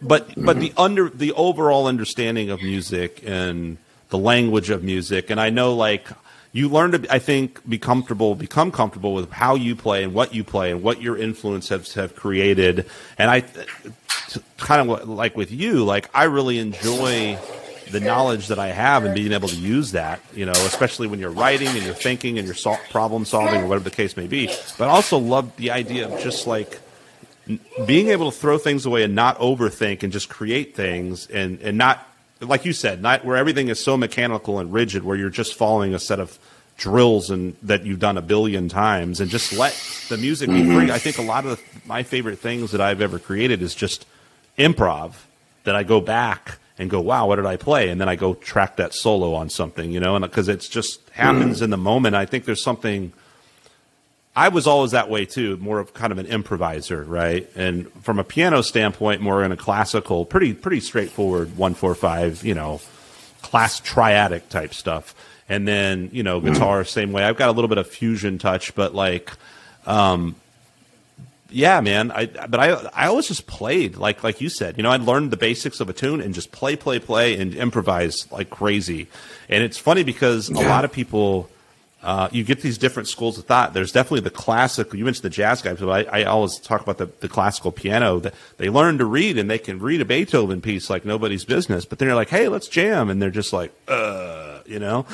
but 0.00 0.32
but 0.42 0.58
the 0.58 0.72
under 0.78 1.10
the 1.10 1.32
overall 1.32 1.86
understanding 1.86 2.48
of 2.48 2.62
music 2.62 3.22
and 3.26 3.76
the 4.12 4.18
language 4.18 4.68
of 4.68 4.84
music, 4.84 5.30
and 5.30 5.40
I 5.40 5.48
know 5.48 5.74
like 5.74 6.06
you 6.52 6.68
learn 6.68 6.92
to 6.92 7.12
I 7.12 7.18
think 7.18 7.66
be 7.66 7.78
comfortable, 7.78 8.34
become 8.34 8.70
comfortable 8.70 9.14
with 9.14 9.32
how 9.32 9.54
you 9.54 9.74
play 9.74 10.04
and 10.04 10.12
what 10.12 10.34
you 10.34 10.44
play 10.44 10.70
and 10.70 10.82
what 10.82 11.00
your 11.00 11.16
influence 11.16 11.70
has 11.70 11.94
have 11.94 12.14
created, 12.14 12.84
and 13.16 13.30
I 13.30 13.40
kind 14.58 14.90
of 14.90 15.08
like 15.08 15.34
with 15.34 15.50
you, 15.50 15.82
like 15.84 16.10
I 16.14 16.24
really 16.24 16.58
enjoy 16.58 17.38
the 17.90 18.00
knowledge 18.00 18.48
that 18.48 18.58
I 18.58 18.68
have 18.68 19.04
and 19.04 19.14
being 19.14 19.32
able 19.32 19.48
to 19.48 19.56
use 19.56 19.92
that, 19.92 20.20
you 20.34 20.44
know, 20.44 20.52
especially 20.52 21.06
when 21.06 21.18
you're 21.18 21.30
writing 21.30 21.68
and 21.68 21.82
you're 21.82 21.94
thinking 21.94 22.38
and 22.38 22.46
you're 22.46 22.54
sol- 22.54 22.80
problem 22.90 23.24
solving 23.24 23.62
or 23.62 23.66
whatever 23.66 23.84
the 23.84 23.96
case 23.96 24.16
may 24.16 24.26
be. 24.26 24.46
But 24.78 24.88
I 24.88 24.92
also 24.92 25.18
love 25.18 25.56
the 25.56 25.70
idea 25.70 26.08
of 26.08 26.20
just 26.22 26.46
like 26.46 26.80
being 27.86 28.08
able 28.08 28.30
to 28.30 28.36
throw 28.36 28.56
things 28.58 28.86
away 28.86 29.02
and 29.02 29.14
not 29.14 29.38
overthink 29.38 30.02
and 30.02 30.12
just 30.12 30.28
create 30.28 30.74
things 30.74 31.26
and, 31.26 31.60
and 31.60 31.76
not, 31.76 32.06
like 32.42 32.64
you 32.64 32.72
said, 32.72 33.00
not 33.02 33.24
where 33.24 33.36
everything 33.36 33.68
is 33.68 33.82
so 33.82 33.96
mechanical 33.96 34.58
and 34.58 34.72
rigid 34.72 35.04
where 35.04 35.16
you're 35.16 35.30
just 35.30 35.54
following 35.54 35.94
a 35.94 35.98
set 35.98 36.20
of 36.20 36.38
drills 36.76 37.30
and 37.30 37.56
that 37.62 37.84
you've 37.84 38.00
done 38.00 38.18
a 38.18 38.22
billion 38.22 38.68
times 38.68 39.20
and 39.20 39.30
just 39.30 39.52
let 39.52 39.78
the 40.08 40.16
music 40.16 40.48
be 40.48 40.64
free. 40.64 40.90
I 40.90 40.98
think 40.98 41.18
a 41.18 41.22
lot 41.22 41.44
of 41.46 41.56
the, 41.56 41.62
my 41.86 42.02
favorite 42.02 42.38
things 42.38 42.72
that 42.72 42.80
I've 42.80 43.00
ever 43.00 43.18
created 43.18 43.62
is 43.62 43.74
just 43.74 44.06
improv 44.58 45.14
that 45.64 45.76
I 45.76 45.82
go 45.82 46.00
back 46.00 46.58
and 46.78 46.90
go, 46.90 47.00
wow, 47.00 47.26
what 47.28 47.36
did 47.36 47.46
I 47.46 47.56
play? 47.56 47.90
And 47.90 48.00
then 48.00 48.08
I 48.08 48.16
go 48.16 48.34
track 48.34 48.76
that 48.76 48.94
solo 48.94 49.34
on 49.34 49.48
something, 49.50 49.92
you 49.92 50.00
know, 50.00 50.16
and 50.16 50.24
because 50.24 50.48
it's 50.48 50.68
just 50.68 51.08
happens 51.10 51.62
in 51.62 51.70
the 51.70 51.76
moment. 51.76 52.16
I 52.16 52.26
think 52.26 52.44
there's 52.44 52.62
something. 52.62 53.12
I 54.34 54.48
was 54.48 54.66
always 54.66 54.92
that 54.92 55.10
way 55.10 55.26
too, 55.26 55.58
more 55.58 55.78
of 55.78 55.92
kind 55.92 56.10
of 56.10 56.18
an 56.18 56.26
improviser, 56.26 57.04
right? 57.04 57.48
And 57.54 57.92
from 58.02 58.18
a 58.18 58.24
piano 58.24 58.62
standpoint, 58.62 59.20
more 59.20 59.44
in 59.44 59.52
a 59.52 59.56
classical, 59.56 60.24
pretty 60.24 60.54
pretty 60.54 60.80
straightforward 60.80 61.56
one 61.58 61.74
four 61.74 61.94
five, 61.94 62.42
you 62.42 62.54
know, 62.54 62.80
class 63.42 63.80
triadic 63.80 64.48
type 64.48 64.72
stuff. 64.72 65.14
And 65.50 65.68
then 65.68 66.08
you 66.12 66.22
know, 66.22 66.40
guitar 66.40 66.82
same 66.84 67.12
way. 67.12 67.24
I've 67.24 67.36
got 67.36 67.50
a 67.50 67.52
little 67.52 67.68
bit 67.68 67.76
of 67.76 67.86
fusion 67.86 68.38
touch, 68.38 68.74
but 68.74 68.94
like, 68.94 69.32
um, 69.84 70.34
yeah, 71.50 71.82
man. 71.82 72.10
I 72.10 72.24
but 72.24 72.58
I 72.58 72.70
I 72.94 73.08
always 73.08 73.28
just 73.28 73.46
played 73.46 73.96
like 73.96 74.24
like 74.24 74.40
you 74.40 74.48
said. 74.48 74.78
You 74.78 74.82
know, 74.82 74.90
I 74.90 74.96
learned 74.96 75.30
the 75.30 75.36
basics 75.36 75.78
of 75.80 75.90
a 75.90 75.92
tune 75.92 76.22
and 76.22 76.32
just 76.32 76.52
play, 76.52 76.74
play, 76.74 76.98
play, 76.98 77.38
and 77.38 77.54
improvise 77.54 78.32
like 78.32 78.48
crazy. 78.48 79.08
And 79.50 79.62
it's 79.62 79.76
funny 79.76 80.04
because 80.04 80.48
a 80.48 80.54
lot 80.54 80.86
of 80.86 80.92
people. 80.92 81.50
Uh, 82.02 82.28
you 82.32 82.42
get 82.42 82.60
these 82.62 82.78
different 82.78 83.08
schools 83.08 83.38
of 83.38 83.44
thought. 83.44 83.74
There's 83.74 83.92
definitely 83.92 84.20
the 84.20 84.30
classic. 84.30 84.92
You 84.92 85.04
mentioned 85.04 85.22
the 85.22 85.30
jazz 85.30 85.62
guys, 85.62 85.78
but 85.78 86.08
I, 86.12 86.22
I 86.22 86.24
always 86.24 86.58
talk 86.58 86.80
about 86.80 86.98
the, 86.98 87.06
the 87.20 87.28
classical 87.28 87.70
piano. 87.70 88.18
That 88.18 88.34
they 88.56 88.68
learn 88.68 88.98
to 88.98 89.04
read 89.04 89.38
and 89.38 89.48
they 89.48 89.58
can 89.58 89.78
read 89.78 90.00
a 90.00 90.04
Beethoven 90.04 90.60
piece 90.60 90.90
like 90.90 91.04
nobody's 91.04 91.44
business. 91.44 91.84
But 91.84 92.00
then 92.00 92.06
you're 92.08 92.16
like, 92.16 92.28
hey, 92.28 92.48
let's 92.48 92.66
jam, 92.66 93.08
and 93.08 93.22
they're 93.22 93.30
just 93.30 93.52
like, 93.52 93.72
uh, 93.86 94.60
you 94.66 94.80
know, 94.80 95.06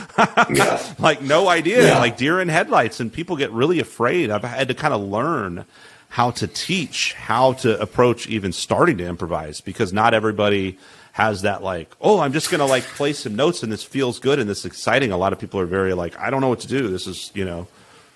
Yeah. 0.50 0.82
like 0.98 1.20
no 1.20 1.48
idea, 1.48 1.84
Yeah. 1.88 1.98
like 1.98 2.16
deer 2.16 2.40
in 2.40 2.48
headlights, 2.48 3.00
and 3.00 3.12
people 3.12 3.36
get 3.36 3.50
really 3.52 3.80
afraid. 3.80 4.30
I've 4.30 4.42
had 4.44 4.68
to 4.68 4.74
kind 4.74 4.94
of 4.94 5.02
learn 5.02 5.66
how 6.10 6.30
to 6.30 6.46
teach 6.46 7.12
how 7.12 7.52
to 7.52 7.78
approach 7.82 8.26
even 8.28 8.50
starting 8.50 8.96
to 8.96 9.06
improvise 9.06 9.60
because 9.60 9.92
not 9.92 10.14
everybody 10.14 10.78
has 11.18 11.42
that 11.42 11.62
like 11.62 11.90
oh 12.00 12.20
i'm 12.20 12.32
just 12.32 12.48
gonna 12.50 12.64
like 12.64 12.84
play 12.98 13.12
some 13.12 13.34
notes 13.34 13.62
and 13.64 13.72
this 13.72 13.82
feels 13.84 14.18
good 14.20 14.38
and 14.38 14.48
this 14.48 14.58
is 14.60 14.64
exciting 14.64 15.10
a 15.12 15.16
lot 15.16 15.32
of 15.32 15.38
people 15.38 15.58
are 15.58 15.66
very 15.66 15.92
like 15.92 16.16
i 16.18 16.30
don't 16.30 16.40
know 16.40 16.48
what 16.48 16.60
to 16.60 16.68
do 16.68 16.86
this 16.88 17.06
is 17.06 17.30
you 17.34 17.44
know 17.44 17.66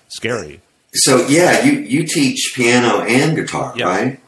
scary 0.07 0.61
So 0.95 1.25
yeah, 1.27 1.63
you 1.65 1.73
you 1.93 2.01
teach 2.05 2.53
piano 2.55 3.01
and 3.01 3.35
guitar, 3.35 3.73
Yeah. 3.75 3.85
right? 3.87 4.19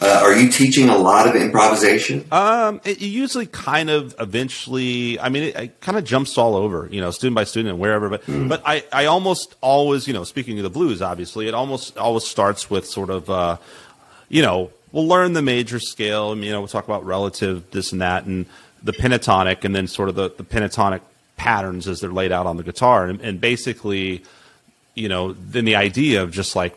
Uh, 0.00 0.20
are 0.24 0.34
you 0.34 0.50
teaching 0.50 0.88
a 0.88 0.96
lot 0.96 1.28
of 1.28 1.36
improvisation? 1.36 2.24
Um, 2.32 2.80
it, 2.82 3.00
usually 3.00 3.46
kind 3.46 3.88
of 3.88 4.14
eventually. 4.18 5.20
I 5.20 5.28
mean, 5.28 5.44
it, 5.44 5.54
it 5.56 5.80
kind 5.80 5.96
of 5.96 6.02
jumps 6.04 6.36
all 6.36 6.56
over, 6.56 6.88
you 6.90 7.00
know, 7.00 7.12
student 7.12 7.36
by 7.36 7.44
student 7.44 7.70
and 7.70 7.78
wherever. 7.78 8.08
But 8.08 8.22
but 8.26 8.62
I 8.66 8.84
I 8.92 9.04
almost 9.04 9.54
always, 9.60 10.08
you 10.08 10.12
know, 10.14 10.24
speaking 10.24 10.58
of 10.58 10.64
the 10.64 10.70
blues, 10.70 11.02
obviously, 11.02 11.46
it 11.46 11.54
almost 11.54 11.96
always 11.98 12.24
starts 12.24 12.68
with 12.68 12.84
sort 12.86 13.10
of, 13.10 13.30
uh, 13.30 13.58
you 14.28 14.42
know, 14.42 14.70
we'll 14.92 15.06
learn 15.08 15.32
the 15.32 15.42
major 15.42 15.80
scale, 15.80 16.32
and 16.32 16.44
you 16.44 16.50
know, 16.52 16.60
we'll 16.60 16.68
talk 16.68 16.84
about 16.84 17.04
relative 17.04 17.70
this 17.70 17.92
and 17.92 18.00
that, 18.00 18.24
and 18.26 18.46
the 18.82 18.92
pentatonic, 18.92 19.64
and 19.64 19.74
then 19.74 19.86
sort 19.86 20.08
of 20.08 20.14
the 20.14 20.30
the 20.36 20.44
pentatonic 20.44 21.00
patterns 21.36 21.88
as 21.88 22.00
they're 22.00 22.12
laid 22.12 22.30
out 22.32 22.46
on 22.46 22.56
the 22.56 22.62
guitar, 22.62 23.06
and, 23.06 23.20
and 23.20 23.40
basically, 23.40 24.22
you 24.94 25.08
know, 25.08 25.32
then 25.32 25.64
the 25.64 25.76
idea 25.76 26.22
of 26.22 26.30
just 26.30 26.54
like 26.54 26.74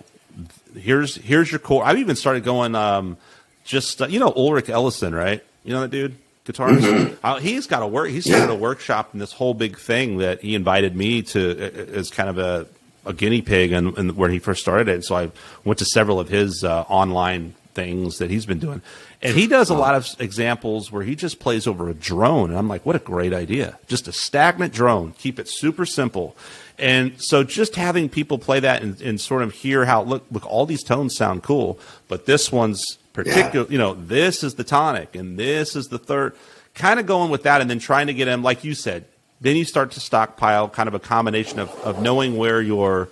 here's 0.76 1.16
here's 1.18 1.51
your 1.51 1.59
core. 1.59 1.84
I've 1.86 1.97
even 1.99 2.16
started 2.16 2.43
going 2.43 2.76
um, 2.76 3.18
just 3.63 4.01
uh, 4.01 4.07
you 4.07 4.20
know 4.20 4.34
Ulrich 4.36 4.70
Ellison, 4.70 5.13
right? 5.13 5.43
You 5.63 5.74
know 5.74 5.82
that 5.82 5.91
dude, 5.91 6.16
guitarist. 6.45 7.18
Uh, 7.24 7.38
he's 7.39 7.68
got 7.68 7.82
a 7.84 7.88
work. 7.88 8.09
He 8.09 8.22
started 8.22 8.47
Yeah. 8.47 8.51
a 8.53 8.55
workshop 8.55 9.09
in 9.13 9.20
this 9.20 9.32
whole 9.34 9.53
big 9.53 9.78
thing 9.78 10.18
that 10.20 10.41
he 10.41 10.55
invited 10.55 10.95
me 10.95 11.22
to 11.24 11.51
uh, 11.51 11.97
as 11.97 12.09
kind 12.11 12.30
of 12.30 12.38
a, 12.38 12.68
a 13.05 13.13
guinea 13.13 13.41
pig, 13.41 13.72
and, 13.72 13.97
and 13.97 14.16
where 14.16 14.30
he 14.30 14.39
first 14.39 14.61
started 14.61 14.88
it. 14.88 15.03
So 15.05 15.16
I 15.16 15.32
went 15.63 15.80
to 15.80 15.86
several 15.86 16.20
of 16.20 16.30
his 16.30 16.63
uh, 16.63 16.82
online 16.88 17.55
things 17.76 18.17
that 18.17 18.32
he's 18.32 18.45
been 18.45 18.59
doing, 18.59 18.82
and 19.21 19.38
he 19.38 19.45
does 19.45 19.69
a 19.69 19.76
lot 19.76 19.93
of 19.93 20.07
examples 20.19 20.91
where 20.91 21.03
he 21.03 21.15
just 21.15 21.39
plays 21.39 21.67
over 21.67 21.89
a 21.89 21.93
drone, 21.93 22.49
and 22.49 22.57
I'm 22.57 22.67
like, 22.67 22.86
what 22.86 22.95
a 22.95 22.99
great 22.99 23.34
idea! 23.34 23.78
Just 23.88 24.07
a 24.07 24.11
stagnant 24.11 24.73
drone. 24.73 25.11
Keep 25.13 25.38
it 25.38 25.47
super 25.47 25.86
simple. 25.86 26.36
And 26.78 27.21
so 27.21 27.43
just 27.43 27.76
having 27.76 28.09
people 28.09 28.38
play 28.38 28.59
that 28.59 28.82
and, 28.82 28.99
and 29.01 29.19
sort 29.21 29.43
of 29.43 29.53
hear 29.53 29.86
how 29.86 30.03
look 30.03 30.26
look 30.32 30.45
all 30.45 30.65
these 30.65 30.84
tones 30.84 31.15
sound 31.15 31.43
cool, 31.43 31.80
but 32.07 32.26
this 32.26 32.51
one's 32.51 32.97
particular 33.13 33.65
you 33.69 33.78
know, 33.78 33.93
this 33.93 34.43
is 34.43 34.55
the 34.55 34.63
tonic 34.63 35.15
and 35.15 35.39
this 35.39 35.76
is 35.76 35.88
the 35.88 35.97
third 35.97 36.36
kind 36.73 36.99
of 36.99 37.05
going 37.05 37.32
with 37.32 37.43
that 37.43 37.61
and 37.61 37.69
then 37.69 37.80
trying 37.80 38.07
to 38.07 38.13
get 38.13 38.28
him 38.28 38.43
like 38.43 38.63
you 38.63 38.73
said, 38.73 39.05
then 39.39 39.55
you 39.55 39.63
start 39.63 39.91
to 39.91 39.99
stockpile 39.99 40.67
kind 40.67 40.88
of 40.88 40.93
a 40.93 40.99
combination 40.99 41.59
of, 41.59 41.69
of 41.82 42.01
knowing 42.01 42.36
where 42.36 42.61
your 42.61 43.07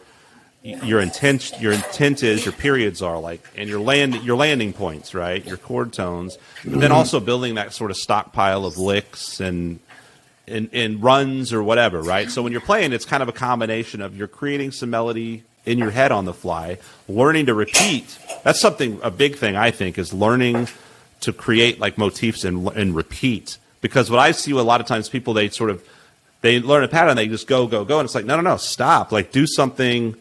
your 0.64 1.02
intent 1.02 1.52
your 1.60 1.74
intent 1.74 2.24
is 2.24 2.46
your 2.46 2.54
periods 2.54 3.02
are 3.02 3.20
like 3.20 3.46
and 3.58 3.70
your 3.70 3.82
land 3.82 4.16
your 4.24 4.38
landing 4.38 4.72
points 4.72 5.14
right 5.14 5.46
your 5.46 5.58
chord 5.58 5.92
tones 5.92 6.38
but 6.64 6.72
then 6.80 6.84
mm-hmm. 6.84 6.94
also 6.94 7.20
building 7.20 7.56
that 7.56 7.74
sort 7.74 7.92
of 7.92 7.98
stockpile 7.98 8.66
of 8.66 8.78
licks 8.78 9.42
and 9.42 9.80
in, 10.48 10.70
in 10.70 11.00
runs 11.00 11.54
or 11.54 11.64
whatever, 11.64 12.02
right? 12.02 12.30
So 12.30 12.42
when 12.42 12.52
you're 12.52 12.62
playing, 12.62 12.94
it's 12.94 13.06
kind 13.06 13.24
of 13.24 13.30
a 13.30 13.34
combination 13.34 14.02
of 14.02 14.18
you're 14.18 14.28
creating 14.28 14.72
some 14.72 14.90
melody 14.90 15.44
in 15.66 15.78
your 15.78 15.92
head 15.92 16.12
on 16.12 16.26
the 16.26 16.34
fly, 16.34 16.78
learning 17.08 17.46
to 17.46 17.54
repeat. 17.54 18.18
That's 18.44 18.60
something 18.60 19.00
a 19.02 19.12
big 19.12 19.38
thing 19.38 19.56
I 19.56 19.72
think 19.72 19.98
is 19.98 20.14
learning 20.14 20.68
to 21.22 21.32
create 21.32 21.80
like 21.80 21.98
motifs 21.98 22.44
and 22.44 22.68
and 22.76 22.96
repeat. 22.96 23.58
Because 23.80 24.12
what 24.12 24.20
I 24.20 24.32
see 24.32 24.52
a 24.52 24.56
lot 24.58 24.82
of 24.82 24.88
times 24.88 25.08
people 25.08 25.34
they 25.34 25.50
sort 25.50 25.70
of 25.70 25.84
they 26.42 26.60
learn 26.60 26.84
a 26.84 26.90
pattern, 26.90 27.16
they 27.16 27.30
just 27.30 27.48
go 27.48 27.66
go 27.68 27.86
go, 27.86 28.00
and 28.00 28.06
it's 28.06 28.16
like 28.16 28.26
no 28.26 28.36
no 28.36 28.42
no 28.42 28.58
stop, 28.58 29.14
like 29.14 29.32
do 29.32 29.48
something 29.48 30.18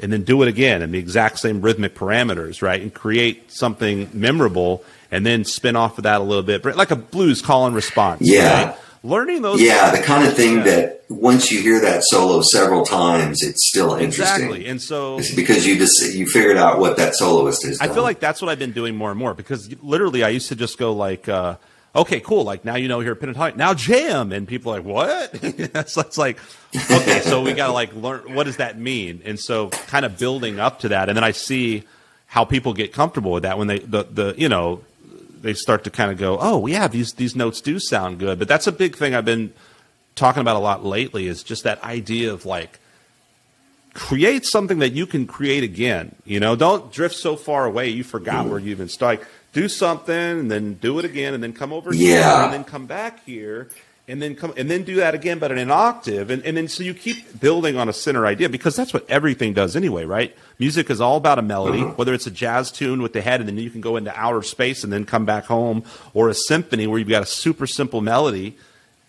and 0.00 0.12
then 0.12 0.22
do 0.24 0.42
it 0.42 0.48
again 0.48 0.82
in 0.82 0.90
the 0.92 0.98
exact 0.98 1.38
same 1.38 1.60
rhythmic 1.60 1.94
parameters, 1.94 2.62
right? 2.62 2.80
And 2.80 2.92
create 2.92 3.50
something 3.52 4.08
memorable 4.12 4.84
and 5.10 5.24
then 5.24 5.44
spin 5.44 5.76
off 5.76 5.98
of 5.98 6.04
that 6.04 6.20
a 6.20 6.24
little 6.24 6.42
bit, 6.42 6.64
like 6.76 6.90
a 6.90 6.96
blues 6.96 7.40
call 7.40 7.66
and 7.66 7.74
response. 7.76 8.20
Yeah. 8.22 8.64
right? 8.70 8.76
Learning 9.04 9.42
those. 9.42 9.60
Yeah, 9.60 9.90
the 9.90 10.02
kind 10.02 10.26
of 10.26 10.34
thing 10.34 10.56
Yeah. 10.58 10.62
that 10.64 11.04
once 11.10 11.52
you 11.52 11.60
hear 11.60 11.78
that 11.82 12.02
solo 12.04 12.40
several 12.40 12.84
times, 12.86 13.42
it's 13.42 13.68
still 13.68 13.94
interesting. 13.94 14.46
Exactly. 14.46 14.66
And 14.66 14.80
so 14.80 15.18
It's 15.18 15.34
because 15.34 15.66
you 15.66 15.76
just 15.76 16.14
you 16.14 16.26
figured 16.26 16.56
out 16.56 16.78
what 16.78 16.96
that 16.96 17.14
soloist 17.14 17.66
is. 17.66 17.80
I 17.80 17.88
feel 17.88 18.02
like 18.02 18.18
that's 18.18 18.40
what 18.40 18.48
I've 18.50 18.58
been 18.58 18.72
doing 18.72 18.96
more 18.96 19.10
and 19.10 19.18
more 19.18 19.34
because 19.34 19.70
literally 19.82 20.24
I 20.24 20.30
used 20.30 20.48
to 20.48 20.56
just 20.56 20.78
go 20.78 20.92
like, 20.94 21.28
uh, 21.28 21.56
okay, 21.94 22.20
cool. 22.20 22.44
Like 22.44 22.64
now 22.64 22.76
you 22.76 22.88
know 22.88 23.00
here 23.00 23.14
pentatonic. 23.14 23.56
Now 23.56 23.74
jam, 23.74 24.32
and 24.32 24.46
people 24.46 24.72
are 24.74 24.80
like, 24.80 24.86
what? 24.86 25.32
that's, 25.72 25.94
that's 25.94 26.18
like, 26.18 26.38
okay, 26.74 27.20
so 27.20 27.42
we 27.42 27.52
got 27.52 27.68
to 27.68 27.72
like 27.72 27.94
learn 27.94 28.34
what 28.34 28.44
does 28.44 28.58
that 28.58 28.78
mean, 28.78 29.22
and 29.24 29.38
so 29.38 29.68
kind 29.68 30.04
of 30.04 30.18
building 30.18 30.60
up 30.60 30.80
to 30.80 30.88
that, 30.88 31.08
and 31.08 31.16
then 31.16 31.24
I 31.24 31.30
see 31.32 31.84
how 32.26 32.44
people 32.44 32.74
get 32.74 32.92
comfortable 32.92 33.32
with 33.32 33.44
that 33.44 33.58
when 33.58 33.68
they 33.68 33.78
the 33.78 34.04
the 34.04 34.34
you 34.36 34.48
know 34.48 34.82
they 35.40 35.54
start 35.54 35.84
to 35.84 35.90
kind 35.90 36.10
of 36.10 36.18
go, 36.18 36.38
oh 36.40 36.66
yeah, 36.66 36.88
these 36.88 37.12
these 37.12 37.36
notes 37.36 37.60
do 37.60 37.78
sound 37.78 38.18
good, 38.18 38.38
but 38.38 38.48
that's 38.48 38.66
a 38.66 38.72
big 38.72 38.96
thing 38.96 39.14
I've 39.14 39.24
been 39.24 39.52
talking 40.14 40.40
about 40.40 40.56
a 40.56 40.60
lot 40.60 40.84
lately 40.84 41.26
is 41.26 41.42
just 41.42 41.64
that 41.64 41.82
idea 41.82 42.32
of 42.32 42.46
like 42.46 42.78
create 43.94 44.44
something 44.44 44.80
that 44.80 44.92
you 44.92 45.06
can 45.06 45.26
create 45.26 45.62
again. 45.62 46.14
You 46.24 46.40
know, 46.40 46.56
don't 46.56 46.92
drift 46.92 47.14
so 47.14 47.36
far 47.36 47.64
away 47.64 47.88
you 47.88 48.04
forgot 48.04 48.42
mm-hmm. 48.42 48.50
where 48.50 48.58
you 48.58 48.70
even 48.70 48.88
started. 48.88 49.24
Do 49.54 49.68
something 49.68 50.14
and 50.14 50.50
then 50.50 50.74
do 50.74 50.98
it 50.98 51.04
again 51.04 51.32
and 51.32 51.42
then 51.42 51.52
come 51.52 51.72
over 51.72 51.92
here 51.92 52.16
and 52.44 52.52
then 52.52 52.64
come 52.64 52.86
back 52.86 53.24
here 53.24 53.68
and 54.06 54.20
then 54.20 54.34
come 54.34 54.52
and 54.56 54.70
then 54.70 54.82
do 54.82 54.96
that 54.96 55.14
again 55.14 55.38
but 55.38 55.50
in 55.50 55.58
an 55.58 55.70
octave. 55.70 56.30
And, 56.30 56.44
and 56.44 56.56
then 56.56 56.68
so 56.68 56.82
you 56.82 56.92
keep 56.92 57.40
building 57.40 57.76
on 57.76 57.88
a 57.88 57.92
center 57.92 58.26
idea 58.26 58.48
because 58.48 58.76
that's 58.76 58.92
what 58.92 59.08
everything 59.08 59.54
does 59.54 59.76
anyway, 59.76 60.04
right? 60.04 60.36
Music 60.58 60.90
is 60.90 61.00
all 61.00 61.16
about 61.16 61.38
a 61.38 61.42
melody, 61.42 61.80
whether 61.80 62.12
it's 62.12 62.26
a 62.26 62.30
jazz 62.30 62.70
tune 62.70 63.00
with 63.00 63.12
the 63.12 63.22
head 63.22 63.40
and 63.40 63.48
then 63.48 63.56
you 63.56 63.70
can 63.70 63.80
go 63.80 63.96
into 63.96 64.14
outer 64.18 64.42
space 64.42 64.84
and 64.84 64.92
then 64.92 65.06
come 65.06 65.24
back 65.24 65.46
home 65.46 65.84
or 66.12 66.28
a 66.28 66.34
symphony 66.34 66.86
where 66.86 66.98
you've 66.98 67.08
got 67.08 67.22
a 67.22 67.26
super 67.26 67.66
simple 67.66 68.00
melody 68.00 68.58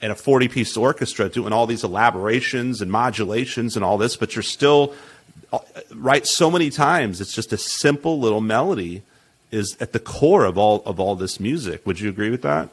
and 0.01 0.11
a 0.11 0.15
40 0.15 0.47
piece 0.47 0.77
orchestra 0.77 1.27
doing 1.27 1.51
all 1.51 1.65
these 1.65 1.83
elaborations 1.83 2.81
and 2.81 2.91
modulations 2.91 3.75
and 3.75 3.83
all 3.83 3.97
this, 3.97 4.15
but 4.15 4.35
you're 4.35 4.43
still 4.43 4.93
uh, 5.51 5.59
right 5.93 6.25
so 6.25 6.49
many 6.51 6.69
times 6.69 7.19
it's 7.19 7.33
just 7.33 7.51
a 7.51 7.57
simple 7.57 8.19
little 8.19 8.41
melody 8.41 9.01
is 9.55 9.77
at 9.79 9.93
the 9.93 9.99
core 9.99 10.45
of 10.45 10.57
all 10.57 10.83
of 10.85 10.99
all 10.99 11.15
this 11.15 11.39
music. 11.39 11.85
Would 11.85 11.99
you 11.99 12.09
agree 12.09 12.29
with 12.29 12.41
that? 12.43 12.69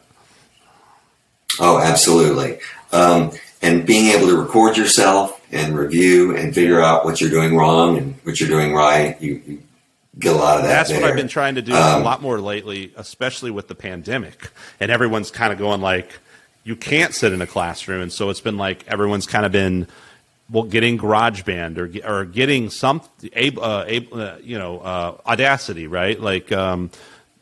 Oh, 1.61 1.79
absolutely. 1.79 2.59
Um, 2.93 3.31
and 3.61 3.87
being 3.87 4.07
able 4.15 4.27
to 4.29 4.37
record 4.37 4.77
yourself 4.77 5.41
and 5.53 5.77
review 5.77 6.37
and 6.37 6.55
figure 6.55 6.81
out 6.81 7.05
what 7.05 7.21
you're 7.21 7.31
doing 7.31 7.57
wrong 7.57 7.99
and 7.99 8.15
what 8.25 8.41
you're 8.41 8.49
doing 8.49 8.75
right, 8.75 9.21
you, 9.21 9.41
you 9.47 9.63
get 10.19 10.33
a 10.35 10.37
lot 10.37 10.57
of 10.57 10.63
that. 10.65 10.89
That's 10.89 10.93
what. 10.93 11.05
I've 11.05 11.17
been 11.17 11.29
trying 11.29 11.55
to 11.55 11.63
do 11.63 11.73
Um, 11.75 12.03
a 12.03 12.05
lot 12.05 12.23
more 12.23 12.41
lately, 12.41 12.93
especially 12.97 13.51
with 13.51 13.69
the 13.69 13.75
pandemic. 13.75 14.51
And 14.81 14.91
everyone's 14.91 15.31
kind 15.31 15.53
of 15.53 15.59
going 15.59 15.81
like, 15.81 16.19
you 16.65 16.77
can't 16.77 17.15
sit 17.15 17.33
in 17.33 17.43
a 17.43 17.47
classroom, 17.47 18.01
and 18.01 18.13
so 18.13 18.31
it's 18.31 18.41
been 18.41 18.57
like 18.57 18.87
everyone's 18.87 19.27
kind 19.27 19.45
of 19.45 19.53
been 19.53 19.89
well 20.51 20.65
getting 20.65 20.99
GarageBand 20.99 21.79
or 21.79 22.09
or 22.09 22.25
getting 22.25 22.71
some 22.71 23.03
uh, 23.35 23.59
uh, 23.61 24.37
you 24.43 24.59
know 24.59 24.79
uh, 24.81 25.17
Audacity, 25.27 25.87
right? 25.87 26.21
Like 26.21 26.53
um, 26.53 26.91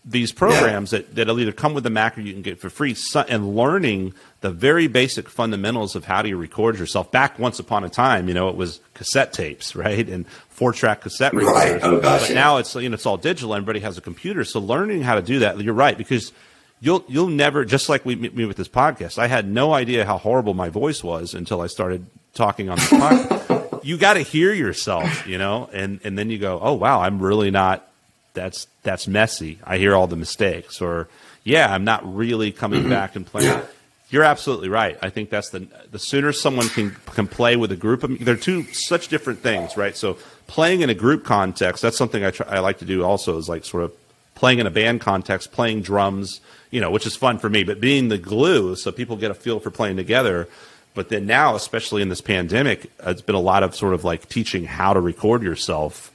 these 0.05 0.33
programs 0.33 0.93
yeah. 0.93 1.01
that, 1.01 1.15
that'll 1.15 1.41
either 1.41 1.53
come 1.53 1.75
with 1.75 1.85
the 1.85 1.91
Mac 1.91 2.17
or 2.17 2.23
you 2.23 2.33
can 2.33 2.43
get 2.43 2.61
for 2.61 2.71
free, 2.71 2.97
and 3.29 3.55
learning 3.55 4.15
the 4.41 4.51
very 4.51 4.87
basic 4.87 5.29
fundamentals 5.29 5.95
of 5.95 6.05
how 6.05 6.23
do 6.23 6.29
you 6.29 6.37
record 6.37 6.79
yourself. 6.79 7.11
Back 7.11 7.39
once 7.39 7.59
upon 7.59 7.85
a 7.85 7.89
time, 7.89 8.29
you 8.29 8.35
know, 8.35 8.49
it 8.49 8.57
was 8.57 8.81
cassette 8.95 9.33
tapes, 9.33 9.77
right, 9.77 10.09
and 10.09 10.27
four 10.49 10.73
track 10.73 11.03
cassette 11.03 11.35
recorders. 11.35 11.83
Right. 11.83 11.83
Oh 11.83 12.01
gosh. 12.01 12.23
But 12.23 12.29
yeah. 12.31 12.35
now 12.35 12.57
it's 12.59 12.75
you 12.75 12.89
know 12.89 12.95
it's 12.95 13.07
all 13.07 13.17
digital. 13.17 13.55
Everybody 13.55 13.81
has 13.81 13.99
a 13.99 14.03
computer, 14.03 14.45
so 14.45 14.61
learning 14.61 15.03
how 15.03 15.17
to 15.17 15.23
do 15.23 15.41
that. 15.41 15.61
You're 15.61 15.75
right 15.75 15.97
because 15.97 16.33
you'll 16.81 17.05
you'll 17.09 17.29
never 17.29 17.65
just 17.65 17.89
like 17.89 18.05
we 18.05 18.17
me 18.17 18.45
with 18.47 18.57
this 18.57 18.69
podcast. 18.69 19.19
I 19.19 19.27
had 19.27 19.49
no 19.49 19.73
idea 19.73 20.05
how 20.05 20.19
horrible 20.19 20.55
my 20.55 20.71
voice 20.71 21.05
was 21.05 21.35
until 21.35 21.61
I 21.61 21.67
started 21.67 22.07
talking 22.35 22.69
on 22.69 22.77
the 22.77 22.83
podcast. 22.85 23.85
you 23.85 23.97
got 23.97 24.15
to 24.15 24.21
hear 24.21 24.53
yourself, 24.53 25.27
you 25.27 25.39
know, 25.39 25.69
and 25.73 26.01
and 26.05 26.19
then 26.19 26.31
you 26.31 26.39
go, 26.39 26.59
oh 26.63 26.75
wow, 26.75 27.01
I'm 27.01 27.21
really 27.21 27.51
not. 27.51 27.87
That's 28.35 28.67
that's 28.83 29.09
messy. 29.09 29.59
I 29.65 29.79
hear 29.79 29.95
all 29.95 30.07
the 30.07 30.17
mistakes, 30.17 30.81
or 30.81 31.09
yeah, 31.45 31.73
I'm 31.73 31.85
not 31.85 32.15
really 32.15 32.53
coming 32.53 32.81
mm-hmm. 32.81 32.91
back 32.91 33.17
and 33.17 33.27
playing. 33.27 33.63
You're 34.11 34.25
absolutely 34.25 34.69
right. 34.69 34.99
I 35.01 35.09
think 35.09 35.31
that's 35.31 35.51
the 35.51 35.69
the 35.91 35.99
sooner 35.99 36.33
someone 36.33 36.69
can 36.69 36.91
can 37.07 37.29
play 37.29 37.57
with 37.57 37.71
a 37.73 37.77
group 37.77 38.03
of 38.03 38.19
they're 38.25 38.37
two 38.37 38.65
such 38.73 39.09
different 39.09 39.41
things, 39.41 39.77
right? 39.77 39.97
So 39.97 40.19
playing 40.47 40.81
in 40.81 40.91
a 40.91 40.95
group 40.95 41.25
context, 41.25 41.83
that's 41.83 41.97
something 41.97 42.25
I 42.25 42.33
try, 42.33 42.47
I 42.49 42.59
like 42.59 42.79
to 42.79 42.85
do 42.85 43.05
also 43.05 43.39
is 43.39 43.49
like 43.49 43.65
sort 43.65 43.85
of 43.85 43.93
playing 44.35 44.59
in 44.59 44.67
a 44.67 44.71
band 44.71 45.01
context, 45.01 45.53
playing 45.53 45.83
drums, 45.83 46.41
you 46.71 46.81
know, 46.81 46.91
which 46.91 47.07
is 47.07 47.15
fun 47.15 47.39
for 47.39 47.49
me, 47.49 47.63
but 47.63 47.81
being 47.81 48.09
the 48.09 48.19
glue 48.19 48.75
so 48.75 48.91
people 48.91 49.17
get 49.17 49.31
a 49.31 49.35
feel 49.35 49.61
for 49.61 49.71
playing 49.71 49.97
together. 49.97 50.49
But 50.95 51.09
then 51.09 51.27
now, 51.27 51.55
especially 51.55 52.03
in 52.03 52.09
this 52.09 52.21
pandemic, 52.21 52.91
it's 53.05 53.23
been 53.23 53.37
a 53.37 53.41
lot 53.41 53.63
of 53.63 53.75
sort 53.75 53.95
of 53.95 54.05
like 54.05 54.29
teaching 54.29 54.65
how 54.65 54.93
to 54.93 55.01
record 55.01 55.43
yourself 55.43 56.13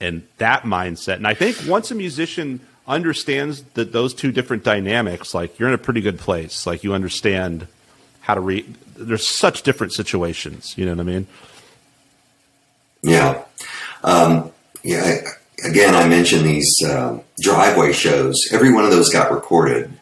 and 0.00 0.22
that 0.36 0.62
mindset. 0.62 1.16
And 1.16 1.26
I 1.26 1.34
think 1.34 1.56
once 1.66 1.90
a 1.90 1.94
musician 1.94 2.60
understands 2.88 3.62
that 3.74 3.92
those 3.92 4.14
two 4.14 4.32
different 4.32 4.64
dynamics, 4.64 5.34
like 5.34 5.58
you're 5.58 5.68
in 5.68 5.74
a 5.74 5.78
pretty 5.78 6.00
good 6.00 6.18
place. 6.18 6.66
Like 6.66 6.82
you 6.82 6.94
understand 6.94 7.66
how 8.20 8.34
to 8.34 8.40
read. 8.40 8.74
There's 8.96 9.26
such 9.26 9.62
different 9.62 9.92
situations. 9.92 10.76
You 10.76 10.86
know 10.86 10.92
what 10.92 11.00
I 11.00 11.04
mean? 11.04 11.26
Yeah. 13.02 13.44
Um, 14.02 14.52
yeah. 14.82 15.20
Again, 15.64 15.94
I 15.94 16.08
mentioned 16.08 16.44
these 16.44 16.74
uh, 16.84 17.18
driveway 17.40 17.92
shows. 17.92 18.36
Every 18.52 18.72
one 18.72 18.84
of 18.84 18.90
those 18.90 19.12
got 19.12 19.30
recorded. 19.30 19.92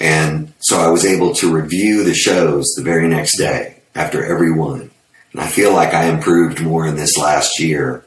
And 0.00 0.52
so 0.60 0.80
I 0.80 0.88
was 0.88 1.04
able 1.04 1.34
to 1.36 1.52
review 1.52 2.04
the 2.04 2.14
shows 2.14 2.72
the 2.74 2.82
very 2.82 3.06
next 3.06 3.36
day 3.36 3.76
after 3.94 4.24
every 4.24 4.50
one. 4.50 4.90
And 5.32 5.40
I 5.40 5.46
feel 5.46 5.72
like 5.72 5.94
I 5.94 6.06
improved 6.06 6.62
more 6.62 6.86
in 6.86 6.96
this 6.96 7.16
last 7.16 7.60
year 7.60 8.04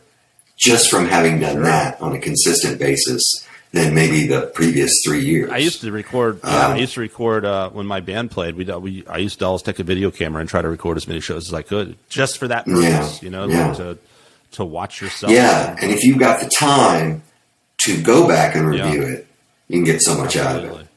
just 0.58 0.90
from 0.90 1.06
having 1.06 1.40
done 1.40 1.64
that 1.64 2.02
on 2.02 2.14
a 2.14 2.20
consistent 2.20 2.80
basis 2.80 3.22
than 3.72 3.94
maybe 3.94 4.28
the 4.28 4.52
previous 4.54 4.92
three 5.06 5.26
years. 5.26 5.50
I 5.52 5.58
used 5.58 5.82
to 5.82 5.92
record. 5.92 6.44
Um, 6.44 6.74
I 6.74 6.78
used 6.78 6.94
to 6.94 7.02
record 7.02 7.44
uh, 7.44 7.70
when 7.70 7.86
my 7.86 8.00
band 8.00 8.32
played. 8.32 8.56
We, 8.56 8.66
we 8.66 9.06
I 9.08 9.18
used 9.18 9.40
to 9.40 9.46
always 9.46 9.62
take 9.62 9.80
a 9.80 9.84
video 9.84 10.12
camera 10.12 10.42
and 10.42 10.50
try 10.50 10.62
to 10.62 10.70
record 10.70 10.98
as 10.98 11.08
many 11.08 11.20
shows 11.20 11.48
as 11.48 11.54
I 11.54 11.64
could, 11.64 11.98
just 12.08 12.38
for 12.38 12.48
that 12.48 12.66
purpose. 12.66 13.22
Yeah, 13.22 13.26
you 13.26 13.30
know, 13.32 13.48
yeah. 13.48 13.74
to 13.74 13.98
to 14.54 14.66
watch 14.66 15.02
yourself. 15.02 15.32
Yeah, 15.34 15.76
and 15.82 15.92
if 15.92 16.04
you've 16.04 16.20
got 16.20 16.40
the 16.40 16.50
time 16.50 17.24
to 17.80 18.02
go 18.02 18.28
back 18.28 18.56
and 18.56 18.68
review 18.68 19.02
yeah. 19.02 19.08
it, 19.16 19.28
you 19.68 19.78
can 19.78 19.84
get 19.84 20.02
so 20.02 20.18
much 20.18 20.38
Absolutely. 20.38 20.70
out 20.70 20.76
of 20.76 20.82
it. 20.82 20.88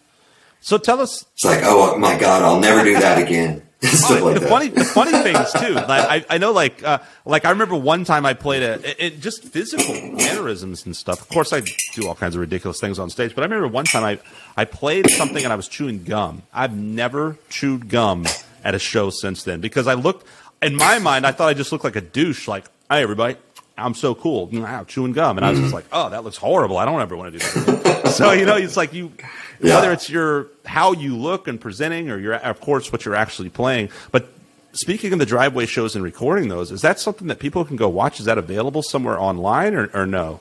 So 0.66 0.78
tell 0.78 1.00
us. 1.00 1.24
It's 1.34 1.44
like, 1.44 1.60
oh 1.62 1.96
my 1.96 2.18
god, 2.18 2.42
I'll 2.42 2.58
never 2.58 2.82
do 2.82 2.94
that 2.94 3.18
again. 3.18 3.62
Stuff 3.82 4.20
like 4.20 4.34
the 4.34 4.40
that. 4.40 4.48
funny, 4.48 4.68
the 4.68 4.84
funny 4.84 5.12
things 5.22 5.52
too. 5.52 5.74
Like 5.74 5.88
I, 5.88 6.24
I 6.28 6.38
know, 6.38 6.50
like, 6.50 6.82
uh, 6.82 6.98
like 7.24 7.44
I 7.44 7.50
remember 7.50 7.76
one 7.76 8.04
time 8.04 8.26
I 8.26 8.34
played 8.34 8.64
a, 8.64 8.90
it, 8.90 8.96
it, 8.98 9.20
just 9.20 9.44
physical 9.44 9.94
mannerisms 9.94 10.84
and 10.84 10.96
stuff. 10.96 11.20
Of 11.20 11.28
course, 11.28 11.52
I 11.52 11.62
do 11.94 12.08
all 12.08 12.16
kinds 12.16 12.34
of 12.34 12.40
ridiculous 12.40 12.80
things 12.80 12.98
on 12.98 13.10
stage. 13.10 13.32
But 13.32 13.42
I 13.42 13.44
remember 13.44 13.68
one 13.68 13.84
time 13.84 14.02
I, 14.02 14.18
I 14.56 14.64
played 14.64 15.08
something 15.08 15.44
and 15.44 15.52
I 15.52 15.56
was 15.56 15.68
chewing 15.68 16.02
gum. 16.02 16.42
I've 16.52 16.76
never 16.76 17.38
chewed 17.48 17.88
gum 17.88 18.26
at 18.64 18.74
a 18.74 18.80
show 18.80 19.10
since 19.10 19.44
then 19.44 19.60
because 19.60 19.86
I 19.86 19.94
looked 19.94 20.26
in 20.62 20.74
my 20.74 20.98
mind. 20.98 21.28
I 21.28 21.30
thought 21.30 21.48
I 21.48 21.54
just 21.54 21.70
looked 21.70 21.84
like 21.84 21.94
a 21.94 22.00
douche. 22.00 22.48
Like, 22.48 22.64
hey, 22.90 23.04
everybody, 23.04 23.36
I'm 23.78 23.94
so 23.94 24.16
cool, 24.16 24.46
wow, 24.46 24.82
chewing 24.82 25.12
gum, 25.12 25.38
and 25.38 25.46
I 25.46 25.50
was 25.50 25.60
just 25.60 25.72
like, 25.72 25.84
oh, 25.92 26.10
that 26.10 26.24
looks 26.24 26.38
horrible. 26.38 26.76
I 26.76 26.86
don't 26.86 27.00
ever 27.00 27.16
want 27.16 27.34
to 27.34 27.38
do 27.38 27.44
that. 27.44 27.95
so 28.10 28.32
you 28.32 28.46
know, 28.46 28.56
it's 28.56 28.76
like 28.76 28.92
you, 28.92 29.12
yeah. 29.60 29.76
whether 29.76 29.92
it's 29.92 30.08
your 30.10 30.48
how 30.64 30.92
you 30.92 31.16
look 31.16 31.48
and 31.48 31.60
presenting, 31.60 32.10
or 32.10 32.18
your 32.18 32.34
of 32.34 32.60
course 32.60 32.92
what 32.92 33.04
you're 33.04 33.16
actually 33.16 33.50
playing. 33.50 33.90
But 34.10 34.28
speaking 34.72 35.12
of 35.12 35.18
the 35.18 35.26
driveway 35.26 35.66
shows 35.66 35.94
and 35.94 36.04
recording 36.04 36.48
those, 36.48 36.70
is 36.70 36.82
that 36.82 37.00
something 37.00 37.28
that 37.28 37.38
people 37.38 37.64
can 37.64 37.76
go 37.76 37.88
watch? 37.88 38.20
Is 38.20 38.26
that 38.26 38.38
available 38.38 38.82
somewhere 38.82 39.18
online 39.20 39.74
or, 39.74 39.90
or 39.92 40.06
no? 40.06 40.40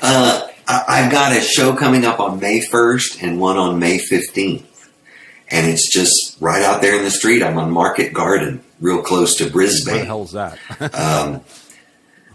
Uh, 0.00 0.48
I've 0.66 1.10
got 1.12 1.36
a 1.36 1.40
show 1.40 1.76
coming 1.76 2.04
up 2.04 2.18
on 2.18 2.40
May 2.40 2.60
1st 2.60 3.22
and 3.22 3.40
one 3.40 3.56
on 3.56 3.78
May 3.78 3.98
15th. 3.98 4.64
And 5.50 5.70
it's 5.70 5.92
just 5.92 6.38
right 6.40 6.62
out 6.62 6.80
there 6.80 6.96
in 6.96 7.04
the 7.04 7.10
street. 7.10 7.42
I'm 7.42 7.58
on 7.58 7.70
Market 7.70 8.12
Garden, 8.12 8.62
real 8.80 9.02
close 9.02 9.36
to 9.36 9.50
Brisbane. 9.50 9.94
Where 9.94 10.02
the 10.02 10.06
hell 10.06 10.22
is 10.22 10.32
that? 10.32 10.58
um, 10.80 11.42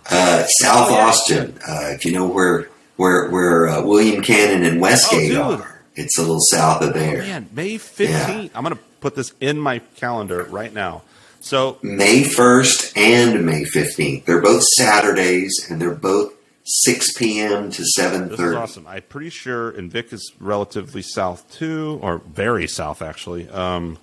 uh, 0.10 0.46
South 0.46 0.90
oh, 0.90 0.94
yeah, 0.94 1.06
Austin. 1.06 1.60
Uh, 1.68 1.90
if 1.94 2.06
you 2.06 2.12
know 2.12 2.28
where 2.28 2.70
where 2.98 3.30
where 3.30 3.68
uh, 3.68 3.82
William 3.84 4.22
Cannon 4.22 4.64
and 4.64 4.82
Westgate 4.82 5.36
oh, 5.36 5.54
are, 5.54 5.84
it's 5.96 6.18
a 6.18 6.22
little 6.22 6.42
south 6.42 6.82
of 6.82 6.94
there. 6.94 7.22
Oh, 7.22 7.26
man, 7.26 7.50
May 7.54 7.78
fifteenth. 7.78 8.52
Yeah. 8.52 8.58
I'm 8.58 8.64
going 8.64 8.76
to 8.76 8.82
put 9.00 9.16
this 9.16 9.34
in 9.40 9.58
my 9.58 9.80
calendar 9.96 10.44
right 10.44 10.74
now. 10.74 11.04
So 11.40 11.78
May 11.82 12.24
first 12.24 12.98
and 12.98 13.46
May 13.46 13.64
fifteenth. 13.64 14.26
They're 14.26 14.42
both 14.42 14.64
Saturdays, 14.64 15.68
and 15.70 15.82
they're 15.82 15.96
both 15.96 16.34
6 16.70 17.18
p.m. 17.18 17.72
to 17.72 17.84
7:30. 17.98 18.30
This 18.30 18.40
is 18.42 18.54
awesome. 18.54 18.88
I'm 18.88 19.02
pretty 19.04 19.30
sure, 19.30 19.70
and 19.70 19.90
Vic 19.90 20.12
is 20.12 20.34
relatively 20.38 21.02
south 21.02 21.50
too, 21.50 21.98
or 22.02 22.18
very 22.18 22.68
south 22.68 23.02
actually. 23.02 23.48
Um, 23.50 23.98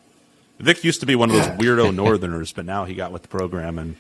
Vic 0.59 0.83
used 0.83 1.01
to 1.01 1.07
be 1.07 1.15
one 1.15 1.31
of 1.31 1.37
those 1.37 1.47
weirdo 1.59 1.95
Northerners, 1.95 2.53
but 2.53 2.65
now 2.65 2.87
he 2.87 2.95
got 2.95 3.13
with 3.13 3.23
the 3.23 3.29
program 3.29 3.79
and 3.79 3.97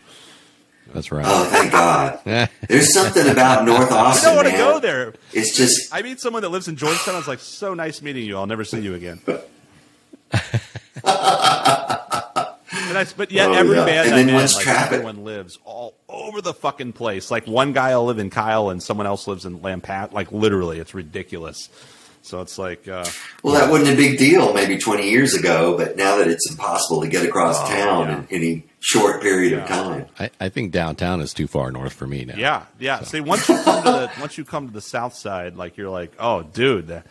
that's 0.92 1.10
right. 1.10 1.24
Oh, 1.26 1.44
thank 1.44 1.72
God. 1.72 2.20
There's 2.68 2.92
something 2.92 3.28
about 3.28 3.64
North 3.64 3.90
Austin. 3.90 4.30
I 4.30 4.34
don't 4.34 4.36
want 4.36 4.48
to 4.48 4.56
go 4.56 4.80
there. 4.80 5.14
It's 5.32 5.56
just. 5.56 5.92
I 5.92 6.02
meet 6.02 6.20
someone 6.20 6.42
that 6.42 6.50
lives 6.50 6.68
in 6.68 6.76
Georgetown. 6.76 7.14
I 7.14 7.18
was 7.18 7.28
like, 7.28 7.40
so 7.40 7.74
nice 7.74 8.02
meeting 8.02 8.24
you. 8.24 8.36
I'll 8.36 8.46
never 8.46 8.64
see 8.64 8.80
you 8.80 8.94
again. 8.94 9.20
but, 9.26 9.50
I, 11.02 13.06
but 13.16 13.32
yet, 13.32 13.48
oh, 13.48 13.54
every 13.54 13.76
yeah. 13.76 13.84
band 13.84 14.08
and 14.10 14.28
then 14.28 14.36
like, 14.36 14.50
traffic. 14.50 14.92
everyone 14.92 15.24
lives 15.24 15.58
all 15.64 15.94
over 16.08 16.40
the 16.40 16.54
fucking 16.54 16.92
place. 16.92 17.30
Like 17.30 17.46
one 17.46 17.72
guy 17.72 17.96
will 17.96 18.06
live 18.06 18.18
in 18.18 18.30
Kyle, 18.30 18.70
and 18.70 18.82
someone 18.82 19.06
else 19.06 19.26
lives 19.26 19.44
in 19.44 19.60
Lampat. 19.60 20.12
Like 20.12 20.32
literally, 20.32 20.78
it's 20.78 20.94
ridiculous. 20.94 21.68
So 22.22 22.40
it's 22.40 22.56
like, 22.56 22.88
uh, 22.88 23.04
well, 23.42 23.52
that 23.52 23.70
wasn't 23.70 23.90
a 23.90 23.96
big 23.96 24.16
deal 24.16 24.54
maybe 24.54 24.78
20 24.78 25.10
years 25.10 25.34
ago, 25.34 25.76
but 25.76 25.98
now 25.98 26.16
that 26.16 26.26
it's 26.26 26.50
impossible 26.50 27.02
to 27.02 27.08
get 27.08 27.26
across 27.26 27.60
oh, 27.60 27.68
town 27.68 28.06
yeah. 28.06 28.18
in 28.18 28.26
any 28.30 28.64
short 28.84 29.22
period 29.22 29.52
yeah. 29.52 29.62
of 29.62 29.68
time, 29.68 30.06
I, 30.18 30.30
I, 30.38 30.48
think 30.50 30.70
downtown 30.70 31.22
is 31.22 31.32
too 31.32 31.46
far 31.46 31.72
north 31.72 31.94
for 31.94 32.06
me 32.06 32.26
now. 32.26 32.34
Yeah, 32.36 32.66
yeah. 32.78 32.98
So. 32.98 33.04
See, 33.04 33.20
once 33.20 33.48
you 33.48 33.56
come 33.62 33.82
to 33.82 33.90
the 33.90 34.10
once 34.20 34.36
you 34.36 34.44
come 34.44 34.66
to 34.66 34.72
the 34.72 34.82
south 34.82 35.14
side, 35.14 35.56
like 35.56 35.76
you're 35.76 35.90
like, 35.90 36.12
oh, 36.18 36.42
dude. 36.42 37.02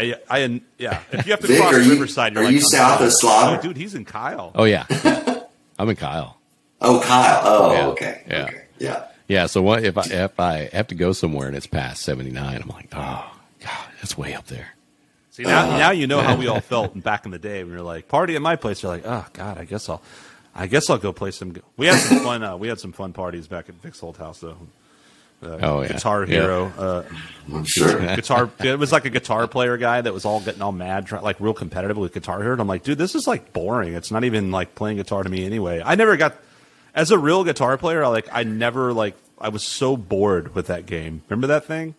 I, 0.00 0.14
I, 0.30 0.62
yeah. 0.78 1.00
If 1.10 1.26
you 1.26 1.32
have 1.32 1.40
to 1.40 1.48
Vic, 1.48 1.60
cross 1.60 1.84
you, 1.84 1.90
Riverside, 1.90 2.34
you're 2.34 2.42
are 2.42 2.46
like, 2.46 2.54
you 2.54 2.60
south 2.60 3.00
of 3.00 3.12
Slaughter? 3.12 3.58
Oh, 3.58 3.62
dude, 3.62 3.76
he's 3.76 3.96
in 3.96 4.04
Kyle. 4.04 4.52
Oh 4.54 4.62
yeah, 4.62 4.86
yeah. 4.88 5.40
I'm 5.78 5.88
in 5.88 5.96
Kyle. 5.96 6.38
Oh, 6.80 7.02
Kyle. 7.04 7.40
Oh, 7.42 7.72
yeah. 7.72 7.86
okay. 7.88 8.24
Yeah. 8.28 8.42
Okay. 8.44 8.64
Yeah. 8.78 9.06
Yeah. 9.26 9.46
So 9.46 9.60
what 9.60 9.82
if 9.82 9.98
I 9.98 10.04
if 10.04 10.38
I 10.38 10.70
have 10.72 10.86
to 10.88 10.94
go 10.94 11.12
somewhere 11.12 11.48
and 11.48 11.56
it's 11.56 11.66
past 11.66 12.02
79? 12.04 12.62
I'm 12.62 12.68
like, 12.68 12.90
oh 12.92 13.36
god, 13.60 13.86
that's 13.96 14.16
way 14.16 14.34
up 14.34 14.46
there. 14.46 14.68
See 15.32 15.42
now, 15.42 15.68
uh, 15.68 15.78
now 15.78 15.90
you 15.90 16.06
know 16.06 16.20
how 16.20 16.36
we 16.36 16.46
all 16.48 16.60
felt 16.60 17.02
back 17.02 17.24
in 17.24 17.32
the 17.32 17.38
day 17.38 17.64
when 17.64 17.72
you're 17.72 17.82
like 17.82 18.06
party 18.06 18.36
at 18.36 18.42
my 18.42 18.54
place. 18.54 18.84
You're 18.84 18.92
like, 18.92 19.04
oh 19.04 19.26
god, 19.32 19.58
I 19.58 19.64
guess 19.64 19.88
I'll, 19.88 20.00
I 20.58 20.66
guess 20.66 20.90
I'll 20.90 20.98
go 20.98 21.12
play 21.12 21.30
some. 21.30 21.54
We 21.76 21.86
had 21.86 21.98
some 21.98 22.18
fun. 22.18 22.42
Uh, 22.42 22.56
we 22.56 22.68
had 22.68 22.80
some 22.80 22.92
fun 22.92 23.12
parties 23.12 23.46
back 23.46 23.68
at 23.68 23.76
Vic's 23.76 24.02
old 24.02 24.16
house 24.16 24.40
though. 24.40 24.56
Uh, 25.40 25.58
oh 25.62 25.82
yeah, 25.82 25.92
Guitar 25.92 26.24
Hero. 26.26 26.72
Yeah. 26.76 27.58
Uh, 27.58 27.64
sure. 27.64 28.00
Guitar. 28.16 28.50
It 28.58 28.76
was 28.76 28.90
like 28.90 29.04
a 29.04 29.10
guitar 29.10 29.46
player 29.46 29.76
guy 29.76 30.00
that 30.00 30.12
was 30.12 30.24
all 30.24 30.40
getting 30.40 30.60
all 30.60 30.72
mad, 30.72 31.06
try, 31.06 31.20
like 31.20 31.38
real 31.38 31.54
competitive 31.54 31.96
with 31.96 32.12
Guitar 32.12 32.40
Hero. 32.40 32.52
And 32.52 32.60
I'm 32.60 32.66
like, 32.66 32.82
dude, 32.82 32.98
this 32.98 33.14
is 33.14 33.28
like 33.28 33.52
boring. 33.52 33.94
It's 33.94 34.10
not 34.10 34.24
even 34.24 34.50
like 34.50 34.74
playing 34.74 34.96
guitar 34.96 35.22
to 35.22 35.30
me 35.30 35.46
anyway. 35.46 35.80
I 35.84 35.94
never 35.94 36.16
got 36.16 36.34
as 36.92 37.12
a 37.12 37.18
real 37.18 37.44
guitar 37.44 37.78
player. 37.78 38.02
I 38.02 38.08
like 38.08 38.28
I 38.32 38.42
never 38.42 38.92
like 38.92 39.14
I 39.38 39.50
was 39.50 39.62
so 39.62 39.96
bored 39.96 40.56
with 40.56 40.66
that 40.66 40.86
game. 40.86 41.22
Remember 41.28 41.46
that 41.46 41.66
thing? 41.66 41.94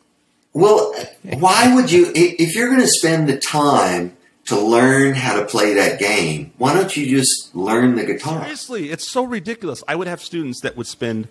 Well, 0.52 0.94
why 1.24 1.74
would 1.76 1.92
you, 1.92 2.12
if 2.16 2.56
you're 2.56 2.70
going 2.70 2.82
to 2.82 2.88
spend 2.88 3.30
the 3.30 3.38
time 3.38 4.18
to 4.46 4.60
learn 4.60 5.14
how 5.14 5.40
to 5.40 5.46
play 5.46 5.76
that 5.76 6.00
game, 6.00 6.52
why 6.58 6.74
don't 6.74 6.96
you 6.96 7.06
just 7.06 7.56
learn 7.56 7.96
the 7.96 8.06
guitar? 8.06 8.42
Seriously, 8.42 8.90
it's 8.90 9.10
so 9.10 9.24
ridiculous. 9.24 9.84
I 9.88 9.96
would 9.96 10.08
have 10.08 10.22
students 10.22 10.62
that 10.62 10.76
would 10.76 10.88
spend 10.88 11.28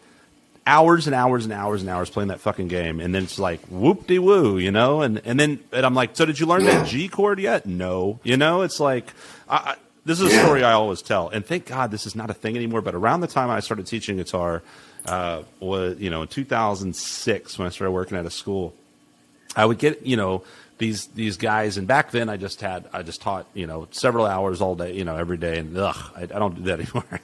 hours 0.67 1.07
and 1.07 1.15
hours 1.15 1.45
and 1.45 1.53
hours 1.53 1.81
and 1.81 1.91
hours 1.91 2.11
playing 2.11 2.29
that 2.29 2.41
fucking 2.41 2.69
game, 2.69 3.01
and 3.01 3.15
then 3.15 3.25
it's 3.25 3.39
like 3.39 3.61
whoop 3.67 4.07
de 4.07 4.19
woo, 4.19 4.59
you 4.59 4.71
know, 4.71 5.03
and 5.03 5.21
and 5.25 5.41
then 5.41 5.61
and 5.73 5.85
I'm 5.85 5.95
like, 5.95 6.17
so 6.17 6.27
did 6.27 6.39
you 6.39 6.47
learn 6.47 6.65
yeah. 6.65 6.79
that 6.79 6.89
G 6.89 7.09
chord 7.09 7.41
yet? 7.41 7.67
No, 7.67 8.21
you 8.23 8.37
know, 8.37 8.63
it's 8.63 8.81
like. 8.81 9.13
I, 9.49 9.77
this 10.05 10.21
is 10.21 10.33
a 10.33 10.35
yeah. 10.35 10.43
story 10.43 10.65
I 10.65 10.73
always 10.73 11.03
tell, 11.03 11.29
and 11.29 11.45
thank 11.45 11.67
God 11.67 11.91
this 11.91 12.07
is 12.07 12.17
not 12.17 12.31
a 12.31 12.35
thing 12.35 12.57
anymore. 12.57 12.81
But 12.81 12.95
around 12.95 13.21
the 13.21 13.27
time 13.27 13.51
I 13.51 13.61
started 13.61 13.87
teaching 13.87 14.17
guitar, 14.17 14.63
uh, 15.05 15.43
was 15.61 15.99
you 15.99 16.11
know 16.11 16.23
in 16.23 16.29
2006 16.29 17.59
when 17.59 17.67
I 17.67 17.71
started 17.71 17.93
working 17.93 18.17
at 18.17 18.25
a 18.25 18.31
school, 18.31 18.75
I 19.55 19.67
would 19.67 19.79
get 19.79 20.07
you 20.07 20.17
know 20.17 20.45
these 20.79 21.07
these 21.09 21.37
guys, 21.37 21.77
and 21.77 21.87
back 21.87 22.11
then 22.11 22.29
I 22.29 22.37
just 22.37 22.61
had 22.61 22.89
I 22.93 23.03
just 23.03 23.21
taught 23.21 23.47
you 23.55 23.67
know 23.67 23.89
several 23.91 24.27
hours 24.27 24.61
all 24.61 24.75
day, 24.75 24.95
you 24.95 25.05
know 25.05 25.17
every 25.17 25.37
day, 25.37 25.59
and 25.59 25.77
ugh, 25.77 25.97
I, 26.17 26.23
I 26.23 26.27
don't 26.27 26.57
do 26.57 26.63
that 26.63 26.81
anymore. 26.81 27.21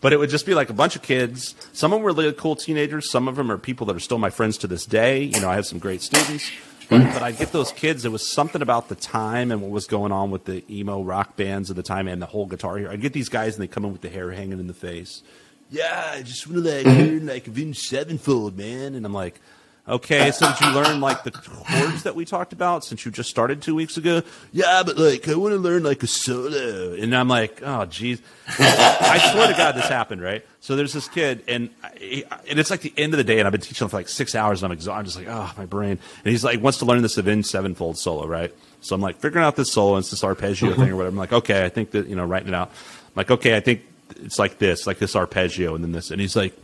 but 0.00 0.12
it 0.12 0.18
would 0.18 0.30
just 0.30 0.46
be 0.46 0.54
like 0.54 0.70
a 0.70 0.74
bunch 0.74 0.96
of 0.96 1.02
kids. 1.02 1.54
Some 1.72 1.92
of 1.92 1.98
them 1.98 2.04
were 2.04 2.12
really 2.12 2.32
cool 2.32 2.56
teenagers. 2.56 3.10
Some 3.10 3.28
of 3.28 3.36
them 3.36 3.50
are 3.50 3.58
people 3.58 3.86
that 3.86 3.96
are 3.96 4.00
still 4.00 4.18
my 4.18 4.30
friends 4.30 4.58
to 4.58 4.66
this 4.66 4.86
day. 4.86 5.22
You 5.22 5.40
know, 5.40 5.50
I 5.50 5.54
had 5.54 5.66
some 5.66 5.78
great 5.78 6.02
students. 6.02 6.50
But, 6.90 7.12
but 7.12 7.22
I 7.22 7.32
get 7.32 7.52
those 7.52 7.70
kids. 7.70 8.06
It 8.06 8.12
was 8.12 8.26
something 8.26 8.62
about 8.62 8.88
the 8.88 8.94
time 8.94 9.52
and 9.52 9.60
what 9.60 9.70
was 9.70 9.86
going 9.86 10.10
on 10.10 10.30
with 10.30 10.46
the 10.46 10.64
emo 10.74 11.02
rock 11.02 11.36
bands 11.36 11.68
of 11.68 11.76
the 11.76 11.82
time 11.82 12.08
and 12.08 12.20
the 12.22 12.26
whole 12.26 12.46
Guitar 12.46 12.78
Hero. 12.78 12.90
I 12.90 12.96
get 12.96 13.12
these 13.12 13.28
guys 13.28 13.54
and 13.54 13.62
they 13.62 13.66
come 13.66 13.84
in 13.84 13.92
with 13.92 14.00
the 14.00 14.08
hair 14.08 14.32
hanging 14.32 14.58
in 14.58 14.68
the 14.68 14.74
face. 14.74 15.22
Yeah, 15.70 16.12
I 16.14 16.22
just 16.22 16.46
want 16.46 16.64
to 16.64 16.70
like 16.70 16.86
learn 16.86 17.26
like 17.26 17.46
Avenged 17.46 17.80
Sevenfold, 17.80 18.56
man. 18.56 18.94
And 18.94 19.04
I'm 19.04 19.12
like, 19.12 19.38
Okay, 19.88 20.30
so 20.32 20.52
did 20.52 20.60
you 20.60 20.72
learn 20.72 21.00
like 21.00 21.24
the 21.24 21.30
chords 21.30 22.02
that 22.02 22.14
we 22.14 22.26
talked 22.26 22.52
about 22.52 22.84
since 22.84 23.06
you 23.06 23.10
just 23.10 23.30
started 23.30 23.62
two 23.62 23.74
weeks 23.74 23.96
ago? 23.96 24.20
Yeah, 24.52 24.82
but 24.84 24.98
like 24.98 25.26
I 25.28 25.34
want 25.34 25.52
to 25.52 25.58
learn 25.58 25.82
like 25.82 26.02
a 26.02 26.06
solo, 26.06 26.92
and 26.92 27.16
I'm 27.16 27.28
like, 27.28 27.62
oh 27.62 27.86
geez, 27.86 28.20
I 28.48 29.30
swear 29.32 29.46
to 29.48 29.54
God 29.54 29.76
this 29.76 29.88
happened, 29.88 30.20
right? 30.20 30.44
So 30.60 30.76
there's 30.76 30.92
this 30.92 31.08
kid, 31.08 31.42
and 31.48 31.70
I, 31.82 32.24
and 32.50 32.58
it's 32.58 32.70
like 32.70 32.82
the 32.82 32.92
end 32.98 33.14
of 33.14 33.16
the 33.16 33.24
day, 33.24 33.38
and 33.38 33.46
I've 33.46 33.52
been 33.52 33.62
teaching 33.62 33.82
him 33.82 33.88
for 33.88 33.96
like 33.96 34.10
six 34.10 34.34
hours, 34.34 34.62
and 34.62 34.70
I'm 34.70 34.76
exhausted. 34.76 34.98
I'm 34.98 35.04
just 35.06 35.16
like, 35.16 35.28
oh 35.28 35.54
my 35.56 35.64
brain, 35.64 35.92
and 35.92 36.30
he's 36.30 36.44
like 36.44 36.60
wants 36.60 36.78
to 36.80 36.84
learn 36.84 37.00
this 37.00 37.16
Avenged 37.16 37.48
Sevenfold 37.48 37.96
solo, 37.96 38.26
right? 38.26 38.54
So 38.82 38.94
I'm 38.94 39.00
like 39.00 39.16
figuring 39.20 39.46
out 39.46 39.56
this 39.56 39.72
solo, 39.72 39.94
and 39.94 40.02
it's 40.02 40.10
this 40.10 40.22
arpeggio 40.22 40.74
thing 40.74 40.90
or 40.90 40.96
whatever. 40.96 41.14
I'm 41.14 41.16
like, 41.16 41.32
okay, 41.32 41.64
I 41.64 41.70
think 41.70 41.92
that 41.92 42.08
you 42.08 42.16
know, 42.16 42.26
writing 42.26 42.48
it 42.48 42.54
out. 42.54 42.68
I'm 42.68 43.12
like, 43.14 43.30
okay, 43.30 43.56
I 43.56 43.60
think 43.60 43.86
it's 44.16 44.38
like 44.38 44.58
this, 44.58 44.86
like 44.86 44.98
this 44.98 45.16
arpeggio, 45.16 45.74
and 45.74 45.82
then 45.82 45.92
this, 45.92 46.10
and 46.10 46.20
he's 46.20 46.36
like 46.36 46.54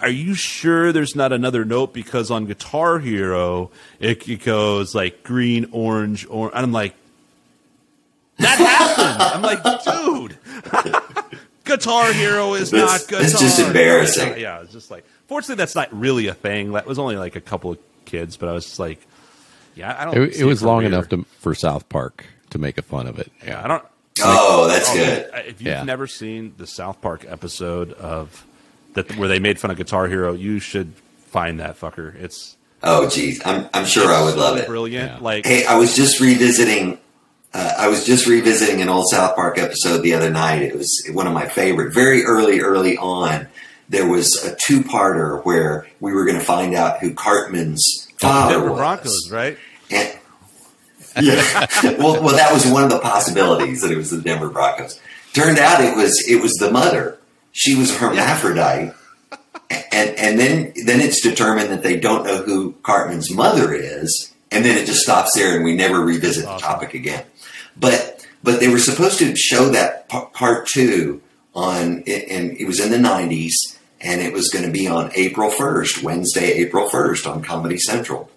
are 0.00 0.08
you 0.10 0.34
sure 0.34 0.92
there's 0.92 1.14
not 1.16 1.32
another 1.32 1.64
note? 1.64 1.92
Because 1.92 2.30
on 2.30 2.46
Guitar 2.46 2.98
Hero, 2.98 3.70
it, 3.98 4.28
it 4.28 4.44
goes 4.44 4.94
like 4.94 5.22
green, 5.22 5.68
orange, 5.72 6.26
orange. 6.28 6.54
And 6.54 6.64
I'm 6.66 6.72
like, 6.72 6.94
that 8.38 8.58
happened. 8.58 9.22
I'm 9.22 9.42
like, 9.42 9.62
dude, 9.84 10.38
Guitar 11.64 12.12
Hero 12.12 12.54
is 12.54 12.70
That's- 12.70 13.02
not 13.02 13.08
Guitar. 13.08 13.22
that's 13.22 13.40
just 13.40 13.58
embarrassing. 13.58 14.38
Yeah, 14.40 14.62
it's 14.62 14.72
just 14.72 14.90
like, 14.90 15.04
fortunately, 15.28 15.56
that's 15.56 15.74
not 15.74 15.92
really 15.98 16.26
a 16.28 16.34
thing. 16.34 16.72
That 16.72 16.86
was 16.86 16.98
only 16.98 17.16
like 17.16 17.36
a 17.36 17.40
couple 17.40 17.72
of 17.72 17.78
kids, 18.06 18.36
but 18.36 18.48
I 18.48 18.52
was 18.52 18.64
just 18.64 18.78
like, 18.78 19.06
yeah, 19.74 19.94
I 19.98 20.04
don't. 20.06 20.16
It, 20.16 20.36
it 20.40 20.44
was 20.44 20.62
long 20.62 20.78
later. 20.82 20.94
enough 20.94 21.08
to, 21.10 21.24
for 21.40 21.54
South 21.54 21.88
Park 21.88 22.24
to 22.50 22.58
make 22.58 22.78
a 22.78 22.82
fun 22.82 23.06
of 23.06 23.18
it. 23.18 23.30
Yeah, 23.46 23.62
I 23.62 23.68
don't. 23.68 23.84
Oh, 24.22 24.66
that's 24.68 24.90
Oh, 24.90 24.94
good. 24.94 25.30
If 25.46 25.60
you've 25.62 25.68
Yeah. 25.72 25.82
never 25.84 26.06
seen 26.06 26.54
the 26.56 26.66
South 26.66 27.00
Park 27.00 27.24
episode 27.28 27.92
of 27.92 28.44
that 28.94 29.16
where 29.16 29.28
they 29.28 29.38
made 29.38 29.58
fun 29.58 29.70
of 29.70 29.76
Guitar 29.76 30.08
Hero, 30.08 30.32
you 30.32 30.58
should 30.58 30.92
find 31.26 31.60
that 31.60 31.78
fucker. 31.78 32.14
It's 32.14 32.56
Oh, 32.82 33.08
geez, 33.08 33.44
I'm 33.44 33.68
I'm 33.74 33.84
sure 33.84 34.10
I 34.12 34.22
would 34.24 34.34
so 34.34 34.40
love 34.40 34.56
it. 34.56 34.66
Brilliant. 34.66 35.12
Yeah. 35.12 35.18
Like 35.20 35.46
Hey, 35.46 35.66
I 35.66 35.76
was 35.76 35.94
just 35.94 36.20
revisiting. 36.20 36.98
Uh, 37.52 37.74
I 37.78 37.88
was 37.88 38.06
just 38.06 38.26
revisiting 38.26 38.80
an 38.80 38.88
old 38.88 39.08
South 39.10 39.34
Park 39.34 39.58
episode 39.58 40.02
the 40.02 40.14
other 40.14 40.30
night. 40.30 40.62
It 40.62 40.76
was 40.76 40.88
one 41.12 41.26
of 41.26 41.32
my 41.32 41.48
favorite. 41.48 41.92
Very 41.92 42.24
early, 42.24 42.60
early 42.60 42.96
on, 42.96 43.48
there 43.88 44.06
was 44.06 44.32
a 44.44 44.54
two-parter 44.54 45.44
where 45.44 45.88
we 45.98 46.12
were 46.12 46.24
going 46.24 46.38
to 46.38 46.44
find 46.44 46.76
out 46.76 47.00
who 47.00 47.12
Cartman's 47.12 48.06
father 48.20 48.54
Denver 48.54 48.70
was. 48.70 48.78
Broncos, 48.78 49.30
right? 49.32 49.58
And, 49.90 50.16
yeah. 51.20 51.66
well, 51.98 52.22
well, 52.22 52.36
that 52.36 52.52
was 52.52 52.64
one 52.66 52.84
of 52.84 52.90
the 52.90 53.00
possibilities 53.00 53.82
that 53.82 53.90
it 53.90 53.96
was 53.96 54.10
the 54.10 54.22
Denver 54.22 54.48
Broncos. 54.48 55.00
Turned 55.32 55.58
out 55.58 55.80
it 55.80 55.96
was 55.96 56.24
it 56.28 56.40
was 56.40 56.52
the 56.54 56.70
mother. 56.70 57.18
She 57.52 57.74
was 57.76 57.90
a 57.90 57.98
hermaphrodite, 57.98 58.92
and 59.70 60.10
and 60.18 60.38
then 60.38 60.72
then 60.84 61.00
it's 61.00 61.20
determined 61.20 61.70
that 61.70 61.82
they 61.82 61.98
don't 61.98 62.24
know 62.24 62.42
who 62.42 62.72
Cartman's 62.82 63.32
mother 63.32 63.72
is, 63.74 64.32
and 64.50 64.64
then 64.64 64.76
it 64.76 64.86
just 64.86 65.00
stops 65.00 65.30
there, 65.34 65.56
and 65.56 65.64
we 65.64 65.74
never 65.74 66.00
revisit 66.00 66.44
the 66.44 66.58
topic 66.58 66.94
again. 66.94 67.24
But 67.76 68.26
but 68.42 68.60
they 68.60 68.68
were 68.68 68.78
supposed 68.78 69.18
to 69.18 69.36
show 69.36 69.68
that 69.70 70.08
part 70.08 70.66
two 70.66 71.20
on, 71.54 72.04
and 72.06 72.06
it 72.56 72.66
was 72.66 72.80
in 72.80 72.90
the 72.90 73.08
'90s, 73.08 73.52
and 74.00 74.20
it 74.20 74.32
was 74.32 74.48
going 74.48 74.64
to 74.64 74.70
be 74.70 74.86
on 74.86 75.10
April 75.14 75.50
1st, 75.50 76.02
Wednesday, 76.02 76.52
April 76.52 76.88
1st, 76.88 77.30
on 77.30 77.42
Comedy 77.42 77.76
Central. 77.78 78.30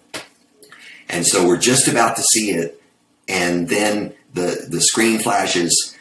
And 1.08 1.26
so 1.26 1.46
we're 1.46 1.58
just 1.58 1.88
about 1.88 2.16
to 2.16 2.22
see 2.22 2.50
it, 2.50 2.80
and 3.28 3.68
then 3.68 4.14
the 4.32 4.66
the 4.68 4.80
screen 4.80 5.20
flashes. 5.20 5.96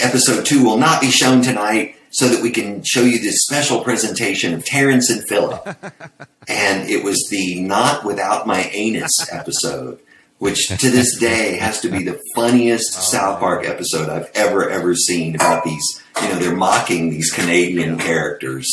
Episode 0.00 0.46
two 0.46 0.64
will 0.64 0.78
not 0.78 1.02
be 1.02 1.10
shown 1.10 1.42
tonight, 1.42 1.96
so 2.16 2.28
that 2.28 2.42
we 2.42 2.50
can 2.50 2.82
show 2.82 3.02
you 3.02 3.18
this 3.18 3.44
special 3.44 3.82
presentation 3.84 4.54
of 4.54 4.64
Terrance 4.64 5.10
and 5.10 5.22
Phillip. 5.28 5.66
and 6.48 6.88
it 6.88 7.04
was 7.04 7.26
the 7.30 7.60
"Not 7.60 8.04
Without 8.04 8.46
My 8.46 8.62
Anus" 8.72 9.12
episode, 9.30 9.98
which 10.38 10.68
to 10.68 10.90
this 10.90 11.18
day 11.18 11.56
has 11.58 11.80
to 11.82 11.90
be 11.90 12.02
the 12.04 12.18
funniest 12.34 12.92
South 12.94 13.38
Park 13.38 13.66
episode 13.66 14.08
I've 14.08 14.30
ever 14.34 14.68
ever 14.70 14.94
seen. 14.94 15.34
About 15.34 15.62
these, 15.64 15.84
you 16.22 16.28
know, 16.28 16.38
they're 16.38 16.56
mocking 16.56 17.10
these 17.10 17.30
Canadian 17.30 17.98
characters, 17.98 18.66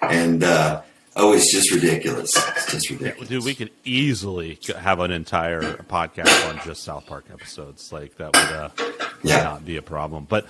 and 0.00 0.42
uh, 0.42 0.80
oh, 1.16 1.34
it's 1.34 1.52
just 1.52 1.70
ridiculous. 1.74 2.30
It's 2.56 2.72
just 2.72 2.88
ridiculous. 2.90 3.28
Dude, 3.28 3.44
we 3.44 3.54
could 3.54 3.72
easily 3.84 4.58
have 4.78 5.00
an 5.00 5.10
entire 5.10 5.60
podcast 5.84 6.48
on 6.48 6.64
just 6.64 6.82
South 6.82 7.04
Park 7.06 7.26
episodes. 7.30 7.92
Like 7.92 8.16
that 8.16 8.26
would 8.34 8.36
uh, 8.36 8.92
Yeah. 9.22 9.42
not 9.42 9.66
be 9.66 9.76
a 9.76 9.82
problem. 9.82 10.24
But 10.28 10.46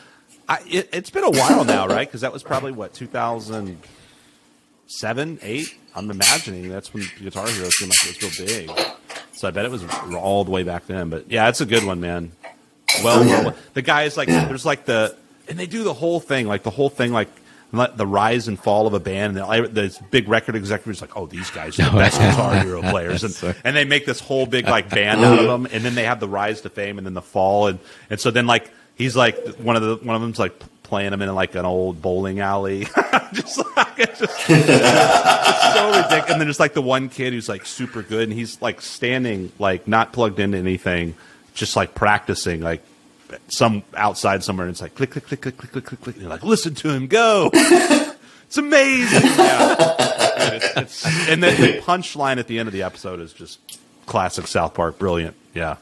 I, 0.48 0.58
it, 0.68 0.88
it's 0.92 1.10
been 1.10 1.24
a 1.24 1.30
while 1.30 1.64
now, 1.64 1.86
right? 1.88 2.06
Because 2.06 2.20
that 2.20 2.32
was 2.32 2.42
probably 2.42 2.72
what 2.72 2.92
2007, 2.94 5.38
eight. 5.42 5.74
I'm 5.94 6.10
imagining 6.10 6.68
that's 6.68 6.92
when 6.94 7.04
Guitar 7.18 7.46
Hero 7.48 7.68
seemed 7.70 7.90
like 7.90 8.16
it 8.16 8.22
was 8.22 8.40
real 8.40 8.66
big. 8.66 8.70
So 9.32 9.48
I 9.48 9.50
bet 9.50 9.64
it 9.64 9.70
was 9.70 9.84
all 10.14 10.44
the 10.44 10.50
way 10.50 10.62
back 10.62 10.86
then. 10.86 11.10
But 11.10 11.30
yeah, 11.30 11.48
it's 11.48 11.60
a 11.60 11.66
good 11.66 11.84
one, 11.84 12.00
man. 12.00 12.32
Well, 13.02 13.20
Oh, 13.20 13.24
yeah. 13.24 13.42
well, 13.44 13.56
the 13.74 13.82
guy 13.82 14.04
is 14.04 14.16
like, 14.16 14.28
Yeah. 14.28 14.46
there's 14.46 14.64
like 14.66 14.84
the, 14.84 15.16
and 15.48 15.58
they 15.58 15.66
do 15.66 15.82
the 15.84 15.94
whole 15.94 16.20
thing, 16.20 16.46
like 16.46 16.62
the 16.62 16.70
whole 16.70 16.88
thing, 16.90 17.12
like 17.12 17.28
the 17.72 18.06
rise 18.06 18.46
and 18.48 18.58
fall 18.58 18.86
of 18.86 18.94
a 18.94 19.00
band. 19.00 19.36
And 19.36 19.64
the, 19.64 19.68
this 19.68 19.98
big 20.10 20.28
record 20.28 20.54
executives 20.54 21.00
like, 21.00 21.16
oh, 21.16 21.26
these 21.26 21.50
guys 21.50 21.78
are 21.80 21.90
the 21.90 21.96
best 21.98 22.18
Guitar 22.20 22.58
Hero 22.60 22.80
players, 22.82 23.24
and, 23.24 23.56
and 23.64 23.76
they 23.76 23.84
make 23.84 24.06
this 24.06 24.20
whole 24.20 24.46
big 24.46 24.66
like 24.66 24.88
band 24.88 25.24
out 25.24 25.38
of 25.40 25.44
them, 25.46 25.66
and 25.72 25.84
then 25.84 25.94
they 25.94 26.04
have 26.04 26.20
the 26.20 26.28
rise 26.28 26.60
to 26.62 26.68
fame, 26.70 26.98
and 26.98 27.06
then 27.06 27.14
the 27.14 27.22
fall, 27.22 27.66
and 27.66 27.78
and 28.10 28.20
so 28.20 28.30
then 28.30 28.46
like 28.46 28.70
he's 28.96 29.14
like 29.14 29.36
one 29.56 29.76
of 29.76 29.82
the 29.82 29.96
one 30.04 30.16
of 30.16 30.22
them's 30.22 30.38
like 30.38 30.58
playing 30.82 31.10
them 31.10 31.20
in 31.22 31.34
like 31.34 31.54
an 31.54 31.64
old 31.64 32.00
bowling 32.00 32.40
alley, 32.40 32.84
just 33.32 33.58
like 33.76 33.98
it's 33.98 34.18
just 34.18 34.50
it's 34.50 35.74
so 35.74 35.88
ridiculous. 35.88 36.30
And 36.30 36.40
then 36.40 36.46
there's 36.46 36.60
like 36.60 36.74
the 36.74 36.82
one 36.82 37.08
kid 37.08 37.32
who's 37.32 37.48
like 37.48 37.66
super 37.66 38.02
good, 38.02 38.28
and 38.28 38.32
he's 38.32 38.60
like 38.60 38.80
standing 38.80 39.52
like 39.58 39.86
not 39.86 40.12
plugged 40.12 40.40
into 40.40 40.58
anything, 40.58 41.14
just 41.54 41.76
like 41.76 41.94
practicing 41.94 42.60
like 42.60 42.82
some 43.48 43.82
outside 43.94 44.42
somewhere, 44.42 44.66
and 44.66 44.72
it's 44.74 44.82
like 44.82 44.94
click 44.94 45.10
click 45.10 45.26
click 45.26 45.40
click 45.40 45.56
click 45.56 45.72
click 45.72 45.84
click 45.84 46.00
click. 46.00 46.16
And 46.16 46.22
you're 46.22 46.30
like, 46.30 46.42
listen 46.42 46.74
to 46.76 46.90
him 46.90 47.06
go. 47.06 47.50
it's 47.54 48.56
amazing. 48.56 49.22
Yeah. 49.22 49.94
It's, 50.38 50.76
it's, 50.76 51.28
and 51.28 51.42
then 51.42 51.60
the 51.60 51.80
punchline 51.80 52.38
at 52.38 52.46
the 52.46 52.58
end 52.58 52.68
of 52.68 52.72
the 52.72 52.82
episode 52.84 53.20
is 53.20 53.32
just 53.32 53.58
classic 54.06 54.46
South 54.46 54.74
Park, 54.74 54.98
brilliant. 54.98 55.34
Yeah, 55.54 55.76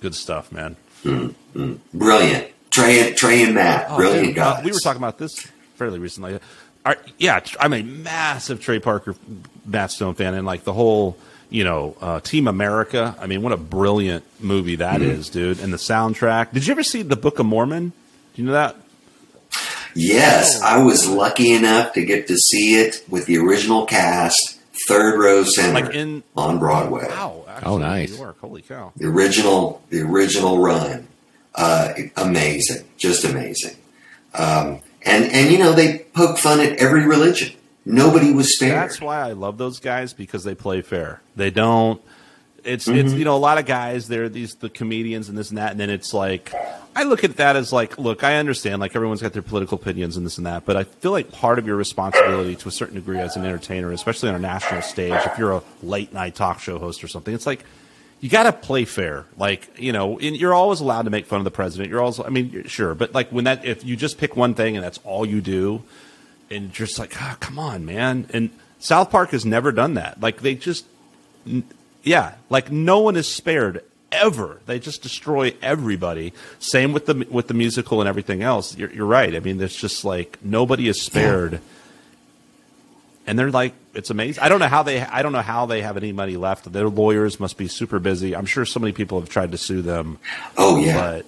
good 0.00 0.14
stuff, 0.14 0.50
man. 0.50 0.76
Brilliant. 1.04 2.48
Trey, 2.70 3.12
Trey 3.14 3.42
and 3.44 3.54
Matt, 3.54 3.86
Oh, 3.90 3.96
brilliant 3.96 4.28
dude, 4.28 4.38
uh, 4.38 4.54
guys. 4.54 4.64
we 4.64 4.72
were 4.72 4.78
talking 4.80 5.00
about 5.00 5.18
this 5.18 5.38
fairly 5.76 5.98
recently. 6.00 6.40
Our, 6.84 6.96
yeah, 7.18 7.40
I'm 7.60 7.72
a 7.72 7.82
massive 7.82 8.60
Trey 8.60 8.78
Parker 8.80 9.14
Matt 9.64 9.90
Stone 9.92 10.14
fan, 10.14 10.34
and 10.34 10.44
like 10.44 10.64
the 10.64 10.72
whole, 10.72 11.16
you 11.50 11.62
know, 11.64 11.96
uh, 12.00 12.20
Team 12.20 12.48
America. 12.48 13.14
I 13.20 13.26
mean, 13.26 13.42
what 13.42 13.52
a 13.52 13.56
brilliant 13.56 14.24
movie 14.40 14.76
that 14.76 15.00
is, 15.02 15.28
dude! 15.30 15.60
And 15.60 15.72
the 15.72 15.76
soundtrack. 15.78 16.52
Did 16.52 16.66
you 16.66 16.72
ever 16.72 16.82
see 16.82 17.02
The 17.02 17.16
Book 17.16 17.38
of 17.38 17.46
Mormon? 17.46 17.90
Do 18.34 18.42
you 18.42 18.46
know 18.46 18.52
that? 18.54 18.76
Yes, 19.94 20.60
I 20.60 20.82
was 20.82 21.08
lucky 21.08 21.52
enough 21.52 21.92
to 21.92 22.04
get 22.04 22.26
to 22.26 22.36
see 22.36 22.74
it 22.80 23.04
with 23.08 23.26
the 23.26 23.38
original 23.38 23.86
cast, 23.86 24.58
third 24.88 25.16
row 25.20 25.44
center 25.44 25.72
Like 25.84 25.94
in 25.94 26.24
on 26.36 26.58
Broadway. 26.58 27.06
wow, 27.08 27.43
actually, 27.54 27.72
Oh, 27.72 27.76
in 27.76 27.82
nice. 27.82 28.10
New 28.10 28.16
York. 28.18 28.38
Holy 28.40 28.62
cow! 28.62 28.92
The 28.96 29.06
original, 29.06 29.82
the 29.90 30.00
original 30.02 30.58
run, 30.58 31.06
uh, 31.54 31.92
amazing, 32.16 32.84
just 32.96 33.24
amazing. 33.24 33.76
Um, 34.34 34.80
and 35.02 35.24
and 35.26 35.50
you 35.50 35.58
know 35.58 35.72
they 35.72 35.98
poke 36.14 36.38
fun 36.38 36.60
at 36.60 36.76
every 36.78 37.06
religion. 37.06 37.56
Nobody 37.84 38.32
was 38.32 38.54
spared. 38.56 38.76
That's 38.88 39.00
why 39.00 39.20
I 39.20 39.32
love 39.32 39.58
those 39.58 39.78
guys 39.78 40.12
because 40.14 40.44
they 40.44 40.54
play 40.54 40.80
fair. 40.82 41.20
They 41.36 41.50
don't. 41.50 42.00
It's 42.64 42.86
Mm-hmm. 42.86 42.98
it's 42.98 43.12
you 43.12 43.24
know 43.24 43.36
a 43.36 43.38
lot 43.38 43.58
of 43.58 43.66
guys 43.66 44.08
they're 44.08 44.28
these 44.28 44.54
the 44.54 44.68
comedians 44.70 45.28
and 45.28 45.36
this 45.36 45.50
and 45.50 45.58
that 45.58 45.72
and 45.72 45.80
then 45.80 45.90
it's 45.90 46.14
like 46.14 46.52
I 46.96 47.02
look 47.04 47.22
at 47.24 47.36
that 47.36 47.56
as 47.56 47.72
like 47.72 47.98
look 47.98 48.24
I 48.24 48.36
understand 48.36 48.80
like 48.80 48.96
everyone's 48.96 49.20
got 49.22 49.32
their 49.32 49.42
political 49.42 49.78
opinions 49.78 50.16
and 50.16 50.24
this 50.24 50.38
and 50.38 50.46
that 50.46 50.64
but 50.64 50.76
I 50.76 50.84
feel 50.84 51.10
like 51.12 51.30
part 51.30 51.58
of 51.58 51.66
your 51.66 51.76
responsibility 51.76 52.56
to 52.56 52.68
a 52.68 52.72
certain 52.72 52.94
degree 52.94 53.18
as 53.18 53.36
an 53.36 53.44
entertainer 53.44 53.92
especially 53.92 54.30
on 54.30 54.34
a 54.34 54.38
national 54.38 54.82
stage 54.82 55.12
if 55.12 55.36
you're 55.38 55.52
a 55.52 55.62
late 55.82 56.12
night 56.12 56.34
talk 56.34 56.58
show 56.60 56.78
host 56.78 57.04
or 57.04 57.08
something 57.08 57.34
it's 57.34 57.46
like 57.46 57.64
you 58.20 58.30
got 58.30 58.44
to 58.44 58.52
play 58.52 58.84
fair 58.86 59.26
like 59.36 59.68
you 59.78 59.92
know 59.92 60.18
and 60.18 60.34
you're 60.36 60.54
always 60.54 60.80
allowed 60.80 61.02
to 61.02 61.10
make 61.10 61.26
fun 61.26 61.38
of 61.40 61.44
the 61.44 61.50
president 61.50 61.90
you're 61.90 62.00
also 62.00 62.24
I 62.24 62.30
mean 62.30 62.64
sure 62.66 62.94
but 62.94 63.12
like 63.12 63.30
when 63.30 63.44
that 63.44 63.64
if 63.64 63.84
you 63.84 63.96
just 63.96 64.16
pick 64.18 64.36
one 64.36 64.54
thing 64.54 64.76
and 64.76 64.84
that's 64.84 65.00
all 65.04 65.26
you 65.26 65.40
do 65.42 65.82
and 66.50 66.72
just 66.72 66.98
like, 66.98 67.20
ah, 67.20 67.36
come 67.40 67.58
on, 67.58 67.86
man. 67.86 68.26
And 68.32 68.50
South 68.78 69.10
Park 69.10 69.30
has 69.30 69.46
never 69.46 69.72
done 69.72 69.94
that. 69.94 70.20
Like 70.20 70.42
they 70.42 70.54
just, 70.54 70.84
Yeah, 72.04 72.34
like 72.50 72.70
no 72.70 73.00
one 73.00 73.16
is 73.16 73.26
spared 73.26 73.82
ever. 74.12 74.60
They 74.66 74.78
just 74.78 75.02
destroy 75.02 75.54
everybody. 75.60 76.32
Same 76.58 76.92
with 76.92 77.06
the 77.06 77.26
with 77.30 77.48
the 77.48 77.54
musical 77.54 78.00
and 78.00 78.08
everything 78.08 78.42
else. 78.42 78.76
You're, 78.76 78.92
you're 78.92 79.06
right. 79.06 79.34
I 79.34 79.40
mean, 79.40 79.60
it's 79.60 79.74
just 79.74 80.04
like 80.04 80.38
nobody 80.42 80.88
is 80.88 81.00
spared. 81.00 81.60
And 83.26 83.38
they're 83.38 83.50
like, 83.50 83.72
it's 83.94 84.10
amazing. 84.10 84.42
I 84.42 84.50
don't 84.50 84.60
know 84.60 84.68
how 84.68 84.82
they. 84.82 85.00
I 85.00 85.22
don't 85.22 85.32
know 85.32 85.40
how 85.40 85.64
they 85.64 85.80
have 85.80 85.96
any 85.96 86.12
money 86.12 86.36
left. 86.36 86.70
Their 86.70 86.88
lawyers 86.88 87.40
must 87.40 87.56
be 87.56 87.68
super 87.68 87.98
busy. 87.98 88.36
I'm 88.36 88.44
sure 88.44 88.66
so 88.66 88.80
many 88.80 88.92
people 88.92 89.18
have 89.18 89.30
tried 89.30 89.52
to 89.52 89.58
sue 89.58 89.80
them. 89.82 90.18
Oh 90.58 90.78
yeah. 90.78 91.00
But 91.00 91.26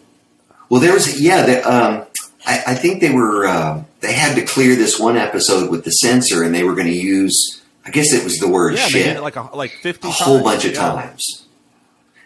Well, 0.68 0.80
there 0.82 0.92
was 0.92 1.20
yeah. 1.20 1.46
The, 1.46 1.62
um, 1.62 2.06
I, 2.46 2.62
I 2.68 2.74
think 2.74 3.00
they 3.00 3.12
were 3.12 3.46
uh, 3.46 3.82
they 4.00 4.12
had 4.12 4.34
to 4.34 4.44
clear 4.44 4.76
this 4.76 5.00
one 5.00 5.16
episode 5.16 5.70
with 5.70 5.84
the 5.84 5.90
censor, 5.90 6.42
and 6.42 6.54
they 6.54 6.64
were 6.64 6.74
going 6.74 6.88
to 6.88 6.92
use. 6.98 7.62
I 7.86 7.90
guess 7.90 8.12
it 8.12 8.24
was 8.24 8.38
the 8.38 8.48
word 8.48 8.74
yeah, 8.74 8.86
shit 8.88 9.22
like 9.22 9.36
a, 9.36 9.42
like 9.54 9.70
50 9.70 10.08
a 10.08 10.10
whole 10.10 10.34
times. 10.38 10.44
bunch 10.44 10.64
of 10.64 10.72
Yeah. 10.72 10.80
times. 10.80 11.46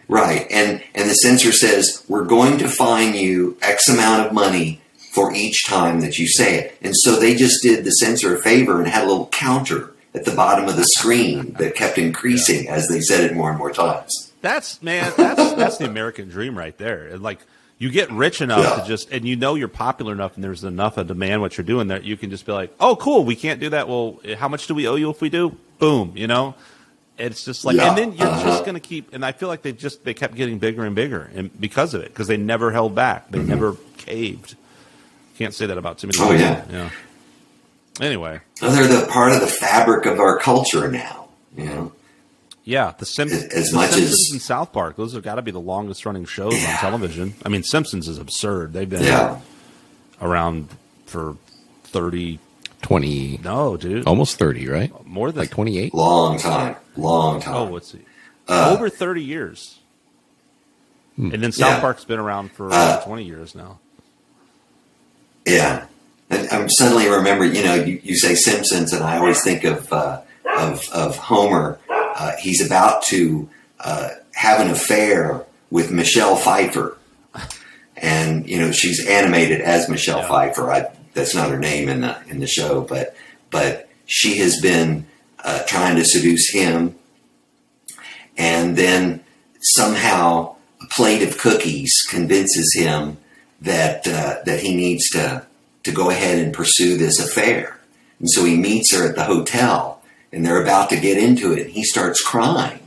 Right, 0.08 0.46
and 0.50 0.82
and 0.94 1.08
the 1.08 1.14
censor 1.14 1.52
says 1.52 2.02
we're 2.08 2.24
going 2.24 2.58
to 2.58 2.68
fine 2.68 3.14
you 3.14 3.56
X 3.62 3.88
amount 3.88 4.26
of 4.26 4.32
money 4.32 4.80
for 5.12 5.32
each 5.32 5.66
time 5.66 6.00
that 6.00 6.18
you 6.18 6.26
say 6.26 6.58
it, 6.58 6.78
and 6.82 6.94
so 6.96 7.20
they 7.20 7.34
just 7.36 7.62
did 7.62 7.84
the 7.84 7.90
censor 7.92 8.34
a 8.36 8.42
favor 8.42 8.78
and 8.80 8.88
had 8.88 9.04
a 9.04 9.06
little 9.06 9.28
counter 9.28 9.90
at 10.14 10.24
the 10.24 10.32
bottom 10.32 10.68
of 10.68 10.76
the 10.76 10.84
screen 10.98 11.52
that 11.60 11.76
kept 11.76 11.96
increasing 12.08 12.68
as 12.68 12.88
they 12.88 13.00
said 13.00 13.22
it 13.22 13.34
more 13.36 13.50
and 13.50 13.58
more 13.58 13.70
times. 13.70 14.32
That's 14.42 14.82
man, 14.82 15.12
that's 15.16 15.52
that's 15.54 15.76
the 15.78 15.84
American 15.84 16.28
dream 16.28 16.58
right 16.58 16.76
there. 16.76 17.16
Like 17.16 17.38
you 17.80 17.90
get 17.90 18.08
rich 18.12 18.40
enough 18.40 18.62
Yeah. 18.62 18.82
to 18.82 18.86
just 18.88 19.10
and 19.10 19.26
you 19.26 19.34
know 19.34 19.56
you're 19.56 19.66
popular 19.66 20.12
enough 20.12 20.36
and 20.36 20.44
there's 20.44 20.62
enough 20.62 20.96
of 20.98 21.08
demand 21.08 21.40
what 21.40 21.56
you're 21.58 21.64
doing 21.64 21.88
that 21.88 22.04
you 22.04 22.16
can 22.16 22.30
just 22.30 22.46
be 22.46 22.52
like, 22.52 22.72
"Oh, 22.78 22.94
cool, 22.94 23.24
we 23.24 23.34
can't 23.34 23.58
do 23.58 23.70
that. 23.70 23.88
Well, 23.88 24.20
how 24.38 24.46
much 24.48 24.66
do 24.68 24.74
we 24.74 24.86
owe 24.86 24.94
you 24.96 25.10
if 25.10 25.20
we 25.20 25.30
do?" 25.30 25.56
Boom, 25.80 26.12
you 26.14 26.26
know? 26.28 26.54
It's 27.18 27.44
just 27.44 27.64
like 27.64 27.76
Yeah. 27.76 27.88
and 27.88 27.98
then 27.98 28.12
you're 28.12 28.28
Uh-huh. 28.28 28.44
just 28.44 28.64
going 28.64 28.74
to 28.74 28.80
keep 28.80 29.12
and 29.12 29.24
I 29.24 29.32
feel 29.32 29.48
like 29.48 29.62
they 29.62 29.72
just 29.72 30.04
they 30.04 30.14
kept 30.14 30.34
getting 30.36 30.58
bigger 30.58 30.84
and 30.84 30.94
bigger 30.94 31.30
and 31.34 31.50
because 31.60 31.92
of 31.94 32.02
it 32.02 32.08
because 32.08 32.28
they 32.28 32.36
never 32.36 32.70
held 32.70 32.94
back. 32.94 33.30
They 33.30 33.40
never 33.40 33.76
caved. 33.96 34.54
Can't 35.38 35.54
say 35.54 35.66
that 35.66 35.78
about 35.78 35.98
too 35.98 36.06
many 36.08 36.18
Mm-hmm. 36.18 36.28
Oh, 36.28 36.56
people. 36.60 36.74
yeah. 36.74 36.90
Yeah. 37.98 38.06
Anyway, 38.06 38.40
So 38.54 38.70
they're 38.70 38.86
the 38.86 39.06
part 39.06 39.32
of 39.32 39.40
the 39.40 39.46
fabric 39.46 40.06
of 40.06 40.20
our 40.20 40.38
culture 40.38 40.90
now. 40.90 41.28
You 41.56 41.64
know, 41.64 41.92
Yeah, 42.70 42.92
the, 42.96 43.04
Sim- 43.06 43.28
As- 43.28 43.44
as 43.46 43.68
the 43.70 43.76
much 43.76 43.90
Simpsons 43.90 44.12
as- 44.12 44.28
and 44.32 44.42
South 44.42 44.72
Park; 44.72 44.96
those 44.96 45.12
have 45.14 45.22
got 45.24 45.34
to 45.36 45.42
be 45.42 45.50
the 45.50 45.60
longest 45.60 46.06
running 46.06 46.24
shows 46.24 46.54
on 46.54 46.74
television. 46.76 47.34
I 47.44 47.48
mean, 47.48 47.62
Simpsons 47.64 48.06
is 48.06 48.18
absurd. 48.18 48.72
They've 48.72 48.88
been 48.88 49.02
yeah, 49.02 49.40
around 50.22 50.68
for 51.06 51.36
thirty. 51.84 52.38
20, 52.82 53.40
No, 53.44 53.76
dude, 53.76 54.06
almost 54.06 54.38
30, 54.38 54.66
right? 54.68 54.90
more 55.06 55.30
than 55.30 55.40
Like 55.40 55.50
28? 55.50 55.92
long 55.92 56.38
time, 56.38 56.76
long 56.96 57.38
time. 57.38 57.54
Oh, 57.54 57.64
let's 57.66 57.92
see, 57.92 58.00
Uh, 58.48 58.74
over 58.74 58.88
thirty 58.88 59.22
years. 59.22 59.78
And 61.18 61.32
then 61.42 61.52
South 61.52 61.72
Yeah. 61.74 61.80
Park's 61.80 62.04
been 62.06 62.18
around 62.18 62.52
for 62.52 62.72
Uh, 62.72 63.02
twenty 63.04 63.24
years 63.24 63.54
now. 63.54 63.80
Yeah, 65.44 65.86
and 66.30 66.48
I'm 66.50 66.68
suddenly 66.70 67.08
remember. 67.08 67.44
You 67.44 67.64
know, 67.64 67.74
you, 67.74 68.00
you 68.02 68.16
say 68.16 68.34
Simpsons, 68.34 68.92
and 68.94 69.02
I 69.04 69.18
always 69.18 69.42
think 69.42 69.64
of 69.64 69.92
uh, 69.92 70.20
of, 70.56 70.82
of 70.94 71.16
Homer. 71.16 71.78
Uh, 72.20 72.32
he's 72.38 72.60
about 72.64 73.02
to 73.08 73.48
uh, 73.88 74.10
have 74.34 74.60
an 74.60 74.70
affair 74.70 75.44
with 75.70 75.90
Michelle 75.90 76.36
Pfeiffer, 76.36 76.98
and 77.96 78.46
you 78.48 78.58
know 78.60 78.70
she's 78.72 79.06
animated 79.06 79.60
as 79.62 79.88
Michelle 79.88 80.18
Yeah. 80.18 80.28
Pfeiffer. 80.28 80.70
I, 80.70 80.80
that's 81.14 81.34
not 81.34 81.48
her 81.50 81.58
name 81.58 81.88
in 81.88 82.02
the 82.02 82.14
in 82.28 82.40
the 82.40 82.46
show, 82.46 82.82
but 82.82 83.16
but 83.50 83.88
she 84.04 84.36
has 84.38 84.60
been 84.60 85.06
uh, 85.42 85.62
trying 85.66 85.96
to 85.96 86.04
seduce 86.04 86.52
him, 86.52 86.94
and 88.36 88.76
then 88.76 89.24
somehow 89.60 90.56
a 90.82 90.86
plate 90.88 91.22
of 91.26 91.38
cookies 91.38 91.92
convinces 92.10 92.68
him 92.76 93.16
that 93.62 94.06
uh, 94.06 94.36
that 94.44 94.60
he 94.60 94.74
needs 94.74 95.08
to 95.10 95.46
to 95.84 95.92
go 95.92 96.10
ahead 96.10 96.38
and 96.38 96.52
pursue 96.52 96.98
this 96.98 97.18
affair. 97.18 97.78
And 98.18 98.28
so 98.30 98.44
he 98.44 98.56
meets 98.56 98.94
her 98.94 99.08
at 99.08 99.16
the 99.16 99.24
hotel, 99.24 99.99
and 100.32 100.44
they're 100.44 100.62
about 100.62 100.90
to 100.90 101.00
get 101.00 101.18
into 101.18 101.52
it. 101.52 101.60
And 101.60 101.70
he 101.70 101.84
starts 101.84 102.20
crying, 102.20 102.80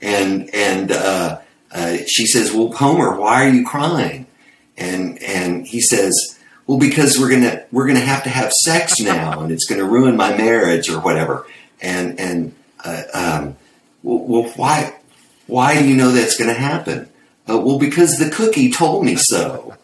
and 0.00 0.52
and 0.54 0.92
uh, 0.92 1.40
uh, 1.72 1.96
she 2.06 2.26
says, 2.26 2.52
"Well, 2.52 2.72
Homer, 2.72 3.18
why 3.18 3.46
are 3.46 3.50
you 3.50 3.66
crying?" 3.66 4.26
And 4.76 5.22
and 5.22 5.66
he 5.66 5.80
says, 5.80 6.38
"Well, 6.66 6.78
because 6.78 7.18
we're 7.18 7.30
gonna 7.30 7.64
we're 7.70 7.86
gonna 7.86 8.00
have 8.00 8.22
to 8.24 8.30
have 8.30 8.52
sex 8.52 9.00
now, 9.00 9.40
and 9.40 9.52
it's 9.52 9.66
gonna 9.66 9.84
ruin 9.84 10.16
my 10.16 10.36
marriage 10.36 10.88
or 10.88 11.00
whatever." 11.00 11.46
And 11.80 12.18
and 12.18 12.54
uh, 12.84 13.02
um, 13.14 13.56
well, 14.02 14.18
well, 14.18 14.52
why 14.56 14.94
why 15.46 15.78
do 15.78 15.86
you 15.86 15.96
know 15.96 16.12
that's 16.12 16.36
to 16.38 16.54
happen? 16.54 17.08
Uh, 17.48 17.58
well, 17.58 17.78
because 17.78 18.16
the 18.16 18.30
cookie 18.30 18.70
told 18.70 19.04
me 19.04 19.16
so. 19.16 19.74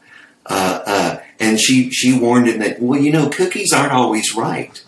Uh, 0.48 0.82
uh, 0.86 1.23
and 1.40 1.59
she, 1.59 1.90
she 1.90 2.18
warned 2.18 2.47
him 2.47 2.60
that, 2.60 2.81
well, 2.81 3.01
you 3.01 3.10
know, 3.10 3.28
cookies 3.28 3.73
aren't 3.73 3.93
always 3.93 4.35
right. 4.36 4.82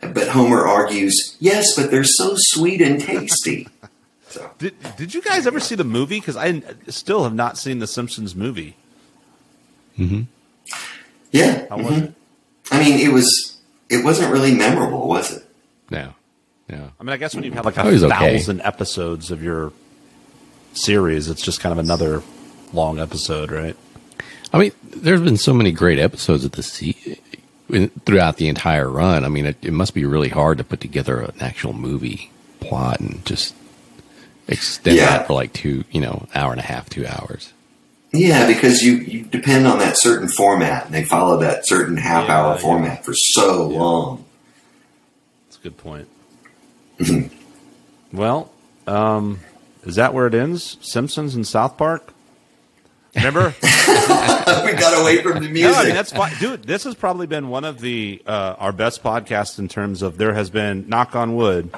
But 0.00 0.28
Homer 0.28 0.66
argues, 0.66 1.36
yes, 1.40 1.74
but 1.74 1.90
they're 1.90 2.04
so 2.04 2.34
sweet 2.36 2.80
and 2.80 3.00
tasty. 3.00 3.68
So, 4.28 4.50
Did 4.58 4.74
Did 4.98 5.14
you 5.14 5.22
guys 5.22 5.46
ever 5.46 5.60
see 5.60 5.76
the 5.76 5.84
movie? 5.84 6.18
Because 6.20 6.36
I 6.36 6.60
still 6.88 7.22
have 7.22 7.32
not 7.32 7.56
seen 7.56 7.78
the 7.78 7.86
Simpsons 7.86 8.34
movie. 8.34 8.76
yeah. 9.96 11.66
How 11.70 11.78
was 11.78 11.86
mhm. 11.86 12.04
it? 12.08 12.14
I 12.70 12.80
mean, 12.80 12.98
it 12.98 13.12
was, 13.12 13.56
it 13.88 14.04
wasn't 14.04 14.32
really 14.32 14.52
memorable, 14.52 15.08
was 15.08 15.32
it? 15.32 15.46
No. 15.90 16.12
No. 16.68 16.90
I 16.98 17.04
mean, 17.04 17.12
I 17.12 17.16
guess 17.16 17.34
when 17.34 17.44
you 17.44 17.52
have 17.52 17.64
like 17.64 17.76
a 17.76 17.90
he's 17.90 18.02
okay. 18.02 18.14
thousand 18.14 18.60
episodes 18.62 19.30
of 19.30 19.42
your 19.42 19.72
series, 20.74 21.30
it's 21.30 21.40
just 21.42 21.60
kind 21.60 21.72
of 21.72 21.78
another 21.78 22.22
long 22.72 22.98
episode, 22.98 23.50
right? 23.50 23.76
I 24.52 24.58
mean, 24.58 24.72
there's 24.82 25.20
been 25.20 25.36
so 25.36 25.52
many 25.52 25.70
great 25.70 25.98
episodes 25.98 26.44
of 26.44 26.52
the 26.52 26.62
se- 26.62 26.95
in- 27.68 27.88
throughout 28.04 28.36
the 28.36 28.48
entire 28.48 28.88
run. 28.88 29.24
I 29.24 29.28
mean, 29.28 29.46
it, 29.46 29.56
it 29.62 29.72
must 29.72 29.94
be 29.94 30.04
really 30.04 30.28
hard 30.28 30.58
to 30.58 30.64
put 30.64 30.80
together 30.80 31.20
an 31.20 31.34
actual 31.40 31.72
movie 31.72 32.30
plot 32.60 33.00
and 33.00 33.24
just 33.26 33.54
extend 34.48 34.96
Yeah. 34.96 35.06
that 35.06 35.26
for 35.26 35.34
like 35.34 35.52
two, 35.52 35.84
you 35.90 36.00
know, 36.00 36.26
hour 36.34 36.52
and 36.52 36.60
a 36.60 36.64
half, 36.64 36.88
two 36.88 37.06
hours. 37.06 37.52
Yeah, 38.12 38.46
because 38.46 38.82
you, 38.82 38.94
you 38.96 39.22
depend 39.24 39.66
on 39.66 39.78
that 39.80 39.98
certain 39.98 40.28
format, 40.28 40.86
and 40.86 40.94
they 40.94 41.04
follow 41.04 41.38
that 41.40 41.66
certain 41.66 41.96
half 41.96 42.28
Yeah, 42.28 42.38
hour 42.40 42.54
yeah. 42.54 42.60
format 42.60 43.04
for 43.04 43.12
so 43.14 43.70
Yeah. 43.70 43.78
long. 43.78 44.24
That's 45.48 45.58
a 45.58 45.62
good 45.62 45.76
point. 45.76 46.08
well, 48.12 48.50
um, 48.86 49.40
is 49.84 49.96
that 49.96 50.14
where 50.14 50.26
it 50.26 50.34
ends? 50.34 50.76
Simpsons 50.80 51.34
and 51.34 51.46
South 51.46 51.76
Park? 51.76 52.12
Remember? 53.16 53.54
we 53.62 54.72
got 54.74 55.00
away 55.00 55.22
from 55.22 55.42
the 55.42 55.48
music. 55.50 55.72
No, 55.72 55.78
I 55.80 55.84
mean 55.86 55.94
that's 55.94 56.12
fine, 56.12 56.34
dude. 56.38 56.64
This 56.64 56.84
has 56.84 56.94
probably 56.94 57.26
been 57.26 57.48
one 57.48 57.64
of 57.64 57.80
the 57.80 58.22
uh, 58.26 58.56
our 58.58 58.72
best 58.72 59.02
podcasts 59.02 59.58
in 59.58 59.68
terms 59.68 60.02
of 60.02 60.18
there 60.18 60.34
has 60.34 60.50
been 60.50 60.88
knock 60.88 61.16
on 61.16 61.34
wood, 61.36 61.74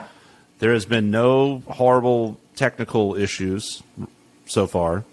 there 0.59 0.73
has 0.73 0.85
been 0.85 1.11
no 1.11 1.63
horrible 1.69 2.39
technical 2.57 3.15
issues 3.15 3.83
so 4.47 4.67
far. 4.67 5.05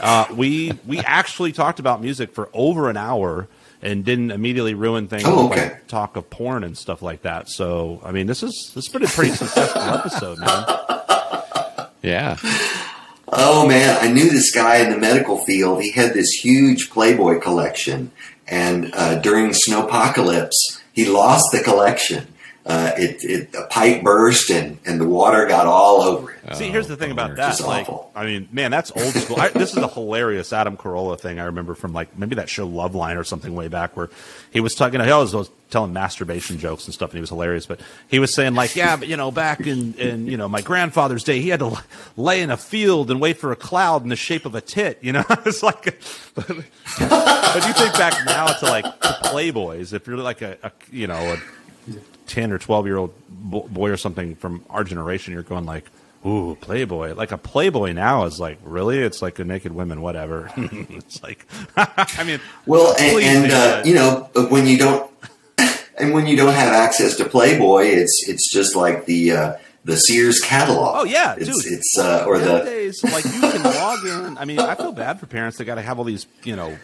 Uh, 0.00 0.26
we 0.32 0.78
we 0.86 0.98
actually 1.00 1.52
talked 1.52 1.80
about 1.80 2.00
music 2.00 2.32
for 2.32 2.48
over 2.54 2.88
an 2.88 2.96
hour 2.96 3.48
and 3.82 4.04
didn't 4.04 4.30
immediately 4.30 4.74
ruin 4.74 5.06
things 5.08 5.24
Oh, 5.26 5.48
okay. 5.50 5.68
like 5.68 5.86
talk 5.86 6.16
of 6.16 6.28
porn 6.30 6.64
and 6.64 6.76
stuff 6.78 7.02
like 7.02 7.22
that. 7.22 7.48
So 7.48 8.00
I 8.04 8.12
mean, 8.12 8.26
this 8.26 8.42
is 8.42 8.72
this 8.74 8.86
has 8.86 8.92
been 8.92 9.04
a 9.04 9.08
pretty 9.08 9.32
successful 9.32 9.82
episode, 9.82 10.38
man. 10.38 10.64
Yeah. 12.02 12.36
Oh 13.28 13.66
man, 13.66 13.98
I 14.00 14.12
knew 14.12 14.30
this 14.30 14.54
guy 14.54 14.76
in 14.76 14.90
the 14.90 14.98
medical 14.98 15.44
field. 15.44 15.82
He 15.82 15.90
had 15.90 16.14
this 16.14 16.30
huge 16.30 16.90
Playboy 16.90 17.40
collection, 17.40 18.12
and 18.46 18.92
uh, 18.94 19.18
during 19.18 19.50
Snowpocalypse, 19.50 20.80
he 20.92 21.06
lost 21.06 21.46
the 21.50 21.60
collection. 21.60 22.28
Uh, 22.68 22.90
it, 22.96 23.22
it 23.22 23.54
a 23.54 23.64
pipe 23.68 24.02
burst, 24.02 24.50
and, 24.50 24.76
and 24.84 25.00
the 25.00 25.08
water 25.08 25.46
got 25.46 25.66
all 25.66 26.02
over 26.02 26.32
it. 26.32 26.56
See, 26.56 26.68
here's 26.68 26.88
the 26.88 26.96
thing 26.96 27.12
about 27.12 27.36
that. 27.36 27.60
Like, 27.60 27.82
awful. 27.88 28.10
I 28.12 28.26
mean, 28.26 28.48
man, 28.50 28.72
that's 28.72 28.90
old 28.90 29.14
school. 29.14 29.38
I, 29.38 29.50
this 29.50 29.70
is 29.70 29.76
a 29.76 29.86
hilarious 29.86 30.52
Adam 30.52 30.76
Carolla 30.76 31.18
thing 31.18 31.38
I 31.38 31.44
remember 31.44 31.76
from 31.76 31.92
like 31.92 32.18
maybe 32.18 32.34
that 32.36 32.48
show 32.48 32.68
Loveline 32.68 33.18
or 33.18 33.22
something 33.22 33.54
way 33.54 33.68
back 33.68 33.96
where 33.96 34.10
he 34.50 34.58
was 34.58 34.74
talking. 34.74 35.00
He 35.00 35.10
always 35.10 35.32
was 35.32 35.48
telling 35.70 35.92
masturbation 35.92 36.58
jokes 36.58 36.86
and 36.86 36.94
stuff, 36.94 37.10
and 37.10 37.18
he 37.18 37.20
was 37.20 37.30
hilarious. 37.30 37.66
But 37.66 37.80
he 38.08 38.18
was 38.18 38.34
saying 38.34 38.54
like, 38.54 38.74
yeah, 38.74 38.96
but 38.96 39.06
you 39.06 39.16
know, 39.16 39.30
back 39.30 39.60
in 39.60 39.94
in 39.94 40.26
you 40.26 40.36
know 40.36 40.48
my 40.48 40.60
grandfather's 40.60 41.22
day, 41.22 41.40
he 41.40 41.50
had 41.50 41.60
to 41.60 41.80
lay 42.16 42.42
in 42.42 42.50
a 42.50 42.56
field 42.56 43.12
and 43.12 43.20
wait 43.20 43.38
for 43.38 43.52
a 43.52 43.56
cloud 43.56 44.02
in 44.02 44.08
the 44.08 44.16
shape 44.16 44.44
of 44.44 44.56
a 44.56 44.60
tit. 44.60 44.98
You 45.02 45.12
know, 45.12 45.24
it's 45.46 45.62
like. 45.62 46.00
But, 46.36 46.48
but 46.48 47.66
you 47.66 47.72
think 47.72 47.94
back 47.94 48.26
now 48.26 48.46
to 48.46 48.66
like 48.66 48.84
to 48.84 49.08
Playboys, 49.24 49.94
if 49.94 50.06
you're 50.06 50.18
like 50.18 50.42
a, 50.42 50.58
a 50.62 50.70
you 50.92 51.06
know 51.06 51.16
a 51.16 51.38
10 52.26 52.52
or 52.52 52.58
12 52.58 52.86
year 52.86 52.96
old 52.96 53.14
boy 53.28 53.90
or 53.90 53.96
something 53.96 54.34
from 54.36 54.64
our 54.70 54.84
generation, 54.84 55.32
you're 55.32 55.42
going 55.42 55.64
like, 55.64 55.84
ooh, 56.26 56.56
Playboy. 56.60 57.14
Like 57.14 57.32
a 57.32 57.38
Playboy 57.38 57.92
now 57.92 58.24
is 58.24 58.38
like, 58.38 58.58
really? 58.62 58.98
It's 58.98 59.22
like 59.22 59.38
a 59.38 59.44
naked 59.44 59.72
women, 59.72 60.00
whatever. 60.00 60.50
it's 60.56 61.22
like, 61.22 61.46
I 61.76 62.24
mean, 62.24 62.40
Well, 62.66 62.94
and, 62.98 63.22
and 63.22 63.52
uh, 63.52 63.82
you 63.84 63.94
know 63.94 64.28
when 64.50 64.66
you 64.66 64.78
don't, 64.78 65.10
and 65.98 66.12
when 66.12 66.26
you 66.26 66.36
don't 66.36 66.54
have 66.54 66.72
access 66.72 67.16
to 67.16 67.24
Playboy, 67.24 67.84
it's 67.84 68.24
it's 68.28 68.52
just 68.52 68.74
like 68.76 69.06
the 69.06 69.32
uh, 69.32 69.52
the 69.84 69.96
Sears 69.96 70.40
catalog. 70.40 70.96
Oh 70.98 71.04
yeah, 71.04 71.36
it's, 71.38 71.62
dude. 71.62 71.72
It's 71.72 71.96
uh, 71.98 72.24
or 72.26 72.38
the 72.38 72.60
days 72.60 73.02
like 73.04 73.24
you 73.24 73.40
can 73.40 73.62
log 73.62 74.04
in. 74.04 74.38
I 74.38 74.44
mean, 74.44 74.58
I 74.58 74.74
feel 74.74 74.92
bad 74.92 75.20
for 75.20 75.26
parents 75.26 75.58
that 75.58 75.64
got 75.64 75.76
to 75.76 75.82
have 75.82 75.98
all 75.98 76.04
these 76.04 76.26
you 76.42 76.56
know 76.56 76.76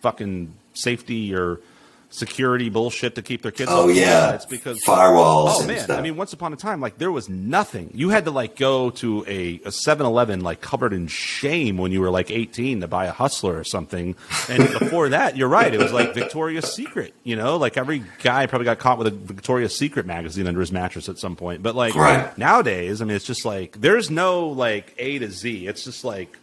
fucking 0.00 0.54
safety 0.74 1.34
or 1.34 1.60
security 2.10 2.68
bullshit 2.68 3.14
to 3.14 3.22
keep 3.22 3.42
their 3.42 3.52
kids. 3.52 3.70
Oh 3.72 3.88
yeah, 3.88 4.34
it's 4.34 4.44
because 4.44 4.82
firewalls. 4.84 5.54
Oh 5.54 5.66
man, 5.66 5.80
stuff. 5.80 5.98
I 5.98 6.02
mean, 6.02 6.16
once 6.16 6.32
upon 6.32 6.52
a 6.52 6.56
time, 6.56 6.80
like 6.80 6.98
there 6.98 7.10
was 7.10 7.28
nothing. 7.28 7.90
You 7.94 8.10
had 8.10 8.24
to 8.26 8.30
like 8.30 8.56
go 8.56 8.90
to 8.90 9.24
a, 9.26 9.54
a 9.64 9.70
7-Eleven 9.70 10.40
like 10.40 10.60
covered 10.60 10.92
in 10.92 11.06
shame 11.06 11.78
when 11.78 11.92
you 11.92 12.00
were 12.00 12.10
like 12.10 12.30
eighteen 12.30 12.80
to 12.80 12.88
buy 12.88 13.06
a 13.06 13.12
Hustler 13.12 13.56
or 13.56 13.64
something. 13.64 14.16
And 14.48 14.78
before 14.78 15.10
that, 15.10 15.36
you're 15.36 15.48
right, 15.48 15.72
it 15.72 15.80
was 15.80 15.92
like 15.92 16.14
Victoria's 16.14 16.72
Secret. 16.72 17.14
You 17.22 17.36
know, 17.36 17.56
like 17.56 17.76
every 17.76 18.02
guy 18.22 18.46
probably 18.46 18.64
got 18.64 18.78
caught 18.78 18.98
with 18.98 19.06
a 19.06 19.10
Victoria's 19.10 19.76
Secret 19.76 20.04
magazine 20.04 20.46
under 20.46 20.60
his 20.60 20.72
mattress 20.72 21.08
at 21.08 21.18
some 21.18 21.36
point. 21.36 21.62
But 21.62 21.74
like 21.74 21.94
right. 21.94 22.36
nowadays, 22.36 23.00
I 23.00 23.04
mean, 23.04 23.16
it's 23.16 23.24
just 23.24 23.44
like 23.44 23.80
there's 23.80 24.10
no 24.10 24.48
like 24.48 24.94
A 24.98 25.18
to 25.20 25.30
Z. 25.30 25.66
It's 25.66 25.84
just 25.84 26.04
like 26.04 26.36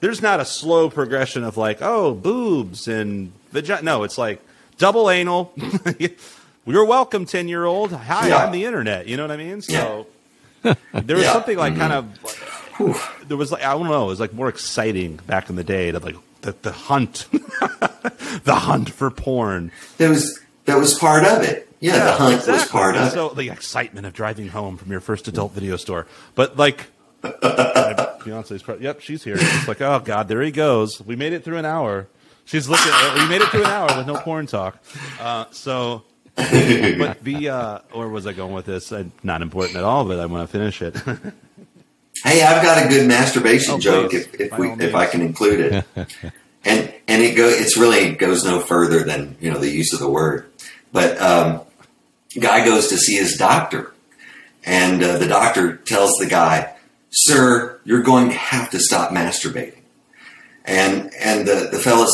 there's 0.00 0.20
not 0.20 0.40
a 0.40 0.44
slow 0.44 0.90
progression 0.90 1.44
of 1.44 1.56
like 1.56 1.78
oh 1.80 2.14
boobs 2.14 2.88
and 2.88 3.32
vagina. 3.52 3.82
No, 3.82 4.02
it's 4.02 4.18
like 4.18 4.42
double 4.80 5.10
anal. 5.10 5.52
You're 6.66 6.84
welcome, 6.84 7.26
ten 7.26 7.46
year 7.46 7.64
old. 7.64 7.92
Hi, 7.92 8.28
Yeah. 8.28 8.38
I'm 8.38 8.52
the 8.52 8.64
internet. 8.64 9.06
You 9.06 9.16
know 9.16 9.24
what 9.24 9.30
I 9.30 9.36
mean? 9.36 9.60
So 9.62 10.06
there 10.62 11.16
was 11.16 11.24
Yeah. 11.24 11.32
something 11.32 11.56
like 11.56 11.74
mm-hmm. 11.74 11.80
kind 11.80 11.92
of 11.92 13.28
there 13.28 13.36
was 13.36 13.52
like 13.52 13.62
I 13.62 13.72
don't 13.74 13.86
know. 13.86 14.04
It 14.04 14.08
was 14.08 14.20
like 14.20 14.32
more 14.32 14.48
exciting 14.48 15.16
back 15.26 15.50
in 15.50 15.56
the 15.56 15.64
day. 15.64 15.92
To 15.92 15.98
like 15.98 16.16
the, 16.40 16.56
the 16.62 16.72
hunt, 16.72 17.26
the 18.44 18.54
hunt 18.54 18.90
for 18.90 19.10
porn. 19.10 19.70
that 19.98 20.08
was 20.08 20.40
that 20.64 20.78
was 20.78 20.98
part 20.98 21.24
of 21.24 21.42
it. 21.42 21.68
Yeah, 21.80 22.04
the 22.04 22.12
hunt 22.12 22.46
was 22.46 22.66
part 22.66 22.96
of 22.96 23.12
so 23.12 23.30
it. 23.30 23.36
the 23.36 23.50
excitement 23.50 24.06
of 24.06 24.12
driving 24.12 24.48
home 24.48 24.76
from 24.76 24.90
your 24.90 25.00
first 25.00 25.28
adult 25.28 25.52
video 25.52 25.76
store, 25.76 26.06
but 26.34 26.56
like. 26.56 26.86
my 27.22 28.16
fiance's 28.24 28.62
pro- 28.62 28.78
yep, 28.78 29.02
she's 29.02 29.22
here. 29.24 29.36
It's 29.38 29.68
like, 29.68 29.82
oh 29.82 30.00
god, 30.02 30.28
there 30.28 30.40
he 30.40 30.50
goes. 30.50 31.02
We 31.02 31.16
made 31.16 31.34
it 31.34 31.44
through 31.44 31.58
an 31.58 31.66
hour. 31.66 32.06
She's 32.50 32.68
looking. 32.68 32.92
we 33.14 33.28
made 33.28 33.40
it 33.42 33.48
through 33.48 33.60
an 33.64 33.70
hour 33.70 33.96
with 33.96 34.06
no 34.08 34.16
porn 34.16 34.46
talk. 34.46 34.82
Uh, 35.20 35.44
so, 35.52 36.02
but 36.34 37.22
the 37.22 37.48
uh, 37.48 37.78
or 37.92 38.08
was 38.08 38.26
I 38.26 38.32
going 38.32 38.52
with 38.52 38.66
this? 38.66 38.90
Uh, 38.90 39.04
not 39.22 39.40
important 39.40 39.76
at 39.76 39.84
all, 39.84 40.04
but 40.04 40.18
I 40.18 40.26
want 40.26 40.48
to 40.50 40.52
finish 40.58 40.82
it. 40.82 40.96
Hey, 42.22 42.42
I've 42.42 42.62
got 42.62 42.84
a 42.84 42.88
good 42.88 43.08
masturbation 43.08 43.74
Oh, 43.74 43.78
joke 43.78 44.10
please. 44.10 44.26
if, 44.34 44.52
if 44.52 44.58
we 44.58 44.68
if 44.72 44.94
I 44.94 45.06
can 45.06 45.22
include 45.22 45.60
it. 45.60 45.86
and 46.66 46.92
and 47.08 47.22
it 47.22 47.34
go 47.34 47.48
it's 47.48 47.78
really 47.78 48.12
goes 48.14 48.44
no 48.44 48.60
further 48.60 49.02
than 49.04 49.36
you 49.40 49.50
know 49.50 49.58
the 49.58 49.70
use 49.70 49.94
of 49.94 50.00
the 50.00 50.10
word. 50.10 50.50
But 50.92 51.18
um, 51.18 51.62
guy 52.38 52.62
goes 52.66 52.88
to 52.88 52.98
see 52.98 53.14
his 53.14 53.38
doctor, 53.38 53.94
and 54.66 55.02
uh, 55.02 55.16
the 55.16 55.28
doctor 55.28 55.76
tells 55.76 56.10
the 56.18 56.26
guy, 56.26 56.74
"Sir, 57.08 57.80
you're 57.84 58.02
going 58.02 58.28
to 58.28 58.36
have 58.36 58.68
to 58.72 58.78
stop 58.80 59.12
masturbating." 59.12 59.78
And 60.66 61.10
and 61.18 61.48
the 61.48 61.70
the 61.72 61.78
fellow 61.78 62.06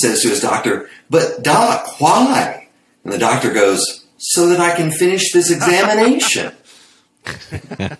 says 0.00 0.22
to 0.22 0.28
his 0.28 0.40
doctor, 0.40 0.88
"But 1.10 1.42
doc, 1.42 2.00
why?" 2.00 2.68
And 3.04 3.12
the 3.12 3.18
doctor 3.18 3.52
goes, 3.52 4.04
"So 4.18 4.48
that 4.48 4.60
I 4.60 4.74
can 4.76 4.90
finish 4.90 5.32
this 5.32 5.50
examination." 5.50 6.52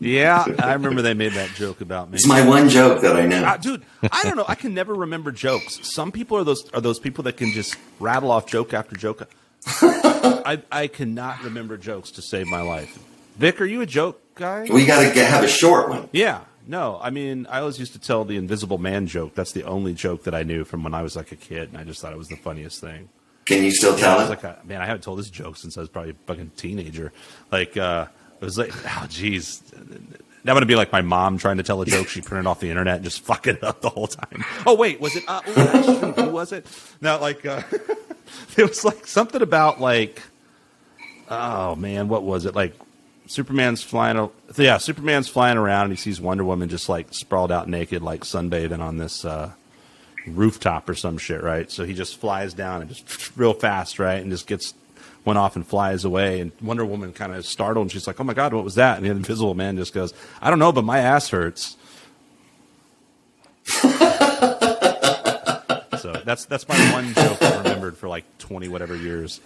yeah, 0.00 0.44
I 0.58 0.72
remember 0.74 1.02
they 1.02 1.14
made 1.14 1.32
that 1.32 1.50
joke 1.50 1.80
about 1.80 2.10
me. 2.10 2.16
it's 2.16 2.26
my 2.26 2.46
one 2.46 2.68
joke 2.68 3.02
that 3.02 3.16
I 3.16 3.26
know. 3.26 3.44
Uh, 3.44 3.56
dude, 3.56 3.84
I 4.10 4.22
don't 4.24 4.36
know. 4.36 4.44
I 4.46 4.54
can 4.54 4.74
never 4.74 4.94
remember 4.94 5.32
jokes. 5.32 5.80
Some 5.82 6.12
people 6.12 6.36
are 6.36 6.44
those 6.44 6.68
are 6.72 6.80
those 6.80 6.98
people 6.98 7.24
that 7.24 7.36
can 7.36 7.52
just 7.52 7.76
rattle 7.98 8.30
off 8.30 8.46
joke 8.46 8.72
after 8.74 8.96
joke. 8.96 9.28
I 9.66 10.62
I 10.70 10.86
cannot 10.86 11.42
remember 11.42 11.76
jokes 11.76 12.10
to 12.12 12.22
save 12.22 12.46
my 12.46 12.62
life. 12.62 12.98
Vic, 13.36 13.60
are 13.60 13.66
you 13.66 13.80
a 13.80 13.86
joke 13.86 14.20
guy? 14.34 14.66
We 14.70 14.86
got 14.86 15.12
to 15.12 15.24
have 15.24 15.44
a 15.44 15.48
short 15.48 15.88
one. 15.88 16.08
Yeah. 16.12 16.40
No, 16.70 17.00
I 17.02 17.10
mean, 17.10 17.48
I 17.50 17.58
always 17.58 17.80
used 17.80 17.94
to 17.94 17.98
tell 17.98 18.24
the 18.24 18.36
Invisible 18.36 18.78
Man 18.78 19.08
joke. 19.08 19.34
That's 19.34 19.50
the 19.50 19.64
only 19.64 19.92
joke 19.92 20.22
that 20.22 20.36
I 20.36 20.44
knew 20.44 20.62
from 20.62 20.84
when 20.84 20.94
I 20.94 21.02
was 21.02 21.16
like 21.16 21.32
a 21.32 21.36
kid, 21.36 21.70
and 21.70 21.76
I 21.76 21.82
just 21.82 22.00
thought 22.00 22.12
it 22.12 22.16
was 22.16 22.28
the 22.28 22.36
funniest 22.36 22.80
thing. 22.80 23.08
Can 23.44 23.64
you 23.64 23.72
still 23.72 23.96
I 23.96 23.98
tell 24.00 24.18
was 24.18 24.28
it? 24.28 24.30
like, 24.30 24.44
uh, 24.44 24.54
man, 24.62 24.80
I 24.80 24.86
haven't 24.86 25.02
told 25.02 25.18
this 25.18 25.30
joke 25.30 25.56
since 25.56 25.76
I 25.76 25.80
was 25.80 25.88
probably 25.88 26.12
a 26.12 26.14
fucking 26.28 26.52
teenager. 26.56 27.12
Like, 27.50 27.76
uh, 27.76 28.06
it 28.40 28.44
was 28.44 28.56
like, 28.56 28.72
oh, 28.86 29.06
geez. 29.08 29.62
That 30.44 30.54
would 30.54 30.68
be 30.68 30.76
like 30.76 30.92
my 30.92 31.02
mom 31.02 31.38
trying 31.38 31.56
to 31.56 31.64
tell 31.64 31.82
a 31.82 31.86
joke 31.86 32.06
she 32.06 32.20
printed 32.20 32.46
off 32.46 32.60
the 32.60 32.70
internet 32.70 32.94
and 32.94 33.04
just 33.04 33.20
fucking 33.24 33.56
it 33.56 33.64
up 33.64 33.80
the 33.80 33.90
whole 33.90 34.06
time. 34.06 34.44
Oh, 34.64 34.76
wait, 34.76 35.00
was 35.00 35.16
it? 35.16 35.24
Uh, 35.26 35.40
oh, 35.44 35.70
actually, 35.74 36.24
who 36.24 36.30
was 36.30 36.52
it? 36.52 36.66
No, 37.00 37.18
like, 37.18 37.44
uh, 37.44 37.62
it 38.56 38.68
was 38.68 38.84
like 38.84 39.08
something 39.08 39.42
about 39.42 39.80
like, 39.80 40.22
oh 41.28 41.74
man, 41.74 42.06
what 42.06 42.22
was 42.22 42.44
it? 42.44 42.54
Like, 42.54 42.74
Superman's 43.30 43.80
flying. 43.80 44.16
a- 44.18 44.28
Yeah, 44.56 44.78
Superman's 44.78 45.28
flying 45.28 45.56
around 45.56 45.84
and 45.84 45.92
he 45.92 45.96
sees 45.96 46.20
Wonder 46.20 46.42
Woman 46.42 46.68
just 46.68 46.88
like 46.88 47.06
sprawled 47.14 47.52
out 47.52 47.68
naked, 47.68 48.02
like 48.02 48.22
sunbathing 48.22 48.80
on 48.80 48.96
this 48.96 49.24
uh, 49.24 49.52
rooftop 50.26 50.88
or 50.88 50.96
some 50.96 51.16
shit, 51.16 51.40
right? 51.40 51.70
So 51.70 51.84
he 51.84 51.94
just 51.94 52.16
flies 52.18 52.54
down 52.54 52.80
and 52.82 52.90
just 52.90 53.30
real 53.36 53.52
fast, 53.52 54.00
right, 54.00 54.20
and 54.20 54.32
just 54.32 54.48
gets 54.48 54.74
one 55.22 55.36
off 55.36 55.54
and 55.54 55.64
flies 55.64 56.04
away. 56.04 56.40
And 56.40 56.50
Wonder 56.60 56.84
Woman 56.84 57.12
kind 57.12 57.32
of 57.32 57.46
startled 57.46 57.84
and 57.84 57.92
she's 57.92 58.08
like, 58.08 58.18
"Oh 58.18 58.24
my 58.24 58.34
god, 58.34 58.52
what 58.52 58.64
was 58.64 58.74
that?" 58.74 58.96
And 58.96 59.06
the 59.06 59.10
Invisible 59.12 59.54
Man 59.54 59.76
just 59.76 59.94
goes, 59.94 60.12
"I 60.42 60.50
don't 60.50 60.58
know, 60.58 60.72
but 60.72 60.82
my 60.82 60.98
ass 60.98 61.28
hurts." 61.28 61.76
so 66.00 66.12
that's 66.24 66.46
that's 66.46 66.66
my 66.66 66.76
one 66.92 67.14
joke 67.14 67.40
I 67.42 67.58
remembered 67.58 67.96
for 67.96 68.08
like 68.08 68.24
twenty 68.38 68.66
whatever 68.66 68.96
years. 68.96 69.40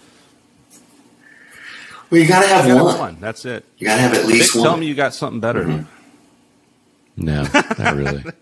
Well, 2.14 2.22
you 2.22 2.28
got 2.28 2.42
to 2.42 2.46
have 2.46 2.66
one. 2.80 2.96
one. 2.96 3.16
That's 3.18 3.44
it. 3.44 3.64
You 3.76 3.88
got 3.88 3.96
to 3.96 4.02
have 4.02 4.12
at 4.12 4.18
Vic, 4.20 4.26
least 4.26 4.52
tell 4.52 4.70
one. 4.70 4.78
me 4.80 4.86
you 4.86 4.94
got 4.94 5.14
something 5.14 5.40
better. 5.40 5.84
No, 7.16 7.42
not 7.52 7.96
really. 7.96 8.22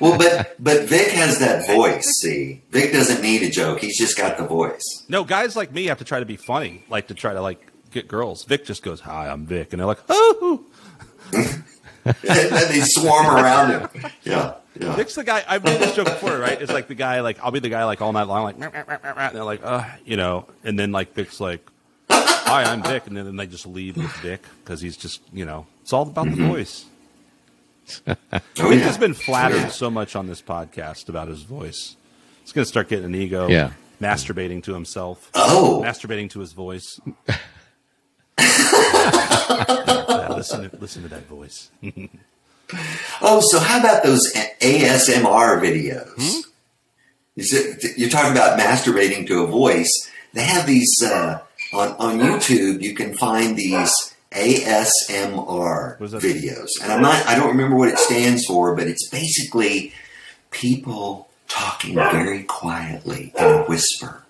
Well, 0.00 0.18
but 0.18 0.56
but 0.58 0.82
Vic 0.84 1.08
has 1.12 1.38
that 1.38 1.66
voice. 1.66 2.06
See, 2.20 2.62
Vic 2.70 2.92
doesn't 2.92 3.22
need 3.22 3.42
a 3.42 3.50
joke. 3.50 3.80
He's 3.80 3.98
just 3.98 4.16
got 4.16 4.36
the 4.38 4.46
voice. 4.46 4.82
No, 5.08 5.24
guys 5.24 5.56
like 5.56 5.72
me 5.72 5.86
have 5.86 5.98
to 5.98 6.04
try 6.04 6.20
to 6.20 6.26
be 6.26 6.36
funny, 6.36 6.84
like 6.88 7.08
to 7.08 7.14
try 7.14 7.32
to 7.34 7.40
like 7.42 7.66
get 7.90 8.08
girls. 8.08 8.44
Vic 8.44 8.64
just 8.64 8.82
goes, 8.82 9.00
"Hi, 9.00 9.28
I'm 9.28 9.44
Vic," 9.46 9.72
and 9.72 9.80
they're 9.80 9.86
like, 9.86 10.00
"Oh." 10.08 10.64
and 11.32 12.14
they 12.14 12.80
swarm 12.80 13.26
around 13.26 13.70
him. 13.72 14.10
Yeah, 14.22 14.54
yeah. 14.78 14.96
Vic's 14.96 15.14
the 15.14 15.24
guy. 15.24 15.44
I've 15.46 15.64
made 15.64 15.80
this 15.80 15.94
joke 15.94 16.06
before, 16.06 16.38
right? 16.38 16.60
It's 16.60 16.72
like 16.72 16.88
the 16.88 16.94
guy, 16.94 17.20
like 17.20 17.38
I'll 17.42 17.50
be 17.50 17.60
the 17.60 17.68
guy, 17.68 17.84
like 17.84 18.00
all 18.00 18.12
night 18.12 18.26
long, 18.26 18.44
like, 18.44 18.56
and 18.60 19.34
they're 19.34 19.44
like, 19.44 19.60
uh, 19.62 19.84
you 20.06 20.16
know, 20.16 20.46
and 20.62 20.78
then 20.78 20.92
like 20.92 21.12
Vic's 21.14 21.40
like, 21.40 21.68
"Hi, 22.44 22.64
I'm 22.64 22.82
Vic," 22.82 23.06
and 23.06 23.16
then 23.16 23.36
they 23.36 23.46
just 23.46 23.66
leave 23.66 23.96
with 23.96 24.12
Vic 24.16 24.42
because 24.62 24.80
he's 24.80 24.96
just, 24.96 25.20
you 25.32 25.44
know, 25.44 25.66
it's 25.82 25.92
all 25.92 26.02
about 26.02 26.26
the 26.30 26.36
voice. 26.36 26.84
Oh 28.08 28.14
Vic 28.70 28.78
yeah. 28.78 28.86
has 28.86 28.96
been 28.96 29.12
flattered 29.12 29.56
Yeah. 29.58 29.68
so 29.68 29.90
much 29.90 30.16
on 30.16 30.26
this 30.26 30.40
podcast 30.40 31.10
about 31.10 31.28
his 31.28 31.42
voice. 31.42 31.96
He's 32.42 32.50
gonna 32.52 32.64
start 32.64 32.88
getting 32.88 33.04
an 33.04 33.14
ego. 33.14 33.46
Yeah. 33.48 33.72
masturbating 34.00 34.62
to 34.64 34.72
himself. 34.72 35.30
Oh, 35.34 35.82
masturbating 35.84 36.30
to 36.30 36.40
his 36.40 36.52
voice. 36.52 36.98
Yeah, 38.38 40.28
listen, 40.30 40.68
to, 40.70 40.76
listen 40.78 41.02
to 41.02 41.08
that 41.08 41.26
voice. 41.26 41.70
oh. 43.20 43.40
So 43.50 43.58
how 43.58 43.78
about 43.80 44.02
those 44.02 44.20
ASMR 44.60 45.60
videos? 45.60 46.08
Hmm? 46.16 46.40
You're 47.96 48.10
talking 48.10 48.32
about 48.32 48.58
masturbating 48.58 49.26
to 49.28 49.42
a 49.44 49.46
voice. 49.46 49.90
They 50.32 50.42
have 50.42 50.66
these 50.66 50.90
uh, 51.04 51.40
on 51.74 51.90
on 51.98 52.18
YouTube. 52.18 52.80
You 52.82 52.94
can 52.94 53.14
find 53.16 53.56
these 53.56 53.92
ASMR 54.32 55.98
videos, 56.22 56.68
and 56.82 56.92
I'm 56.92 57.02
not. 57.02 57.26
I 57.26 57.34
don't 57.34 57.48
remember 57.48 57.76
what 57.76 57.88
it 57.88 57.98
stands 57.98 58.44
for, 58.46 58.74
but 58.74 58.86
it's 58.86 59.08
basically 59.08 59.92
people 60.50 61.28
talking 61.48 61.94
very 62.12 62.42
quietly 62.44 63.32
in 63.38 63.44
a 63.44 63.62
whisper, 63.64 64.22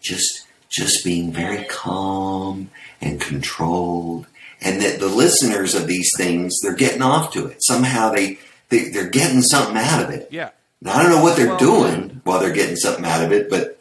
just 0.00 0.46
just 0.70 1.04
being 1.04 1.32
very 1.32 1.64
calm 1.64 2.70
and 3.00 3.20
controlled, 3.20 4.26
and 4.60 4.80
that 4.82 5.00
the 5.00 5.08
listeners 5.08 5.74
of 5.74 5.86
these 5.86 6.10
things 6.16 6.58
they're 6.62 6.74
getting 6.74 7.02
off 7.02 7.32
to 7.32 7.46
it 7.46 7.58
somehow. 7.62 8.10
They, 8.12 8.38
they 8.68 8.88
they're 8.90 9.08
getting 9.10 9.42
something 9.42 9.76
out 9.76 10.02
of 10.02 10.10
it. 10.10 10.28
Yeah, 10.30 10.50
Now, 10.80 10.96
I 10.96 11.02
don't 11.02 11.12
know 11.12 11.22
what 11.22 11.36
they're 11.36 11.48
Well, 11.48 11.58
doing 11.58 12.20
while 12.24 12.40
they're 12.40 12.52
getting 12.52 12.76
something 12.76 13.04
out 13.04 13.22
of 13.24 13.32
it, 13.32 13.48
but 13.50 13.75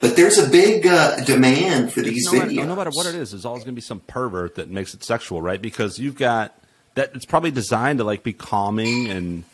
but 0.00 0.16
there's 0.16 0.38
a 0.38 0.48
big 0.48 0.86
uh, 0.86 1.16
demand 1.24 1.92
for 1.92 2.00
these 2.02 2.24
no 2.24 2.38
matter, 2.38 2.50
videos. 2.52 2.66
no 2.66 2.76
matter 2.76 2.90
what 2.90 3.06
it 3.06 3.14
is, 3.14 3.32
there's 3.32 3.44
always 3.44 3.64
going 3.64 3.74
to 3.74 3.80
be 3.80 3.84
some 3.84 4.00
pervert 4.00 4.54
that 4.56 4.70
makes 4.70 4.94
it 4.94 5.02
sexual, 5.04 5.42
right? 5.42 5.60
Because 5.60 5.98
you've 5.98 6.16
got 6.16 6.56
that. 6.94 7.10
It's 7.14 7.24
probably 7.26 7.50
designed 7.50 7.98
to 7.98 8.04
like 8.04 8.22
be 8.22 8.32
calming 8.32 9.08
and 9.08 9.44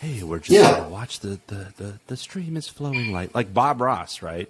hey, 0.00 0.22
we're 0.22 0.38
just 0.38 0.50
Yeah. 0.50 0.74
gonna 0.76 0.90
watch 0.90 1.20
the, 1.20 1.40
the 1.46 1.72
the 1.76 1.94
the 2.08 2.16
stream 2.16 2.56
is 2.56 2.68
flowing 2.68 3.12
like 3.12 3.34
like 3.34 3.54
Bob 3.54 3.80
Ross, 3.80 4.22
right? 4.22 4.48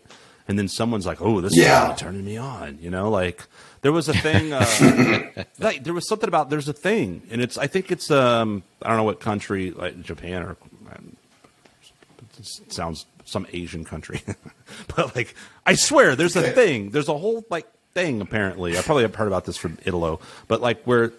And 0.49 0.57
then 0.59 0.69
someone's 0.69 1.07
like, 1.07 1.21
"Oh, 1.21 1.41
this 1.41 1.57
Yeah. 1.57 1.79
is 1.81 1.83
really 1.89 1.97
turning 1.97 2.25
me 2.25 2.37
on," 2.37 2.79
you 2.81 2.89
know. 2.91 3.11
Like 3.11 3.43
there 3.83 3.91
was 3.93 4.09
a 4.09 4.13
thing, 4.27 4.53
uh, 4.53 4.65
like 5.59 5.83
there 5.85 5.93
was 5.95 6.09
something 6.09 6.29
about 6.29 6.51
there's 6.51 6.69
a 6.69 6.73
thing, 6.73 7.23
and 7.31 7.41
it's 7.43 7.59
I 7.59 7.67
think 7.67 7.91
it's 7.91 8.11
um 8.11 8.63
I 8.83 8.89
don't 8.89 8.97
know 8.97 9.05
what 9.05 9.19
country 9.21 9.71
like 9.73 10.01
Japan 10.03 10.43
or 10.43 10.57
um, 10.95 11.17
it 12.39 12.73
sounds 12.73 13.07
some 13.27 13.47
Asian 13.53 13.85
country, 13.85 14.23
but 14.97 15.15
like 15.15 15.35
I 15.67 15.75
swear 15.75 16.17
there's 16.17 16.37
a 16.37 16.43
thing, 16.53 16.91
there's 16.91 17.09
a 17.09 17.17
whole 17.19 17.45
like 17.51 17.67
thing 17.93 18.21
apparently. 18.21 18.79
I 18.79 18.83
probably 18.83 19.03
have 19.03 19.15
heard 19.15 19.29
about 19.29 19.45
this 19.45 19.57
from 19.57 19.79
Italo, 19.85 20.21
but 20.49 20.61
like 20.61 20.83
where 20.85 21.13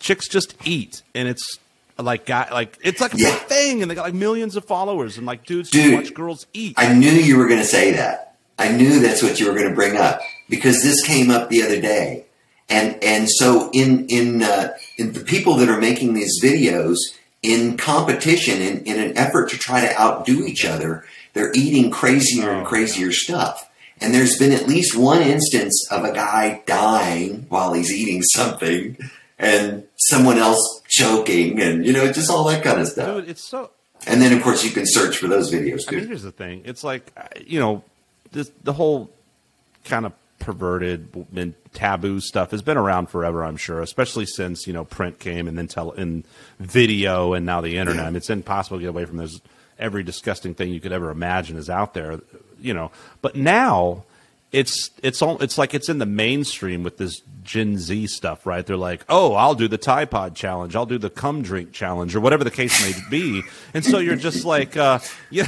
chicks 0.00 0.28
just 0.28 0.54
eat 0.66 1.02
and 1.14 1.26
it's 1.28 1.58
like 1.98 2.26
guy 2.26 2.48
like 2.52 2.76
it's 2.82 3.00
like 3.00 3.14
a 3.14 3.18
Yeah. 3.18 3.34
thing 3.34 3.80
and 3.82 3.90
they 3.90 3.94
got 3.94 4.02
like 4.04 4.14
millions 4.14 4.56
of 4.56 4.64
followers 4.64 5.16
and 5.16 5.26
like 5.26 5.44
dudes 5.46 5.70
Dude, 5.70 5.94
watch 5.94 6.12
girls 6.14 6.46
eat. 6.52 6.74
I 6.76 6.92
knew 6.92 7.10
you 7.10 7.36
were 7.38 7.46
going 7.48 7.60
to 7.60 7.66
say 7.66 7.92
that. 7.92 8.34
I 8.58 8.68
knew 8.70 9.00
that's 9.00 9.22
what 9.22 9.40
you 9.40 9.46
were 9.48 9.54
going 9.56 9.68
to 9.68 9.74
bring 9.74 9.96
up 9.96 10.20
because 10.48 10.82
this 10.82 11.02
came 11.04 11.30
up 11.30 11.48
the 11.48 11.62
other 11.62 11.80
day, 11.80 12.24
and 12.68 13.02
and 13.02 13.28
so 13.30 13.70
in 13.72 14.06
in 14.08 14.42
uh, 14.42 14.74
in 14.98 15.12
the 15.12 15.20
people 15.20 15.54
that 15.56 15.68
are 15.68 15.80
making 15.80 16.14
these 16.14 16.40
videos 16.42 16.96
in 17.42 17.76
competition 17.76 18.62
in, 18.62 18.84
in 18.84 18.98
an 18.98 19.16
effort 19.18 19.50
to 19.50 19.58
try 19.58 19.80
to 19.80 20.00
outdo 20.00 20.44
each 20.46 20.64
other, 20.64 21.04
they're 21.34 21.52
eating 21.54 21.90
crazier 21.90 22.50
and 22.50 22.66
Oh, 22.66 22.68
crazier 22.68 23.12
stuff. 23.12 23.70
And 24.00 24.12
there's 24.12 24.38
been 24.38 24.52
at 24.52 24.66
least 24.66 24.96
one 24.96 25.22
instance 25.22 25.86
of 25.90 26.04
a 26.04 26.12
guy 26.12 26.62
dying 26.66 27.46
while 27.48 27.72
he's 27.74 27.92
eating 27.92 28.22
something, 28.22 28.96
and 29.38 29.84
someone 29.96 30.38
else 30.38 30.82
choking, 30.88 31.60
and 31.60 31.86
you 31.86 31.92
know 31.92 32.10
just 32.10 32.30
all 32.30 32.44
that 32.44 32.64
kind 32.64 32.80
of 32.80 32.88
stuff. 32.88 33.16
Dude, 33.20 33.28
it's 33.28 33.48
so 33.48 33.70
And 34.06 34.20
then 34.20 34.32
of 34.32 34.42
course 34.42 34.64
you 34.64 34.70
can 34.70 34.84
search 34.86 35.16
for 35.18 35.28
those 35.28 35.52
videos 35.52 35.82
I 35.86 35.90
too. 35.90 35.96
mean, 35.98 36.08
here's 36.08 36.22
the 36.22 36.32
thing. 36.32 36.62
It's 36.64 36.82
like 36.82 37.12
you 37.46 37.60
know, 37.60 37.84
this 38.32 38.50
the 38.64 38.72
whole 38.72 39.10
kind 39.84 40.06
of 40.06 40.12
perverted 40.40 41.26
and 41.34 41.54
taboo 41.72 42.20
stuff 42.20 42.50
has 42.50 42.62
been 42.62 42.76
around 42.76 43.08
forever. 43.08 43.44
I'm 43.44 43.56
sure, 43.56 43.80
especially 43.80 44.26
since 44.26 44.66
you 44.66 44.72
know 44.72 44.84
print 44.84 45.18
came 45.18 45.46
and 45.48 45.56
then 45.56 45.68
tell 45.68 45.92
in 45.92 46.24
video 46.58 47.32
and 47.32 47.46
now 47.46 47.60
the 47.60 47.76
internet. 47.78 48.04
I 48.04 48.08
mean, 48.10 48.16
it's 48.16 48.28
impossible 48.30 48.78
to 48.78 48.82
get 48.82 48.88
away 48.90 49.04
from 49.04 49.18
this. 49.18 49.40
Every 49.78 50.02
disgusting 50.02 50.54
thing 50.54 50.72
you 50.72 50.80
could 50.80 50.92
ever 50.92 51.10
imagine 51.10 51.56
is 51.56 51.68
out 51.68 51.94
there. 51.94 52.20
You 52.60 52.74
know, 52.74 52.90
but 53.20 53.36
now 53.36 54.04
it's 54.52 54.90
it's 55.02 55.20
all 55.20 55.40
it's 55.42 55.58
like 55.58 55.74
it's 55.74 55.88
in 55.88 55.98
the 55.98 56.06
mainstream 56.06 56.82
with 56.82 56.96
this 56.96 57.20
Gen 57.44 57.78
Z 57.78 58.06
stuff, 58.08 58.46
right? 58.46 58.64
They're 58.66 58.76
like, 58.76 59.04
oh, 59.08 59.34
I'll 59.34 59.54
do 59.54 59.68
the 59.68 59.78
Tide 59.78 60.10
Pod 60.10 60.34
challenge, 60.34 60.74
I'll 60.74 60.86
do 60.86 60.98
the 60.98 61.10
cum 61.10 61.42
drink 61.42 61.72
challenge, 61.72 62.16
or 62.16 62.20
whatever 62.20 62.42
the 62.42 62.50
case 62.50 62.82
may 62.82 62.98
be, 63.10 63.42
and 63.74 63.84
so 63.84 63.98
you're 63.98 64.16
just 64.16 64.44
like, 64.44 64.76
uh, 64.76 64.98
yeah, 65.30 65.46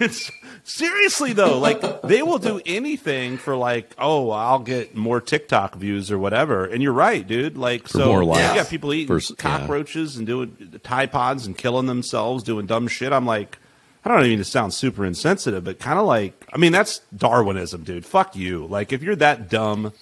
it's 0.00 0.30
seriously 0.64 1.32
though, 1.32 1.58
like 1.58 2.02
they 2.02 2.22
will 2.22 2.38
do 2.38 2.60
anything 2.66 3.36
for 3.38 3.56
like, 3.56 3.94
oh, 3.98 4.30
I'll 4.30 4.58
get 4.58 4.94
more 4.94 5.20
TikTok 5.20 5.76
views 5.76 6.10
or 6.10 6.18
whatever, 6.18 6.64
and 6.66 6.82
you're 6.82 6.92
right, 6.92 7.26
dude. 7.26 7.56
Like, 7.56 7.88
so 7.88 8.06
more 8.06 8.24
got 8.34 8.68
people 8.68 8.92
eating 8.92 9.06
For 9.06 9.16
s- 9.16 9.30
yeah. 9.30 9.36
cockroaches 9.36 10.16
and 10.16 10.26
doing 10.26 10.78
Tide 10.82 11.12
Pods 11.12 11.46
and 11.46 11.56
killing 11.56 11.86
themselves, 11.86 12.42
doing 12.42 12.66
dumb 12.66 12.88
shit. 12.88 13.12
I'm 13.12 13.26
like. 13.26 13.58
I 14.06 14.10
don't 14.10 14.18
even 14.18 14.30
mean 14.32 14.38
to 14.40 14.44
sound 14.44 14.74
super 14.74 15.06
insensitive, 15.06 15.64
but 15.64 15.78
kind 15.78 15.98
of 15.98 16.04
like, 16.04 16.46
I 16.52 16.58
mean, 16.58 16.72
that's 16.72 16.98
Darwinism, 17.16 17.84
dude. 17.84 18.04
Fuck 18.04 18.36
you. 18.36 18.66
Like, 18.66 18.92
if 18.92 19.02
you're 19.02 19.16
that 19.16 19.48
dumb, 19.48 19.94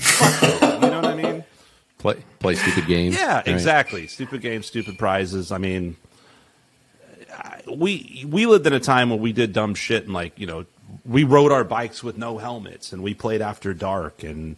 you. 0.00 0.48
You 0.80 0.90
know 0.90 1.00
what 1.00 1.04
I 1.04 1.14
mean? 1.14 1.44
Play 1.98 2.16
play 2.38 2.54
stupid 2.54 2.86
games. 2.86 3.14
Yeah, 3.16 3.36
right? 3.36 3.48
exactly. 3.48 4.06
Stupid 4.06 4.40
games, 4.40 4.66
stupid 4.66 4.98
prizes. 4.98 5.52
I 5.52 5.58
mean, 5.58 5.96
I- 7.32 7.62
we 7.70 8.24
we 8.26 8.46
lived 8.46 8.66
in 8.66 8.72
a 8.72 8.80
time 8.80 9.10
when 9.10 9.20
we 9.20 9.32
did 9.32 9.52
dumb 9.52 9.74
shit 9.74 10.04
and 10.04 10.12
like 10.14 10.38
you 10.38 10.46
know 10.46 10.64
we 11.04 11.24
rode 11.24 11.52
our 11.52 11.64
bikes 11.64 12.02
with 12.02 12.16
no 12.18 12.38
helmets 12.38 12.92
and 12.92 13.02
we 13.02 13.14
played 13.14 13.42
after 13.42 13.72
dark 13.74 14.22
and 14.22 14.56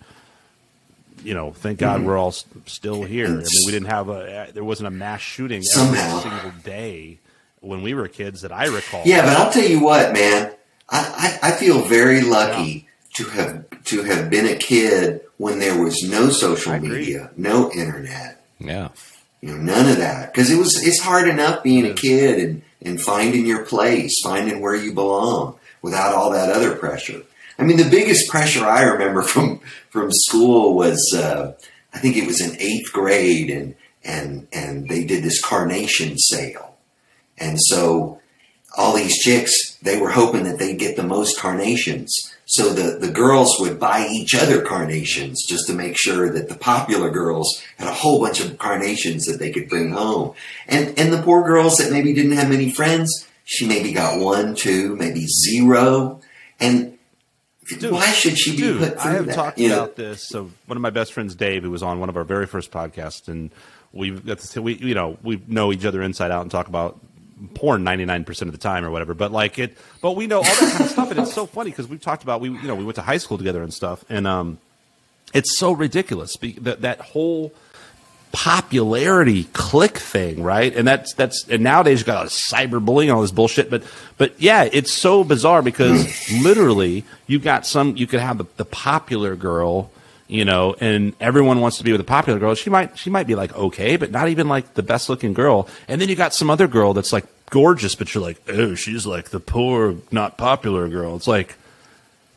you 1.22 1.34
know 1.34 1.52
thank 1.52 1.78
God 1.78 1.98
mm-hmm. 1.98 2.06
we're 2.06 2.16
all 2.18 2.28
s- 2.28 2.44
still 2.66 3.02
here. 3.02 3.26
I 3.26 3.30
mean, 3.30 3.46
we 3.66 3.72
didn't 3.72 3.88
have 3.88 4.08
a 4.08 4.32
eh, 4.48 4.50
there 4.52 4.64
wasn't 4.64 4.86
a 4.88 4.90
mass 4.90 5.20
shooting 5.20 5.62
Somehow. 5.62 6.18
every 6.18 6.30
single 6.30 6.50
day 6.62 7.18
when 7.60 7.82
we 7.82 7.94
were 7.94 8.08
kids 8.08 8.42
that 8.42 8.52
I 8.52 8.66
recall. 8.66 9.02
Yeah, 9.04 9.22
but 9.24 9.36
I'll 9.36 9.52
tell 9.52 9.68
you 9.68 9.80
what, 9.80 10.12
man. 10.12 10.52
I, 10.88 11.38
I, 11.42 11.48
I 11.48 11.52
feel 11.52 11.80
very 11.82 12.22
lucky 12.22 12.88
to 13.14 13.24
have 13.24 13.64
to 13.84 14.02
have 14.04 14.30
been 14.30 14.46
a 14.46 14.56
kid 14.56 15.20
when 15.36 15.58
there 15.58 15.80
was 15.82 16.02
no 16.02 16.30
social 16.30 16.78
media, 16.78 17.30
no 17.36 17.70
internet, 17.72 18.44
Yeah. 18.58 18.88
you 19.40 19.50
know, 19.50 19.56
none 19.56 19.88
of 19.90 19.96
that. 19.98 20.32
Because 20.32 20.50
it 20.50 20.56
was 20.58 20.82
it's 20.86 21.00
hard 21.00 21.28
enough 21.28 21.62
being 21.62 21.86
a 21.86 21.94
kid 21.94 22.38
and 22.38 22.62
and 22.84 23.00
finding 23.00 23.46
your 23.46 23.64
place, 23.64 24.20
finding 24.24 24.60
where 24.60 24.74
you 24.74 24.92
belong 24.92 25.56
without 25.82 26.14
all 26.14 26.30
that 26.32 26.50
other 26.50 26.74
pressure. 26.76 27.22
I 27.58 27.64
mean, 27.64 27.76
the 27.76 27.88
biggest 27.90 28.28
pressure 28.30 28.64
I 28.64 28.82
remember 28.82 29.22
from 29.32 29.60
from 29.90 30.10
school 30.10 30.74
was 30.74 31.00
uh, 31.14 31.52
I 31.92 31.98
think 31.98 32.16
it 32.16 32.26
was 32.26 32.40
in 32.40 32.56
eighth 32.60 32.92
grade, 32.92 33.50
and 33.50 33.74
and 34.04 34.46
and 34.52 34.88
they 34.88 35.04
did 35.04 35.22
this 35.22 35.40
carnation 35.42 36.16
sale, 36.18 36.76
and 37.36 37.58
so 37.60 38.20
all 38.76 38.94
these 38.94 39.18
chicks 39.18 39.72
they 39.82 39.98
were 39.98 40.10
hoping 40.10 40.44
that 40.44 40.58
they'd 40.58 40.78
get 40.78 40.96
the 40.96 41.02
most 41.02 41.38
carnations. 41.38 42.14
So 42.46 42.72
the, 42.72 42.98
the 42.98 43.12
girls 43.12 43.56
would 43.60 43.80
buy 43.80 44.06
each 44.10 44.34
other 44.34 44.62
carnations 44.62 45.44
just 45.48 45.66
to 45.66 45.72
make 45.72 45.96
sure 45.96 46.30
that 46.32 46.48
the 46.48 46.54
popular 46.54 47.10
girls 47.10 47.62
had 47.78 47.88
a 47.88 47.94
whole 47.94 48.20
bunch 48.20 48.40
of 48.40 48.58
carnations 48.58 49.24
that 49.24 49.38
they 49.38 49.50
could 49.50 49.68
bring 49.68 49.90
home. 49.90 50.34
And 50.68 50.98
and 50.98 51.12
the 51.12 51.22
poor 51.22 51.44
girls 51.44 51.76
that 51.76 51.90
maybe 51.90 52.12
didn't 52.12 52.32
have 52.32 52.48
many 52.48 52.70
friends, 52.70 53.28
she 53.44 53.66
maybe 53.66 53.92
got 53.92 54.20
one, 54.20 54.54
two, 54.54 54.96
maybe 54.96 55.26
zero. 55.26 56.20
And 56.60 56.98
Dude, 57.78 57.92
why 57.92 58.10
should 58.10 58.38
she 58.38 58.56
be 58.56 58.78
put 58.78 59.00
through 59.00 59.10
I 59.10 59.14
have 59.14 59.26
that? 59.26 59.34
talked 59.34 59.58
You 59.58 59.68
know, 59.68 59.84
about 59.84 59.96
this. 59.96 60.28
So 60.28 60.50
one 60.66 60.76
of 60.76 60.82
my 60.82 60.90
best 60.90 61.12
friends, 61.12 61.34
Dave, 61.34 61.62
who 61.62 61.70
was 61.70 61.82
on 61.82 62.00
one 62.00 62.08
of 62.08 62.16
our 62.16 62.24
very 62.24 62.46
first 62.46 62.70
podcasts, 62.70 63.28
and 63.28 63.50
we've 63.92 64.24
got 64.26 64.40
to, 64.40 64.62
we 64.62 64.74
you 64.74 64.94
know 64.94 65.16
we 65.22 65.42
know 65.46 65.72
each 65.72 65.84
other 65.84 66.02
inside 66.02 66.30
out 66.30 66.42
and 66.42 66.50
talk 66.50 66.68
about 66.68 67.00
porn 67.54 67.84
ninety 67.84 68.04
nine 68.04 68.24
percent 68.24 68.48
of 68.48 68.52
the 68.52 68.58
time 68.58 68.84
or 68.84 68.90
whatever. 68.90 69.14
But 69.14 69.32
like 69.32 69.58
it, 69.58 69.76
but 70.00 70.16
we 70.16 70.26
know 70.26 70.38
all 70.38 70.42
that 70.44 70.58
kind 70.58 70.84
of 70.84 70.90
stuff, 70.90 71.10
and 71.10 71.20
it's 71.20 71.32
so 71.32 71.46
funny 71.46 71.70
because 71.70 71.88
we've 71.88 72.00
talked 72.00 72.22
about 72.22 72.40
we 72.40 72.50
you 72.50 72.62
know 72.62 72.74
we 72.74 72.84
went 72.84 72.96
to 72.96 73.02
high 73.02 73.18
school 73.18 73.38
together 73.38 73.62
and 73.62 73.72
stuff, 73.72 74.04
and 74.08 74.26
um, 74.26 74.58
it's 75.34 75.56
so 75.56 75.72
ridiculous 75.72 76.36
that 76.36 76.82
that 76.82 77.00
whole 77.00 77.52
popularity 78.32 79.44
click 79.52 79.98
thing, 79.98 80.42
right? 80.42 80.74
And 80.74 80.88
that's 80.88 81.14
that's 81.14 81.46
and 81.48 81.62
nowadays 81.62 82.00
you 82.00 82.06
got 82.06 82.26
cyberbullying 82.26 83.04
and 83.04 83.12
all 83.12 83.22
this 83.22 83.30
bullshit. 83.30 83.70
But 83.70 83.84
but 84.16 84.40
yeah, 84.40 84.68
it's 84.70 84.92
so 84.92 85.22
bizarre 85.22 85.62
because 85.62 86.30
literally 86.42 87.04
you 87.26 87.38
got 87.38 87.66
some 87.66 87.96
you 87.96 88.06
could 88.06 88.20
have 88.20 88.38
the, 88.38 88.46
the 88.56 88.64
popular 88.64 89.36
girl, 89.36 89.90
you 90.32 90.44
know, 90.44 90.74
and 90.80 91.12
everyone 91.20 91.60
wants 91.60 91.78
to 91.78 91.84
be 91.84 91.92
with 91.92 92.00
the 92.00 92.04
popular 92.04 92.38
girl. 92.38 92.54
She 92.54 92.70
might 92.70 92.98
she 92.98 93.10
might 93.10 93.26
be 93.26 93.34
like 93.34 93.54
okay, 93.56 93.96
but 93.96 94.10
not 94.10 94.28
even 94.28 94.48
like 94.48 94.74
the 94.74 94.82
best 94.82 95.08
looking 95.08 95.32
girl. 95.34 95.68
And 95.88 96.00
then 96.00 96.08
you 96.08 96.16
got 96.16 96.34
some 96.34 96.50
other 96.50 96.66
girl 96.68 96.94
that's 96.94 97.12
like 97.12 97.26
gorgeous, 97.50 97.94
but 97.94 98.14
you're 98.14 98.22
like, 98.22 98.40
oh, 98.48 98.74
she's 98.74 99.04
like 99.06 99.30
the 99.30 99.40
poor, 99.40 99.96
not 100.10 100.38
popular 100.38 100.88
girl. 100.88 101.16
It's 101.16 101.28
like 101.28 101.56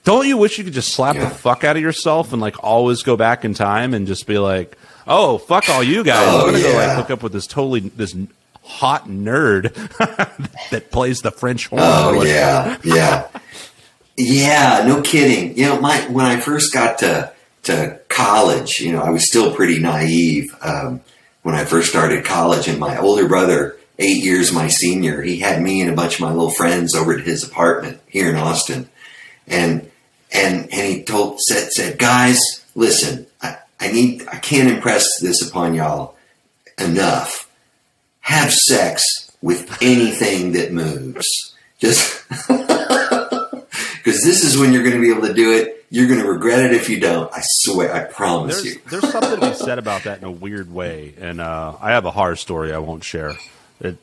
don't 0.03 0.27
you 0.27 0.37
wish 0.37 0.59
you 0.59 0.63
could 0.63 0.73
just 0.73 0.93
slap 0.93 1.15
Yeah. 1.15 1.29
the 1.29 1.33
fuck 1.33 1.63
out 1.63 1.77
of 1.77 1.81
yourself 1.81 2.31
and 2.31 2.39
like 2.41 2.63
always 2.63 3.01
go 3.01 3.17
back 3.17 3.43
in 3.43 3.55
time 3.55 3.93
and 3.95 4.05
just 4.05 4.27
be 4.27 4.37
like, 4.37 4.77
oh 5.07 5.39
fuck 5.39 5.67
all 5.69 5.81
you 5.83 6.03
guys, 6.03 6.27
Oh, 6.29 6.47
I'm 6.47 6.51
gonna 6.53 6.61
go 6.63 6.75
like 6.75 6.95
hook 6.97 7.09
up 7.09 7.23
with 7.23 7.33
this 7.33 7.47
totally 7.47 7.79
this 7.79 8.15
hot 8.63 9.07
nerd 9.07 9.73
that 10.69 10.91
plays 10.91 11.21
the 11.21 11.31
French 11.31 11.67
horn. 11.67 11.81
Oh 11.83 12.23
yeah, 12.23 12.77
yeah, 12.83 13.27
yeah. 14.17 14.83
No 14.87 15.01
kidding. 15.01 15.57
You 15.57 15.65
know, 15.65 15.79
my 15.81 15.97
when 16.11 16.25
I 16.25 16.39
first 16.39 16.71
got 16.73 16.99
to 16.99 17.31
to 17.65 17.99
college, 18.09 18.79
you 18.79 18.91
know, 18.91 19.01
I 19.01 19.09
was 19.09 19.27
still 19.27 19.53
pretty 19.53 19.79
naive 19.79 20.55
um, 20.61 21.01
when 21.41 21.55
I 21.55 21.65
first 21.65 21.89
started 21.89 22.23
college, 22.23 22.67
and 22.67 22.79
my 22.79 22.97
older 22.97 23.27
brother, 23.27 23.77
eight 23.99 24.23
years 24.23 24.51
my 24.51 24.67
senior, 24.67 25.21
he 25.21 25.39
had 25.39 25.61
me 25.61 25.81
and 25.81 25.91
a 25.91 25.95
bunch 25.95 26.15
of 26.15 26.21
my 26.21 26.31
little 26.31 26.51
friends 26.51 26.95
over 26.95 27.13
at 27.13 27.25
his 27.25 27.43
apartment 27.43 27.99
here 28.07 28.29
in 28.29 28.35
Austin, 28.35 28.89
and 29.47 29.89
and 30.31 30.71
and 30.71 30.95
he 30.95 31.03
told 31.03 31.39
said 31.41 31.69
said 31.71 31.99
guys, 31.99 32.39
listen, 32.73 33.27
I, 33.41 33.57
I 33.79 33.91
need 33.91 34.27
I 34.27 34.37
can't 34.37 34.71
impress 34.71 35.05
this 35.21 35.47
upon 35.47 35.75
y'all 35.75 36.15
enough. 36.79 37.49
Have 38.21 38.51
sex 38.51 39.31
with 39.41 39.77
anything 39.81 40.53
that 40.53 40.71
moves. 40.71 41.27
Just 41.77 42.23
because 44.05 44.21
this 44.21 44.43
is 44.43 44.55
when 44.55 44.71
you're 44.71 44.83
going 44.83 44.95
to 44.95 45.01
be 45.01 45.09
able 45.09 45.27
to 45.27 45.33
do 45.33 45.51
it. 45.51 45.83
You're 45.89 46.07
going 46.07 46.19
to 46.19 46.27
regret 46.27 46.59
it 46.59 46.73
if 46.73 46.89
you 46.89 46.99
don't. 46.99 47.31
I 47.33 47.41
swear. 47.41 47.93
I 47.93 48.03
promise 48.03 48.61
There's 48.61 48.75
you. 48.75 48.81
there's 48.89 49.11
something 49.11 49.39
to 49.39 49.49
be 49.49 49.55
said 49.55 49.79
about 49.79 50.03
that 50.03 50.17
in 50.21 50.25
a 50.25 50.31
weird 50.31 50.71
way, 50.71 51.15
and 51.19 51.41
uh, 51.41 51.75
I 51.81 51.91
have 51.91 52.05
a 52.05 52.11
horror 52.11 52.35
story 52.35 52.71
I 52.71 52.77
won't 52.77 53.03
share. 53.03 53.31
It 53.79 53.97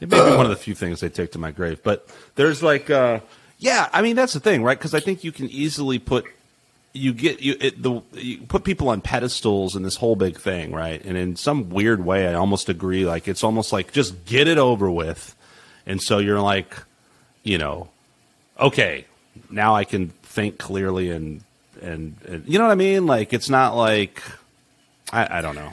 it 0.00 0.10
may 0.10 0.16
be 0.16 0.36
one 0.36 0.44
of 0.44 0.50
the 0.50 0.56
few 0.56 0.74
things 0.74 1.00
they 1.00 1.08
take 1.08 1.32
to 1.32 1.38
my 1.38 1.52
grave, 1.52 1.82
but 1.82 2.08
there's 2.34 2.62
like, 2.62 2.90
uh, 2.90 3.20
yeah, 3.58 3.88
I 3.92 4.02
mean 4.02 4.16
that's 4.16 4.32
the 4.32 4.40
thing, 4.40 4.62
right? 4.62 4.76
Because 4.76 4.94
I 4.94 5.00
think 5.00 5.22
you 5.22 5.32
can 5.32 5.48
easily 5.50 5.98
put 5.98 6.26
you 6.92 7.12
get 7.12 7.40
you 7.40 7.56
it, 7.60 7.80
the 7.80 8.02
you 8.14 8.38
put 8.38 8.64
people 8.64 8.88
on 8.88 9.00
pedestals 9.00 9.76
in 9.76 9.82
this 9.82 9.96
whole 9.96 10.16
big 10.16 10.38
thing, 10.38 10.72
right? 10.72 11.02
And 11.04 11.16
in 11.16 11.36
some 11.36 11.70
weird 11.70 12.04
way, 12.04 12.26
I 12.26 12.34
almost 12.34 12.68
agree. 12.68 13.06
Like 13.06 13.28
it's 13.28 13.44
almost 13.44 13.72
like 13.72 13.92
just 13.92 14.24
get 14.24 14.48
it 14.48 14.58
over 14.58 14.90
with, 14.90 15.36
and 15.86 16.02
so 16.02 16.18
you're 16.18 16.40
like, 16.40 16.74
you 17.42 17.58
know, 17.58 17.88
okay, 18.58 19.04
now 19.50 19.74
I 19.74 19.84
can 19.84 20.08
think 20.22 20.58
clearly 20.58 21.10
and 21.10 21.42
and, 21.82 22.16
and 22.26 22.44
you 22.48 22.58
know 22.58 22.64
what 22.66 22.72
I 22.72 22.76
mean? 22.76 23.06
Like 23.06 23.32
it's 23.32 23.50
not 23.50 23.76
like 23.76 24.22
I, 25.12 25.38
I 25.38 25.40
don't 25.42 25.54
know. 25.56 25.72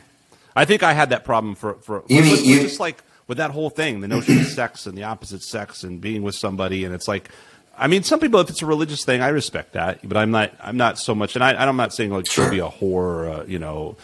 I 0.56 0.66
think 0.66 0.84
I 0.84 0.94
had 0.94 1.10
that 1.10 1.24
problem 1.26 1.56
for 1.56 1.76
for 1.76 2.04
You 2.08 2.22
mean 2.22 2.44
you- 2.46 2.60
just 2.62 2.80
like 2.80 3.04
with 3.28 3.38
that 3.38 3.52
whole 3.52 3.70
thing, 3.70 4.02
the 4.02 4.08
notion 4.08 4.40
of 4.40 4.48
sex 4.48 4.86
and 4.86 4.98
the 4.98 5.04
opposite 5.04 5.42
sex 5.44 5.84
and 5.84 6.02
being 6.02 6.24
with 6.24 6.36
somebody, 6.36 6.84
and 6.86 6.94
it's 6.94 7.08
like 7.08 7.30
I 7.76 7.88
mean, 7.88 8.04
some 8.04 8.20
people, 8.20 8.40
if 8.40 8.52
it's 8.52 8.62
a 8.62 8.68
religious 8.68 9.04
thing, 9.04 9.22
I 9.22 9.30
respect 9.30 9.74
that, 9.74 10.08
but 10.08 10.16
I'm 10.16 10.30
not. 10.30 10.52
I'm 10.62 10.78
not 10.78 11.00
so 11.00 11.16
much, 11.16 11.34
and 11.36 11.44
I, 11.44 11.54
I'm 11.56 11.76
not 11.76 11.92
saying 11.92 12.12
like 12.12 12.30
Sure. 12.30 12.48
be 12.52 12.60
a 12.60 12.68
whore, 12.70 12.84
or, 12.84 13.30
uh, 13.30 13.44
you 13.46 13.58
know, 13.58 13.96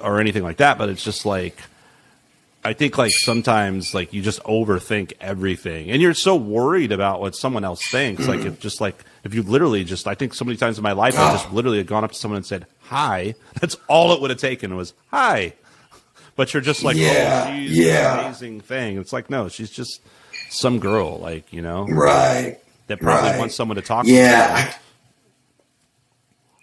or 0.00 0.20
anything 0.20 0.44
like 0.44 0.58
that. 0.58 0.78
But 0.78 0.88
it's 0.88 1.02
just 1.02 1.26
like, 1.26 1.56
I 2.64 2.74
think 2.74 2.96
like 2.96 3.10
sometimes 3.12 3.92
like 3.92 4.12
you 4.12 4.22
just 4.22 4.40
overthink 4.44 5.14
everything, 5.20 5.90
and 5.90 6.00
you're 6.00 6.14
so 6.14 6.36
worried 6.36 6.92
about 6.92 7.20
what 7.20 7.34
someone 7.34 7.64
else 7.64 7.82
thinks. 7.90 8.28
Like 8.28 8.40
if 8.40 8.60
just 8.60 8.80
like 8.80 8.96
if 9.24 9.34
you 9.34 9.42
literally 9.42 9.82
just, 9.84 10.06
I 10.06 10.14
think 10.14 10.32
so 10.34 10.44
many 10.44 10.56
times 10.56 10.78
in 10.78 10.82
my 10.82 10.92
life, 10.92 11.18
I 11.18 11.32
just 11.32 11.48
ah. 11.48 11.52
literally 11.52 11.78
had 11.78 11.86
gone 11.88 12.04
up 12.04 12.12
to 12.12 12.18
someone 12.18 12.36
and 12.36 12.46
said 12.46 12.66
hi. 12.82 13.34
That's 13.60 13.76
all 13.88 14.12
it 14.12 14.20
would 14.20 14.30
have 14.30 14.38
taken 14.38 14.76
was 14.76 14.94
hi. 15.10 15.54
But 16.36 16.54
you're 16.54 16.62
just 16.62 16.82
like, 16.82 16.96
oh, 16.96 17.00
Yeah, 17.00 17.46
oh, 17.48 17.52
she's 17.56 17.78
yeah. 17.78 18.14
an 18.20 18.24
amazing 18.26 18.60
thing. 18.60 18.96
It's 18.96 19.12
like, 19.12 19.28
no, 19.28 19.48
she's 19.48 19.70
just 19.70 20.00
some 20.48 20.78
girl, 20.78 21.18
like 21.18 21.52
you 21.52 21.62
know, 21.62 21.86
Right. 21.86 22.58
that 22.86 23.00
probably 23.00 23.30
Right. 23.30 23.38
wants 23.38 23.54
someone 23.56 23.76
to 23.76 23.82
talk 23.82 24.06
Yeah. 24.06 24.46
to. 24.46 24.52
I, 24.54 24.74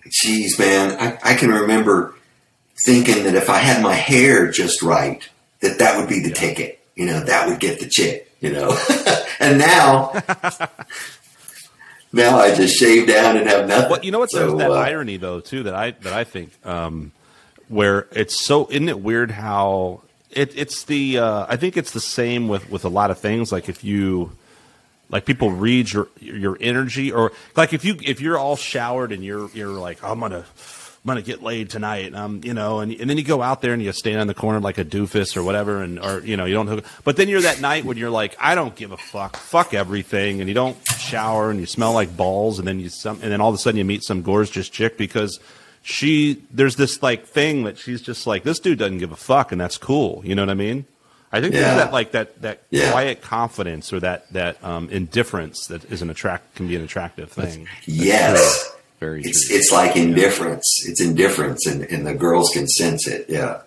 geez, 0.10 0.58
man, 0.58 0.98
I, 1.00 1.32
I 1.32 1.36
can 1.36 1.50
remember 1.52 2.16
thinking 2.86 3.24
that 3.26 3.36
if 3.36 3.50
I 3.50 3.58
had 3.58 3.84
my 3.84 3.94
hair 3.94 4.50
just 4.50 4.82
right, 4.82 5.28
that 5.62 5.80
that 5.80 6.00
would 6.00 6.10
be 6.10 6.22
the 6.22 6.32
ticket. 6.32 6.80
You 6.96 7.06
know, 7.06 7.24
that 7.24 7.48
would 7.48 7.60
get 7.60 7.80
the 7.80 7.88
chick. 7.88 8.32
You 8.40 8.54
know, 8.54 8.78
and 9.40 9.60
now, 9.60 10.12
now 12.14 12.38
I 12.38 12.56
just 12.56 12.80
shave 12.80 13.08
down 13.08 13.38
and 13.38 13.50
have 13.50 13.68
nothing. 13.68 13.92
Well, 13.92 14.04
you 14.04 14.12
know 14.12 14.20
what's 14.20 14.34
So, 14.34 14.56
that 14.58 14.72
uh, 14.72 14.76
irony 14.76 15.18
though 15.18 15.42
too 15.42 15.64
that 15.64 15.76
I 15.76 15.92
that 15.92 16.14
I 16.14 16.24
think 16.24 16.52
um, 16.66 17.12
where 17.68 18.08
it's 18.12 18.46
so 18.46 18.68
isn't 18.70 18.88
it 18.88 19.02
weird 19.02 19.32
how 19.32 20.04
it, 20.32 20.54
it's 20.56 20.86
the 20.86 21.20
uh, 21.20 21.46
I 21.50 21.58
think 21.58 21.76
it's 21.76 21.92
the 21.92 22.00
same 22.00 22.48
with 22.48 22.70
with 22.70 22.86
a 22.86 22.90
lot 22.90 23.12
of 23.12 23.20
things 23.20 23.52
like 23.52 23.68
if 23.68 23.84
you 23.84 24.32
like 25.10 25.26
people 25.26 25.52
read 25.52 25.92
your 25.92 26.08
your 26.20 26.58
energy 26.62 27.12
or 27.12 27.32
like 27.56 27.74
if 27.74 27.84
you 27.84 27.98
if 28.04 28.22
you're 28.22 28.38
all 28.38 28.56
showered 28.56 29.12
and 29.12 29.24
you're 29.24 29.50
you're 29.54 29.68
like 29.68 30.04
I'm 30.04 30.20
gonna 30.20 30.46
I'm 31.04 31.08
gonna 31.08 31.22
get 31.22 31.42
laid 31.42 31.70
tonight 31.70 32.14
um 32.14 32.42
you 32.44 32.54
know 32.54 32.80
and 32.80 32.92
and 32.92 33.10
then 33.10 33.18
you 33.18 33.24
go 33.24 33.42
out 33.42 33.62
there 33.62 33.74
and 33.74 33.82
you 33.82 33.92
stand 33.94 34.20
in 34.20 34.28
the 34.28 34.34
corner 34.34 34.60
like 34.60 34.78
a 34.78 34.84
doofus 34.86 35.38
or 35.38 35.44
whatever 35.44 35.82
and 35.82 35.98
or 36.00 36.20
you 36.20 36.36
know 36.38 36.46
you 36.46 36.54
don't 36.54 36.68
hook 36.68 36.86
but 37.06 37.16
then 37.16 37.30
you're 37.30 37.42
that 37.42 37.62
night 37.62 37.86
when 37.86 37.96
you're 37.98 38.10
like 38.10 38.36
I 38.40 38.54
don't 38.54 38.76
give 38.76 38.92
a 38.92 38.98
fuck 38.98 39.38
fuck 39.38 39.74
everything 39.74 40.42
and 40.42 40.48
you 40.50 40.54
don't 40.54 40.78
shower 40.98 41.50
and 41.52 41.60
you 41.60 41.66
smell 41.66 41.94
like 41.94 42.16
balls 42.18 42.60
and 42.60 42.68
then 42.68 42.80
you 42.80 42.90
some 42.90 43.20
and 43.22 43.32
then 43.32 43.40
all 43.42 43.50
of 43.50 43.56
a 43.56 43.58
sudden 43.58 43.78
you 43.78 43.86
meet 43.86 44.04
some 44.04 44.22
gorgeous 44.22 44.68
chick 44.70 44.98
because 44.98 45.40
she 45.82 46.42
there's 46.52 46.76
this 46.76 47.02
like 47.02 47.26
thing 47.26 47.64
that 47.64 47.78
she's 47.78 48.02
just 48.02 48.28
like 48.28 48.44
this 48.44 48.60
dude 48.60 48.78
doesn't 48.80 48.98
give 48.98 49.12
a 49.14 49.16
fuck 49.16 49.52
and 49.54 49.62
that's 49.62 49.78
cool 49.78 50.22
you 50.26 50.36
know 50.36 50.42
what 50.42 50.50
I 50.50 50.56
mean 50.56 50.86
I 51.32 51.42
think 51.42 51.54
Yeah. 51.54 51.62
there's 51.62 51.78
that 51.86 51.94
like 51.94 52.12
that 52.12 52.42
that 52.42 52.64
Yeah. 52.72 52.92
quiet 52.92 53.22
confidence 53.22 53.94
or 53.94 54.00
that 54.02 54.32
that 54.34 54.62
um, 54.64 54.90
indifference 54.90 55.68
that 55.68 55.86
is 55.92 56.02
an 56.02 56.10
attract 56.10 56.56
can 56.56 56.68
be 56.68 56.76
an 56.76 56.84
attractive 56.84 57.32
thing. 57.32 57.68
Yes. 57.86 58.76
Very 59.00 59.22
It's 59.24 59.48
true. 59.48 59.56
it's 59.58 59.72
like 59.72 59.96
indifference. 59.96 60.66
It's 60.88 61.02
indifference, 61.02 61.66
and, 61.66 61.84
and 61.84 62.06
the 62.06 62.14
girls 62.14 62.50
can 62.54 62.68
sense 62.68 63.08
it. 63.08 63.28
Yeah, 63.30 63.62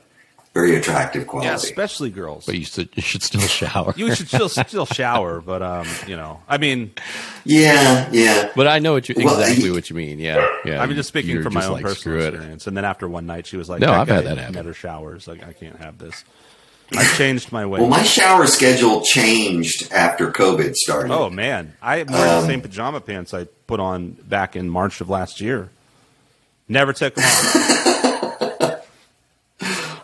very 0.55 0.77
attractive 0.77 1.27
quality. 1.27 1.49
Yeah, 1.49 1.55
especially 1.55 2.11
girls. 2.11 2.45
But 2.45 2.59
you 2.59 2.65
should, 2.67 2.91
you 2.95 3.01
should 3.03 3.23
still 3.23 3.41
shower. 3.41 3.95
You 3.97 4.15
should 4.15 4.29
still 4.29 4.49
still 4.51 4.85
shower, 4.87 5.41
but 5.41 5.63
um, 5.63 5.87
you 6.07 6.17
know, 6.17 6.41
I 6.49 6.59
mean, 6.59 6.93
yeah, 7.45 8.09
yeah. 8.13 8.51
But 8.55 8.67
I 8.67 8.79
know 8.79 8.93
what 8.93 9.09
you, 9.09 9.15
Well, 9.19 9.41
exactly 9.41 9.65
you- 9.65 9.73
what 9.73 9.89
you 9.89 9.97
mean. 9.97 10.19
Yeah, 10.19 10.47
yeah. 10.67 10.83
I'm 10.83 10.93
just 10.95 11.09
speaking 11.09 11.43
from 11.43 11.55
my 11.55 11.65
own 11.65 11.73
like, 11.73 11.83
personal 11.85 12.17
screw 12.19 12.19
it. 12.27 12.35
experience. 12.35 12.67
And 12.67 12.77
then 12.77 12.85
after 12.85 13.09
one 13.09 13.25
night, 13.27 13.47
she 13.47 13.57
was 13.57 13.71
like, 13.71 13.81
No, 13.81 13.91
I've 13.93 14.09
had 14.09 14.25
guy 14.25 14.35
that 14.35 14.39
happen. 14.39 14.55
Never 14.55 14.75
showers. 14.75 15.27
Like, 15.27 15.43
I 15.47 15.53
can't 15.55 15.77
have 15.79 15.97
this. 15.99 16.25
I've 16.97 17.17
changed 17.17 17.53
my 17.53 17.65
way. 17.67 17.81
Well, 17.81 17.89
my 17.89 18.03
shower 18.03 18.47
schedule 18.47 19.03
changed 19.03 19.91
after 19.93 20.31
COVID 20.31 20.75
started. 20.75 21.13
oh 21.13 21.31
man, 21.31 21.75
I 21.83 21.99
am 21.99 22.07
wearing 22.09 22.25
the 22.27 22.39
Um, 22.39 22.47
same 22.47 22.61
pajama 22.61 23.01
pants 23.01 23.33
I 23.35 23.45
put 23.67 23.81
on 23.81 24.13
back 24.13 24.57
in 24.57 24.69
March 24.69 25.01
of 25.01 25.09
last 25.09 25.41
year. 25.41 25.71
Never 26.69 26.93
took 26.93 27.15
them 27.15 27.25
off. 27.25 28.69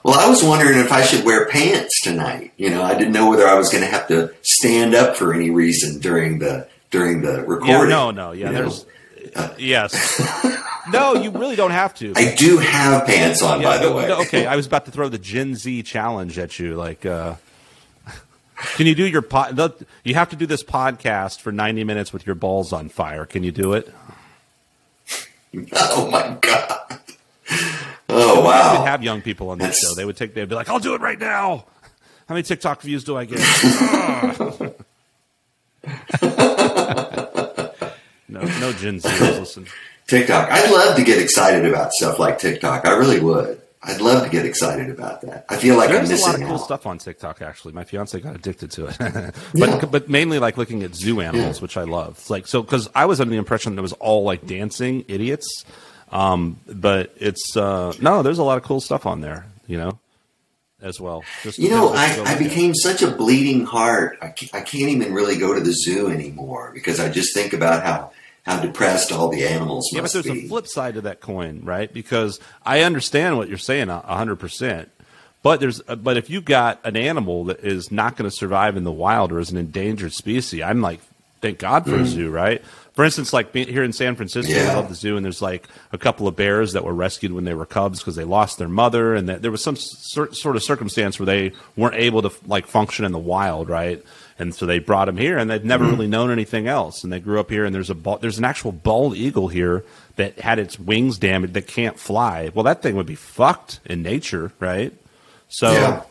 Well, 0.04 0.18
I 0.18 0.30
was 0.30 0.42
wondering 0.42 0.78
if 0.78 0.90
I 0.90 1.02
should 1.02 1.24
wear 1.26 1.46
pants 1.48 2.00
tonight. 2.02 2.52
You 2.56 2.70
know, 2.70 2.82
I 2.82 2.94
didn't 2.96 3.12
know 3.12 3.28
whether 3.28 3.46
I 3.46 3.54
was 3.56 3.68
going 3.68 3.82
to 3.84 3.90
have 3.90 4.08
to 4.08 4.32
stand 4.40 4.94
up 4.94 5.16
for 5.16 5.34
any 5.34 5.50
reason 5.50 5.98
during 6.00 6.38
the 6.38 6.66
during 6.90 7.20
the 7.20 7.42
recording. 7.42 7.68
yeah, 7.68 7.84
no, 7.84 8.10
no, 8.10 8.32
yeah. 8.32 8.50
know? 8.50 8.70
There's 8.70 8.86
yes. 9.58 9.92
no, 10.92 11.14
you 11.14 11.30
really 11.30 11.56
don't 11.56 11.70
have 11.70 11.94
to. 11.96 12.12
I 12.16 12.34
do 12.34 12.58
have 12.58 13.06
pants 13.06 13.42
on, 13.42 13.62
by 13.62 13.76
Yeah, 13.76 13.82
the 13.86 13.92
way. 13.92 14.08
no, 14.08 14.20
okay, 14.22 14.46
I 14.46 14.56
was 14.56 14.66
about 14.66 14.84
to 14.86 14.90
throw 14.90 15.08
the 15.08 15.18
Gen 15.18 15.54
Z 15.54 15.82
challenge 15.84 16.38
at 16.38 16.58
you. 16.58 16.74
Like, 16.74 17.04
uh, 17.06 17.34
can 18.74 18.86
you 18.86 18.94
do 18.94 19.06
your 19.06 19.22
pod? 19.22 19.58
You 20.04 20.14
have 20.14 20.30
to 20.30 20.36
do 20.36 20.46
this 20.46 20.62
podcast 20.64 21.40
for 21.40 21.52
ninety 21.52 21.84
minutes 21.84 22.12
with 22.12 22.26
your 22.26 22.34
balls 22.34 22.72
on 22.72 22.88
fire. 22.88 23.24
Can 23.26 23.42
you 23.44 23.52
do 23.52 23.72
it? 23.74 23.92
Oh 25.72 26.08
my 26.10 26.36
god! 26.40 27.00
Oh 28.08 28.44
wow! 28.44 28.84
have 28.84 29.02
young 29.02 29.22
people 29.22 29.50
on 29.50 29.58
this 29.58 29.66
That's- 29.80 29.88
show. 29.90 29.94
They 29.94 30.04
would 30.04 30.16
take. 30.16 30.34
They'd 30.34 30.48
be 30.48 30.54
like, 30.54 30.68
"I'll 30.68 30.78
do 30.80 30.94
it 30.94 31.00
right 31.00 31.18
now." 31.18 31.64
How 32.28 32.34
many 32.34 32.42
TikTok 32.42 32.82
views 32.82 33.04
do 33.04 33.16
I 33.16 33.24
get? 33.24 33.38
no, 38.28 38.40
no 38.42 38.72
Gen 38.72 38.98
Zers 39.00 39.38
listen. 39.40 39.66
TikTok. 40.08 40.50
I'd 40.50 40.70
love 40.70 40.96
to 40.96 41.04
get 41.04 41.20
excited 41.22 41.64
about 41.66 41.92
stuff 41.92 42.18
like 42.18 42.38
TikTok. 42.38 42.86
I 42.86 42.96
really 42.96 43.20
would. 43.20 43.60
I'd 43.80 44.00
love 44.00 44.24
to 44.24 44.28
get 44.30 44.44
excited 44.44 44.90
about 44.90 45.20
that. 45.20 45.46
I 45.48 45.56
feel 45.56 45.76
like 45.76 45.90
I'm 45.90 46.04
There's 46.04 46.20
a 46.22 46.26
lot 46.26 46.34
of 46.34 46.40
cool 46.40 46.54
out. 46.54 46.64
stuff 46.64 46.84
on 46.86 46.98
TikTok. 46.98 47.40
Actually, 47.42 47.74
my 47.74 47.84
fiance 47.84 48.18
got 48.18 48.34
addicted 48.34 48.72
to 48.72 48.86
it, 48.86 48.96
but 48.98 49.34
Yeah. 49.54 49.84
but 49.84 50.08
mainly 50.08 50.40
like 50.40 50.56
looking 50.56 50.82
at 50.82 50.96
zoo 50.96 51.20
animals, 51.20 51.62
which 51.62 51.76
I 51.76 51.84
love. 51.84 52.28
Like 52.28 52.48
so 52.48 52.60
because 52.62 52.88
I 52.94 53.04
was 53.04 53.20
under 53.20 53.30
the 53.30 53.36
impression 53.38 53.74
that 53.76 53.78
it 53.78 53.82
was 53.82 53.92
all 53.94 54.24
like 54.24 54.46
dancing 54.46 55.04
idiots, 55.06 55.64
um, 56.10 56.58
but 56.66 57.14
it's 57.18 57.56
uh, 57.56 57.92
no. 58.00 58.22
There's 58.22 58.38
a 58.38 58.44
lot 58.44 58.58
of 58.58 58.64
cool 58.64 58.80
stuff 58.80 59.06
on 59.06 59.20
there, 59.20 59.46
you 59.68 59.78
know, 59.78 59.98
as 60.82 61.00
well. 61.00 61.22
Just 61.44 61.58
You 61.60 61.70
know, 61.70 61.92
I, 61.94 62.20
I 62.26 62.34
became 62.36 62.74
such 62.74 63.02
a 63.02 63.10
bleeding 63.12 63.64
heart. 63.64 64.18
I 64.20 64.28
can't, 64.30 64.54
I 64.54 64.60
can't 64.62 64.90
even 64.90 65.14
really 65.14 65.36
go 65.38 65.54
to 65.54 65.60
the 65.60 65.72
zoo 65.72 66.08
anymore 66.08 66.72
because 66.74 66.98
I 66.98 67.08
just 67.10 67.32
think 67.32 67.52
about 67.52 67.84
how, 67.84 68.10
how 68.48 68.60
depressed 68.60 69.12
all 69.12 69.28
the 69.28 69.44
animals 69.46 69.88
Yeah, 69.92 70.00
but 70.02 70.12
there's 70.12 70.24
be. 70.26 70.44
a 70.46 70.48
flip 70.48 70.66
side 70.66 70.94
to 70.94 71.00
that 71.02 71.20
coin, 71.20 71.60
right? 71.64 71.92
Because 71.92 72.40
I 72.64 72.82
understand 72.82 73.36
what 73.36 73.48
you're 73.48 73.58
saying 73.58 73.88
a 73.90 74.00
hundred 74.00 74.36
percent, 74.36 74.90
but 75.42 75.60
there's 75.60 75.80
uh, 75.86 75.96
but 75.96 76.16
if 76.16 76.30
you 76.30 76.40
got 76.40 76.80
an 76.84 76.96
animal 76.96 77.44
that 77.44 77.60
is 77.60 77.92
not 77.92 78.16
going 78.16 78.28
to 78.28 78.34
survive 78.36 78.76
in 78.76 78.84
the 78.84 78.92
wild 78.92 79.32
or 79.32 79.38
is 79.38 79.50
an 79.50 79.56
endangered 79.56 80.12
species, 80.12 80.62
I'm 80.62 80.80
like, 80.80 81.00
thank 81.40 81.58
God 81.58 81.84
for 81.84 81.96
a 81.96 82.04
zoo, 82.06 82.30
right? 82.30 82.62
For 82.94 83.04
instance, 83.04 83.32
like 83.32 83.52
be- 83.52 83.64
here 83.70 83.84
in 83.84 83.92
San 83.92 84.16
Francisco, 84.16 84.52
we 84.52 84.58
Mm. 84.58 84.74
Love 84.74 84.88
the 84.88 84.96
zoo, 84.96 85.16
and 85.16 85.24
there's 85.24 85.40
like 85.40 85.68
a 85.92 85.98
couple 85.98 86.26
of 86.26 86.34
bears 86.34 86.72
that 86.72 86.82
were 86.82 86.92
rescued 86.94 87.32
when 87.32 87.44
they 87.44 87.54
were 87.54 87.64
cubs 87.66 88.00
because 88.00 88.16
they 88.16 88.24
lost 88.24 88.58
their 88.58 88.66
mother, 88.68 89.14
and 89.14 89.28
that 89.28 89.40
there 89.40 89.52
was 89.52 89.62
some 89.62 89.76
sort 89.76 90.56
of 90.56 90.62
circumstance 90.64 91.18
where 91.20 91.26
they 91.26 91.52
weren't 91.76 91.94
able 91.94 92.22
to 92.22 92.30
like 92.46 92.66
function 92.66 93.04
in 93.04 93.12
the 93.12 93.18
wild, 93.20 93.68
right? 93.68 94.02
And 94.38 94.54
so 94.54 94.66
they 94.66 94.78
brought 94.78 95.06
them 95.06 95.16
here, 95.16 95.36
and 95.36 95.50
they've 95.50 95.64
never 95.64 95.84
mm-hmm. 95.84 95.94
really 95.94 96.06
known 96.06 96.30
anything 96.30 96.68
else. 96.68 97.02
And 97.02 97.12
they 97.12 97.18
grew 97.18 97.40
up 97.40 97.50
here, 97.50 97.64
and 97.64 97.74
there's 97.74 97.90
a 97.90 98.18
there's 98.20 98.38
an 98.38 98.44
actual 98.44 98.72
bald 98.72 99.16
eagle 99.16 99.48
here 99.48 99.84
that 100.16 100.38
had 100.38 100.58
its 100.58 100.78
wings 100.78 101.18
damaged 101.18 101.54
that 101.54 101.66
can't 101.66 101.98
fly. 101.98 102.50
Well, 102.54 102.64
that 102.64 102.82
thing 102.82 102.94
would 102.96 103.06
be 103.06 103.16
fucked 103.16 103.80
in 103.84 104.02
nature, 104.02 104.52
right? 104.60 104.92
So. 105.48 105.72
Yeah. 105.72 106.02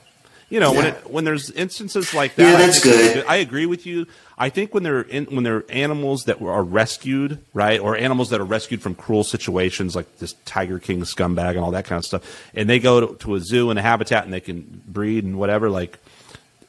You 0.50 0.62
know, 0.62 0.72
when 0.72 0.86
it 0.86 1.12
when 1.12 1.26
there's 1.26 1.52
instances 1.52 2.14
like 2.14 2.36
that, 2.36 2.44
Yeah, 2.44 2.58
I 2.58 2.62
that's 2.68 2.80
think 2.82 2.96
it's 2.96 3.14
good. 3.16 3.26
I 3.28 3.36
agree 3.36 3.66
with 3.66 3.86
you. 3.86 4.08
I 4.38 4.48
think 4.48 4.74
when 4.74 4.84
they're 4.84 5.02
in, 5.02 5.26
when 5.26 5.44
they're 5.44 5.66
animals 5.68 6.24
that 6.24 6.42
are 6.42 6.64
rescued, 6.64 7.44
right, 7.54 7.82
or 7.82 7.98
animals 7.98 8.30
that 8.30 8.40
are 8.40 8.46
rescued 8.46 8.82
from 8.82 8.96
cruel 8.96 9.26
situations 9.26 9.94
like 9.94 10.20
this 10.20 10.36
Tiger 10.46 10.80
King 10.80 11.02
scumbag 11.02 11.50
and 11.50 11.60
all 11.60 11.72
that 11.72 11.84
kind 11.84 12.00
of 12.00 12.06
stuff, 12.06 12.50
and 12.54 12.70
they 12.70 12.80
go 12.80 13.06
to, 13.06 13.16
to 13.26 13.36
a 13.36 13.42
zoo 13.42 13.70
and 13.72 13.78
a 13.78 13.82
habitat 13.82 14.24
and 14.24 14.32
they 14.32 14.40
can 14.40 14.82
breed 14.88 15.26
and 15.26 15.38
whatever, 15.38 15.70
like, 15.70 16.00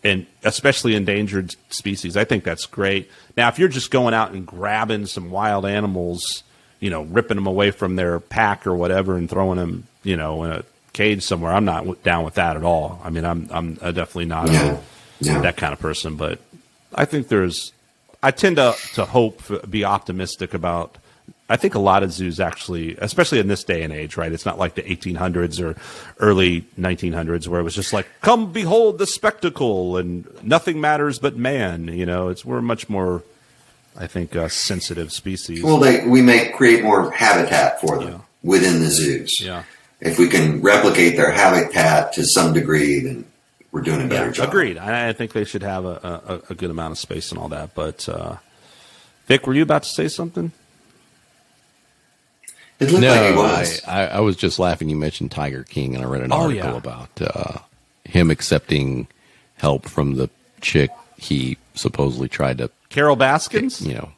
and 0.04 0.26
especially 0.44 0.94
endangered 0.94 1.56
species, 1.70 2.16
I 2.16 2.24
think 2.24 2.44
that's 2.44 2.66
great. 2.66 3.10
Now, 3.36 3.48
if 3.48 3.58
you're 3.58 3.68
just 3.68 3.90
going 3.90 4.14
out 4.14 4.32
and 4.32 4.46
grabbing 4.46 5.06
some 5.06 5.30
wild 5.30 5.66
animals, 5.66 6.42
you 6.80 6.90
know, 6.90 7.02
ripping 7.02 7.36
them 7.36 7.46
away 7.46 7.70
from 7.72 7.96
their 7.96 8.20
pack 8.20 8.66
or 8.66 8.74
whatever 8.74 9.16
and 9.16 9.28
throwing 9.28 9.58
them, 9.58 9.86
you 10.04 10.16
know, 10.16 10.44
in 10.44 10.52
a 10.52 10.64
cage 10.92 11.22
somewhere, 11.22 11.52
I'm 11.52 11.64
not 11.64 12.02
down 12.04 12.24
with 12.24 12.34
that 12.34 12.56
at 12.56 12.62
all. 12.64 13.00
I 13.04 13.10
mean, 13.10 13.24
I'm 13.24 13.48
I'm 13.50 13.74
definitely 13.74 14.26
not. 14.26 14.50
Yeah. 14.50 14.76
A, 14.76 14.78
Yeah. 15.20 15.40
that 15.40 15.56
kind 15.56 15.72
of 15.72 15.80
person. 15.80 16.14
But 16.16 16.38
I 16.94 17.04
think 17.04 17.26
there's, 17.26 17.72
I 18.22 18.30
tend 18.30 18.56
to 18.56 18.74
to 18.94 19.04
hope, 19.04 19.42
be 19.68 19.84
optimistic 19.84 20.54
about. 20.54 20.96
I 21.50 21.56
think 21.56 21.74
a 21.74 21.78
lot 21.78 22.02
of 22.02 22.12
zoos 22.12 22.40
actually, 22.40 22.96
especially 22.98 23.38
in 23.38 23.48
this 23.48 23.64
day 23.64 23.82
and 23.82 23.90
age, 23.92 24.16
right? 24.18 24.30
It's 24.30 24.44
not 24.44 24.58
like 24.58 24.74
the 24.74 24.82
1800s 24.82 25.60
or 25.64 25.76
early 26.20 26.62
1900s 26.78 27.48
where 27.48 27.58
it 27.60 27.62
was 27.62 27.74
just 27.74 27.92
like, 27.92 28.06
"Come 28.20 28.52
behold 28.52 28.98
the 28.98 29.06
spectacle," 29.06 29.96
and 29.96 30.26
nothing 30.42 30.78
matters 30.80 31.18
but 31.18 31.36
man. 31.36 31.88
You 31.88 32.04
know, 32.04 32.28
it's 32.28 32.44
we're 32.44 32.60
much 32.60 32.88
more, 32.90 33.22
I 33.96 34.06
think, 34.06 34.36
uh, 34.36 34.48
sensitive 34.48 35.10
species. 35.12 35.62
Well, 35.62 35.78
they, 35.78 36.06
we 36.06 36.20
may 36.20 36.50
create 36.50 36.82
more 36.84 37.10
habitat 37.12 37.80
for 37.80 37.98
them 37.98 38.08
Yeah. 38.12 38.18
within 38.42 38.80
the 38.80 38.90
zoos. 38.90 39.34
yeah, 39.40 39.62
If 40.00 40.18
we 40.18 40.28
can 40.28 40.60
replicate 40.60 41.16
their 41.16 41.30
habitat 41.32 42.12
to 42.12 42.24
some 42.26 42.52
degree, 42.52 43.00
then 43.00 43.24
we're 43.72 43.80
doing 43.80 44.02
a 44.02 44.06
better 44.06 44.26
yeah, 44.26 44.32
job. 44.32 44.48
agreed. 44.48 44.76
I, 44.76 45.08
I 45.08 45.12
think 45.14 45.32
they 45.32 45.44
should 45.44 45.62
have 45.62 45.86
a, 45.86 46.42
a, 46.48 46.52
a 46.52 46.54
good 46.54 46.70
amount 46.70 46.92
of 46.92 46.98
space 46.98 47.30
and 47.30 47.40
all 47.40 47.48
that, 47.48 47.74
but. 47.74 48.06
Uh, 48.06 48.36
Vic, 49.26 49.46
were 49.46 49.54
you 49.54 49.62
about 49.62 49.82
to 49.82 49.88
say 49.90 50.08
something? 50.08 50.52
It 52.80 52.90
looked 52.90 53.02
no, 53.02 53.10
like 53.10 53.30
he 53.30 53.36
was. 53.36 53.82
I, 53.86 54.02
I, 54.02 54.04
I 54.06 54.20
was 54.20 54.36
just 54.36 54.58
laughing. 54.58 54.88
You 54.88 54.96
mentioned 54.96 55.30
Tiger 55.32 55.64
King, 55.64 55.94
and 55.96 56.04
I 56.04 56.06
read 56.08 56.22
an 56.22 56.32
Oh, 56.32 56.42
article 56.44 56.70
yeah. 56.70 56.76
about 56.76 57.10
uh, 57.20 57.58
him 58.04 58.30
accepting 58.30 59.08
help 59.56 59.88
from 59.88 60.14
the 60.14 60.30
chick 60.60 60.90
he 61.16 61.56
supposedly 61.74 62.28
tried 62.28 62.58
to, 62.58 62.70
Carole 62.88 63.16
Baskins? 63.16 63.80
you 63.84 63.94
know. 63.94 64.12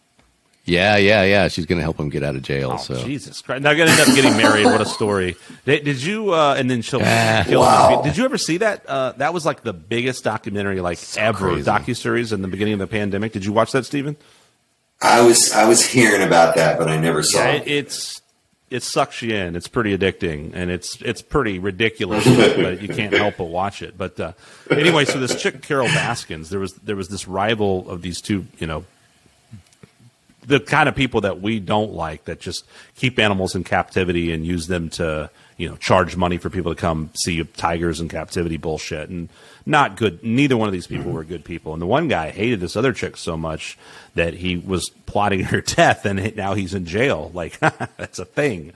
Yeah, 0.66 0.98
yeah, 0.98 1.22
yeah. 1.24 1.48
She's 1.48 1.64
going 1.66 1.78
to 1.78 1.82
help 1.82 1.98
him 1.98 2.10
get 2.10 2.22
out 2.22 2.36
of 2.36 2.42
jail. 2.42 2.72
Oh, 2.74 2.76
so 2.76 3.02
Jesus 3.02 3.40
Christ! 3.40 3.62
Now, 3.62 3.72
gonna 3.72 3.90
end 3.90 4.00
up 4.00 4.14
getting 4.14 4.36
married. 4.36 4.66
What 4.66 4.80
a 4.82 4.84
story! 4.86 5.34
Did, 5.64 5.84
did 5.84 6.02
you? 6.02 6.32
Uh, 6.34 6.54
and 6.56 6.70
then 6.70 6.82
she'll 6.82 7.00
Ah. 7.02 7.42
kill 7.46 7.60
Wow. 7.62 7.96
him. 8.02 8.04
Did 8.04 8.18
you 8.18 8.24
ever 8.26 8.36
see 8.38 8.58
that? 8.58 8.84
Uh, 8.86 9.12
that 9.16 9.32
was 9.34 9.44
like 9.46 9.62
the 9.62 9.72
biggest 9.72 10.22
documentary 10.22 10.80
like 10.82 10.98
ever 11.16 11.52
crazy. 11.54 11.68
docu 11.68 11.96
series 11.96 12.32
in 12.32 12.42
the 12.42 12.46
beginning 12.48 12.74
of 12.74 12.78
the 12.80 12.86
pandemic. 12.86 13.32
Did 13.32 13.44
you 13.46 13.52
watch 13.54 13.72
that, 13.72 13.86
Stephen? 13.86 14.16
I 15.02 15.22
was 15.22 15.50
I 15.52 15.64
was 15.66 15.84
hearing 15.84 16.22
about 16.22 16.54
that, 16.56 16.78
but 16.78 16.88
I 16.88 16.98
never 16.98 17.22
saw 17.22 17.38
Yeah, 17.38 17.52
it. 17.52 17.62
it, 17.66 17.70
it's 17.86 18.19
it 18.70 18.84
sucks 18.84 19.20
you 19.20 19.34
in. 19.34 19.56
It's 19.56 19.68
pretty 19.68 19.96
addicting, 19.96 20.52
and 20.54 20.70
it's 20.70 21.00
it's 21.02 21.22
pretty 21.22 21.58
ridiculous, 21.58 22.24
but, 22.56 22.80
you 22.80 22.88
can't 22.88 23.12
help 23.12 23.36
but 23.36 23.44
watch 23.44 23.82
it. 23.82 23.98
But 23.98 24.18
uh, 24.18 24.32
anyway, 24.70 25.04
so 25.04 25.18
this 25.18 25.40
chick 25.40 25.60
Carole 25.62 25.88
Baskins, 25.88 26.50
there 26.50 26.60
was 26.60 26.74
there 26.74 26.96
was 26.96 27.08
this 27.08 27.26
rival 27.26 27.90
of 27.90 28.00
these 28.02 28.20
two, 28.20 28.46
you 28.58 28.66
know, 28.68 28.84
the 30.46 30.60
kind 30.60 30.88
of 30.88 30.94
people 30.94 31.22
that 31.22 31.40
we 31.40 31.58
don't 31.58 31.92
like 31.92 32.24
that 32.26 32.40
just 32.40 32.64
keep 32.94 33.18
animals 33.18 33.54
in 33.56 33.64
captivity 33.64 34.32
and 34.32 34.46
use 34.46 34.68
them 34.68 34.88
to 34.90 35.30
you 35.60 35.68
know 35.68 35.76
charge 35.76 36.16
money 36.16 36.38
for 36.38 36.48
people 36.48 36.74
to 36.74 36.80
come 36.80 37.10
see 37.14 37.44
tigers 37.44 38.00
in 38.00 38.08
captivity 38.08 38.56
bullshit. 38.56 39.10
And 39.10 39.28
not 39.66 39.96
good 39.96 40.24
neither 40.24 40.56
one 40.56 40.68
of 40.68 40.72
these 40.72 40.86
people 40.86 41.12
were 41.12 41.22
good 41.22 41.44
people. 41.44 41.74
And 41.74 41.82
the 41.82 41.86
one 41.86 42.08
guy 42.08 42.30
hated 42.30 42.60
this 42.60 42.76
other 42.76 42.94
chick 42.94 43.18
so 43.18 43.36
much 43.36 43.76
that 44.14 44.32
he 44.32 44.56
was 44.56 44.88
plotting 45.04 45.40
her 45.44 45.60
death 45.60 46.06
and 46.06 46.34
now 46.34 46.54
he's 46.54 46.72
in 46.72 46.86
jail. 46.86 47.30
Like 47.34 47.58
that's 47.60 48.18
a 48.18 48.24
thing. 48.24 48.72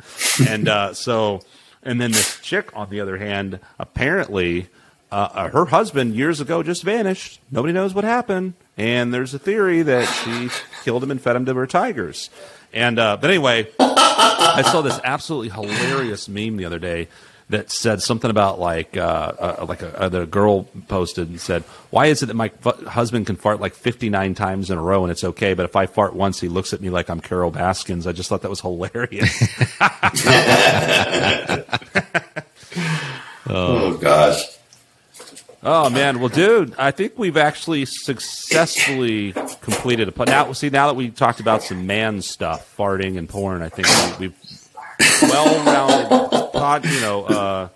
And 0.47 0.69
uh, 0.69 0.93
so 0.95 1.41
and 1.83 1.99
then 1.99 2.13
this 2.13 2.39
chick 2.41 2.71
on 2.77 2.91
the 2.91 3.01
other 3.01 3.17
hand 3.17 3.61
apparently 3.79 4.69
uh, 5.11 5.29
uh, 5.33 5.49
her 5.49 5.65
husband 5.67 6.15
years 6.15 6.41
ago 6.41 6.63
just 6.63 6.83
vanished. 6.83 7.41
Nobody 7.51 7.73
knows 7.73 7.95
what 7.95 8.03
happened, 8.03 8.55
and 8.77 9.15
there's 9.15 9.33
a 9.33 9.39
theory 9.39 9.83
that 9.83 10.07
she 10.07 10.51
killed 10.83 11.05
him 11.05 11.13
and 11.13 11.21
fed 11.21 11.37
him 11.37 11.45
to 11.47 11.55
her 11.55 11.69
tigers. 11.69 12.31
And 12.75 12.99
uh, 12.99 13.17
but 13.21 13.31
anyway, 13.31 13.69
I 13.79 14.63
saw 14.71 14.83
this 14.83 15.01
absolutely 15.05 15.49
hilarious 15.49 16.29
meme 16.29 16.57
the 16.57 16.65
other 16.65 16.81
day 16.81 17.09
that 17.51 17.71
said 17.71 18.03
something 18.03 18.31
about 18.31 18.59
like 18.59 18.97
uh, 18.97 19.55
uh, 19.61 19.67
like 19.69 19.83
a, 19.83 20.01
uh, 20.01 20.09
the 20.09 20.27
girl 20.27 20.65
posted 20.89 21.29
and 21.29 21.41
said, 21.41 21.63
"Why 21.91 22.07
is 22.07 22.23
it 22.23 22.27
that 22.27 22.35
my 22.35 22.49
fu- 22.49 22.87
husband 22.87 23.27
can 23.27 23.37
fart 23.37 23.61
like 23.61 23.75
59 23.75 24.35
times 24.35 24.71
in 24.71 24.79
a 24.79 24.83
row 24.83 25.05
and 25.05 25.13
it's 25.13 25.23
okay, 25.23 25.55
but 25.55 25.65
if 25.65 25.77
I 25.77 25.87
fart 25.87 26.15
once, 26.15 26.41
he 26.41 26.49
looks 26.49 26.73
at 26.73 26.81
me 26.81 26.91
like 26.91 27.09
I'm 27.09 27.21
Carole 27.21 27.53
Baskins." 27.53 28.07
I 28.07 28.13
just 28.13 28.29
thought 28.29 28.43
that 28.43 28.51
was 28.51 28.61
hilarious. 28.61 29.41
oh 33.47 33.97
gosh. 34.01 34.54
Oh 35.67 35.89
man, 35.89 36.21
well, 36.21 36.29
dude, 36.29 36.75
I 36.77 36.91
think 36.91 37.15
we've 37.19 37.39
actually 37.39 37.87
successfully 37.87 39.33
completed 39.63 40.09
a. 40.09 40.13
po- 40.13 40.25
Now, 40.25 40.53
see, 40.53 40.69
now 40.69 40.89
that 40.89 40.95
we 40.95 41.09
talked 41.11 41.41
about 41.41 41.63
some 41.63 41.87
man 41.87 42.21
stuff, 42.21 42.75
farting 42.77 43.17
and 43.17 43.27
porn, 43.29 43.63
I 43.63 43.71
think 43.71 43.89
we, 44.21 44.27
we've 44.29 44.37
well-rounded 45.23 46.53
pod. 46.53 46.85
You 46.85 47.01
know, 47.01 47.25
uh, 47.25 47.69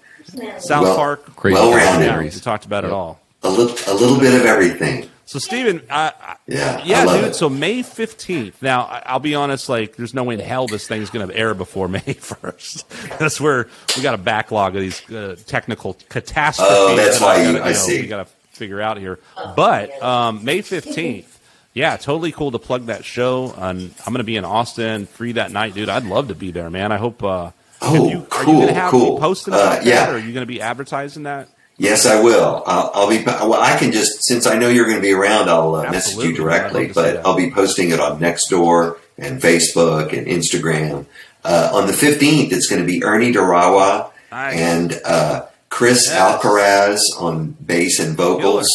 South 0.59 0.83
Well- 0.85 0.97
Park, 0.97 1.35
Crazy 1.37 1.55
Well-rounded. 1.55 2.05
Yeah, 2.07 2.19
we 2.21 2.29
talked 2.31 2.67
about 2.67 2.85
it 2.85 2.91
all. 2.91 3.21
A 3.43 3.49
little 3.51 3.75
a 3.91 3.95
little 3.97 4.19
bit 4.21 4.35
of 4.35 4.45
everything. 4.45 5.09
So, 5.29 5.39
Steven, 5.39 5.83
I, 5.91 6.13
I, 6.21 6.37
Yeah. 6.47 6.83
yeah, 6.85 7.01
I 7.05 7.17
dude. 7.21 7.25
it. 7.27 7.35
So 7.37 7.51
May 7.51 7.83
fifteenth. 7.83 8.63
Now, 8.63 8.85
I- 8.85 9.03
I'll 9.05 9.19
be 9.21 9.35
honest. 9.35 9.69
Like, 9.69 9.97
there's 9.97 10.15
no 10.15 10.25
way 10.25 10.35
in 10.35 10.41
hell 10.41 10.67
this 10.67 10.89
thing's 10.89 11.11
going 11.11 11.29
to 11.29 11.37
air 11.37 11.53
before 11.53 11.87
May 11.97 12.01
first. 12.15 12.89
that's 13.19 13.39
where 13.39 13.69
we 13.95 14.03
got 14.03 14.15
a 14.15 14.19
backlog 14.19 14.75
of 14.75 14.81
these 14.81 15.09
uh, 15.11 15.37
technical 15.47 15.99
catastrophes. 16.09 16.75
Oh, 16.75 16.97
that's 16.97 17.19
that 17.19 17.25
why 17.27 17.37
gotta, 17.45 17.59
you- 17.59 17.63
I 17.63 17.69
know, 17.69 17.73
see. 17.75 18.01
We 18.01 18.07
got 18.09 18.27
to 18.27 18.33
figure 18.57 18.81
out 18.81 18.97
here. 18.97 19.19
But 19.55 20.03
um, 20.03 20.45
May 20.45 20.63
fifteenth. 20.63 21.35
Yeah, 21.75 21.97
totally 21.99 22.33
cool 22.33 22.51
to 22.53 22.59
plug 22.59 22.87
that 22.87 23.05
show. 23.05 23.53
And 23.57 23.95
I'm 24.07 24.13
going 24.15 24.19
to 24.19 24.25
be 24.25 24.37
in 24.37 24.47
Austin, 24.47 25.05
free 25.07 25.33
that 25.33 25.53
night, 25.53 25.75
dude. 25.75 25.91
I'd 25.91 26.05
love 26.07 26.29
to 26.29 26.35
be 26.35 26.51
there, 26.53 26.71
man. 26.71 26.91
I 26.91 26.97
hope. 26.97 27.23
Uh, 27.23 27.51
Oh, 27.81 27.95
you, 27.95 28.01
Are 28.01 28.11
you 28.11 28.27
cool, 28.31 28.55
going 28.55 28.67
to 28.69 28.75
have 28.75 28.91
cool. 28.91 29.15
me 29.15 29.21
posting 29.21 29.55
Uh, 29.55 29.81
yeah. 29.85 30.07
that, 30.07 30.09
or 30.11 30.15
are 30.15 30.19
you 30.19 30.33
going 30.33 30.43
to 30.43 30.47
be 30.47 30.61
advertising 30.61 31.23
that? 31.25 31.49
Yes, 31.81 32.07
I 32.07 32.21
will. 32.21 32.63
I'll, 32.67 32.91
I'll 32.93 33.09
be. 33.09 33.23
Well, 33.25 33.55
I 33.55 33.79
can 33.79 33.93
just 33.93 34.25
since 34.25 34.47
I 34.47 34.59
know 34.59 34.69
you're 34.69 34.85
going 34.87 34.97
to 34.99 35.03
be 35.03 35.13
around, 35.13 35.49
I'll 35.49 35.77
uh, 35.77 35.91
message 35.91 36.23
you 36.25 36.35
directly. 36.35 36.89
I'd 36.89 36.97
love 36.97 37.05
to 37.05 37.11
see 37.13 37.17
But. 37.19 37.27
I'll 37.27 37.37
be 37.37 37.51
posting 37.53 37.91
it 37.91 38.01
on 38.01 38.19
Nextdoor 38.19 38.99
and 39.17 39.41
Facebook 39.41 40.13
and 40.17 40.27
Instagram. 40.27 41.07
Uh, 41.45 41.71
on 41.73 41.87
the 41.87 41.93
15th, 41.93 42.51
it's 42.53 42.67
going 42.69 42.83
to 42.83 42.87
be 42.87 43.05
Ernie 43.05 43.33
Durawa 43.33 44.11
Nice. 44.33 44.57
and 44.59 45.01
uh, 45.05 45.47
Chris 45.71 46.07
Yes. 46.09 46.19
Alcaraz 46.43 46.99
on 47.21 47.53
bass 47.65 48.01
and 48.01 48.17
vocals, 48.17 48.67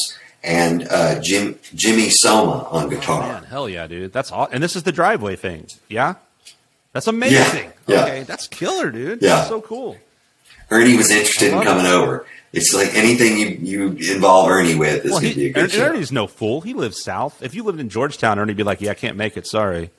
and 0.41 0.87
uh, 0.89 1.19
Jim 1.21 1.59
Jimmy 1.75 2.07
Soma 2.09 2.63
on 2.71 2.87
guitar. 2.89 3.21
Man, 3.33 3.43
hell 3.43 3.67
yeah, 3.67 3.85
dude. 3.85 4.13
That's 4.13 4.31
all. 4.31 4.47
And 4.49 4.63
this 4.63 4.77
is 4.77 4.83
the 4.83 4.93
driveway 4.93 5.35
thing. 5.35 5.67
Yeah, 5.89 6.15
that's 6.93 7.07
amazing. 7.07 7.69
Yeah. 7.85 8.03
Okay, 8.05 8.23
that's 8.23 8.47
killer, 8.47 8.91
dude. 8.91 9.21
Yeah. 9.21 9.35
That's 9.35 9.49
so 9.49 9.59
cool. 9.59 9.97
Ernie 10.71 10.95
was 10.95 11.11
interested 11.11 11.51
in 11.51 11.61
coming 11.61 11.85
it. 11.85 11.91
over. 11.91 12.25
It's 12.53 12.73
like 12.73 12.93
anything 12.93 13.37
you, 13.37 13.47
you 13.97 14.13
involve 14.13 14.49
Ernie 14.49 14.75
with 14.75 15.03
is 15.05 15.11
Well, 15.11 15.21
going 15.21 15.33
to 15.33 15.39
be 15.39 15.47
a 15.47 15.53
good 15.53 15.71
show. 15.71 15.85
Ernie's 15.87 16.11
no 16.11 16.27
fool. 16.27 16.61
He 16.61 16.73
lives 16.75 17.01
south. 17.01 17.41
If 17.41 17.55
you 17.55 17.63
lived 17.63 17.79
in 17.79 17.89
Georgetown, 17.89 18.37
Ernie'd 18.37 18.55
be 18.55 18.63
like, 18.63 18.79
"Yeah, 18.79 18.91
I 18.91 18.93
can't 18.93 19.17
make 19.17 19.35
it. 19.37 19.47
Sorry." 19.47 19.89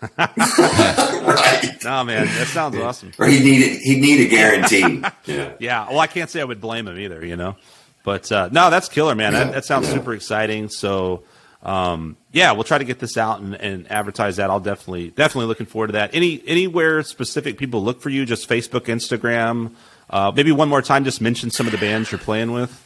right. 0.18 1.76
No, 1.84 2.04
man, 2.04 2.26
that 2.26 2.48
sounds 2.48 2.76
awesome. 2.76 3.12
Or 3.18 3.26
he'd 3.26 3.42
need 3.42 3.78
he'd 3.80 4.00
need 4.00 4.26
a 4.26 4.28
guarantee. 4.28 5.02
yeah. 5.24 5.52
Yeah. 5.58 5.88
Well, 5.88 6.00
I 6.00 6.06
can't 6.08 6.28
say 6.28 6.40
I 6.40 6.44
would 6.44 6.60
blame 6.60 6.88
him 6.88 6.98
either. 6.98 7.24
You 7.24 7.36
know, 7.36 7.56
but 8.04 8.30
uh, 8.30 8.48
no, 8.52 8.68
that's 8.70 8.88
killer, 8.88 9.14
man. 9.14 9.32
Yeah, 9.32 9.44
That, 9.44 9.52
that 9.54 9.64
sounds 9.64 9.88
yeah. 9.88 9.94
super 9.94 10.14
exciting. 10.14 10.68
So. 10.68 11.22
Um, 11.60 12.16
yeah, 12.30 12.52
we'll 12.52 12.62
try 12.62 12.78
to 12.78 12.84
get 12.84 13.00
this 13.00 13.16
out 13.16 13.40
and, 13.40 13.52
and 13.56 13.90
advertise 13.90 14.36
that. 14.36 14.48
I'll 14.48 14.60
definitely 14.60 15.10
definitely 15.10 15.46
looking 15.46 15.66
forward 15.66 15.88
to 15.88 15.92
that. 15.94 16.14
Any 16.14 16.40
anywhere 16.46 17.02
specific 17.02 17.58
people 17.58 17.82
look 17.82 18.00
for 18.00 18.10
you? 18.10 18.24
Just 18.24 18.48
Facebook, 18.48 18.82
Instagram. 18.82 19.72
Uh, 20.10 20.32
maybe 20.34 20.52
one 20.52 20.68
more 20.68 20.82
time, 20.82 21.04
just 21.04 21.20
mention 21.20 21.50
some 21.50 21.66
of 21.66 21.72
the 21.72 21.78
bands 21.78 22.10
you're 22.10 22.18
playing 22.18 22.52
with. 22.52 22.84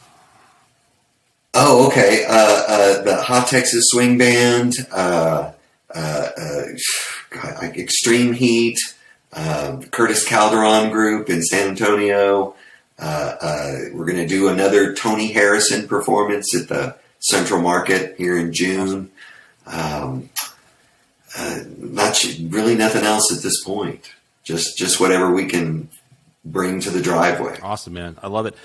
Oh, 1.53 1.87
okay. 1.87 2.25
Uh, 2.27 2.33
uh, 2.33 3.01
the 3.03 3.21
Hot 3.21 3.47
Texas 3.47 3.85
Swing 3.89 4.17
Band, 4.17 4.73
uh, 4.91 5.51
uh, 5.93 5.97
uh, 5.97 6.63
God, 7.29 7.61
like 7.61 7.77
Extreme 7.77 8.33
Heat, 8.33 8.77
Curtis 9.91 10.27
Calderon 10.27 10.91
Group 10.91 11.29
in 11.29 11.43
San 11.43 11.69
Antonio. 11.69 12.55
We're 12.99 14.05
going 14.05 14.17
to 14.17 14.27
do 14.27 14.47
another 14.47 14.95
Tony 14.95 15.31
Harrison 15.31 15.87
performance 15.87 16.55
at 16.55 16.69
the 16.69 16.95
Central 17.19 17.61
Market 17.61 18.15
here 18.17 18.37
in 18.37 18.51
June. 18.51 19.11
Um, 19.67 20.29
not 21.77 22.23
really 22.41 22.75
nothing 22.75 23.03
else 23.03 23.31
at 23.35 23.43
this 23.43 23.63
point. 23.63 24.11
Just 24.43 24.77
just 24.77 24.99
whatever 24.99 25.31
we 25.31 25.45
can 25.45 25.89
bring 26.45 26.79
to 26.81 26.89
the 26.89 27.01
driveway. 27.01 27.59
Awesome, 27.61 27.93
man. 27.93 28.17
I 28.21 28.27
love 28.27 28.45
it. 28.45 28.55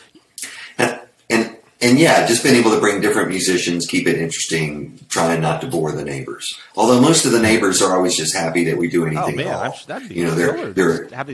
And, 0.78 1.00
and 1.30 1.56
and 1.80 1.98
yeah, 1.98 2.26
just 2.26 2.42
being 2.42 2.56
able 2.56 2.72
to 2.72 2.80
bring 2.80 3.00
different 3.00 3.28
musicians, 3.28 3.86
keep 3.86 4.06
it 4.08 4.16
interesting, 4.16 4.98
trying 5.08 5.40
not 5.40 5.60
to 5.60 5.68
bore 5.68 5.92
the 5.92 6.04
neighbors. 6.04 6.44
Although 6.76 7.00
most 7.00 7.24
of 7.24 7.32
the 7.32 7.40
neighbors 7.40 7.80
are 7.80 7.96
always 7.96 8.16
just 8.16 8.34
happy 8.34 8.64
that 8.64 8.76
we 8.76 8.88
do 8.88 9.06
anything 9.06 9.38
Oh 9.40 9.42
at 9.42 9.66
all. 9.66 9.78
That'd 9.86 10.08
be 10.08 10.16
you 10.16 10.24
know, 10.24 10.34
they're 10.34 10.72
they're 10.72 11.08
have 11.10 11.28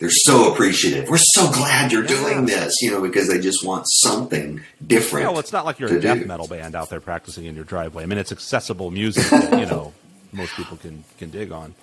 they're 0.00 0.10
so 0.10 0.52
appreciative. 0.52 1.08
We're 1.08 1.18
so 1.18 1.50
glad 1.52 1.92
you're 1.92 2.02
Yeah. 2.02 2.08
doing 2.08 2.46
this, 2.46 2.82
you 2.82 2.90
know, 2.90 3.00
because 3.00 3.28
they 3.28 3.38
just 3.40 3.64
want 3.64 3.84
something 3.88 4.60
different. 4.84 5.24
Yeah, 5.24 5.30
well, 5.30 5.38
it's 5.38 5.52
not 5.52 5.64
like 5.64 5.78
you're 5.78 5.96
a 5.96 6.00
death 6.00 6.18
do. 6.18 6.26
metal 6.26 6.48
band 6.48 6.74
out 6.74 6.90
there 6.90 7.00
practicing 7.00 7.44
in 7.44 7.54
your 7.54 7.64
driveway. 7.64 8.02
I 8.02 8.06
mean, 8.06 8.18
it's 8.18 8.32
accessible 8.32 8.90
music 8.90 9.24
that 9.30 9.58
you 9.60 9.66
know 9.66 9.92
most 10.32 10.54
people 10.56 10.76
can 10.76 11.04
can 11.18 11.30
dig 11.30 11.52
on. 11.52 11.74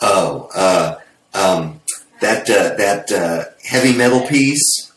Oh, 0.00 0.50
uh, 0.54 0.96
um, 1.32 1.80
that 2.24 2.48
uh, 2.50 2.74
that 2.76 3.12
uh, 3.12 3.44
heavy 3.64 3.96
metal 3.96 4.26
piece. 4.26 4.90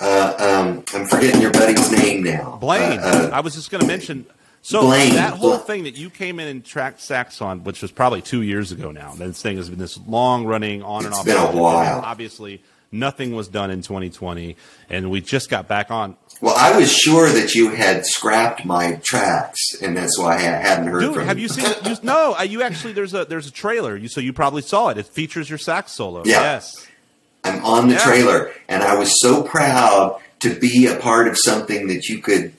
Uh, 0.00 0.34
um, 0.64 0.84
I'm 0.94 1.06
forgetting 1.06 1.42
your 1.42 1.52
buddy's 1.52 1.92
name 1.92 2.22
now. 2.22 2.56
Blaine, 2.60 2.98
Uh, 3.00 3.02
uh, 3.02 3.30
I 3.34 3.40
was 3.40 3.54
just 3.54 3.70
going 3.70 3.82
to 3.82 3.86
mention. 3.86 4.24
So 4.62 4.80
Blaine, 4.82 5.14
that 5.14 5.34
whole 5.34 5.58
thing 5.58 5.84
that 5.84 5.96
you 5.96 6.08
came 6.10 6.40
in 6.40 6.48
and 6.48 6.64
tracked 6.64 7.00
sax 7.00 7.40
on, 7.42 7.64
which 7.64 7.82
was 7.82 7.90
probably 7.90 8.22
two 8.22 8.42
years 8.42 8.72
ago 8.72 8.90
now. 8.92 9.12
This 9.14 9.40
thing 9.42 9.56
has 9.58 9.68
been 9.70 9.78
this 9.78 9.98
long 10.06 10.46
running 10.46 10.82
on 10.82 11.04
and 11.04 11.08
It's 11.12 11.18
off. 11.18 11.24
been 11.26 11.36
a 11.36 11.52
while. 11.62 12.00
Obviously, 12.04 12.62
nothing 12.92 13.34
was 13.34 13.48
done 13.48 13.70
in 13.70 13.82
2020, 13.82 14.56
and 14.88 15.10
we 15.10 15.20
just 15.20 15.48
got 15.50 15.68
back 15.68 15.90
on. 15.90 16.16
Well, 16.40 16.54
I 16.56 16.76
was 16.76 16.92
sure 16.92 17.28
that 17.28 17.54
you 17.54 17.70
had 17.70 18.06
scrapped 18.06 18.64
my 18.64 19.00
tracks, 19.04 19.58
and 19.82 19.96
that's 19.96 20.18
why 20.18 20.36
I 20.36 20.38
hadn't 20.40 20.86
heard 20.88 21.00
Dude, 21.00 21.14
from 21.14 21.26
have 21.26 21.38
you 21.38 21.48
seen? 21.48 21.66
You, 21.84 21.96
no, 22.02 22.34
uh, 22.38 22.42
you 22.42 22.62
actually 22.62 22.92
there's 22.94 23.14
a 23.14 23.24
there's 23.24 23.46
a 23.46 23.50
trailer. 23.52 23.96
You 23.96 24.08
so 24.08 24.20
you 24.20 24.32
probably 24.32 24.62
saw 24.62 24.88
it. 24.88 24.98
It 24.98 25.06
features 25.06 25.48
your 25.48 25.58
sax 25.58 25.92
solo. 25.92 26.22
Yeah. 26.24 26.40
Yes. 26.40 26.86
I'm 27.44 27.64
on 27.64 27.88
the 27.88 27.94
Yeah. 27.94 28.00
trailer, 28.04 28.52
and 28.68 28.82
I 28.82 28.96
was 28.96 29.18
so 29.20 29.42
proud 29.42 30.20
to 30.40 30.58
be 30.58 30.86
a 30.86 30.96
part 30.96 31.28
of 31.28 31.36
something 31.38 31.88
that 31.88 32.06
you 32.08 32.18
could 32.18 32.52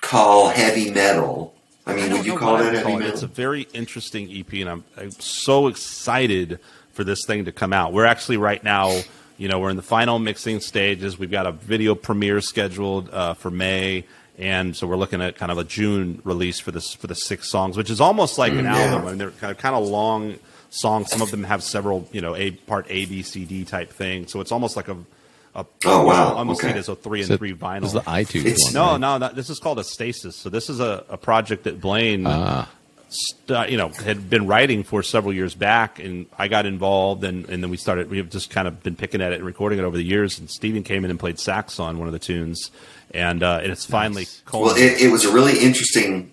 call 0.00 0.48
heavy 0.48 0.90
metal. 0.90 1.54
I 1.86 1.94
mean, 1.94 2.10
I 2.10 2.14
would 2.16 2.26
you 2.26 2.36
call 2.36 2.58
that 2.58 2.72
heavy 2.72 2.82
call 2.82 2.96
it. 2.96 2.98
metal? 3.00 3.14
It's 3.14 3.22
a 3.22 3.26
very 3.26 3.62
interesting 3.72 4.30
EP, 4.30 4.52
and 4.60 4.68
I'm, 4.68 4.84
I'm 4.96 5.10
so 5.12 5.68
excited 5.68 6.58
for 6.92 7.02
this 7.04 7.20
thing 7.26 7.46
to 7.46 7.52
come 7.52 7.72
out. 7.72 7.92
We're 7.92 8.04
actually 8.04 8.36
right 8.36 8.62
now, 8.62 9.00
you 9.38 9.48
know, 9.48 9.58
we're 9.60 9.70
in 9.70 9.76
the 9.76 9.82
final 9.82 10.18
mixing 10.18 10.60
stages. 10.60 11.18
We've 11.18 11.30
got 11.30 11.46
a 11.46 11.52
video 11.52 11.94
premiere 11.94 12.40
scheduled 12.40 13.08
uh, 13.10 13.34
for 13.34 13.50
May, 13.50 14.04
and 14.36 14.76
so 14.76 14.86
we're 14.86 14.96
looking 14.96 15.22
at 15.22 15.36
kind 15.36 15.50
of 15.50 15.58
a 15.58 15.64
June 15.64 16.20
release 16.24 16.60
for 16.60 16.70
this 16.72 16.92
for 16.92 17.06
the 17.06 17.14
six 17.14 17.48
songs, 17.48 17.76
which 17.76 17.88
is 17.90 18.00
almost 18.00 18.36
like 18.38 18.52
an 18.52 18.58
Mm, 18.60 18.64
yeah. 18.64 18.76
album. 18.78 19.06
I 19.06 19.10
mean, 19.10 19.18
they're 19.18 19.30
kind 19.30 19.50
of, 19.52 19.58
kind 19.58 19.74
of 19.74 19.86
long 19.88 20.34
songs. 20.70 21.10
Some 21.10 21.22
of 21.22 21.30
them 21.30 21.44
have 21.44 21.62
several, 21.62 22.06
you 22.12 22.20
know, 22.20 22.34
a 22.36 22.50
part 22.50 22.86
A, 22.90 23.06
B, 23.06 23.22
C, 23.22 23.44
D 23.44 23.64
type 23.64 23.90
thing. 23.92 24.26
So 24.26 24.40
it's 24.40 24.52
almost 24.52 24.76
like 24.76 24.88
a, 24.88 24.96
a 25.54 25.64
Oh, 25.86 26.04
wow. 26.04 26.34
I 26.34 26.38
almost 26.38 26.60
see 26.60 26.66
Okay. 26.68 26.76
it 26.76 26.80
as 26.80 26.88
a 26.88 26.94
three 26.96 27.20
and 27.20 27.28
So 27.28 27.36
three 27.36 27.54
vinyl. 27.54 27.80
This 27.80 27.88
is 27.94 27.94
the 27.94 28.00
iTunes 28.02 28.44
It's- 28.46 28.64
one. 28.66 28.74
No, 28.74 28.86
right? 28.92 29.00
no, 29.00 29.18
no, 29.18 29.32
this 29.32 29.48
is 29.50 29.58
called 29.60 29.78
a 29.78 29.84
stasis. 29.84 30.36
So 30.36 30.50
this 30.50 30.68
is 30.68 30.78
a, 30.80 31.04
a 31.08 31.16
project 31.16 31.64
that 31.64 31.80
Blaine, 31.80 32.24
Ah. 32.26 32.68
St- 33.08 33.50
uh, 33.50 33.66
you 33.68 33.76
know, 33.76 33.88
had 33.88 34.28
been 34.30 34.46
writing 34.46 34.82
for 34.82 35.02
several 35.02 35.32
years 35.32 35.54
back, 35.54 35.98
and 35.98 36.26
I 36.38 36.48
got 36.48 36.66
involved, 36.66 37.24
and, 37.24 37.48
and 37.48 37.62
then 37.62 37.70
we 37.70 37.76
started. 37.76 38.10
We 38.10 38.18
have 38.18 38.30
just 38.30 38.50
kind 38.50 38.66
of 38.68 38.82
been 38.82 38.96
picking 38.96 39.20
at 39.20 39.32
it 39.32 39.36
and 39.36 39.44
recording 39.46 39.78
it 39.78 39.82
over 39.82 39.96
the 39.96 40.04
years. 40.04 40.38
And 40.38 40.48
Steven 40.50 40.82
came 40.82 41.04
in 41.04 41.10
and 41.10 41.18
played 41.18 41.38
sax 41.38 41.78
on 41.80 41.98
one 41.98 42.06
of 42.08 42.12
the 42.12 42.18
tunes, 42.18 42.70
and, 43.12 43.42
uh, 43.42 43.60
and 43.62 43.72
it's 43.72 43.84
finally 43.86 44.26
Well, 44.52 44.74
it, 44.76 45.00
it 45.00 45.10
was 45.10 45.24
a 45.24 45.32
really 45.32 45.58
interesting, 45.58 46.32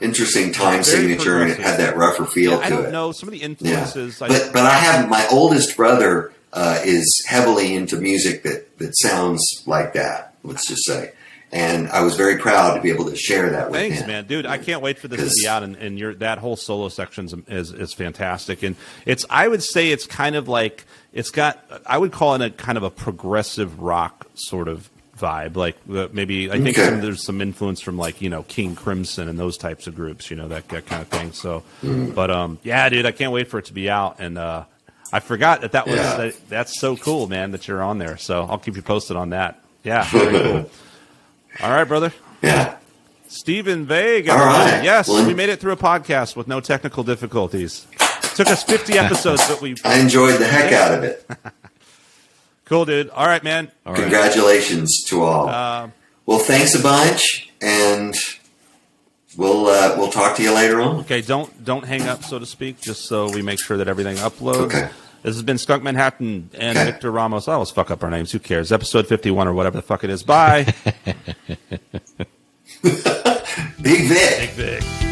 interesting 0.00 0.52
time 0.52 0.82
Very 0.82 0.84
signature, 0.84 1.40
and 1.42 1.50
it 1.50 1.58
had 1.58 1.78
that 1.80 1.96
rougher 1.96 2.24
feel 2.24 2.58
I 2.60 2.64
to 2.68 2.70
don't 2.70 2.84
it. 2.86 2.90
know 2.92 3.12
some 3.12 3.28
of 3.28 3.32
the 3.32 3.38
Yeah, 3.38 3.46
influences. 3.46 4.20
I, 4.22 4.28
but 4.28 4.50
but 4.52 4.62
I 4.62 4.74
have 4.74 5.08
my 5.08 5.26
oldest 5.30 5.76
brother 5.76 6.32
uh, 6.52 6.80
is 6.84 7.24
heavily 7.26 7.74
into 7.74 7.96
music 7.96 8.42
that 8.44 8.78
that 8.78 8.96
sounds 8.98 9.42
like 9.66 9.92
that. 9.94 10.34
Let's 10.44 10.66
just 10.68 10.84
say, 10.84 11.12
and 11.54 11.88
I 11.88 12.02
was 12.02 12.16
very 12.16 12.36
proud 12.36 12.74
to 12.74 12.80
be 12.82 12.90
able 12.90 13.06
to 13.06 13.16
share 13.16 13.48
that 13.50 13.70
with 13.70 13.80
you. 13.80 13.88
Thanks, 13.88 14.02
him. 14.02 14.08
man, 14.08 14.26
dude. 14.26 14.44
I 14.44 14.58
can't 14.58 14.82
wait 14.82 14.98
for 14.98 15.08
this 15.08 15.32
to 15.34 15.40
be 15.42 15.48
out, 15.48 15.62
and, 15.62 15.76
and 15.76 15.98
your 15.98 16.12
that 16.16 16.38
whole 16.38 16.56
solo 16.56 16.88
section 16.90 17.44
is 17.48 17.72
is 17.72 17.92
fantastic, 17.94 18.62
and 18.62 18.76
it's 19.06 19.24
I 19.30 19.48
would 19.48 19.62
say 19.62 19.90
it's 19.90 20.06
kind 20.06 20.36
of 20.36 20.48
like 20.48 20.84
it's 21.12 21.30
got 21.30 21.64
I 21.86 21.96
would 21.96 22.12
call 22.12 22.34
it 22.34 22.42
a 22.42 22.50
kind 22.50 22.76
of 22.76 22.82
a 22.84 22.90
progressive 22.90 23.80
rock 23.80 24.26
sort 24.34 24.68
of 24.68 24.90
vibe, 25.18 25.54
like 25.54 25.76
uh, 25.88 26.08
maybe 26.12 26.50
I 26.50 26.54
think 26.60 26.76
Okay. 26.76 26.88
some, 26.88 27.00
there's 27.00 27.22
some 27.24 27.40
influence 27.40 27.80
from 27.80 27.96
like 27.96 28.20
you 28.20 28.28
know 28.28 28.42
King 28.42 28.74
Crimson 28.74 29.28
and 29.28 29.38
those 29.38 29.56
types 29.56 29.86
of 29.86 29.94
groups, 29.94 30.28
you 30.28 30.36
know 30.36 30.48
that, 30.48 30.68
that 30.70 30.86
kind 30.86 31.02
of 31.02 31.08
thing. 31.08 31.30
So, 31.32 31.62
Mm. 31.84 32.14
but 32.16 32.32
um, 32.32 32.58
yeah, 32.64 32.88
dude, 32.88 33.06
I 33.06 33.12
can't 33.12 33.30
wait 33.32 33.46
for 33.48 33.58
it 33.60 33.66
to 33.66 33.72
be 33.72 33.88
out, 33.88 34.16
and 34.18 34.36
uh, 34.36 34.64
I 35.12 35.20
forgot 35.20 35.60
that 35.60 35.70
that 35.72 35.86
was 35.86 35.96
Yeah. 36.00 36.16
that, 36.16 36.48
that's 36.48 36.80
so 36.80 36.96
cool, 36.96 37.28
man, 37.28 37.52
that 37.52 37.68
you're 37.68 37.80
on 37.80 37.98
there. 37.98 38.16
So 38.16 38.42
I'll 38.42 38.58
keep 38.58 38.74
you 38.74 38.82
posted 38.82 39.16
on 39.16 39.30
that. 39.30 39.60
Yeah, 39.84 40.04
cool. 40.10 40.68
All 41.62 41.70
right, 41.70 41.84
brother. 41.84 42.12
Yeah, 42.42 42.76
Stephen 43.28 43.86
Vague. 43.86 44.28
All 44.28 44.36
right. 44.38 44.82
Yes, 44.84 45.08
Well- 45.08 45.26
we 45.26 45.34
made 45.34 45.48
it 45.48 45.60
through 45.60 45.72
a 45.72 45.76
podcast 45.76 46.36
with 46.36 46.46
no 46.48 46.60
technical 46.60 47.02
difficulties. 47.04 47.86
Took 48.34 48.48
us 48.48 48.62
50 48.64 48.98
episodes, 48.98 49.46
but 49.48 49.60
we. 49.60 49.76
I 49.84 49.98
enjoyed 49.98 50.38
the 50.40 50.46
heck 50.46 50.72
out 50.72 50.94
of 50.98 51.04
it. 51.04 51.28
Cool, 52.66 52.86
dude. 52.86 53.10
All 53.10 53.26
right, 53.26 53.44
man. 53.44 53.70
All 53.84 53.92
right. 53.92 54.00
Congratulations 54.00 55.04
to 55.08 55.22
all. 55.22 55.50
Uh, 55.50 55.90
well, 56.24 56.38
thanks 56.38 56.74
a 56.74 56.82
bunch, 56.82 57.50
and 57.60 58.14
we'll 59.36 59.66
uh, 59.66 59.94
we'll 59.98 60.10
talk 60.10 60.34
to 60.38 60.42
you 60.42 60.50
later 60.54 60.80
on. 60.80 61.00
okay, 61.00 61.20
don't 61.20 61.62
don't 61.62 61.84
hang 61.84 62.02
up, 62.08 62.24
so 62.24 62.38
to 62.38 62.46
speak, 62.46 62.80
just 62.80 63.04
so 63.04 63.30
we 63.30 63.42
make 63.42 63.60
sure 63.60 63.76
that 63.76 63.86
everything 63.86 64.16
uploads. 64.16 64.74
Okay. 64.74 64.88
This 65.24 65.36
has 65.36 65.42
been 65.42 65.56
Skunk 65.56 65.82
Manhattan 65.82 66.50
and 66.52 66.76
Victor 66.76 67.10
Ramos. 67.10 67.48
I 67.48 67.54
always 67.54 67.70
fuck 67.70 67.90
up 67.90 68.04
our 68.04 68.10
names. 68.10 68.30
Who 68.32 68.38
cares? 68.38 68.70
Episode 68.70 69.06
51 69.06 69.48
or 69.48 69.54
whatever 69.54 69.78
the 69.78 69.82
fuck 69.82 70.04
it 70.04 70.10
is. 70.10 70.22
Bye. 70.22 70.64
Big 72.82 74.08
Vic. 74.08 74.38
Big 74.38 74.50
Vic. 74.50 75.03